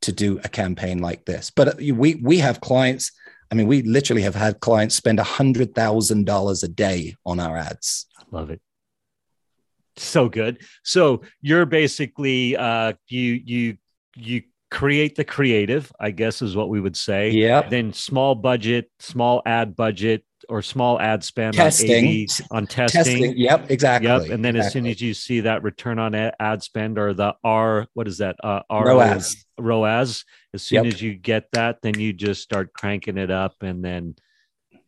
to 0.02 0.12
do 0.12 0.40
a 0.44 0.48
campaign 0.48 0.98
like 0.98 1.24
this. 1.24 1.50
But 1.50 1.68
uh, 1.68 1.94
we 1.94 2.16
we 2.16 2.38
have 2.38 2.60
clients 2.60 3.12
I 3.52 3.54
mean, 3.54 3.66
we 3.66 3.82
literally 3.82 4.22
have 4.22 4.34
had 4.34 4.60
clients 4.60 4.94
spend 4.94 5.20
a 5.20 5.24
hundred 5.24 5.74
thousand 5.74 6.24
dollars 6.24 6.62
a 6.62 6.68
day 6.68 7.16
on 7.26 7.38
our 7.38 7.54
ads. 7.54 8.06
Love 8.30 8.48
it. 8.48 8.62
So 9.96 10.30
good. 10.30 10.62
So 10.84 11.20
you're 11.42 11.66
basically 11.66 12.56
uh, 12.56 12.94
you 13.08 13.42
you 13.44 13.76
you 14.16 14.42
create 14.70 15.16
the 15.16 15.24
creative, 15.24 15.92
I 16.00 16.12
guess 16.12 16.40
is 16.40 16.56
what 16.56 16.70
we 16.70 16.80
would 16.80 16.96
say. 16.96 17.28
Yeah. 17.28 17.68
Then 17.68 17.92
small 17.92 18.34
budget, 18.34 18.90
small 19.00 19.42
ad 19.44 19.76
budget, 19.76 20.24
or 20.48 20.62
small 20.62 20.98
ad 20.98 21.22
spend 21.22 21.54
testing 21.54 22.26
on, 22.50 22.56
on 22.56 22.66
testing. 22.66 23.02
testing. 23.04 23.36
Yep, 23.36 23.70
exactly. 23.70 24.08
Yep. 24.08 24.30
And 24.30 24.42
then 24.42 24.56
exactly. 24.56 24.66
as 24.66 24.72
soon 24.72 24.86
as 24.86 25.00
you 25.02 25.12
see 25.12 25.40
that 25.40 25.62
return 25.62 25.98
on 25.98 26.14
ad 26.14 26.62
spend 26.62 26.98
or 26.98 27.12
the 27.12 27.34
R, 27.44 27.86
what 27.92 28.08
is 28.08 28.18
that? 28.18 28.36
Uh, 28.42 28.62
R 28.70 28.86
ROAS. 28.86 29.44
ROAS. 29.58 30.24
As 30.54 30.62
soon 30.62 30.84
yep. 30.84 30.94
as 30.94 31.02
you 31.02 31.14
get 31.14 31.50
that, 31.52 31.78
then 31.82 31.98
you 31.98 32.12
just 32.12 32.42
start 32.42 32.72
cranking 32.72 33.16
it 33.16 33.30
up, 33.30 33.62
and 33.62 33.84
then 33.84 34.14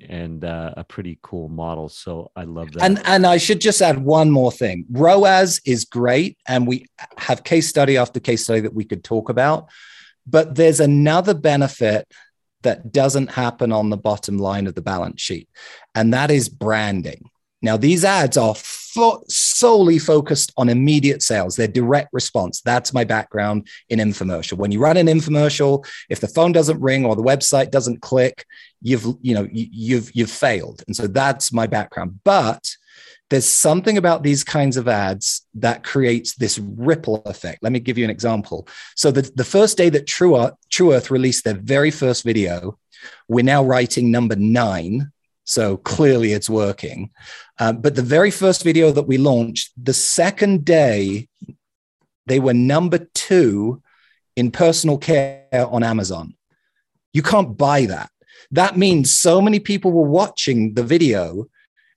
and 0.00 0.44
uh, 0.44 0.74
a 0.76 0.84
pretty 0.84 1.18
cool 1.22 1.48
model. 1.48 1.88
So 1.88 2.30
I 2.36 2.44
love 2.44 2.72
that. 2.72 2.82
And 2.82 3.00
and 3.04 3.26
I 3.26 3.38
should 3.38 3.60
just 3.60 3.80
add 3.80 3.98
one 3.98 4.30
more 4.30 4.52
thing. 4.52 4.84
ROAS 4.90 5.60
is 5.64 5.84
great, 5.84 6.38
and 6.46 6.66
we 6.66 6.86
have 7.18 7.44
case 7.44 7.68
study 7.68 7.96
after 7.96 8.20
case 8.20 8.44
study 8.44 8.60
that 8.60 8.74
we 8.74 8.84
could 8.84 9.04
talk 9.04 9.28
about. 9.28 9.68
But 10.26 10.54
there's 10.54 10.80
another 10.80 11.34
benefit 11.34 12.10
that 12.62 12.92
doesn't 12.92 13.30
happen 13.30 13.72
on 13.72 13.90
the 13.90 13.96
bottom 13.96 14.38
line 14.38 14.66
of 14.66 14.74
the 14.74 14.82
balance 14.82 15.20
sheet, 15.20 15.48
and 15.94 16.12
that 16.14 16.30
is 16.30 16.48
branding. 16.48 17.30
Now, 17.64 17.78
these 17.78 18.04
ads 18.04 18.36
are 18.36 18.54
fo- 18.54 19.24
solely 19.28 19.98
focused 19.98 20.52
on 20.56 20.68
immediate 20.68 21.22
sales, 21.22 21.56
They're 21.56 21.66
direct 21.66 22.10
response. 22.12 22.60
That's 22.60 22.92
my 22.92 23.04
background 23.04 23.68
in 23.88 23.98
infomercial. 23.98 24.58
When 24.58 24.70
you 24.70 24.80
run 24.80 24.98
an 24.98 25.06
infomercial, 25.06 25.86
if 26.08 26.20
the 26.20 26.28
phone 26.28 26.52
doesn't 26.52 26.80
ring 26.80 27.04
or 27.04 27.16
the 27.16 27.22
website 27.22 27.70
doesn't 27.70 28.02
click, 28.02 28.44
you've 28.82 29.06
you 29.22 29.34
know 29.34 29.48
you've 29.50 30.14
you've 30.14 30.30
failed. 30.30 30.84
And 30.86 30.94
so 30.94 31.06
that's 31.06 31.52
my 31.52 31.66
background. 31.66 32.20
But 32.22 32.76
there's 33.30 33.48
something 33.48 33.96
about 33.96 34.22
these 34.22 34.44
kinds 34.44 34.76
of 34.76 34.86
ads 34.86 35.46
that 35.54 35.82
creates 35.82 36.34
this 36.34 36.58
ripple 36.58 37.22
effect. 37.24 37.62
Let 37.62 37.72
me 37.72 37.80
give 37.80 37.96
you 37.96 38.04
an 38.04 38.10
example. 38.10 38.68
So 38.94 39.10
the, 39.10 39.22
the 39.34 39.44
first 39.44 39.78
day 39.78 39.88
that 39.88 40.06
Tru 40.06 40.36
Earth, 40.36 40.52
Tru 40.70 40.92
Earth 40.92 41.10
released 41.10 41.44
their 41.44 41.54
very 41.54 41.90
first 41.90 42.22
video, 42.22 42.78
we're 43.26 43.42
now 43.44 43.64
writing 43.64 44.10
number 44.10 44.36
nine 44.36 45.10
so 45.44 45.76
clearly 45.76 46.32
it's 46.32 46.50
working. 46.50 47.10
Uh, 47.58 47.72
but 47.72 47.94
the 47.94 48.02
very 48.02 48.30
first 48.30 48.64
video 48.64 48.90
that 48.90 49.06
we 49.06 49.18
launched, 49.18 49.72
the 49.82 49.92
second 49.92 50.64
day, 50.64 51.28
they 52.26 52.40
were 52.40 52.54
number 52.54 53.06
two 53.14 53.82
in 54.36 54.50
personal 54.50 54.98
care 54.98 55.46
on 55.52 55.82
Amazon. 55.82 56.34
You 57.12 57.22
can't 57.22 57.56
buy 57.56 57.86
that. 57.86 58.10
That 58.50 58.76
means 58.76 59.12
so 59.12 59.40
many 59.40 59.60
people 59.60 59.92
were 59.92 60.08
watching 60.08 60.74
the 60.74 60.82
video 60.82 61.46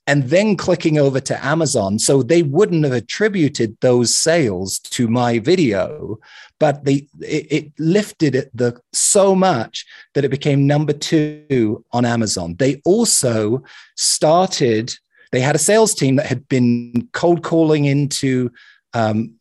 and 0.07 0.23
then 0.23 0.55
clicking 0.55 0.97
over 0.97 1.19
to 1.19 1.45
Amazon. 1.45 1.99
So 1.99 2.23
they 2.23 2.41
wouldn't 2.41 2.85
have 2.85 2.93
attributed 2.93 3.77
those 3.81 4.15
sales 4.15 4.79
to 4.79 5.09
my 5.09 5.39
video, 5.39 6.17
but 6.59 6.85
they 6.85 7.07
it, 7.19 7.51
it, 7.51 7.71
lifted 7.77 8.33
it 8.33 8.49
the 8.53 8.79
so 8.93 9.35
much 9.35 9.85
that 10.13 10.23
it 10.23 10.29
became 10.29 10.65
number 10.65 10.93
two 10.93 11.83
on 11.91 12.05
Amazon. 12.05 12.55
They 12.57 12.81
also 12.85 13.63
started. 13.97 14.95
They 15.33 15.41
had 15.41 15.55
a 15.55 15.59
sales 15.59 15.93
team 15.93 16.15
that 16.15 16.25
had 16.25 16.47
been 16.47 17.09
cold 17.11 17.43
calling 17.43 17.83
into 17.83 18.49
um, 18.93 19.33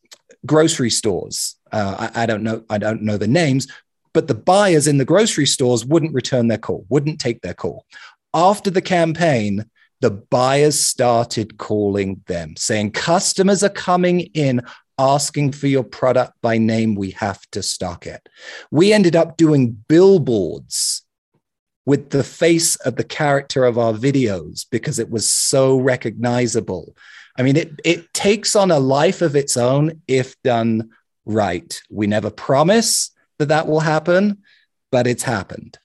grocery 0.45 0.91
stores. 0.91 1.55
Uh, 1.71 2.11
I, 2.15 2.25
I 2.25 2.27
don't 2.27 2.43
know. 2.43 2.65
I 2.69 2.79
don't 2.79 3.03
know 3.03 3.17
the 3.17 3.29
names, 3.29 3.69
but 4.13 4.27
the 4.27 4.35
buyers 4.35 4.89
in 4.89 4.99
the 4.99 5.05
grocery 5.05 5.47
stores 5.47 5.87
wouldn't 5.87 6.13
return 6.13 6.49
their 6.49 6.59
call, 6.59 6.85
wouldn't 6.89 7.21
take 7.21 7.43
their 7.43 7.55
call. 7.55 7.87
After 8.35 8.69
the 8.69 8.83
campaign, 8.83 9.65
the 10.07 10.11
buyers 10.13 10.81
started 10.81 11.59
calling 11.59 12.23
them, 12.29 12.55
saying, 12.57 12.93
Customers 12.93 13.65
are 13.65 13.69
coming 13.69 14.21
in 14.35 14.63
asking 14.99 15.51
for 15.51 15.67
your 15.67 15.83
product 15.83 16.33
by 16.41 16.59
name. 16.59 16.95
We 16.95 17.11
have 17.11 17.41
to 17.51 17.61
stock 17.61 18.07
it. 18.07 18.29
We 18.71 18.93
ended 18.93 19.17
up 19.17 19.37
doing 19.37 19.73
billboards 19.89 21.03
with 21.87 22.11
the 22.11 22.23
face 22.23 22.77
of 22.77 22.95
the 22.95 23.03
character 23.03 23.65
of 23.65 23.79
our 23.79 23.95
videos 23.95 24.65
because 24.71 25.01
it 25.01 25.11
was 25.11 25.27
so 25.27 25.77
recognizable. 25.77 26.97
I 27.37 27.43
mean, 27.43 27.57
it, 27.57 27.73
it 27.85 28.15
takes 28.15 28.55
on 28.55 28.71
a 28.71 28.79
life 28.79 29.23
of 29.23 29.35
its 29.35 29.57
own 29.57 30.03
if 30.07 30.41
done 30.43 30.91
right. 31.25 31.83
We 31.91 32.07
never 32.07 32.31
promise 32.31 33.11
that 33.41 33.49
that 33.49 33.67
will 33.67 33.81
happen, 33.81 34.45
but 34.93 35.09
it's 35.09 35.25
happened. 35.25 35.81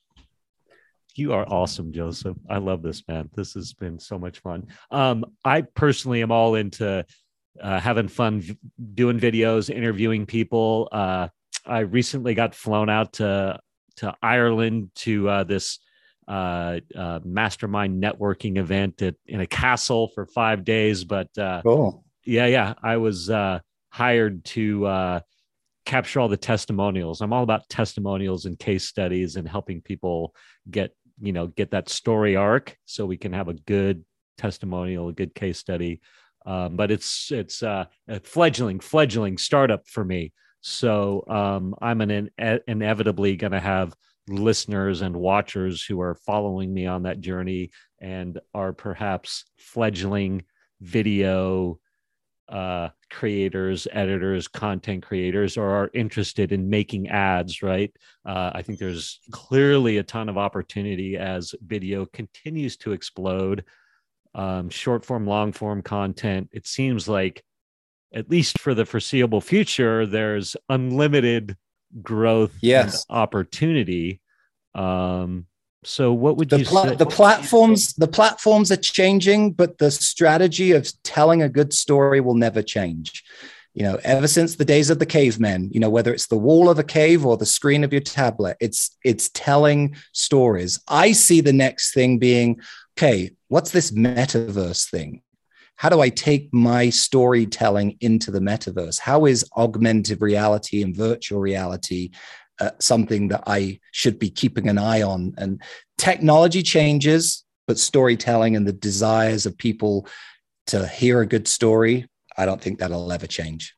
You 1.22 1.34
are 1.34 1.46
awesome, 1.48 1.94
Joseph. 1.94 2.36
I 2.50 2.58
love 2.58 2.82
this, 2.82 3.08
man. 3.08 3.30
This 3.36 3.54
has 3.54 3.74
been 3.74 4.00
so 4.00 4.18
much 4.18 4.40
fun. 4.40 4.66
Um, 4.90 5.24
I 5.46 5.62
personally 5.62 6.24
am 6.24 6.32
all 6.32 6.56
into 6.56 7.06
uh, 7.62 7.80
having 7.80 8.08
fun 8.08 8.44
doing 8.96 9.20
videos, 9.20 9.70
interviewing 9.70 10.26
people. 10.26 10.90
Uh, 10.92 11.28
I 11.64 11.82
recently 11.82 12.34
got 12.34 12.56
flown 12.56 12.90
out 12.90 13.14
to 13.14 13.60
to 13.98 14.16
Ireland 14.24 14.90
to 14.96 15.30
uh, 15.30 15.44
this 15.44 15.78
uh, 16.28 16.80
uh, 16.96 17.20
mastermind 17.24 18.02
networking 18.02 18.58
event 18.58 19.00
at, 19.04 19.14
in 19.28 19.42
a 19.42 19.48
castle 19.48 20.08
for 20.08 20.26
five 20.26 20.64
days. 20.64 21.04
But 21.04 21.38
uh, 21.38 21.62
cool. 21.62 22.04
yeah, 22.26 22.48
yeah, 22.48 22.74
I 22.82 22.98
was 22.98 23.30
hired 23.92 24.44
to 24.46 25.22
capture 25.86 26.20
all 26.20 26.28
the 26.28 26.38
testimonials. 26.38 27.22
I'm 27.22 27.34
all 27.34 27.44
about 27.44 27.68
testimonials 27.70 28.46
and 28.46 28.58
case 28.58 28.86
studies 28.86 29.36
and 29.36 29.48
helping 29.48 29.82
people 29.82 30.34
get 30.70 30.96
you 31.22 31.34
know 31.34 31.48
get 31.48 31.72
that 31.72 31.90
story 31.90 32.36
arc 32.36 32.76
so 32.86 33.06
we 33.06 33.18
can 33.18 33.34
have 33.34 33.48
a 33.48 33.54
good 33.54 34.04
testimonial 34.38 35.10
a 35.10 35.14
good 35.14 35.36
case 35.36 35.58
study. 35.58 36.02
Um, 36.46 36.76
but 36.76 36.90
it's 36.90 37.32
it's 37.32 37.62
uh, 37.62 37.86
a 38.08 38.20
fledgling 38.20 38.80
fledgling 38.80 39.38
startup 39.38 39.88
for 39.88 40.04
me. 40.04 40.34
So 40.62 41.24
um, 41.28 41.76
i'm 41.82 42.02
an, 42.02 42.12
in, 42.12 42.60
inevitably 42.68 43.36
going 43.36 43.52
to 43.52 43.60
have 43.60 43.96
listeners 44.28 45.02
and 45.02 45.16
watchers 45.16 45.84
who 45.84 46.02
are 46.02 46.16
following 46.16 46.74
me 46.74 46.86
on 46.86 47.04
that 47.04 47.20
journey 47.20 47.72
and 48.00 48.40
are 48.54 48.74
perhaps 48.74 49.46
fledgling 49.58 50.44
video 50.80 51.80
uh, 52.52 52.90
creators, 53.10 53.88
editors, 53.92 54.48
content 54.48 55.04
creators, 55.04 55.58
or 55.58 55.70
are 55.70 55.92
interested 55.94 56.52
in 56.52 56.70
making 56.70 57.08
ads, 57.08 57.62
right? 57.64 57.92
Uh, 58.26 58.52
I 58.54 58.62
think 58.62 58.78
there's 58.78 59.20
clearly 59.32 59.98
a 59.98 60.04
ton 60.04 60.28
of 60.30 60.38
opportunity 60.38 61.18
as 61.18 61.56
video 61.66 62.06
continues 62.06 62.78
to 62.78 62.92
explode. 62.92 63.64
Um, 64.36 64.70
short 64.70 65.06
form, 65.06 65.26
long 65.26 65.54
form 65.54 65.82
content. 65.82 66.50
It 66.52 66.68
seems 66.68 67.08
like, 67.08 67.44
at 68.14 68.30
least 68.30 68.60
for 68.60 68.74
the 68.74 68.86
foreseeable 68.86 69.42
future, 69.42 70.06
there's 70.06 70.58
unlimited 70.68 71.56
growth 72.02 72.54
yes. 72.62 73.06
opportunity. 73.10 74.22
Um, 74.76 75.48
so 75.84 76.14
what 76.14 76.38
would 76.38 76.50
the 76.50 76.60
you 76.60 76.66
pla- 76.66 76.90
say? 76.90 76.96
The 76.96 77.06
platforms, 77.06 77.94
the 77.94 78.08
platforms 78.08 78.72
are 78.72 78.78
changing, 78.78 79.54
but 79.54 79.80
the 79.80 79.90
strategy 79.90 80.74
of 80.74 80.92
telling 81.04 81.42
a 81.42 81.50
good 81.50 81.74
story 81.74 82.22
will 82.22 82.36
never 82.36 82.62
change. 82.62 83.24
You 83.74 83.84
know, 83.84 84.00
ever 84.04 84.28
since 84.28 84.56
the 84.56 84.66
days 84.66 84.90
of 84.90 85.00
the 85.00 85.06
cavemen, 85.06 85.70
you 85.72 85.80
know, 85.80 85.90
whether 85.90 86.14
it's 86.14 86.28
the 86.28 86.38
wall 86.38 86.70
of 86.70 86.78
a 86.78 86.84
cave 86.84 87.26
or 87.26 87.38
the 87.38 87.46
screen 87.46 87.84
of 87.84 87.94
your 87.94 88.02
tablet, 88.02 88.58
it's 88.60 88.98
it's 89.04 89.30
telling 89.30 89.96
stories. 90.12 90.80
I 90.88 91.14
see 91.14 91.42
the 91.42 91.54
next 91.54 91.94
thing 91.94 92.20
being, 92.20 92.60
okay, 92.98 93.32
what's 93.48 93.72
this 93.72 93.92
metaverse 93.92 94.90
thing? 94.90 95.22
How 95.78 95.90
do 95.90 96.00
I 96.00 96.10
take 96.10 96.54
my 96.54 96.92
storytelling 96.92 97.98
into 98.02 98.30
the 98.30 98.40
metaverse? 98.40 99.00
How 99.00 99.26
is 99.26 99.50
augmented 99.58 100.22
reality 100.22 100.84
and 100.84 100.96
virtual 100.96 101.40
reality 101.40 102.12
uh, 102.62 102.72
something 102.80 103.30
that 103.30 103.44
I 103.48 103.80
should 103.92 104.20
be 104.20 104.30
keeping 104.30 104.70
an 104.70 104.78
eye 104.78 105.02
on. 105.02 105.34
And 105.38 105.62
technology 105.98 106.62
changes, 106.62 107.44
but 107.68 107.80
storytelling 107.80 108.56
and 108.56 108.68
the 108.68 108.72
desires 108.72 109.48
of 109.48 109.58
people 109.58 110.08
to 110.68 110.88
hear 110.88 111.22
a 111.22 111.26
good 111.26 111.48
story, 111.48 112.08
I 112.38 112.46
don't 112.46 112.62
think 112.62 112.80
that'll 112.80 113.12
ever 113.12 113.26
change. 113.26 113.76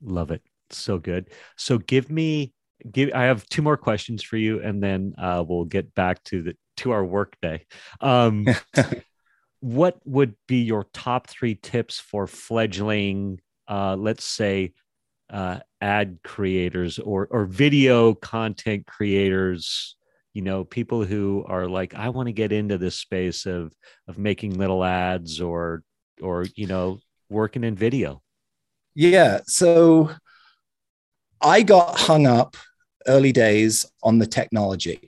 Love 0.00 0.30
it. 0.30 0.40
So 0.70 0.98
good. 0.98 1.30
So 1.56 1.78
give 1.78 2.10
me 2.10 2.52
give 2.90 3.10
I 3.12 3.24
have 3.24 3.44
two 3.48 3.62
more 3.62 3.76
questions 3.76 4.22
for 4.22 4.36
you 4.36 4.62
and 4.62 4.82
then 4.82 5.14
uh, 5.18 5.44
we'll 5.46 5.64
get 5.64 5.94
back 5.94 6.22
to 6.24 6.42
the 6.42 6.56
to 6.78 6.92
our 6.92 7.04
work 7.04 7.36
day. 7.42 7.66
Um, 8.00 8.46
what 9.60 9.98
would 10.04 10.36
be 10.46 10.62
your 10.62 10.86
top 10.92 11.28
3 11.28 11.56
tips 11.56 11.98
for 11.98 12.26
fledgling 12.26 13.40
uh, 13.68 13.96
let's 13.96 14.24
say 14.24 14.72
uh, 15.32 15.58
ad 15.80 16.18
creators 16.22 16.98
or 16.98 17.26
or 17.30 17.46
video 17.46 18.14
content 18.14 18.86
creators 18.86 19.96
you 20.34 20.42
know 20.42 20.62
people 20.64 21.04
who 21.04 21.44
are 21.48 21.66
like 21.66 21.94
i 21.94 22.08
want 22.08 22.26
to 22.26 22.32
get 22.32 22.52
into 22.52 22.78
this 22.78 22.96
space 22.96 23.46
of 23.46 23.74
of 24.08 24.18
making 24.18 24.58
little 24.58 24.84
ads 24.84 25.40
or 25.40 25.82
or 26.20 26.44
you 26.54 26.66
know 26.66 26.98
working 27.28 27.64
in 27.64 27.74
video. 27.74 28.22
Yeah 28.94 29.40
so 29.46 30.10
i 31.40 31.62
got 31.62 31.98
hung 31.98 32.26
up 32.26 32.56
early 33.06 33.32
days 33.32 33.86
on 34.02 34.18
the 34.18 34.26
technology. 34.26 35.00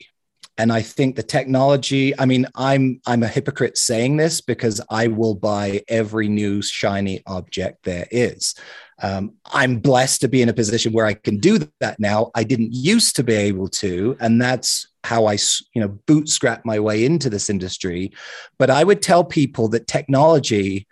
And 0.56 0.72
i 0.72 0.82
think 0.82 1.16
the 1.16 1.22
technology 1.22 2.18
i 2.18 2.26
mean 2.26 2.46
i'm 2.54 3.00
i'm 3.06 3.22
a 3.22 3.28
hypocrite 3.28 3.76
saying 3.76 4.16
this 4.16 4.40
because 4.40 4.80
i 4.88 5.08
will 5.08 5.34
buy 5.34 5.82
every 5.88 6.28
new 6.28 6.62
shiny 6.62 7.22
object 7.26 7.84
there 7.84 8.06
is 8.10 8.54
Um, 9.02 9.34
I'm 9.46 9.78
blessed 9.78 10.20
to 10.22 10.28
be 10.28 10.42
in 10.42 10.48
a 10.48 10.54
position 10.54 10.92
where 10.92 11.06
I 11.06 11.14
can 11.14 11.38
do 11.38 11.58
that 11.80 11.98
now. 11.98 12.30
I 12.34 12.44
didn't 12.44 12.72
used 12.72 13.16
to 13.16 13.24
be 13.24 13.34
able 13.34 13.68
to, 13.68 14.16
and 14.20 14.40
that's 14.40 14.86
how 15.02 15.26
I, 15.26 15.36
you 15.74 15.80
know, 15.80 15.88
bootstrap 16.06 16.64
my 16.64 16.78
way 16.80 17.04
into 17.04 17.28
this 17.28 17.50
industry. 17.50 18.12
But 18.58 18.70
I 18.70 18.84
would 18.84 19.02
tell 19.02 19.24
people 19.24 19.68
that 19.68 19.86
technology 19.86 20.86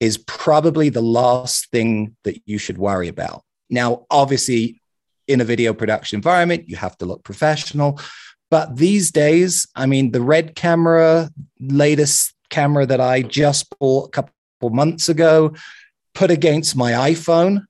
is 0.00 0.18
probably 0.18 0.88
the 0.88 1.02
last 1.02 1.70
thing 1.70 2.16
that 2.24 2.40
you 2.46 2.58
should 2.58 2.78
worry 2.78 3.08
about. 3.08 3.42
Now, 3.68 4.06
obviously, 4.10 4.80
in 5.26 5.40
a 5.40 5.44
video 5.44 5.74
production 5.74 6.16
environment, 6.16 6.68
you 6.68 6.76
have 6.76 6.96
to 6.98 7.06
look 7.06 7.22
professional. 7.24 8.00
But 8.50 8.76
these 8.76 9.10
days, 9.10 9.66
I 9.74 9.86
mean, 9.86 10.12
the 10.12 10.22
red 10.22 10.54
camera, 10.54 11.30
latest 11.60 12.32
camera 12.48 12.86
that 12.86 13.00
I 13.00 13.22
just 13.22 13.66
bought 13.78 14.08
a 14.08 14.10
couple 14.10 14.70
months 14.70 15.08
ago, 15.08 15.54
put 16.18 16.32
against 16.32 16.74
my 16.74 16.90
iPhone, 17.12 17.64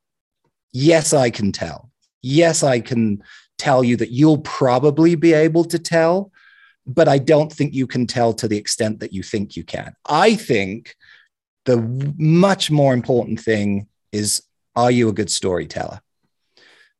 yes, 0.73 1.12
I 1.12 1.29
can 1.29 1.53
tell. 1.53 1.91
Yes, 2.23 2.62
I 2.62 2.81
can 2.81 3.23
tell 3.59 3.85
you 3.85 3.95
that 3.97 4.11
you'll 4.11 4.39
probably 4.39 5.16
be 5.16 5.35
able 5.35 5.66
to 5.66 5.79
tell, 5.79 6.33
but 6.87 7.09
I 7.09 7.19
don't 7.19 7.53
think 7.53 7.75
you 7.75 7.87
can 7.87 8.07
tell 8.07 8.33
to 8.33 8.49
the 8.49 8.57
extent 8.57 9.01
that 9.01 9.12
you 9.12 9.23
think 9.23 9.55
you 9.55 9.65
can. 9.65 9.95
I 10.09 10.35
think 10.35 10.97
the 11.66 11.77
much 12.16 12.70
more 12.70 12.95
important 12.95 13.39
thing 13.39 13.87
is 14.12 14.43
are 14.75 14.91
you 14.91 15.11
a 15.11 15.12
good 15.12 15.31
storyteller? 15.31 16.01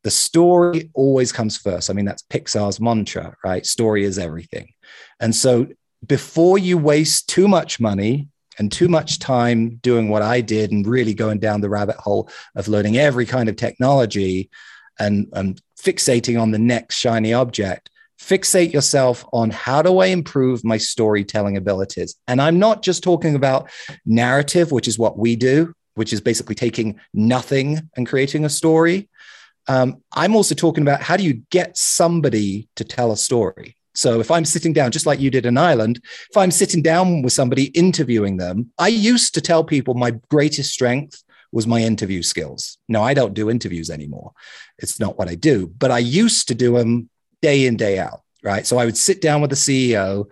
The 0.05 0.11
story 0.11 0.91
always 0.93 1.33
comes 1.33 1.57
first. 1.57 1.89
I 1.89 1.95
mean, 1.95 2.05
that's 2.05 2.25
Pixar's 2.25 2.79
mantra, 2.79 3.35
right? 3.43 3.65
Story 3.65 4.05
is 4.05 4.19
everything. 4.19 4.75
And 5.19 5.35
so 5.35 5.69
before 6.07 6.59
you 6.59 6.77
waste 6.77 7.31
too 7.31 7.49
much 7.49 7.81
money 7.81 8.29
and 8.59 8.70
too 8.72 8.89
much 8.89 9.18
time 9.18 9.76
doing 9.76 10.09
what 10.09 10.22
I 10.22 10.40
did 10.40 10.72
and 10.72 10.86
really 10.86 11.14
going 11.14 11.39
down 11.39 11.60
the 11.60 11.68
rabbit 11.68 11.97
hole 11.97 12.28
of 12.56 12.68
learning 12.68 12.97
every 12.97 13.26
kind 13.26 13.48
of 13.48 13.56
technology 13.56 14.51
and, 14.98 15.28
and 15.32 15.60
fixating 15.80 16.40
on 16.40 16.51
the 16.51 16.59
next 16.59 16.97
shiny 16.97 17.32
object, 17.32 17.90
fixate 18.20 18.72
yourself 18.72 19.24
on 19.32 19.51
how 19.51 19.80
do 19.80 19.98
I 19.98 20.06
improve 20.06 20.64
my 20.64 20.76
storytelling 20.76 21.56
abilities? 21.56 22.16
And 22.26 22.43
I'm 22.43 22.59
not 22.59 22.82
just 22.82 23.02
talking 23.02 23.36
about 23.36 23.70
narrative, 24.05 24.72
which 24.72 24.89
is 24.89 24.98
what 24.98 25.18
we 25.18 25.36
do, 25.36 25.72
which 25.94 26.12
is 26.12 26.20
basically 26.20 26.55
taking 26.55 26.98
nothing 27.14 27.80
and 27.97 28.06
creating 28.06 28.44
a 28.44 28.51
story. 28.51 29.09
Um, 29.68 30.02
I'm 30.12 30.35
also 30.35 30.55
talking 30.55 30.82
about 30.82 31.02
how 31.02 31.16
do 31.16 31.24
you 31.24 31.43
get 31.51 31.76
somebody 31.76 32.68
to 32.76 32.85
tell 32.85 33.12
a 33.12 33.16
story? 33.16 33.76
So 33.99 34.20
if 34.20 34.31
I'm 34.31 34.45
sitting 34.45 34.73
down, 34.73 34.93
just 34.93 35.07
like 35.07 35.19
you 35.19 35.29
did 35.29 35.45
in 35.45 35.59
Ireland, 35.59 36.01
if 36.31 36.37
I'm 36.37 36.53
sitting 36.53 36.83
down 36.83 37.20
with 37.23 37.33
somebody 37.33 37.65
interviewing 37.65 38.37
them, 38.37 38.70
I 38.79 38.87
used 38.87 39.35
to 39.35 39.41
tell 39.41 39.65
people 39.65 39.95
my 39.95 40.12
greatest 40.31 40.73
strength 40.73 41.25
was 41.51 41.66
my 41.66 41.81
interview 41.81 42.23
skills. 42.23 42.79
No, 42.89 43.03
I 43.03 43.12
don't 43.12 43.35
do 43.35 43.51
interviews 43.51 43.91
anymore. 43.91 44.35
It's 44.79 45.01
not 45.01 45.19
what 45.19 45.29
I 45.29 45.35
do, 45.35 45.66
but 45.66 45.91
I 45.91 45.99
used 45.99 46.47
to 46.47 46.55
do 46.55 46.79
them 46.79 47.11
day 47.43 47.66
in, 47.66 47.77
day 47.77 47.99
out. 47.99 48.23
Right. 48.45 48.65
So 48.65 48.79
I 48.79 48.85
would 48.85 48.97
sit 48.97 49.20
down 49.20 49.41
with 49.41 49.51
the 49.51 49.57
CEO 49.57 50.31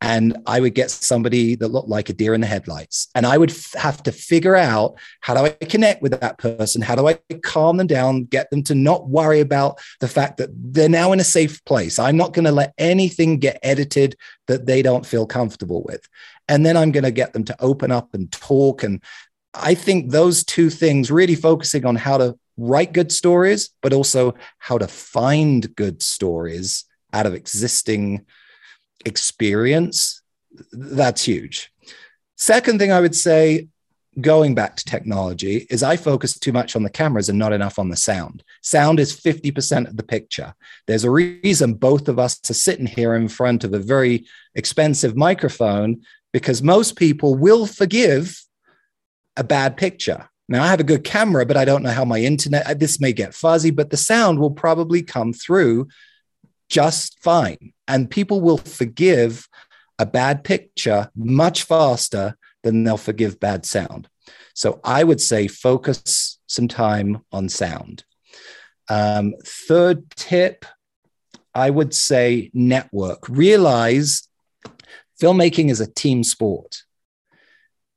and 0.00 0.36
I 0.46 0.60
would 0.60 0.74
get 0.74 0.90
somebody 0.90 1.54
that 1.56 1.68
looked 1.68 1.88
like 1.88 2.08
a 2.08 2.12
deer 2.12 2.34
in 2.34 2.42
the 2.42 2.46
headlights. 2.46 3.08
And 3.14 3.24
I 3.24 3.38
would 3.38 3.50
f- 3.50 3.72
have 3.74 4.02
to 4.02 4.12
figure 4.12 4.54
out 4.54 4.96
how 5.20 5.34
do 5.34 5.40
I 5.40 5.64
connect 5.64 6.02
with 6.02 6.20
that 6.20 6.36
person? 6.36 6.82
How 6.82 6.94
do 6.94 7.08
I 7.08 7.18
calm 7.42 7.78
them 7.78 7.86
down, 7.86 8.24
get 8.24 8.50
them 8.50 8.62
to 8.64 8.74
not 8.74 9.08
worry 9.08 9.40
about 9.40 9.78
the 10.00 10.08
fact 10.08 10.36
that 10.36 10.50
they're 10.52 10.88
now 10.88 11.12
in 11.12 11.20
a 11.20 11.24
safe 11.24 11.64
place? 11.64 11.98
I'm 11.98 12.16
not 12.16 12.34
going 12.34 12.44
to 12.44 12.52
let 12.52 12.74
anything 12.76 13.38
get 13.38 13.58
edited 13.62 14.16
that 14.48 14.66
they 14.66 14.82
don't 14.82 15.06
feel 15.06 15.26
comfortable 15.26 15.82
with. 15.84 16.06
And 16.46 16.64
then 16.64 16.76
I'm 16.76 16.92
going 16.92 17.04
to 17.04 17.10
get 17.10 17.32
them 17.32 17.44
to 17.44 17.56
open 17.58 17.90
up 17.90 18.12
and 18.12 18.30
talk. 18.30 18.82
And 18.82 19.02
I 19.54 19.74
think 19.74 20.10
those 20.10 20.44
two 20.44 20.68
things, 20.68 21.10
really 21.10 21.34
focusing 21.34 21.86
on 21.86 21.96
how 21.96 22.18
to 22.18 22.38
write 22.58 22.92
good 22.92 23.10
stories, 23.10 23.70
but 23.80 23.94
also 23.94 24.34
how 24.58 24.76
to 24.76 24.88
find 24.88 25.74
good 25.74 26.02
stories 26.02 26.84
out 27.14 27.24
of 27.24 27.34
existing 27.34 28.26
experience, 29.06 30.20
that's 30.72 31.24
huge. 31.24 31.72
Second 32.36 32.78
thing 32.78 32.92
I 32.92 33.00
would 33.00 33.14
say, 33.14 33.68
going 34.20 34.54
back 34.54 34.76
to 34.76 34.84
technology, 34.84 35.66
is 35.70 35.82
I 35.82 35.96
focus 35.96 36.38
too 36.38 36.52
much 36.52 36.76
on 36.76 36.82
the 36.82 36.90
cameras 36.90 37.28
and 37.28 37.38
not 37.38 37.52
enough 37.52 37.78
on 37.78 37.88
the 37.88 37.96
sound. 37.96 38.42
Sound 38.62 38.98
is 39.00 39.18
50% 39.18 39.88
of 39.88 39.96
the 39.96 40.02
picture. 40.02 40.54
There's 40.86 41.04
a 41.04 41.10
reason 41.10 41.74
both 41.74 42.08
of 42.08 42.18
us 42.18 42.38
are 42.50 42.54
sitting 42.54 42.86
here 42.86 43.14
in 43.14 43.28
front 43.28 43.64
of 43.64 43.72
a 43.72 43.78
very 43.78 44.26
expensive 44.54 45.16
microphone 45.16 46.02
because 46.32 46.62
most 46.62 46.96
people 46.96 47.34
will 47.34 47.66
forgive 47.66 48.42
a 49.36 49.44
bad 49.44 49.76
picture. 49.76 50.28
Now, 50.48 50.62
I 50.62 50.68
have 50.68 50.80
a 50.80 50.84
good 50.84 51.04
camera, 51.04 51.44
but 51.44 51.56
I 51.56 51.64
don't 51.64 51.82
know 51.82 51.90
how 51.90 52.04
my 52.04 52.20
internet, 52.20 52.78
this 52.78 53.00
may 53.00 53.12
get 53.12 53.34
fuzzy, 53.34 53.70
but 53.70 53.90
the 53.90 53.96
sound 53.96 54.38
will 54.38 54.52
probably 54.52 55.02
come 55.02 55.32
through 55.32 55.88
just 56.68 57.18
fine. 57.22 57.72
And 57.88 58.10
people 58.10 58.40
will 58.40 58.58
forgive 58.58 59.48
a 59.98 60.06
bad 60.06 60.44
picture 60.44 61.10
much 61.14 61.62
faster 61.62 62.36
than 62.62 62.84
they'll 62.84 62.96
forgive 62.96 63.40
bad 63.40 63.64
sound. 63.64 64.08
So 64.54 64.80
I 64.82 65.04
would 65.04 65.20
say 65.20 65.48
focus 65.48 66.38
some 66.46 66.68
time 66.68 67.22
on 67.32 67.48
sound. 67.48 68.04
Um, 68.88 69.34
third 69.44 70.10
tip, 70.10 70.64
I 71.54 71.70
would 71.70 71.94
say 71.94 72.50
network. 72.52 73.28
Realize 73.28 74.28
filmmaking 75.20 75.70
is 75.70 75.80
a 75.80 75.92
team 75.92 76.22
sport 76.24 76.82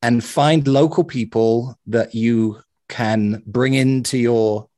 and 0.02 0.24
find 0.24 0.68
local 0.68 1.04
people 1.04 1.78
that 1.88 2.16
you 2.16 2.62
can 2.88 3.44
bring 3.46 3.74
into 3.74 4.18
your 4.18 4.70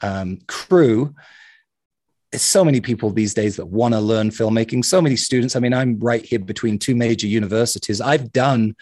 um, 0.00 0.38
crew 0.48 1.14
there's 2.32 2.42
so 2.42 2.64
many 2.64 2.80
people 2.80 3.10
these 3.10 3.34
days 3.34 3.56
that 3.56 3.66
want 3.66 3.92
to 3.92 4.00
learn 4.00 4.30
filmmaking 4.30 4.84
so 4.84 5.00
many 5.00 5.16
students. 5.16 5.54
I 5.54 5.60
mean 5.60 5.74
i'm 5.74 6.00
right 6.00 6.24
here 6.24 6.38
between 6.38 6.78
two 6.78 6.96
major 6.96 7.26
universities. 7.26 8.00
I've 8.00 8.32
done 8.32 8.74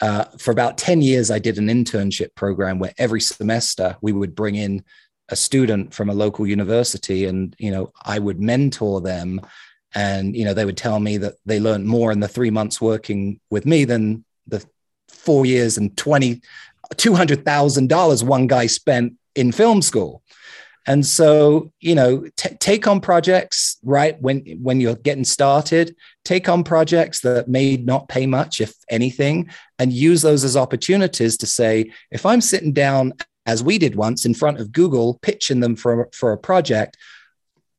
uh, 0.00 0.24
for 0.38 0.50
about 0.50 0.76
10 0.76 1.00
years 1.00 1.30
i 1.30 1.38
did 1.38 1.56
an 1.56 1.68
internship 1.68 2.34
program 2.34 2.78
where 2.78 2.92
every 2.98 3.20
semester 3.20 3.96
we 4.02 4.12
would 4.12 4.34
bring 4.34 4.54
in 4.54 4.84
a 5.30 5.36
student 5.36 5.94
from 5.94 6.10
a 6.10 6.14
local 6.14 6.46
university 6.46 7.24
and 7.24 7.56
you 7.58 7.70
know 7.70 7.92
i 8.02 8.18
would 8.18 8.40
mentor 8.40 9.00
them. 9.00 9.40
And 9.94 10.36
you 10.36 10.44
know 10.44 10.54
they 10.54 10.64
would 10.64 10.76
tell 10.76 10.98
me 10.98 11.18
that 11.18 11.34
they 11.46 11.60
learned 11.60 11.86
more 11.86 12.12
in 12.12 12.20
the 12.20 12.28
three 12.28 12.50
months 12.50 12.80
working 12.80 13.40
with 13.50 13.64
me 13.66 13.84
than 13.84 14.24
the 14.46 14.64
four 15.08 15.46
years 15.46 15.76
and 15.78 15.96
20 15.96 16.40
$200000 16.94 18.22
one 18.22 18.46
guy 18.46 18.66
spent 18.66 19.14
in 19.34 19.52
film 19.52 19.82
school 19.82 20.22
and 20.86 21.04
so, 21.04 21.72
you 21.80 21.96
know, 21.96 22.24
t- 22.36 22.54
take 22.60 22.86
on 22.86 23.00
projects 23.00 23.78
right 23.82 24.20
when 24.22 24.40
when 24.62 24.80
you're 24.80 24.94
getting 24.94 25.24
started. 25.24 25.96
Take 26.24 26.48
on 26.48 26.62
projects 26.62 27.20
that 27.20 27.48
may 27.48 27.76
not 27.76 28.08
pay 28.08 28.26
much, 28.26 28.60
if 28.60 28.72
anything, 28.88 29.50
and 29.78 29.92
use 29.92 30.22
those 30.22 30.44
as 30.44 30.56
opportunities 30.56 31.36
to 31.38 31.46
say, 31.46 31.92
if 32.10 32.24
I'm 32.24 32.40
sitting 32.40 32.72
down 32.72 33.14
as 33.46 33.62
we 33.62 33.78
did 33.78 33.96
once 33.96 34.24
in 34.24 34.34
front 34.34 34.60
of 34.60 34.72
Google, 34.72 35.18
pitching 35.22 35.60
them 35.60 35.74
for 35.74 36.08
for 36.12 36.32
a 36.32 36.38
project, 36.38 36.96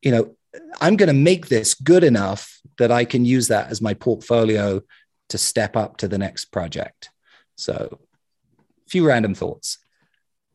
you 0.01 0.11
know, 0.11 0.35
I'm 0.81 0.97
going 0.97 1.07
to 1.07 1.13
make 1.13 1.47
this 1.47 1.75
good 1.75 2.03
enough 2.03 2.59
that 2.77 2.91
I 2.91 3.05
can 3.05 3.23
use 3.23 3.47
that 3.47 3.69
as 3.69 3.81
my 3.81 3.93
portfolio 3.93 4.81
to 5.29 5.37
step 5.37 5.77
up 5.77 5.97
to 5.97 6.07
the 6.09 6.17
next 6.17 6.45
project. 6.45 7.09
So, 7.55 7.99
a 8.85 8.89
few 8.89 9.07
random 9.07 9.33
thoughts. 9.33 9.77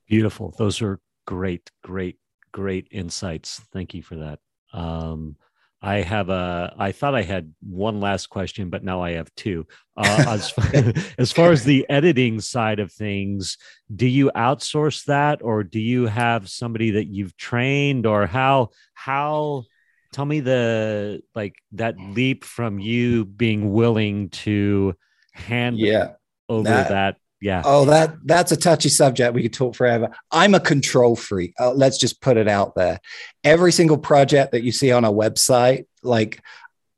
Beautiful. 0.06 0.54
Those 0.58 0.82
are 0.82 1.00
great, 1.26 1.70
great 1.82 2.18
great 2.52 2.88
insights. 2.90 3.60
Thank 3.72 3.94
you 3.94 4.02
for 4.02 4.16
that. 4.16 4.38
Um, 4.72 5.36
I 5.84 5.96
have 6.02 6.28
a. 6.28 6.72
I 6.78 6.92
thought 6.92 7.16
I 7.16 7.22
had 7.22 7.52
one 7.60 8.00
last 8.00 8.28
question, 8.28 8.70
but 8.70 8.84
now 8.84 9.02
I 9.02 9.12
have 9.12 9.34
two. 9.34 9.66
Uh, 9.96 10.24
as, 10.28 10.50
far, 10.50 10.92
as 11.18 11.32
far 11.32 11.50
as 11.50 11.64
the 11.64 11.84
editing 11.88 12.40
side 12.40 12.78
of 12.78 12.92
things, 12.92 13.58
do 13.94 14.06
you 14.06 14.30
outsource 14.36 15.04
that, 15.06 15.42
or 15.42 15.64
do 15.64 15.80
you 15.80 16.06
have 16.06 16.48
somebody 16.48 16.92
that 16.92 17.06
you've 17.06 17.36
trained, 17.36 18.06
or 18.06 18.26
how 18.26 18.70
how? 18.94 19.64
Tell 20.12 20.26
me 20.26 20.40
the 20.40 21.22
like 21.34 21.56
that 21.72 21.96
leap 21.98 22.44
from 22.44 22.78
you 22.78 23.24
being 23.24 23.72
willing 23.72 24.28
to 24.28 24.94
hand 25.32 25.78
yeah 25.78 26.12
over 26.48 26.68
that, 26.68 26.88
that 26.90 27.16
yeah. 27.42 27.60
Oh, 27.64 27.84
that 27.86 28.14
that's 28.24 28.52
a 28.52 28.56
touchy 28.56 28.88
subject. 28.88 29.34
We 29.34 29.42
could 29.42 29.52
talk 29.52 29.74
forever. 29.74 30.10
I'm 30.30 30.54
a 30.54 30.60
control 30.60 31.16
freak. 31.16 31.54
Uh, 31.58 31.72
let's 31.72 31.98
just 31.98 32.20
put 32.20 32.36
it 32.36 32.46
out 32.46 32.76
there. 32.76 33.00
Every 33.42 33.72
single 33.72 33.98
project 33.98 34.52
that 34.52 34.62
you 34.62 34.70
see 34.70 34.92
on 34.92 35.04
our 35.04 35.12
website, 35.12 35.86
like 36.04 36.40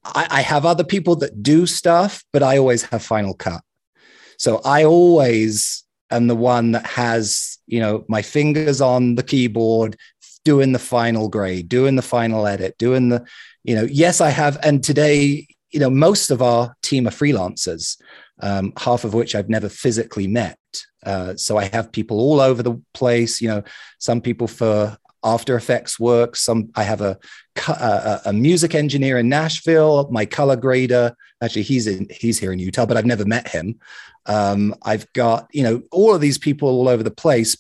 I, 0.05 0.27
I 0.31 0.41
have 0.43 0.67
other 0.67 0.85
people 0.85 1.17
that 1.17 1.43
do 1.43 1.65
stuff, 1.65 2.25
but 2.31 2.43
I 2.43 2.59
always 2.59 2.83
have 2.85 3.03
final 3.03 3.33
cut. 3.33 3.63
So 4.37 4.61
I 4.67 4.85
always 4.85 5.83
am 6.11 6.27
the 6.27 6.37
one 6.37 6.73
that 6.73 6.87
has, 6.87 7.59
you 7.67 7.81
know, 7.81 8.05
my 8.09 8.21
fingers 8.21 8.83
on 8.83 9.15
the 9.15 9.23
keyboard, 9.23 9.97
doing 10.45 10.73
the 10.73 10.79
final 10.79 11.31
grade, 11.31 11.71
doing 11.71 11.97
the 11.97 12.03
final 12.03 12.47
edit, 12.47 12.77
doing 12.77 13.09
the, 13.09 13.25
you 13.63 13.75
know, 13.75 13.87
yes, 13.91 14.21
I 14.21 14.29
have. 14.29 14.59
And 14.63 14.85
today, 14.85 15.47
you 15.71 15.81
know, 15.81 15.89
most 15.89 16.31
of 16.31 16.43
our 16.43 16.77
team 16.83 17.09
are 17.09 17.13
freelancers. 17.13 17.97
Um, 18.41 18.73
half 18.77 19.05
of 19.05 19.15
which 19.15 19.35
I've 19.35 19.49
never 19.49 19.69
physically 19.69 20.27
met. 20.27 20.59
Uh, 21.05 21.37
so 21.37 21.57
I 21.57 21.65
have 21.67 21.93
people 21.93 22.19
all 22.19 22.41
over 22.41 22.63
the 22.63 22.81
place. 22.95 23.41
You 23.41 23.49
know, 23.49 23.63
some 23.99 24.21
people 24.21 24.49
for 24.49 24.97
after 25.25 25.57
Effects 25.57 25.99
work. 25.99 26.37
Some 26.37 26.71
I 26.75 26.83
have 26.85 27.01
a, 27.01 27.19
a, 27.67 28.21
a 28.27 28.33
music 28.33 28.75
engineer 28.75 29.19
in 29.19 29.29
Nashville. 29.29 30.09
My 30.11 30.27
color 30.27 30.57
grader, 30.57 31.17
actually, 31.43 31.63
he's 31.63 31.87
in 31.87 32.07
he's 32.11 32.39
here 32.39 32.53
in 32.53 32.59
Utah, 32.59 32.87
but 32.87 32.97
I've 32.97 33.07
never 33.07 33.25
met 33.25 33.49
him. 33.49 33.81
Um, 34.27 34.75
I've 34.83 35.11
got 35.15 35.49
you 35.53 35.63
know 35.63 35.83
all 35.91 36.15
of 36.15 36.21
these 36.21 36.39
people 36.39 36.69
all 36.69 36.89
over 36.89 37.03
the 37.03 37.11
place, 37.11 37.57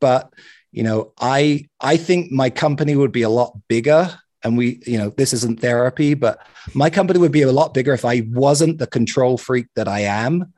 but 0.00 0.32
you 0.72 0.82
know 0.82 1.12
I 1.20 1.68
I 1.80 1.96
think 1.96 2.32
my 2.32 2.50
company 2.50 2.96
would 2.96 3.12
be 3.12 3.22
a 3.22 3.28
lot 3.28 3.56
bigger. 3.68 4.18
And 4.44 4.56
we, 4.56 4.80
you 4.86 4.98
know, 4.98 5.10
this 5.10 5.32
isn't 5.32 5.60
therapy, 5.60 6.14
but 6.14 6.46
my 6.74 6.90
company 6.90 7.18
would 7.18 7.32
be 7.32 7.42
a 7.42 7.50
lot 7.50 7.74
bigger 7.74 7.94
if 7.94 8.04
I 8.04 8.26
wasn't 8.30 8.78
the 8.78 8.86
control 8.86 9.38
freak 9.38 9.66
that 9.74 9.88
I 9.88 10.00
am 10.00 10.52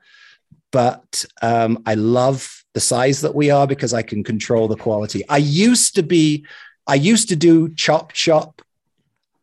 but 0.71 1.25
um, 1.41 1.81
I 1.85 1.95
love 1.95 2.63
the 2.73 2.79
size 2.79 3.21
that 3.21 3.35
we 3.35 3.49
are 3.49 3.67
because 3.67 3.93
I 3.93 4.01
can 4.01 4.23
control 4.23 4.67
the 4.67 4.75
quality. 4.75 5.27
I 5.29 5.37
used 5.37 5.95
to 5.95 6.03
be, 6.03 6.45
I 6.85 6.95
used 6.95 7.29
to 7.29 7.35
do 7.35 7.73
chop 7.73 8.13
chop 8.13 8.61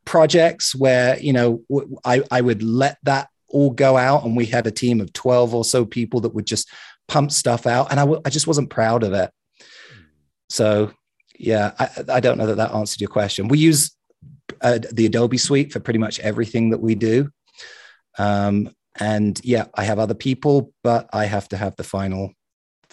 projects 0.05 0.75
where 0.75 1.19
you 1.19 1.33
know 1.33 1.63
I, 2.05 2.23
I 2.31 2.41
would 2.41 2.63
let 2.63 2.99
that 3.05 3.29
all 3.49 3.71
go 3.71 3.97
out, 3.97 4.25
and 4.25 4.37
we 4.37 4.47
had 4.47 4.67
a 4.67 4.71
team 4.71 5.01
of 5.01 5.13
twelve 5.13 5.55
or 5.55 5.65
so 5.65 5.85
people 5.85 6.21
that 6.21 6.35
would 6.35 6.47
just 6.47 6.69
pump 7.09 7.33
stuff 7.33 7.67
out, 7.67 7.91
and 7.91 7.99
I, 7.99 8.05
w- 8.05 8.23
I 8.25 8.31
just 8.31 8.47
wasn't 8.47 8.71
proud 8.71 9.03
of 9.03 9.13
it. 9.13 9.31
So 10.49 10.93
yeah, 11.39 11.73
I, 11.79 11.89
I 12.09 12.21
don't 12.21 12.39
know 12.39 12.47
that 12.47 12.57
that 12.57 12.75
answered 12.75 13.01
your 13.01 13.11
question. 13.11 13.49
We 13.49 13.59
use 13.59 13.97
uh, 14.61 14.79
the 14.93 15.07
Adobe 15.07 15.39
Suite 15.39 15.73
for 15.73 15.81
pretty 15.81 15.99
much 15.99 16.21
everything 16.21 16.71
that 16.71 16.81
we 16.81 16.95
do. 16.95 17.31
Um, 18.19 18.71
and 19.01 19.41
yeah 19.43 19.65
i 19.75 19.83
have 19.83 19.99
other 19.99 20.15
people 20.15 20.73
but 20.85 21.09
i 21.13 21.25
have 21.25 21.49
to 21.49 21.57
have 21.57 21.75
the 21.75 21.83
final 21.83 22.33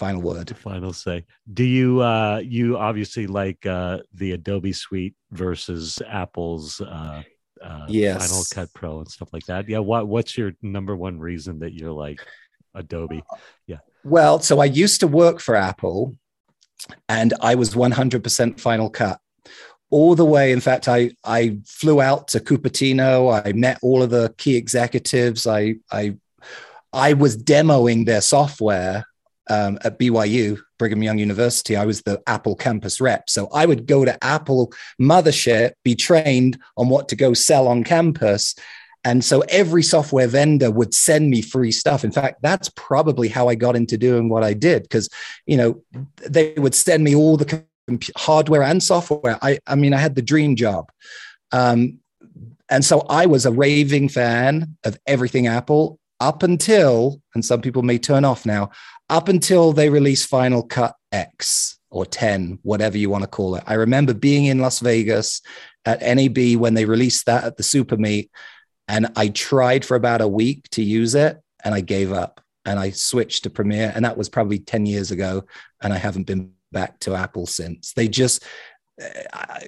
final 0.02 0.22
word. 0.22 0.58
Final 0.58 0.94
say. 0.94 1.26
Do 1.54 1.64
you 1.64 2.02
uh 2.02 2.42
you 2.44 2.76
obviously 2.78 3.28
like 3.28 3.64
uh 3.68 4.00
the 4.16 4.32
adobe 4.32 4.74
suite 4.74 5.14
versus 5.32 6.02
apple's 6.08 6.82
uh 6.82 7.22
uh 7.62 7.86
yes. 7.88 8.28
final 8.28 8.44
cut 8.52 8.74
pro 8.74 9.00
and 9.00 9.08
stuff 9.08 9.30
like 9.32 9.46
that? 9.46 9.70
Yeah 9.70 9.78
what 9.80 10.08
what's 10.08 10.36
your 10.38 10.54
number 10.64 10.96
one 10.96 11.20
reason 11.20 11.60
that 11.60 11.74
you're 11.74 11.92
like 11.92 12.20
adobe? 12.74 13.24
Yeah. 13.68 13.80
well 14.04 14.40
so 14.40 14.60
i 14.60 14.66
used 14.66 15.02
to 15.02 15.08
work 15.08 15.40
for 15.40 15.56
apple 15.56 16.16
and 17.08 17.34
i 17.42 17.54
was 17.54 17.76
100% 17.76 18.60
final 18.60 18.90
cut 18.90 19.20
all 19.92 20.16
the 20.16 20.26
way. 20.26 20.52
In 20.52 20.62
fact, 20.62 20.88
I 20.88 21.12
I 21.24 21.60
flew 21.66 22.02
out 22.02 22.30
to 22.30 22.40
Cupertino. 22.40 23.46
I 23.46 23.52
met 23.52 23.78
all 23.84 24.02
of 24.02 24.10
the 24.10 24.34
key 24.38 24.56
executives. 24.56 25.46
I 25.46 25.76
I 25.92 26.18
I 26.92 27.14
was 27.14 27.38
demoing 27.38 28.06
their 28.06 28.22
software 28.22 29.06
um, 29.50 29.78
at 29.84 30.00
BYU, 30.00 30.60
Brigham 30.80 31.04
Young 31.04 31.18
University. 31.18 31.76
I 31.76 31.86
was 31.86 32.02
the 32.02 32.22
Apple 32.26 32.56
campus 32.56 33.00
rep, 33.00 33.30
so 33.30 33.48
I 33.54 33.66
would 33.66 33.86
go 33.86 34.06
to 34.06 34.24
Apple 34.24 34.74
mothership, 35.00 35.74
be 35.84 35.96
trained 35.96 36.58
on 36.78 36.90
what 36.90 37.10
to 37.10 37.16
go 37.16 37.34
sell 37.34 37.68
on 37.68 37.84
campus. 37.84 38.56
And 39.04 39.26
so 39.26 39.42
every 39.50 39.82
software 39.82 40.28
vendor 40.28 40.70
would 40.70 40.94
send 40.94 41.32
me 41.32 41.42
free 41.42 41.72
stuff. 41.72 42.04
In 42.04 42.12
fact, 42.12 42.44
that's 42.44 42.70
probably 42.76 43.30
how 43.30 43.50
I 43.50 43.56
got 43.56 43.76
into 43.76 43.98
doing 43.98 44.30
what 44.30 44.44
I 44.44 44.54
did 44.54 44.84
because, 44.84 45.10
you 45.48 45.58
know, 45.58 45.82
they 46.30 46.54
would 46.54 46.76
send 46.76 47.04
me 47.04 47.16
all 47.16 47.36
the 47.36 47.66
hardware 48.18 48.64
and 48.64 48.82
software. 48.82 49.38
I, 49.42 49.60
I 49.68 49.76
mean, 49.76 49.94
I 49.94 49.98
had 49.98 50.16
the 50.16 50.22
dream 50.22 50.56
job. 50.56 50.92
Um, 51.52 52.00
and 52.70 52.86
so 52.86 53.02
I 53.10 53.26
was 53.26 53.46
a 53.46 53.52
raving 53.52 54.10
fan 54.10 54.78
of 54.84 54.98
everything 55.06 55.48
Apple 55.48 56.00
up 56.20 56.44
until, 56.44 57.22
and 57.36 57.44
some 57.44 57.62
people 57.62 57.82
may 57.82 57.98
turn 57.98 58.24
off 58.24 58.46
now, 58.46 58.70
up 59.10 59.28
until 59.28 59.74
they 59.74 59.90
released 59.90 60.30
Final 60.30 60.64
Cut 60.64 60.96
X 61.12 61.80
or 61.90 62.06
10, 62.06 62.60
whatever 62.64 62.98
you 62.98 63.10
want 63.10 63.24
to 63.24 63.30
call 63.30 63.56
it. 63.56 63.64
I 63.68 63.74
remember 63.74 64.14
being 64.14 64.46
in 64.46 64.60
Las 64.60 64.80
Vegas 64.80 65.42
at 65.86 66.02
NAB 66.02 66.60
when 66.60 66.74
they 66.74 66.86
released 66.86 67.26
that 67.26 67.44
at 67.44 67.58
the 67.58 67.64
Super 67.64 67.98
Meet. 67.98 68.32
And 68.88 69.12
I 69.16 69.30
tried 69.30 69.84
for 69.84 69.96
about 69.96 70.22
a 70.22 70.28
week 70.28 70.70
to 70.72 70.84
use 70.84 71.16
it 71.16 71.42
and 71.64 71.74
I 71.74 71.82
gave 71.82 72.14
up 72.14 72.42
and 72.66 72.80
I 72.80 72.92
switched 72.92 73.44
to 73.44 73.50
Premiere. 73.50 73.92
And 73.94 74.06
that 74.06 74.18
was 74.18 74.30
probably 74.30 74.60
10 74.60 74.86
years 74.86 75.12
ago. 75.12 75.44
And 75.82 75.92
I 75.92 75.98
haven't 75.98 76.28
been 76.28 76.54
back 76.72 77.00
to 77.02 77.16
Apple 77.16 77.46
since. 77.46 77.94
They 77.94 78.08
just, 78.08 78.44
uh, 79.02 79.60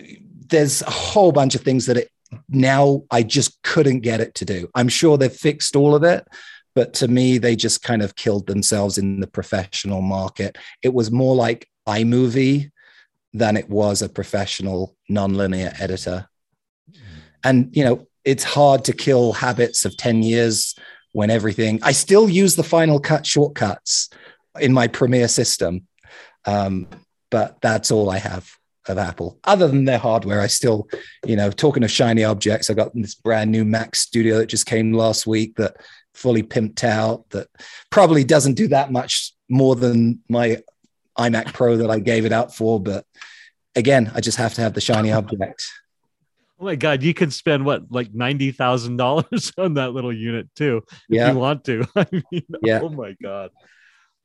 there's 0.47 0.81
a 0.81 0.91
whole 0.91 1.31
bunch 1.31 1.55
of 1.55 1.61
things 1.61 1.85
that 1.85 1.97
it 1.97 2.09
now 2.49 3.03
I 3.11 3.23
just 3.23 3.61
couldn't 3.63 3.99
get 3.99 4.19
it 4.19 4.35
to 4.35 4.45
do. 4.45 4.69
I'm 4.75 4.89
sure 4.89 5.17
they've 5.17 5.31
fixed 5.31 5.75
all 5.75 5.95
of 5.95 6.03
it, 6.03 6.27
but 6.75 6.93
to 6.95 7.07
me, 7.07 7.37
they 7.37 7.55
just 7.55 7.83
kind 7.83 8.01
of 8.01 8.15
killed 8.15 8.47
themselves 8.47 8.97
in 8.97 9.19
the 9.19 9.27
professional 9.27 10.01
market. 10.01 10.57
It 10.81 10.93
was 10.93 11.11
more 11.11 11.35
like 11.35 11.67
iMovie 11.87 12.71
than 13.33 13.57
it 13.57 13.69
was 13.69 14.01
a 14.01 14.09
professional 14.09 14.95
nonlinear 15.09 15.79
editor. 15.79 16.27
And, 17.43 17.75
you 17.75 17.83
know, 17.83 18.07
it's 18.23 18.43
hard 18.43 18.85
to 18.85 18.93
kill 18.93 19.33
habits 19.33 19.85
of 19.85 19.97
10 19.97 20.23
years 20.23 20.75
when 21.11 21.29
everything, 21.29 21.79
I 21.83 21.91
still 21.91 22.29
use 22.29 22.55
the 22.55 22.63
Final 22.63 22.99
Cut 22.99 23.25
shortcuts 23.25 24.09
in 24.59 24.73
my 24.73 24.87
Premiere 24.87 25.27
system 25.27 25.87
um, 26.45 26.87
but 27.29 27.59
that's 27.61 27.91
all 27.91 28.09
I 28.09 28.17
have 28.19 28.49
of 28.87 28.97
Apple. 28.97 29.39
Other 29.43 29.67
than 29.67 29.85
their 29.85 29.97
hardware, 29.97 30.41
I 30.41 30.47
still, 30.47 30.87
you 31.25 31.35
know, 31.35 31.51
talking 31.51 31.83
of 31.83 31.91
shiny 31.91 32.23
objects, 32.23 32.69
I 32.69 32.73
got 32.73 32.93
this 32.93 33.15
brand 33.15 33.51
new 33.51 33.65
Mac 33.65 33.95
Studio 33.95 34.37
that 34.37 34.47
just 34.47 34.65
came 34.65 34.93
last 34.93 35.25
week 35.25 35.55
that 35.55 35.77
fully 36.13 36.43
pimped 36.43 36.83
out 36.83 37.29
that 37.29 37.47
probably 37.89 38.23
doesn't 38.23 38.53
do 38.53 38.67
that 38.67 38.91
much 38.91 39.33
more 39.49 39.75
than 39.75 40.19
my 40.29 40.57
iMac 41.17 41.53
Pro 41.53 41.77
that 41.77 41.89
I 41.89 41.99
gave 41.99 42.25
it 42.25 42.31
out 42.31 42.53
for. 42.53 42.79
But 42.79 43.05
again, 43.75 44.11
I 44.13 44.21
just 44.21 44.37
have 44.37 44.53
to 44.55 44.61
have 44.61 44.73
the 44.73 44.81
shiny 44.81 45.11
object. 45.13 45.65
Oh 46.59 46.65
my 46.65 46.75
God, 46.75 47.03
you 47.03 47.13
can 47.13 47.31
spend 47.31 47.65
what, 47.65 47.91
like 47.91 48.11
$90,000 48.13 49.53
on 49.63 49.73
that 49.75 49.93
little 49.93 50.13
unit 50.13 50.49
too, 50.55 50.83
if 50.89 51.01
yeah. 51.09 51.31
you 51.31 51.37
want 51.37 51.63
to. 51.65 51.85
I 51.95 52.05
mean, 52.11 52.45
yeah. 52.61 52.79
oh 52.81 52.89
my 52.89 53.15
God. 53.21 53.49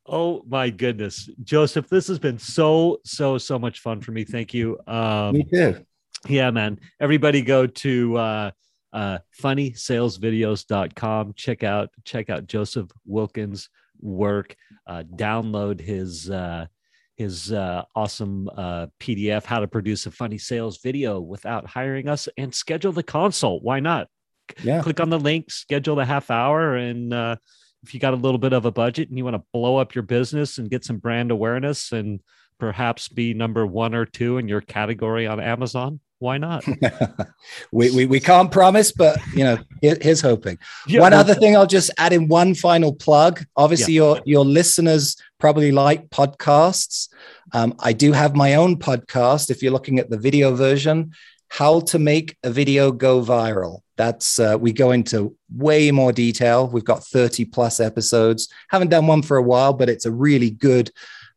Oh 0.08 0.42
my 0.48 0.70
goodness, 0.70 1.28
Joseph, 1.44 1.88
this 1.88 2.08
has 2.08 2.18
been 2.18 2.38
so 2.38 2.98
so 3.04 3.36
so 3.36 3.58
much 3.58 3.80
fun 3.80 4.00
for 4.00 4.12
me. 4.12 4.24
Thank 4.24 4.54
you. 4.54 4.78
Um, 4.86 5.34
me 5.34 5.44
too. 5.44 5.84
Yeah, 6.26 6.50
man. 6.50 6.80
Everybody 6.98 7.42
go 7.42 7.66
to 7.66 8.16
uh, 8.16 8.50
uh, 8.92 9.18
funnysalesvideos.com. 9.40 11.34
Check 11.36 11.62
out 11.62 11.90
check 12.04 12.30
out 12.30 12.46
Joseph 12.46 12.90
Wilkins' 13.04 13.68
work. 14.00 14.56
Uh, 14.86 15.02
download 15.14 15.78
his 15.80 16.30
uh, 16.30 16.66
his 17.16 17.52
uh, 17.52 17.82
awesome 17.94 18.48
uh, 18.56 18.86
PDF, 19.00 19.44
how 19.44 19.58
to 19.60 19.68
produce 19.68 20.06
a 20.06 20.10
funny 20.10 20.38
sales 20.38 20.78
video 20.78 21.20
without 21.20 21.66
hiring 21.66 22.08
us, 22.08 22.28
and 22.38 22.54
schedule 22.54 22.92
the 22.92 23.02
consult. 23.02 23.62
Why 23.62 23.80
not? 23.80 24.08
Yeah. 24.62 24.80
Click 24.82 25.00
on 25.00 25.10
the 25.10 25.18
link, 25.18 25.50
schedule 25.50 25.96
the 25.96 26.06
half 26.06 26.30
hour, 26.30 26.76
and 26.76 27.12
uh, 27.12 27.36
if 27.88 27.94
you 27.94 28.00
got 28.00 28.12
a 28.12 28.16
little 28.16 28.38
bit 28.38 28.52
of 28.52 28.66
a 28.66 28.70
budget 28.70 29.08
and 29.08 29.16
you 29.16 29.24
want 29.24 29.34
to 29.34 29.42
blow 29.50 29.78
up 29.78 29.94
your 29.94 30.02
business 30.02 30.58
and 30.58 30.68
get 30.68 30.84
some 30.84 30.98
brand 30.98 31.30
awareness 31.30 31.90
and 31.90 32.20
perhaps 32.58 33.08
be 33.08 33.32
number 33.32 33.66
one 33.66 33.94
or 33.94 34.04
two 34.04 34.36
in 34.36 34.46
your 34.46 34.60
category 34.60 35.26
on 35.26 35.40
Amazon, 35.40 35.98
why 36.18 36.36
not? 36.36 36.66
we, 37.72 37.90
we, 37.90 38.04
we 38.04 38.20
can't 38.20 38.52
promise, 38.52 38.92
but 38.92 39.18
you 39.32 39.42
know, 39.42 39.58
here's 39.80 40.20
hoping. 40.20 40.58
Yeah, 40.86 41.00
one 41.00 41.12
well, 41.12 41.20
other 41.20 41.34
thing, 41.34 41.56
I'll 41.56 41.66
just 41.66 41.90
add 41.96 42.12
in 42.12 42.28
one 42.28 42.54
final 42.54 42.94
plug. 42.94 43.42
Obviously, 43.56 43.94
yeah. 43.94 44.02
your 44.02 44.20
your 44.26 44.44
listeners 44.44 45.16
probably 45.38 45.72
like 45.72 46.10
podcasts. 46.10 47.08
Um, 47.52 47.74
I 47.78 47.94
do 47.94 48.12
have 48.12 48.36
my 48.36 48.54
own 48.54 48.76
podcast. 48.76 49.48
If 49.50 49.62
you're 49.62 49.72
looking 49.72 49.98
at 49.98 50.10
the 50.10 50.18
video 50.18 50.54
version, 50.54 51.12
how 51.48 51.80
to 51.80 51.98
make 51.98 52.36
a 52.42 52.50
video 52.50 52.92
go 52.92 53.22
viral. 53.22 53.80
That's 53.98 54.38
uh, 54.38 54.56
we 54.58 54.72
go 54.72 54.92
into 54.92 55.36
way 55.54 55.90
more 55.90 56.12
detail. 56.12 56.68
We've 56.68 56.84
got 56.84 57.04
30 57.04 57.44
plus 57.46 57.80
episodes. 57.80 58.48
Haven't 58.70 58.90
done 58.90 59.08
one 59.08 59.22
for 59.22 59.36
a 59.36 59.42
while, 59.42 59.72
but 59.72 59.88
it's 59.88 60.06
a 60.06 60.12
really 60.12 60.50
good 60.50 60.90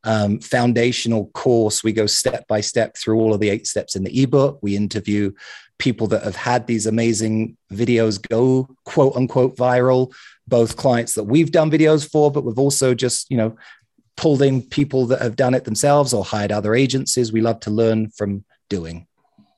um, 0.04 0.40
foundational 0.40 1.26
course. 1.34 1.84
We 1.84 1.92
go 1.92 2.06
step 2.06 2.48
by 2.48 2.62
step 2.62 2.96
through 2.96 3.20
all 3.20 3.34
of 3.34 3.40
the 3.40 3.50
eight 3.50 3.66
steps 3.66 3.96
in 3.96 4.04
the 4.04 4.22
ebook. 4.24 4.60
We 4.62 4.76
interview 4.76 5.34
people 5.80 6.06
that 6.06 6.24
have 6.24 6.36
had 6.36 6.68
these 6.68 6.86
amazing 6.86 7.58
videos 7.74 8.22
go 8.30 8.70
quote 8.86 9.16
unquote 9.16 9.58
viral, 9.58 10.14
both 10.48 10.78
clients 10.78 11.16
that 11.16 11.24
we've 11.24 11.52
done 11.52 11.72
videos 11.72 12.08
for, 12.08 12.32
but 12.32 12.44
we've 12.44 12.60
also 12.60 12.94
just, 12.94 13.30
you 13.32 13.38
know, 13.38 13.56
pulled 14.18 14.44
in 14.44 14.62
people 14.62 15.08
that 15.08 15.20
have 15.20 15.36
done 15.36 15.56
it 15.56 15.64
themselves 15.64 16.14
or 16.14 16.24
hired 16.24 16.52
other 16.52 16.76
agencies. 16.76 17.34
We 17.34 17.42
love 17.42 17.60
to 17.62 17.72
learn 17.72 18.12
from 18.12 18.46
doing. 18.70 19.08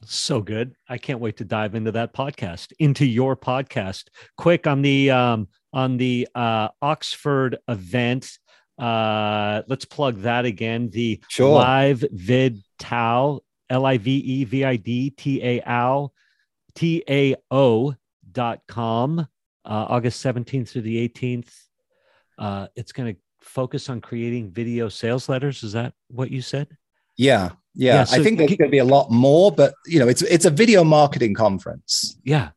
So 0.05 0.41
good. 0.41 0.75
I 0.89 0.97
can't 0.97 1.19
wait 1.19 1.37
to 1.37 1.45
dive 1.45 1.75
into 1.75 1.91
that 1.93 2.13
podcast, 2.13 2.73
into 2.79 3.05
your 3.05 3.35
podcast. 3.35 4.05
Quick 4.37 4.67
on 4.67 4.81
the 4.81 5.11
um 5.11 5.47
on 5.71 5.97
the 5.97 6.27
uh 6.35 6.69
Oxford 6.81 7.57
event. 7.67 8.37
Uh 8.77 9.61
let's 9.67 9.85
plug 9.85 10.21
that 10.21 10.45
again. 10.45 10.89
The 10.89 11.21
sure. 11.29 11.55
live 11.55 12.03
vid 12.11 12.59
tao 12.79 13.39
L-I-V-E-V-I-D-T-A-O 13.69 16.11
T-A-O 16.75 17.95
dot 18.31 18.59
com 18.67 19.19
uh 19.19 19.25
August 19.65 20.25
17th 20.25 20.69
through 20.69 20.81
the 20.81 21.07
18th. 21.09 21.51
uh, 22.37 22.67
it's 22.75 22.91
going 22.91 23.13
to 23.13 23.19
focus 23.41 23.89
on 23.89 24.01
creating 24.01 24.51
video 24.51 24.89
sales 24.89 25.29
letters. 25.29 25.63
Is 25.63 25.73
that 25.73 25.93
what 26.09 26.31
you 26.31 26.41
said? 26.41 26.67
Yeah, 27.15 27.51
yeah. 27.75 27.93
yeah 27.95 28.03
so 28.03 28.19
I 28.19 28.23
think 28.23 28.37
there's 28.37 28.55
going 28.55 28.69
to 28.69 28.71
be 28.71 28.79
a 28.79 28.85
lot 28.85 29.11
more, 29.11 29.51
but 29.51 29.73
you 29.85 29.99
know, 29.99 30.07
it's 30.07 30.21
it's 30.21 30.45
a 30.45 30.49
video 30.49 30.83
marketing 30.83 31.33
conference. 31.33 32.17
Yeah. 32.23 32.49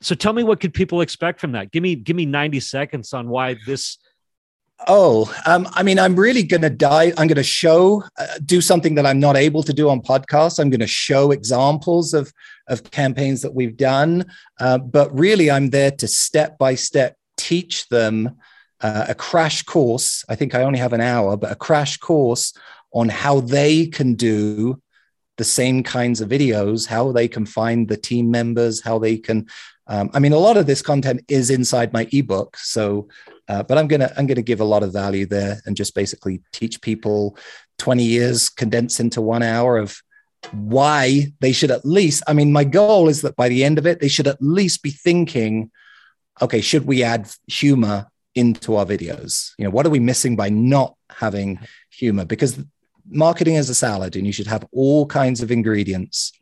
So 0.00 0.14
tell 0.14 0.32
me 0.32 0.42
what 0.42 0.60
could 0.60 0.74
people 0.74 1.00
expect 1.00 1.40
from 1.40 1.52
that? 1.52 1.72
Give 1.72 1.82
me 1.82 1.94
give 1.94 2.16
me 2.16 2.26
90 2.26 2.60
seconds 2.60 3.12
on 3.12 3.28
why 3.28 3.56
this 3.66 3.98
Oh, 4.86 5.32
um, 5.46 5.68
I 5.72 5.82
mean, 5.82 5.98
I'm 5.98 6.16
really 6.16 6.42
going 6.42 6.62
to 6.62 6.70
dive. 6.70 7.14
I'm 7.16 7.26
going 7.26 7.36
to 7.36 7.42
show, 7.42 8.02
uh, 8.18 8.26
do 8.44 8.60
something 8.60 8.96
that 8.96 9.06
I'm 9.06 9.20
not 9.20 9.36
able 9.36 9.62
to 9.62 9.72
do 9.72 9.88
on 9.88 10.02
podcasts. 10.02 10.58
I'm 10.58 10.68
going 10.68 10.80
to 10.80 10.86
show 10.86 11.30
examples 11.30 12.12
of 12.12 12.32
of 12.68 12.90
campaigns 12.90 13.42
that 13.42 13.54
we've 13.54 13.76
done, 13.76 14.24
uh, 14.58 14.78
but 14.78 15.16
really, 15.16 15.50
I'm 15.50 15.70
there 15.70 15.90
to 15.92 16.08
step 16.08 16.58
by 16.58 16.74
step 16.74 17.16
teach 17.36 17.88
them 17.88 18.36
uh, 18.80 19.06
a 19.08 19.14
crash 19.14 19.62
course. 19.62 20.24
I 20.28 20.34
think 20.34 20.54
I 20.54 20.62
only 20.62 20.78
have 20.78 20.92
an 20.92 21.00
hour, 21.00 21.36
but 21.36 21.52
a 21.52 21.56
crash 21.56 21.98
course 21.98 22.52
on 22.94 23.08
how 23.08 23.40
they 23.40 23.86
can 23.86 24.14
do 24.14 24.80
the 25.36 25.44
same 25.44 25.82
kinds 25.82 26.20
of 26.20 26.28
videos, 26.28 26.86
how 26.86 27.12
they 27.12 27.26
can 27.26 27.44
find 27.44 27.88
the 27.88 27.96
team 27.96 28.30
members, 28.30 28.80
how 28.80 28.98
they 28.98 29.18
can. 29.18 29.46
Um, 29.86 30.08
I 30.14 30.20
mean, 30.20 30.32
a 30.32 30.38
lot 30.38 30.56
of 30.56 30.66
this 30.66 30.80
content 30.80 31.22
is 31.28 31.50
inside 31.50 31.92
my 31.92 32.08
ebook, 32.12 32.56
so 32.56 33.08
uh, 33.48 33.62
but 33.62 33.76
I'm 33.76 33.88
gonna 33.88 34.12
I'm 34.16 34.26
gonna 34.26 34.42
give 34.42 34.60
a 34.60 34.64
lot 34.64 34.82
of 34.82 34.92
value 34.92 35.26
there 35.26 35.60
and 35.66 35.76
just 35.76 35.94
basically 35.94 36.42
teach 36.52 36.80
people 36.80 37.36
20 37.78 38.02
years 38.02 38.48
condensed 38.48 39.00
into 39.00 39.20
one 39.20 39.42
hour 39.42 39.76
of 39.76 40.00
why 40.52 41.32
they 41.40 41.52
should 41.52 41.70
at 41.70 41.84
least. 41.84 42.22
I 42.26 42.32
mean, 42.32 42.52
my 42.52 42.64
goal 42.64 43.08
is 43.08 43.22
that 43.22 43.36
by 43.36 43.48
the 43.48 43.64
end 43.64 43.78
of 43.78 43.86
it, 43.86 44.00
they 44.00 44.08
should 44.08 44.26
at 44.26 44.40
least 44.40 44.82
be 44.82 44.90
thinking, 44.90 45.70
okay, 46.40 46.60
should 46.60 46.86
we 46.86 47.02
add 47.02 47.28
humor 47.46 48.06
into 48.34 48.76
our 48.76 48.86
videos? 48.86 49.52
You 49.58 49.64
know, 49.64 49.70
what 49.70 49.86
are 49.86 49.90
we 49.90 50.00
missing 50.00 50.36
by 50.36 50.48
not 50.48 50.96
having 51.10 51.58
humor? 51.90 52.24
Because 52.24 52.58
marketing 53.08 53.54
is 53.54 53.70
a 53.70 53.74
salad, 53.74 54.16
and 54.16 54.26
you 54.26 54.32
should 54.32 54.46
have 54.46 54.66
all 54.72 55.06
kinds 55.06 55.42
of 55.42 55.50
ingredients 55.50 56.32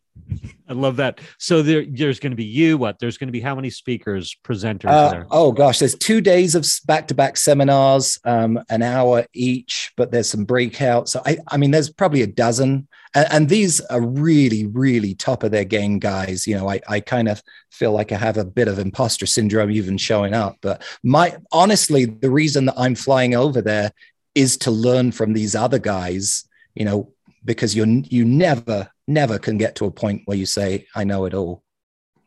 I 0.69 0.75
love 0.75 0.97
that. 0.97 1.21
So 1.39 1.63
there, 1.63 1.85
there's 1.87 2.19
going 2.19 2.31
to 2.31 2.37
be 2.37 2.45
you. 2.45 2.79
What? 2.79 2.99
There's 2.99 3.19
going 3.19 3.29
to 3.29 3.33
be 3.33 3.41
how 3.41 3.55
many 3.55 3.69
speakers, 3.71 4.37
presenters 4.45 4.91
uh, 4.91 5.11
there? 5.11 5.27
Oh 5.31 5.53
gosh, 5.53 5.79
there's 5.79 5.95
two 5.95 6.21
days 6.21 6.55
of 6.55 6.67
back-to-back 6.87 7.37
seminars, 7.37 8.19
um, 8.25 8.59
an 8.71 8.83
hour 8.83 9.27
each, 9.35 9.93
but 9.97 10.11
there's 10.11 10.29
some 10.29 10.47
breakouts. 10.47 11.09
So 11.09 11.23
I, 11.27 11.39
I 11.49 11.57
mean, 11.57 11.71
there's 11.71 11.91
probably 11.91 12.23
a 12.23 12.27
dozen, 12.27 12.89
and, 13.15 13.27
and, 13.31 13.49
these 13.49 13.81
are 13.81 14.01
really, 14.01 14.67
really 14.67 15.15
top 15.15 15.43
of 15.43 15.51
their 15.51 15.65
game 15.65 15.99
guys. 15.99 16.47
You 16.47 16.57
know, 16.57 16.71
I, 16.71 16.81
I 16.89 17.01
kind 17.01 17.29
of 17.29 17.43
feel 17.71 17.93
like 17.93 18.13
I 18.13 18.17
have 18.17 18.39
a 18.39 18.45
bit 18.45 18.69
of 18.69 18.79
imposter 18.79 19.27
syndrome 19.27 19.71
even 19.71 19.99
showing 19.99 20.33
up. 20.33 20.57
But 20.63 20.83
my 21.03 21.37
honestly, 21.53 22.07
the 22.07 22.31
reason 22.31 22.67
that 22.67 22.79
I'm 22.79 22.95
flying 22.95 23.35
over 23.35 23.61
there 23.61 23.93
is 24.35 24.57
to 24.59 24.71
learn 24.71 25.13
from 25.13 25.33
these 25.35 25.55
other 25.55 25.79
guys. 25.79 26.45
You 26.75 26.85
know, 26.85 27.13
because 27.45 27.75
you 27.75 28.03
you 28.07 28.25
never 28.25 28.91
never 29.07 29.39
can 29.39 29.59
get 29.59 29.75
to 29.77 29.85
a 29.85 29.91
point 29.91 30.23
where 30.25 30.37
you 30.37 30.47
say 30.47 30.87
I 30.95 31.05
know 31.05 31.25
it 31.25 31.35
all. 31.35 31.63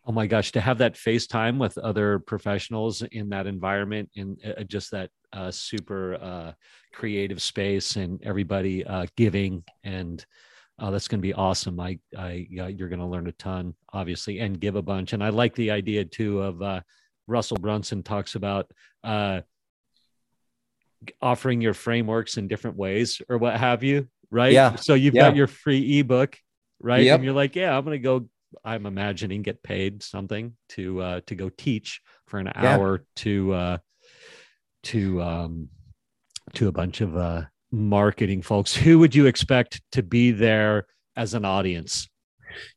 Oh 0.08 0.12
my 0.12 0.28
gosh, 0.28 0.52
to 0.52 0.62
have 0.62 0.78
that 0.78 0.94
FaceTime 0.94 1.58
with 1.58 1.80
other 1.80 2.20
professionals 2.20 3.02
in 3.02 3.30
that 3.30 3.48
environment, 3.48 4.10
in 4.14 4.38
uh, 4.46 4.64
just 4.64 4.92
that 4.92 5.10
uh, 5.34 5.50
super 5.50 6.16
uh, 6.22 6.52
creative 6.94 7.42
space, 7.42 7.96
and 7.96 8.22
everybody 8.24 8.86
uh, 8.86 9.08
giving, 9.18 9.64
and 9.84 10.24
uh, 10.78 10.92
that's 10.92 11.08
going 11.08 11.20
to 11.20 11.28
be 11.28 11.34
awesome. 11.34 11.80
I, 11.80 11.98
I, 12.16 12.46
you're 12.50 12.90
going 12.90 13.00
to 13.00 13.06
learn 13.06 13.28
a 13.28 13.32
ton, 13.32 13.74
obviously, 13.94 14.40
and 14.40 14.60
give 14.60 14.76
a 14.76 14.82
bunch. 14.82 15.14
And 15.14 15.24
I 15.24 15.30
like 15.30 15.56
the 15.56 15.72
idea 15.72 16.06
too 16.06 16.42
of 16.42 16.62
uh, 16.62 16.82
Russell 17.26 17.58
Brunson 17.58 18.04
talks 18.04 18.36
about 18.36 18.72
offering 21.22 21.62
your 21.62 21.74
frameworks 21.74 22.38
in 22.38 22.48
different 22.48 22.78
ways 22.78 23.22
or 23.30 23.38
what 23.38 23.58
have 23.58 23.84
you 23.84 24.08
right? 24.36 24.52
Yeah. 24.52 24.76
So 24.76 24.94
you've 24.94 25.16
yeah. 25.16 25.30
got 25.30 25.36
your 25.36 25.48
free 25.48 26.00
ebook, 26.00 26.38
right? 26.80 27.04
Yep. 27.04 27.16
And 27.16 27.24
you're 27.24 27.34
like, 27.34 27.56
yeah, 27.56 27.76
I'm 27.76 27.86
going 27.86 27.96
to 27.96 28.04
go. 28.04 28.28
I'm 28.64 28.86
imagining 28.86 29.42
get 29.42 29.64
paid 29.64 30.04
something 30.04 30.56
to 30.70 31.02
uh, 31.02 31.22
to 31.28 31.36
go 31.36 31.50
teach 31.50 32.02
for 32.28 32.40
an 32.40 32.48
yeah. 32.48 32.76
hour 32.76 33.04
to 33.18 33.54
uh, 33.54 33.78
to 34.84 35.22
um, 35.22 35.70
to 36.54 36.68
a 36.68 36.72
bunch 36.72 37.02
of 37.02 37.18
uh, 37.18 37.44
marketing 37.72 38.42
folks. 38.42 38.76
Who 38.76 39.00
would 39.00 39.16
you 39.16 39.26
expect 39.26 39.82
to 39.94 40.04
be 40.04 40.32
there 40.32 40.88
as 41.16 41.34
an 41.34 41.46
audience? 41.46 42.10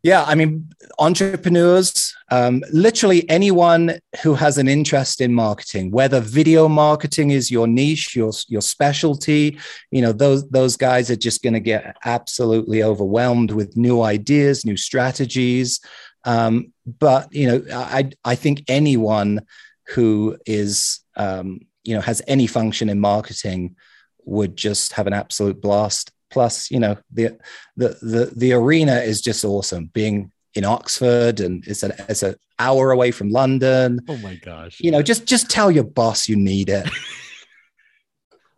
Yeah, 0.03 0.25
I 0.25 0.35
mean, 0.35 0.71
entrepreneurs, 0.99 2.15
um, 2.31 2.63
literally 2.73 3.29
anyone 3.29 3.99
who 4.23 4.35
has 4.35 4.59
an 4.59 4.69
interest 4.69 5.21
in 5.21 5.35
marketing, 5.35 5.91
whether 5.91 6.21
video 6.21 6.69
marketing 6.69 7.31
is 7.31 7.51
your 7.51 7.67
niche, 7.67 8.15
your 8.15 8.33
your 8.49 8.63
specialty, 8.63 9.59
you 9.91 10.03
know, 10.03 10.13
those 10.13 10.49
those 10.51 10.77
guys 10.77 11.11
are 11.11 11.17
just 11.17 11.43
going 11.43 11.55
to 11.55 11.61
get 11.61 11.97
absolutely 12.05 12.83
overwhelmed 12.83 13.51
with 13.51 13.77
new 13.77 14.03
ideas, 14.03 14.65
new 14.65 14.77
strategies. 14.77 15.81
Um, 16.25 16.73
but 16.99 17.33
you 17.33 17.49
know, 17.49 17.65
I 17.73 18.11
I 18.25 18.35
think 18.35 18.65
anyone 18.69 19.43
who 19.89 20.37
is 20.47 21.01
um, 21.17 21.61
you 21.85 21.95
know 21.95 22.01
has 22.01 22.23
any 22.27 22.47
function 22.47 22.89
in 22.89 23.01
marketing 23.01 23.77
would 24.25 24.57
just 24.57 24.93
have 24.93 25.07
an 25.07 25.15
absolute 25.15 25.61
blast 25.61 26.13
plus 26.31 26.71
you 26.71 26.79
know 26.79 26.97
the 27.13 27.39
the 27.77 27.89
the, 28.03 28.33
the 28.37 28.53
arena 28.53 28.97
is 28.97 29.21
just 29.21 29.45
awesome. 29.45 29.87
Being 29.93 30.33
in 30.55 30.65
oxford 30.65 31.41
and 31.41 31.65
it's 31.67 31.83
an 31.83 31.93
it's 32.09 32.23
an 32.23 32.35
hour 32.59 32.91
away 32.91 33.11
from 33.11 33.31
london. 33.31 34.01
Oh 34.09 34.17
my 34.19 34.35
gosh. 34.37 34.79
You 34.81 34.91
know 34.91 35.03
just 35.03 35.27
just 35.27 35.51
tell 35.51 35.71
your 35.71 35.85
boss 35.85 36.29
you 36.29 36.37
need 36.37 36.69
it 36.69 36.89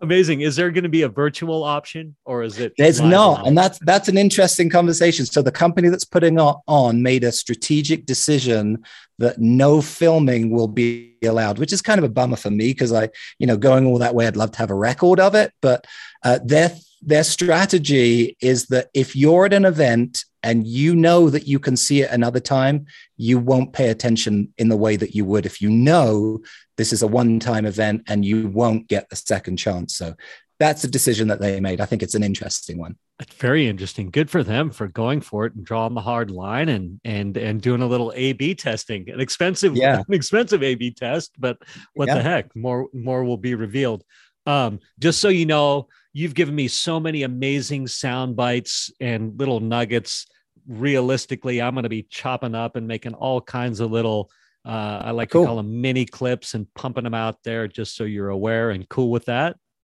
amazing. 0.00 0.40
Is 0.40 0.56
there 0.56 0.70
going 0.70 0.84
to 0.84 0.90
be 0.90 1.02
a 1.02 1.08
virtual 1.08 1.64
option 1.64 2.16
or 2.24 2.42
is 2.42 2.58
it 2.58 2.72
there's 2.78 3.00
not 3.00 3.46
and 3.46 3.56
that's 3.56 3.78
that's 3.80 4.08
an 4.08 4.18
interesting 4.18 4.70
conversation. 4.70 5.26
So 5.26 5.42
the 5.42 5.52
company 5.52 5.88
that's 5.88 6.04
putting 6.04 6.38
on 6.38 7.02
made 7.02 7.24
a 7.24 7.32
strategic 7.32 8.06
decision 8.06 8.84
that 9.18 9.38
no 9.38 9.80
filming 9.80 10.50
will 10.50 10.68
be 10.68 11.16
allowed 11.24 11.58
which 11.58 11.72
is 11.72 11.82
kind 11.82 11.98
of 11.98 12.04
a 12.04 12.08
bummer 12.08 12.36
for 12.36 12.50
me 12.50 12.68
because 12.68 12.90
i 12.90 13.06
you 13.38 13.46
know 13.46 13.58
going 13.58 13.84
all 13.84 13.98
that 13.98 14.14
way 14.14 14.26
i'd 14.26 14.34
love 14.34 14.50
to 14.50 14.58
have 14.58 14.70
a 14.70 14.74
record 14.74 15.20
of 15.20 15.34
it. 15.34 15.52
But 15.60 15.86
uh, 16.22 16.38
they're 16.44 16.74
their 17.02 17.24
strategy 17.24 18.36
is 18.40 18.66
that 18.66 18.88
if 18.92 19.16
you're 19.16 19.46
at 19.46 19.52
an 19.52 19.64
event 19.64 20.24
and 20.42 20.66
you 20.66 20.94
know 20.94 21.30
that 21.30 21.46
you 21.46 21.58
can 21.58 21.76
see 21.76 22.02
it 22.02 22.10
another 22.10 22.40
time, 22.40 22.86
you 23.16 23.38
won't 23.38 23.72
pay 23.72 23.88
attention 23.88 24.52
in 24.58 24.68
the 24.68 24.76
way 24.76 24.96
that 24.96 25.14
you 25.14 25.24
would 25.24 25.46
if 25.46 25.60
you 25.60 25.70
know 25.70 26.40
this 26.80 26.94
is 26.94 27.02
a 27.02 27.06
one 27.06 27.38
time 27.38 27.66
event 27.66 28.04
and 28.08 28.24
you 28.24 28.48
won't 28.48 28.88
get 28.88 29.06
a 29.12 29.16
second 29.16 29.58
chance. 29.58 29.94
So 29.94 30.14
that's 30.58 30.82
a 30.82 30.88
decision 30.88 31.28
that 31.28 31.38
they 31.38 31.60
made. 31.60 31.78
I 31.78 31.84
think 31.84 32.02
it's 32.02 32.14
an 32.14 32.22
interesting 32.22 32.78
one. 32.78 32.96
It's 33.20 33.34
very 33.34 33.68
interesting. 33.68 34.08
Good 34.08 34.30
for 34.30 34.42
them 34.42 34.70
for 34.70 34.88
going 34.88 35.20
for 35.20 35.44
it 35.44 35.54
and 35.54 35.62
drawing 35.62 35.92
the 35.92 36.00
hard 36.00 36.30
line 36.30 36.70
and 36.70 36.98
and 37.04 37.36
and 37.36 37.60
doing 37.60 37.82
a 37.82 37.86
little 37.86 38.14
A 38.16 38.32
B 38.32 38.54
testing. 38.54 39.10
An 39.10 39.20
expensive, 39.20 39.76
yeah. 39.76 40.02
an 40.08 40.14
expensive 40.14 40.62
A 40.62 40.74
B 40.74 40.90
test, 40.90 41.32
but 41.38 41.58
what 41.92 42.08
yeah. 42.08 42.14
the 42.14 42.22
heck? 42.22 42.56
More 42.56 42.88
more 42.94 43.24
will 43.24 43.36
be 43.36 43.54
revealed. 43.54 44.02
Um, 44.46 44.80
just 44.98 45.20
so 45.20 45.28
you 45.28 45.44
know, 45.44 45.88
you've 46.14 46.34
given 46.34 46.54
me 46.54 46.66
so 46.66 46.98
many 46.98 47.24
amazing 47.24 47.88
sound 47.88 48.36
bites 48.36 48.90
and 49.00 49.38
little 49.38 49.60
nuggets. 49.60 50.26
Realistically, 50.66 51.60
I'm 51.60 51.74
going 51.74 51.82
to 51.82 51.90
be 51.90 52.04
chopping 52.04 52.54
up 52.54 52.76
and 52.76 52.88
making 52.88 53.12
all 53.12 53.42
kinds 53.42 53.80
of 53.80 53.90
little, 53.90 54.30
uh, 54.64 55.02
I 55.04 55.10
like 55.12 55.30
cool. 55.30 55.42
to 55.42 55.46
call 55.46 55.56
them 55.56 55.80
mini 55.80 56.04
clips 56.04 56.54
and 56.54 56.72
pumping 56.74 57.04
them 57.04 57.14
out 57.14 57.38
there 57.44 57.66
just 57.66 57.96
so 57.96 58.04
you're 58.04 58.28
aware 58.28 58.70
and 58.70 58.88
cool 58.88 59.10
with 59.10 59.26
that. 59.26 59.56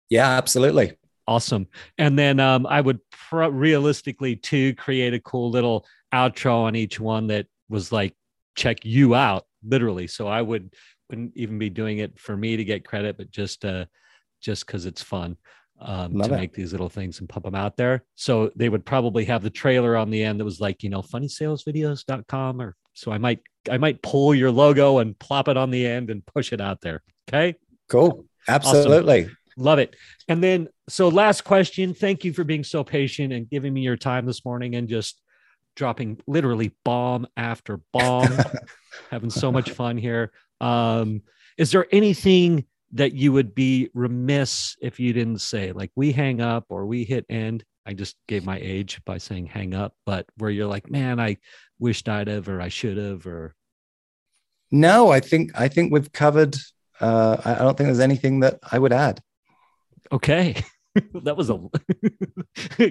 Yeah, 0.09 0.29
absolutely. 0.29 0.97
Awesome. 1.27 1.67
And 1.97 2.17
then 2.17 2.39
um, 2.39 2.65
I 2.67 2.81
would 2.81 2.99
pro- 3.09 3.49
realistically 3.49 4.35
too 4.35 4.75
create 4.75 5.13
a 5.13 5.19
cool 5.19 5.49
little 5.49 5.85
outro 6.13 6.63
on 6.63 6.75
each 6.75 6.99
one 6.99 7.27
that 7.27 7.47
was 7.69 7.91
like, 7.91 8.15
check 8.55 8.83
you 8.83 9.15
out, 9.15 9.45
literally. 9.63 10.07
So 10.07 10.27
I 10.27 10.41
would 10.41 10.73
wouldn't 11.09 11.33
even 11.35 11.59
be 11.59 11.69
doing 11.69 11.99
it 11.99 12.19
for 12.19 12.35
me 12.35 12.57
to 12.57 12.63
get 12.63 12.85
credit, 12.85 13.17
but 13.17 13.31
just 13.31 13.65
uh, 13.65 13.85
just 14.41 14.65
because 14.65 14.85
it's 14.85 15.01
fun 15.01 15.37
um, 15.79 16.17
to 16.19 16.25
it. 16.25 16.31
make 16.31 16.53
these 16.53 16.71
little 16.71 16.89
things 16.89 17.19
and 17.19 17.29
pump 17.29 17.45
them 17.45 17.55
out 17.55 17.77
there. 17.77 18.03
So 18.15 18.51
they 18.55 18.69
would 18.69 18.85
probably 18.85 19.25
have 19.25 19.43
the 19.43 19.49
trailer 19.49 19.95
on 19.95 20.09
the 20.09 20.23
end 20.23 20.39
that 20.39 20.45
was 20.45 20.59
like, 20.59 20.83
you 20.83 20.89
know, 20.89 21.01
funnysalesvideos.com 21.01 22.61
or 22.61 22.75
so 22.93 23.11
I 23.11 23.17
might 23.17 23.39
I 23.69 23.77
might 23.77 24.01
pull 24.01 24.33
your 24.33 24.51
logo 24.51 24.99
and 24.99 25.17
plop 25.17 25.47
it 25.47 25.57
on 25.57 25.71
the 25.71 25.85
end 25.85 26.09
and 26.09 26.25
push 26.25 26.53
it 26.53 26.61
out 26.61 26.81
there. 26.81 27.03
Okay. 27.29 27.55
Cool. 27.89 28.25
Absolutely. 28.47 29.23
Awesome. 29.23 29.37
Love 29.57 29.79
it. 29.79 29.95
And 30.27 30.43
then 30.43 30.67
so 30.89 31.09
last 31.09 31.43
question. 31.43 31.93
Thank 31.93 32.23
you 32.23 32.33
for 32.33 32.43
being 32.43 32.63
so 32.63 32.83
patient 32.83 33.33
and 33.33 33.49
giving 33.49 33.73
me 33.73 33.81
your 33.81 33.97
time 33.97 34.25
this 34.25 34.43
morning 34.45 34.75
and 34.75 34.87
just 34.87 35.21
dropping 35.75 36.19
literally 36.27 36.73
bomb 36.83 37.27
after 37.37 37.79
bomb. 37.93 38.33
Having 39.11 39.29
so 39.29 39.51
much 39.51 39.71
fun 39.71 39.97
here. 39.97 40.31
Um, 40.59 41.21
is 41.57 41.71
there 41.71 41.87
anything 41.91 42.65
that 42.93 43.13
you 43.13 43.31
would 43.31 43.55
be 43.55 43.89
remiss 43.93 44.75
if 44.81 44.99
you 44.99 45.13
didn't 45.13 45.39
say 45.39 45.71
like 45.71 45.91
we 45.95 46.11
hang 46.11 46.41
up 46.41 46.65
or 46.69 46.85
we 46.85 47.03
hit 47.03 47.25
end 47.29 47.63
i 47.91 47.93
just 47.93 48.15
gave 48.27 48.45
my 48.45 48.59
age 48.59 48.99
by 49.05 49.17
saying 49.17 49.45
hang 49.45 49.73
up 49.73 49.93
but 50.05 50.25
where 50.37 50.49
you're 50.49 50.67
like 50.67 50.89
man 50.89 51.19
i 51.19 51.37
wished 51.79 52.09
i'd 52.09 52.27
have 52.27 52.47
or 52.47 52.61
i 52.61 52.69
should 52.69 52.97
have 52.97 53.25
or 53.27 53.53
no 54.71 55.11
i 55.11 55.19
think 55.19 55.51
i 55.55 55.67
think 55.67 55.91
we've 55.91 56.11
covered 56.11 56.55
uh, 57.01 57.41
I 57.43 57.55
don't 57.55 57.75
think 57.75 57.87
there's 57.87 57.99
anything 57.99 58.41
that 58.41 58.59
I 58.71 58.77
would 58.77 58.93
add. 58.93 59.21
Okay. 60.11 60.55
that 61.23 61.35
was 61.35 61.49
a 61.49 61.59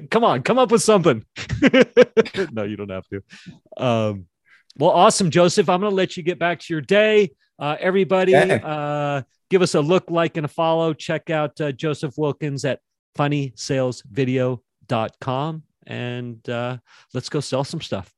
come 0.11 0.25
on, 0.25 0.43
come 0.43 0.59
up 0.59 0.73
with 0.73 0.83
something. 0.83 1.25
no, 2.53 2.65
you 2.65 2.77
don't 2.77 2.91
have 2.91 3.07
to. 3.09 3.23
Um, 3.77 4.27
well, 4.77 4.91
awesome, 4.91 5.31
Joseph. 5.31 5.69
I'm 5.69 5.81
going 5.81 5.91
to 5.91 5.97
let 5.97 6.17
you 6.17 6.23
get 6.23 6.39
back 6.39 6.61
to 6.61 6.75
your 6.75 6.81
day. 6.81 7.31
Uh, 7.59 7.77
everybody, 7.79 8.33
yeah. 8.33 8.55
uh, 8.55 9.23
give 9.51 9.63
us 9.63 9.75
a 9.75 9.81
look, 9.81 10.11
like, 10.11 10.37
and 10.37 10.47
a 10.47 10.49
follow. 10.49 10.93
Check 10.93 11.31
out 11.31 11.61
uh, 11.61 11.73
Joseph 11.73 12.15
Wilkins 12.17 12.65
at 12.65 12.81
funnysalesvideo.com 14.91 15.63
and 15.87 16.49
uh, 16.49 16.79
let's 17.15 17.29
go 17.29 17.41
sell 17.41 17.65
some 17.65 17.81
stuff. 17.81 18.15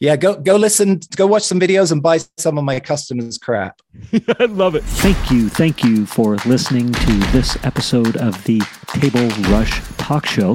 Yeah, 0.00 0.16
go 0.16 0.36
go 0.36 0.56
listen, 0.56 1.00
go 1.16 1.26
watch 1.26 1.44
some 1.44 1.58
videos 1.58 1.92
and 1.92 2.02
buy 2.02 2.18
some 2.36 2.58
of 2.58 2.64
my 2.64 2.78
customers' 2.78 3.38
crap. 3.38 3.80
I 4.38 4.44
love 4.44 4.74
it. 4.74 4.84
Thank 4.84 5.30
you, 5.30 5.48
thank 5.48 5.82
you 5.82 6.04
for 6.04 6.36
listening 6.44 6.92
to 6.92 7.12
this 7.32 7.56
episode 7.64 8.18
of 8.18 8.44
the 8.44 8.60
Table 8.88 9.28
Rush 9.50 9.80
Talk 9.96 10.26
Show. 10.26 10.54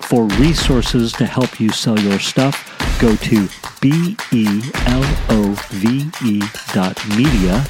For 0.00 0.24
resources 0.24 1.12
to 1.12 1.26
help 1.26 1.60
you 1.60 1.68
sell 1.68 2.00
your 2.00 2.18
stuff, 2.18 2.56
go 3.00 3.14
to 3.16 3.48
b 3.82 4.16
e 4.32 4.62
l 4.86 5.04
o 5.28 5.54
v 5.68 6.10
e 6.24 6.40
dot 6.72 6.98
media 7.16 7.60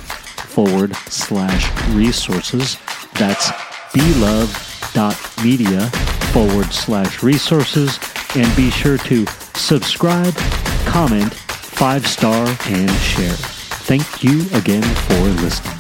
forward 0.55 0.95
slash 1.09 1.69
resources. 1.93 2.79
That's 3.15 3.51
belove.media 3.93 5.91
forward 6.33 6.73
slash 6.73 7.23
resources. 7.23 7.99
And 8.37 8.55
be 8.57 8.71
sure 8.71 8.99
to 8.99 9.27
subscribe, 9.55 10.35
comment, 10.87 11.35
five 11.35 12.07
star, 12.07 12.47
and 12.67 12.91
share. 12.91 13.37
Thank 13.87 14.23
you 14.23 14.47
again 14.53 14.83
for 14.83 15.21
listening. 15.43 15.80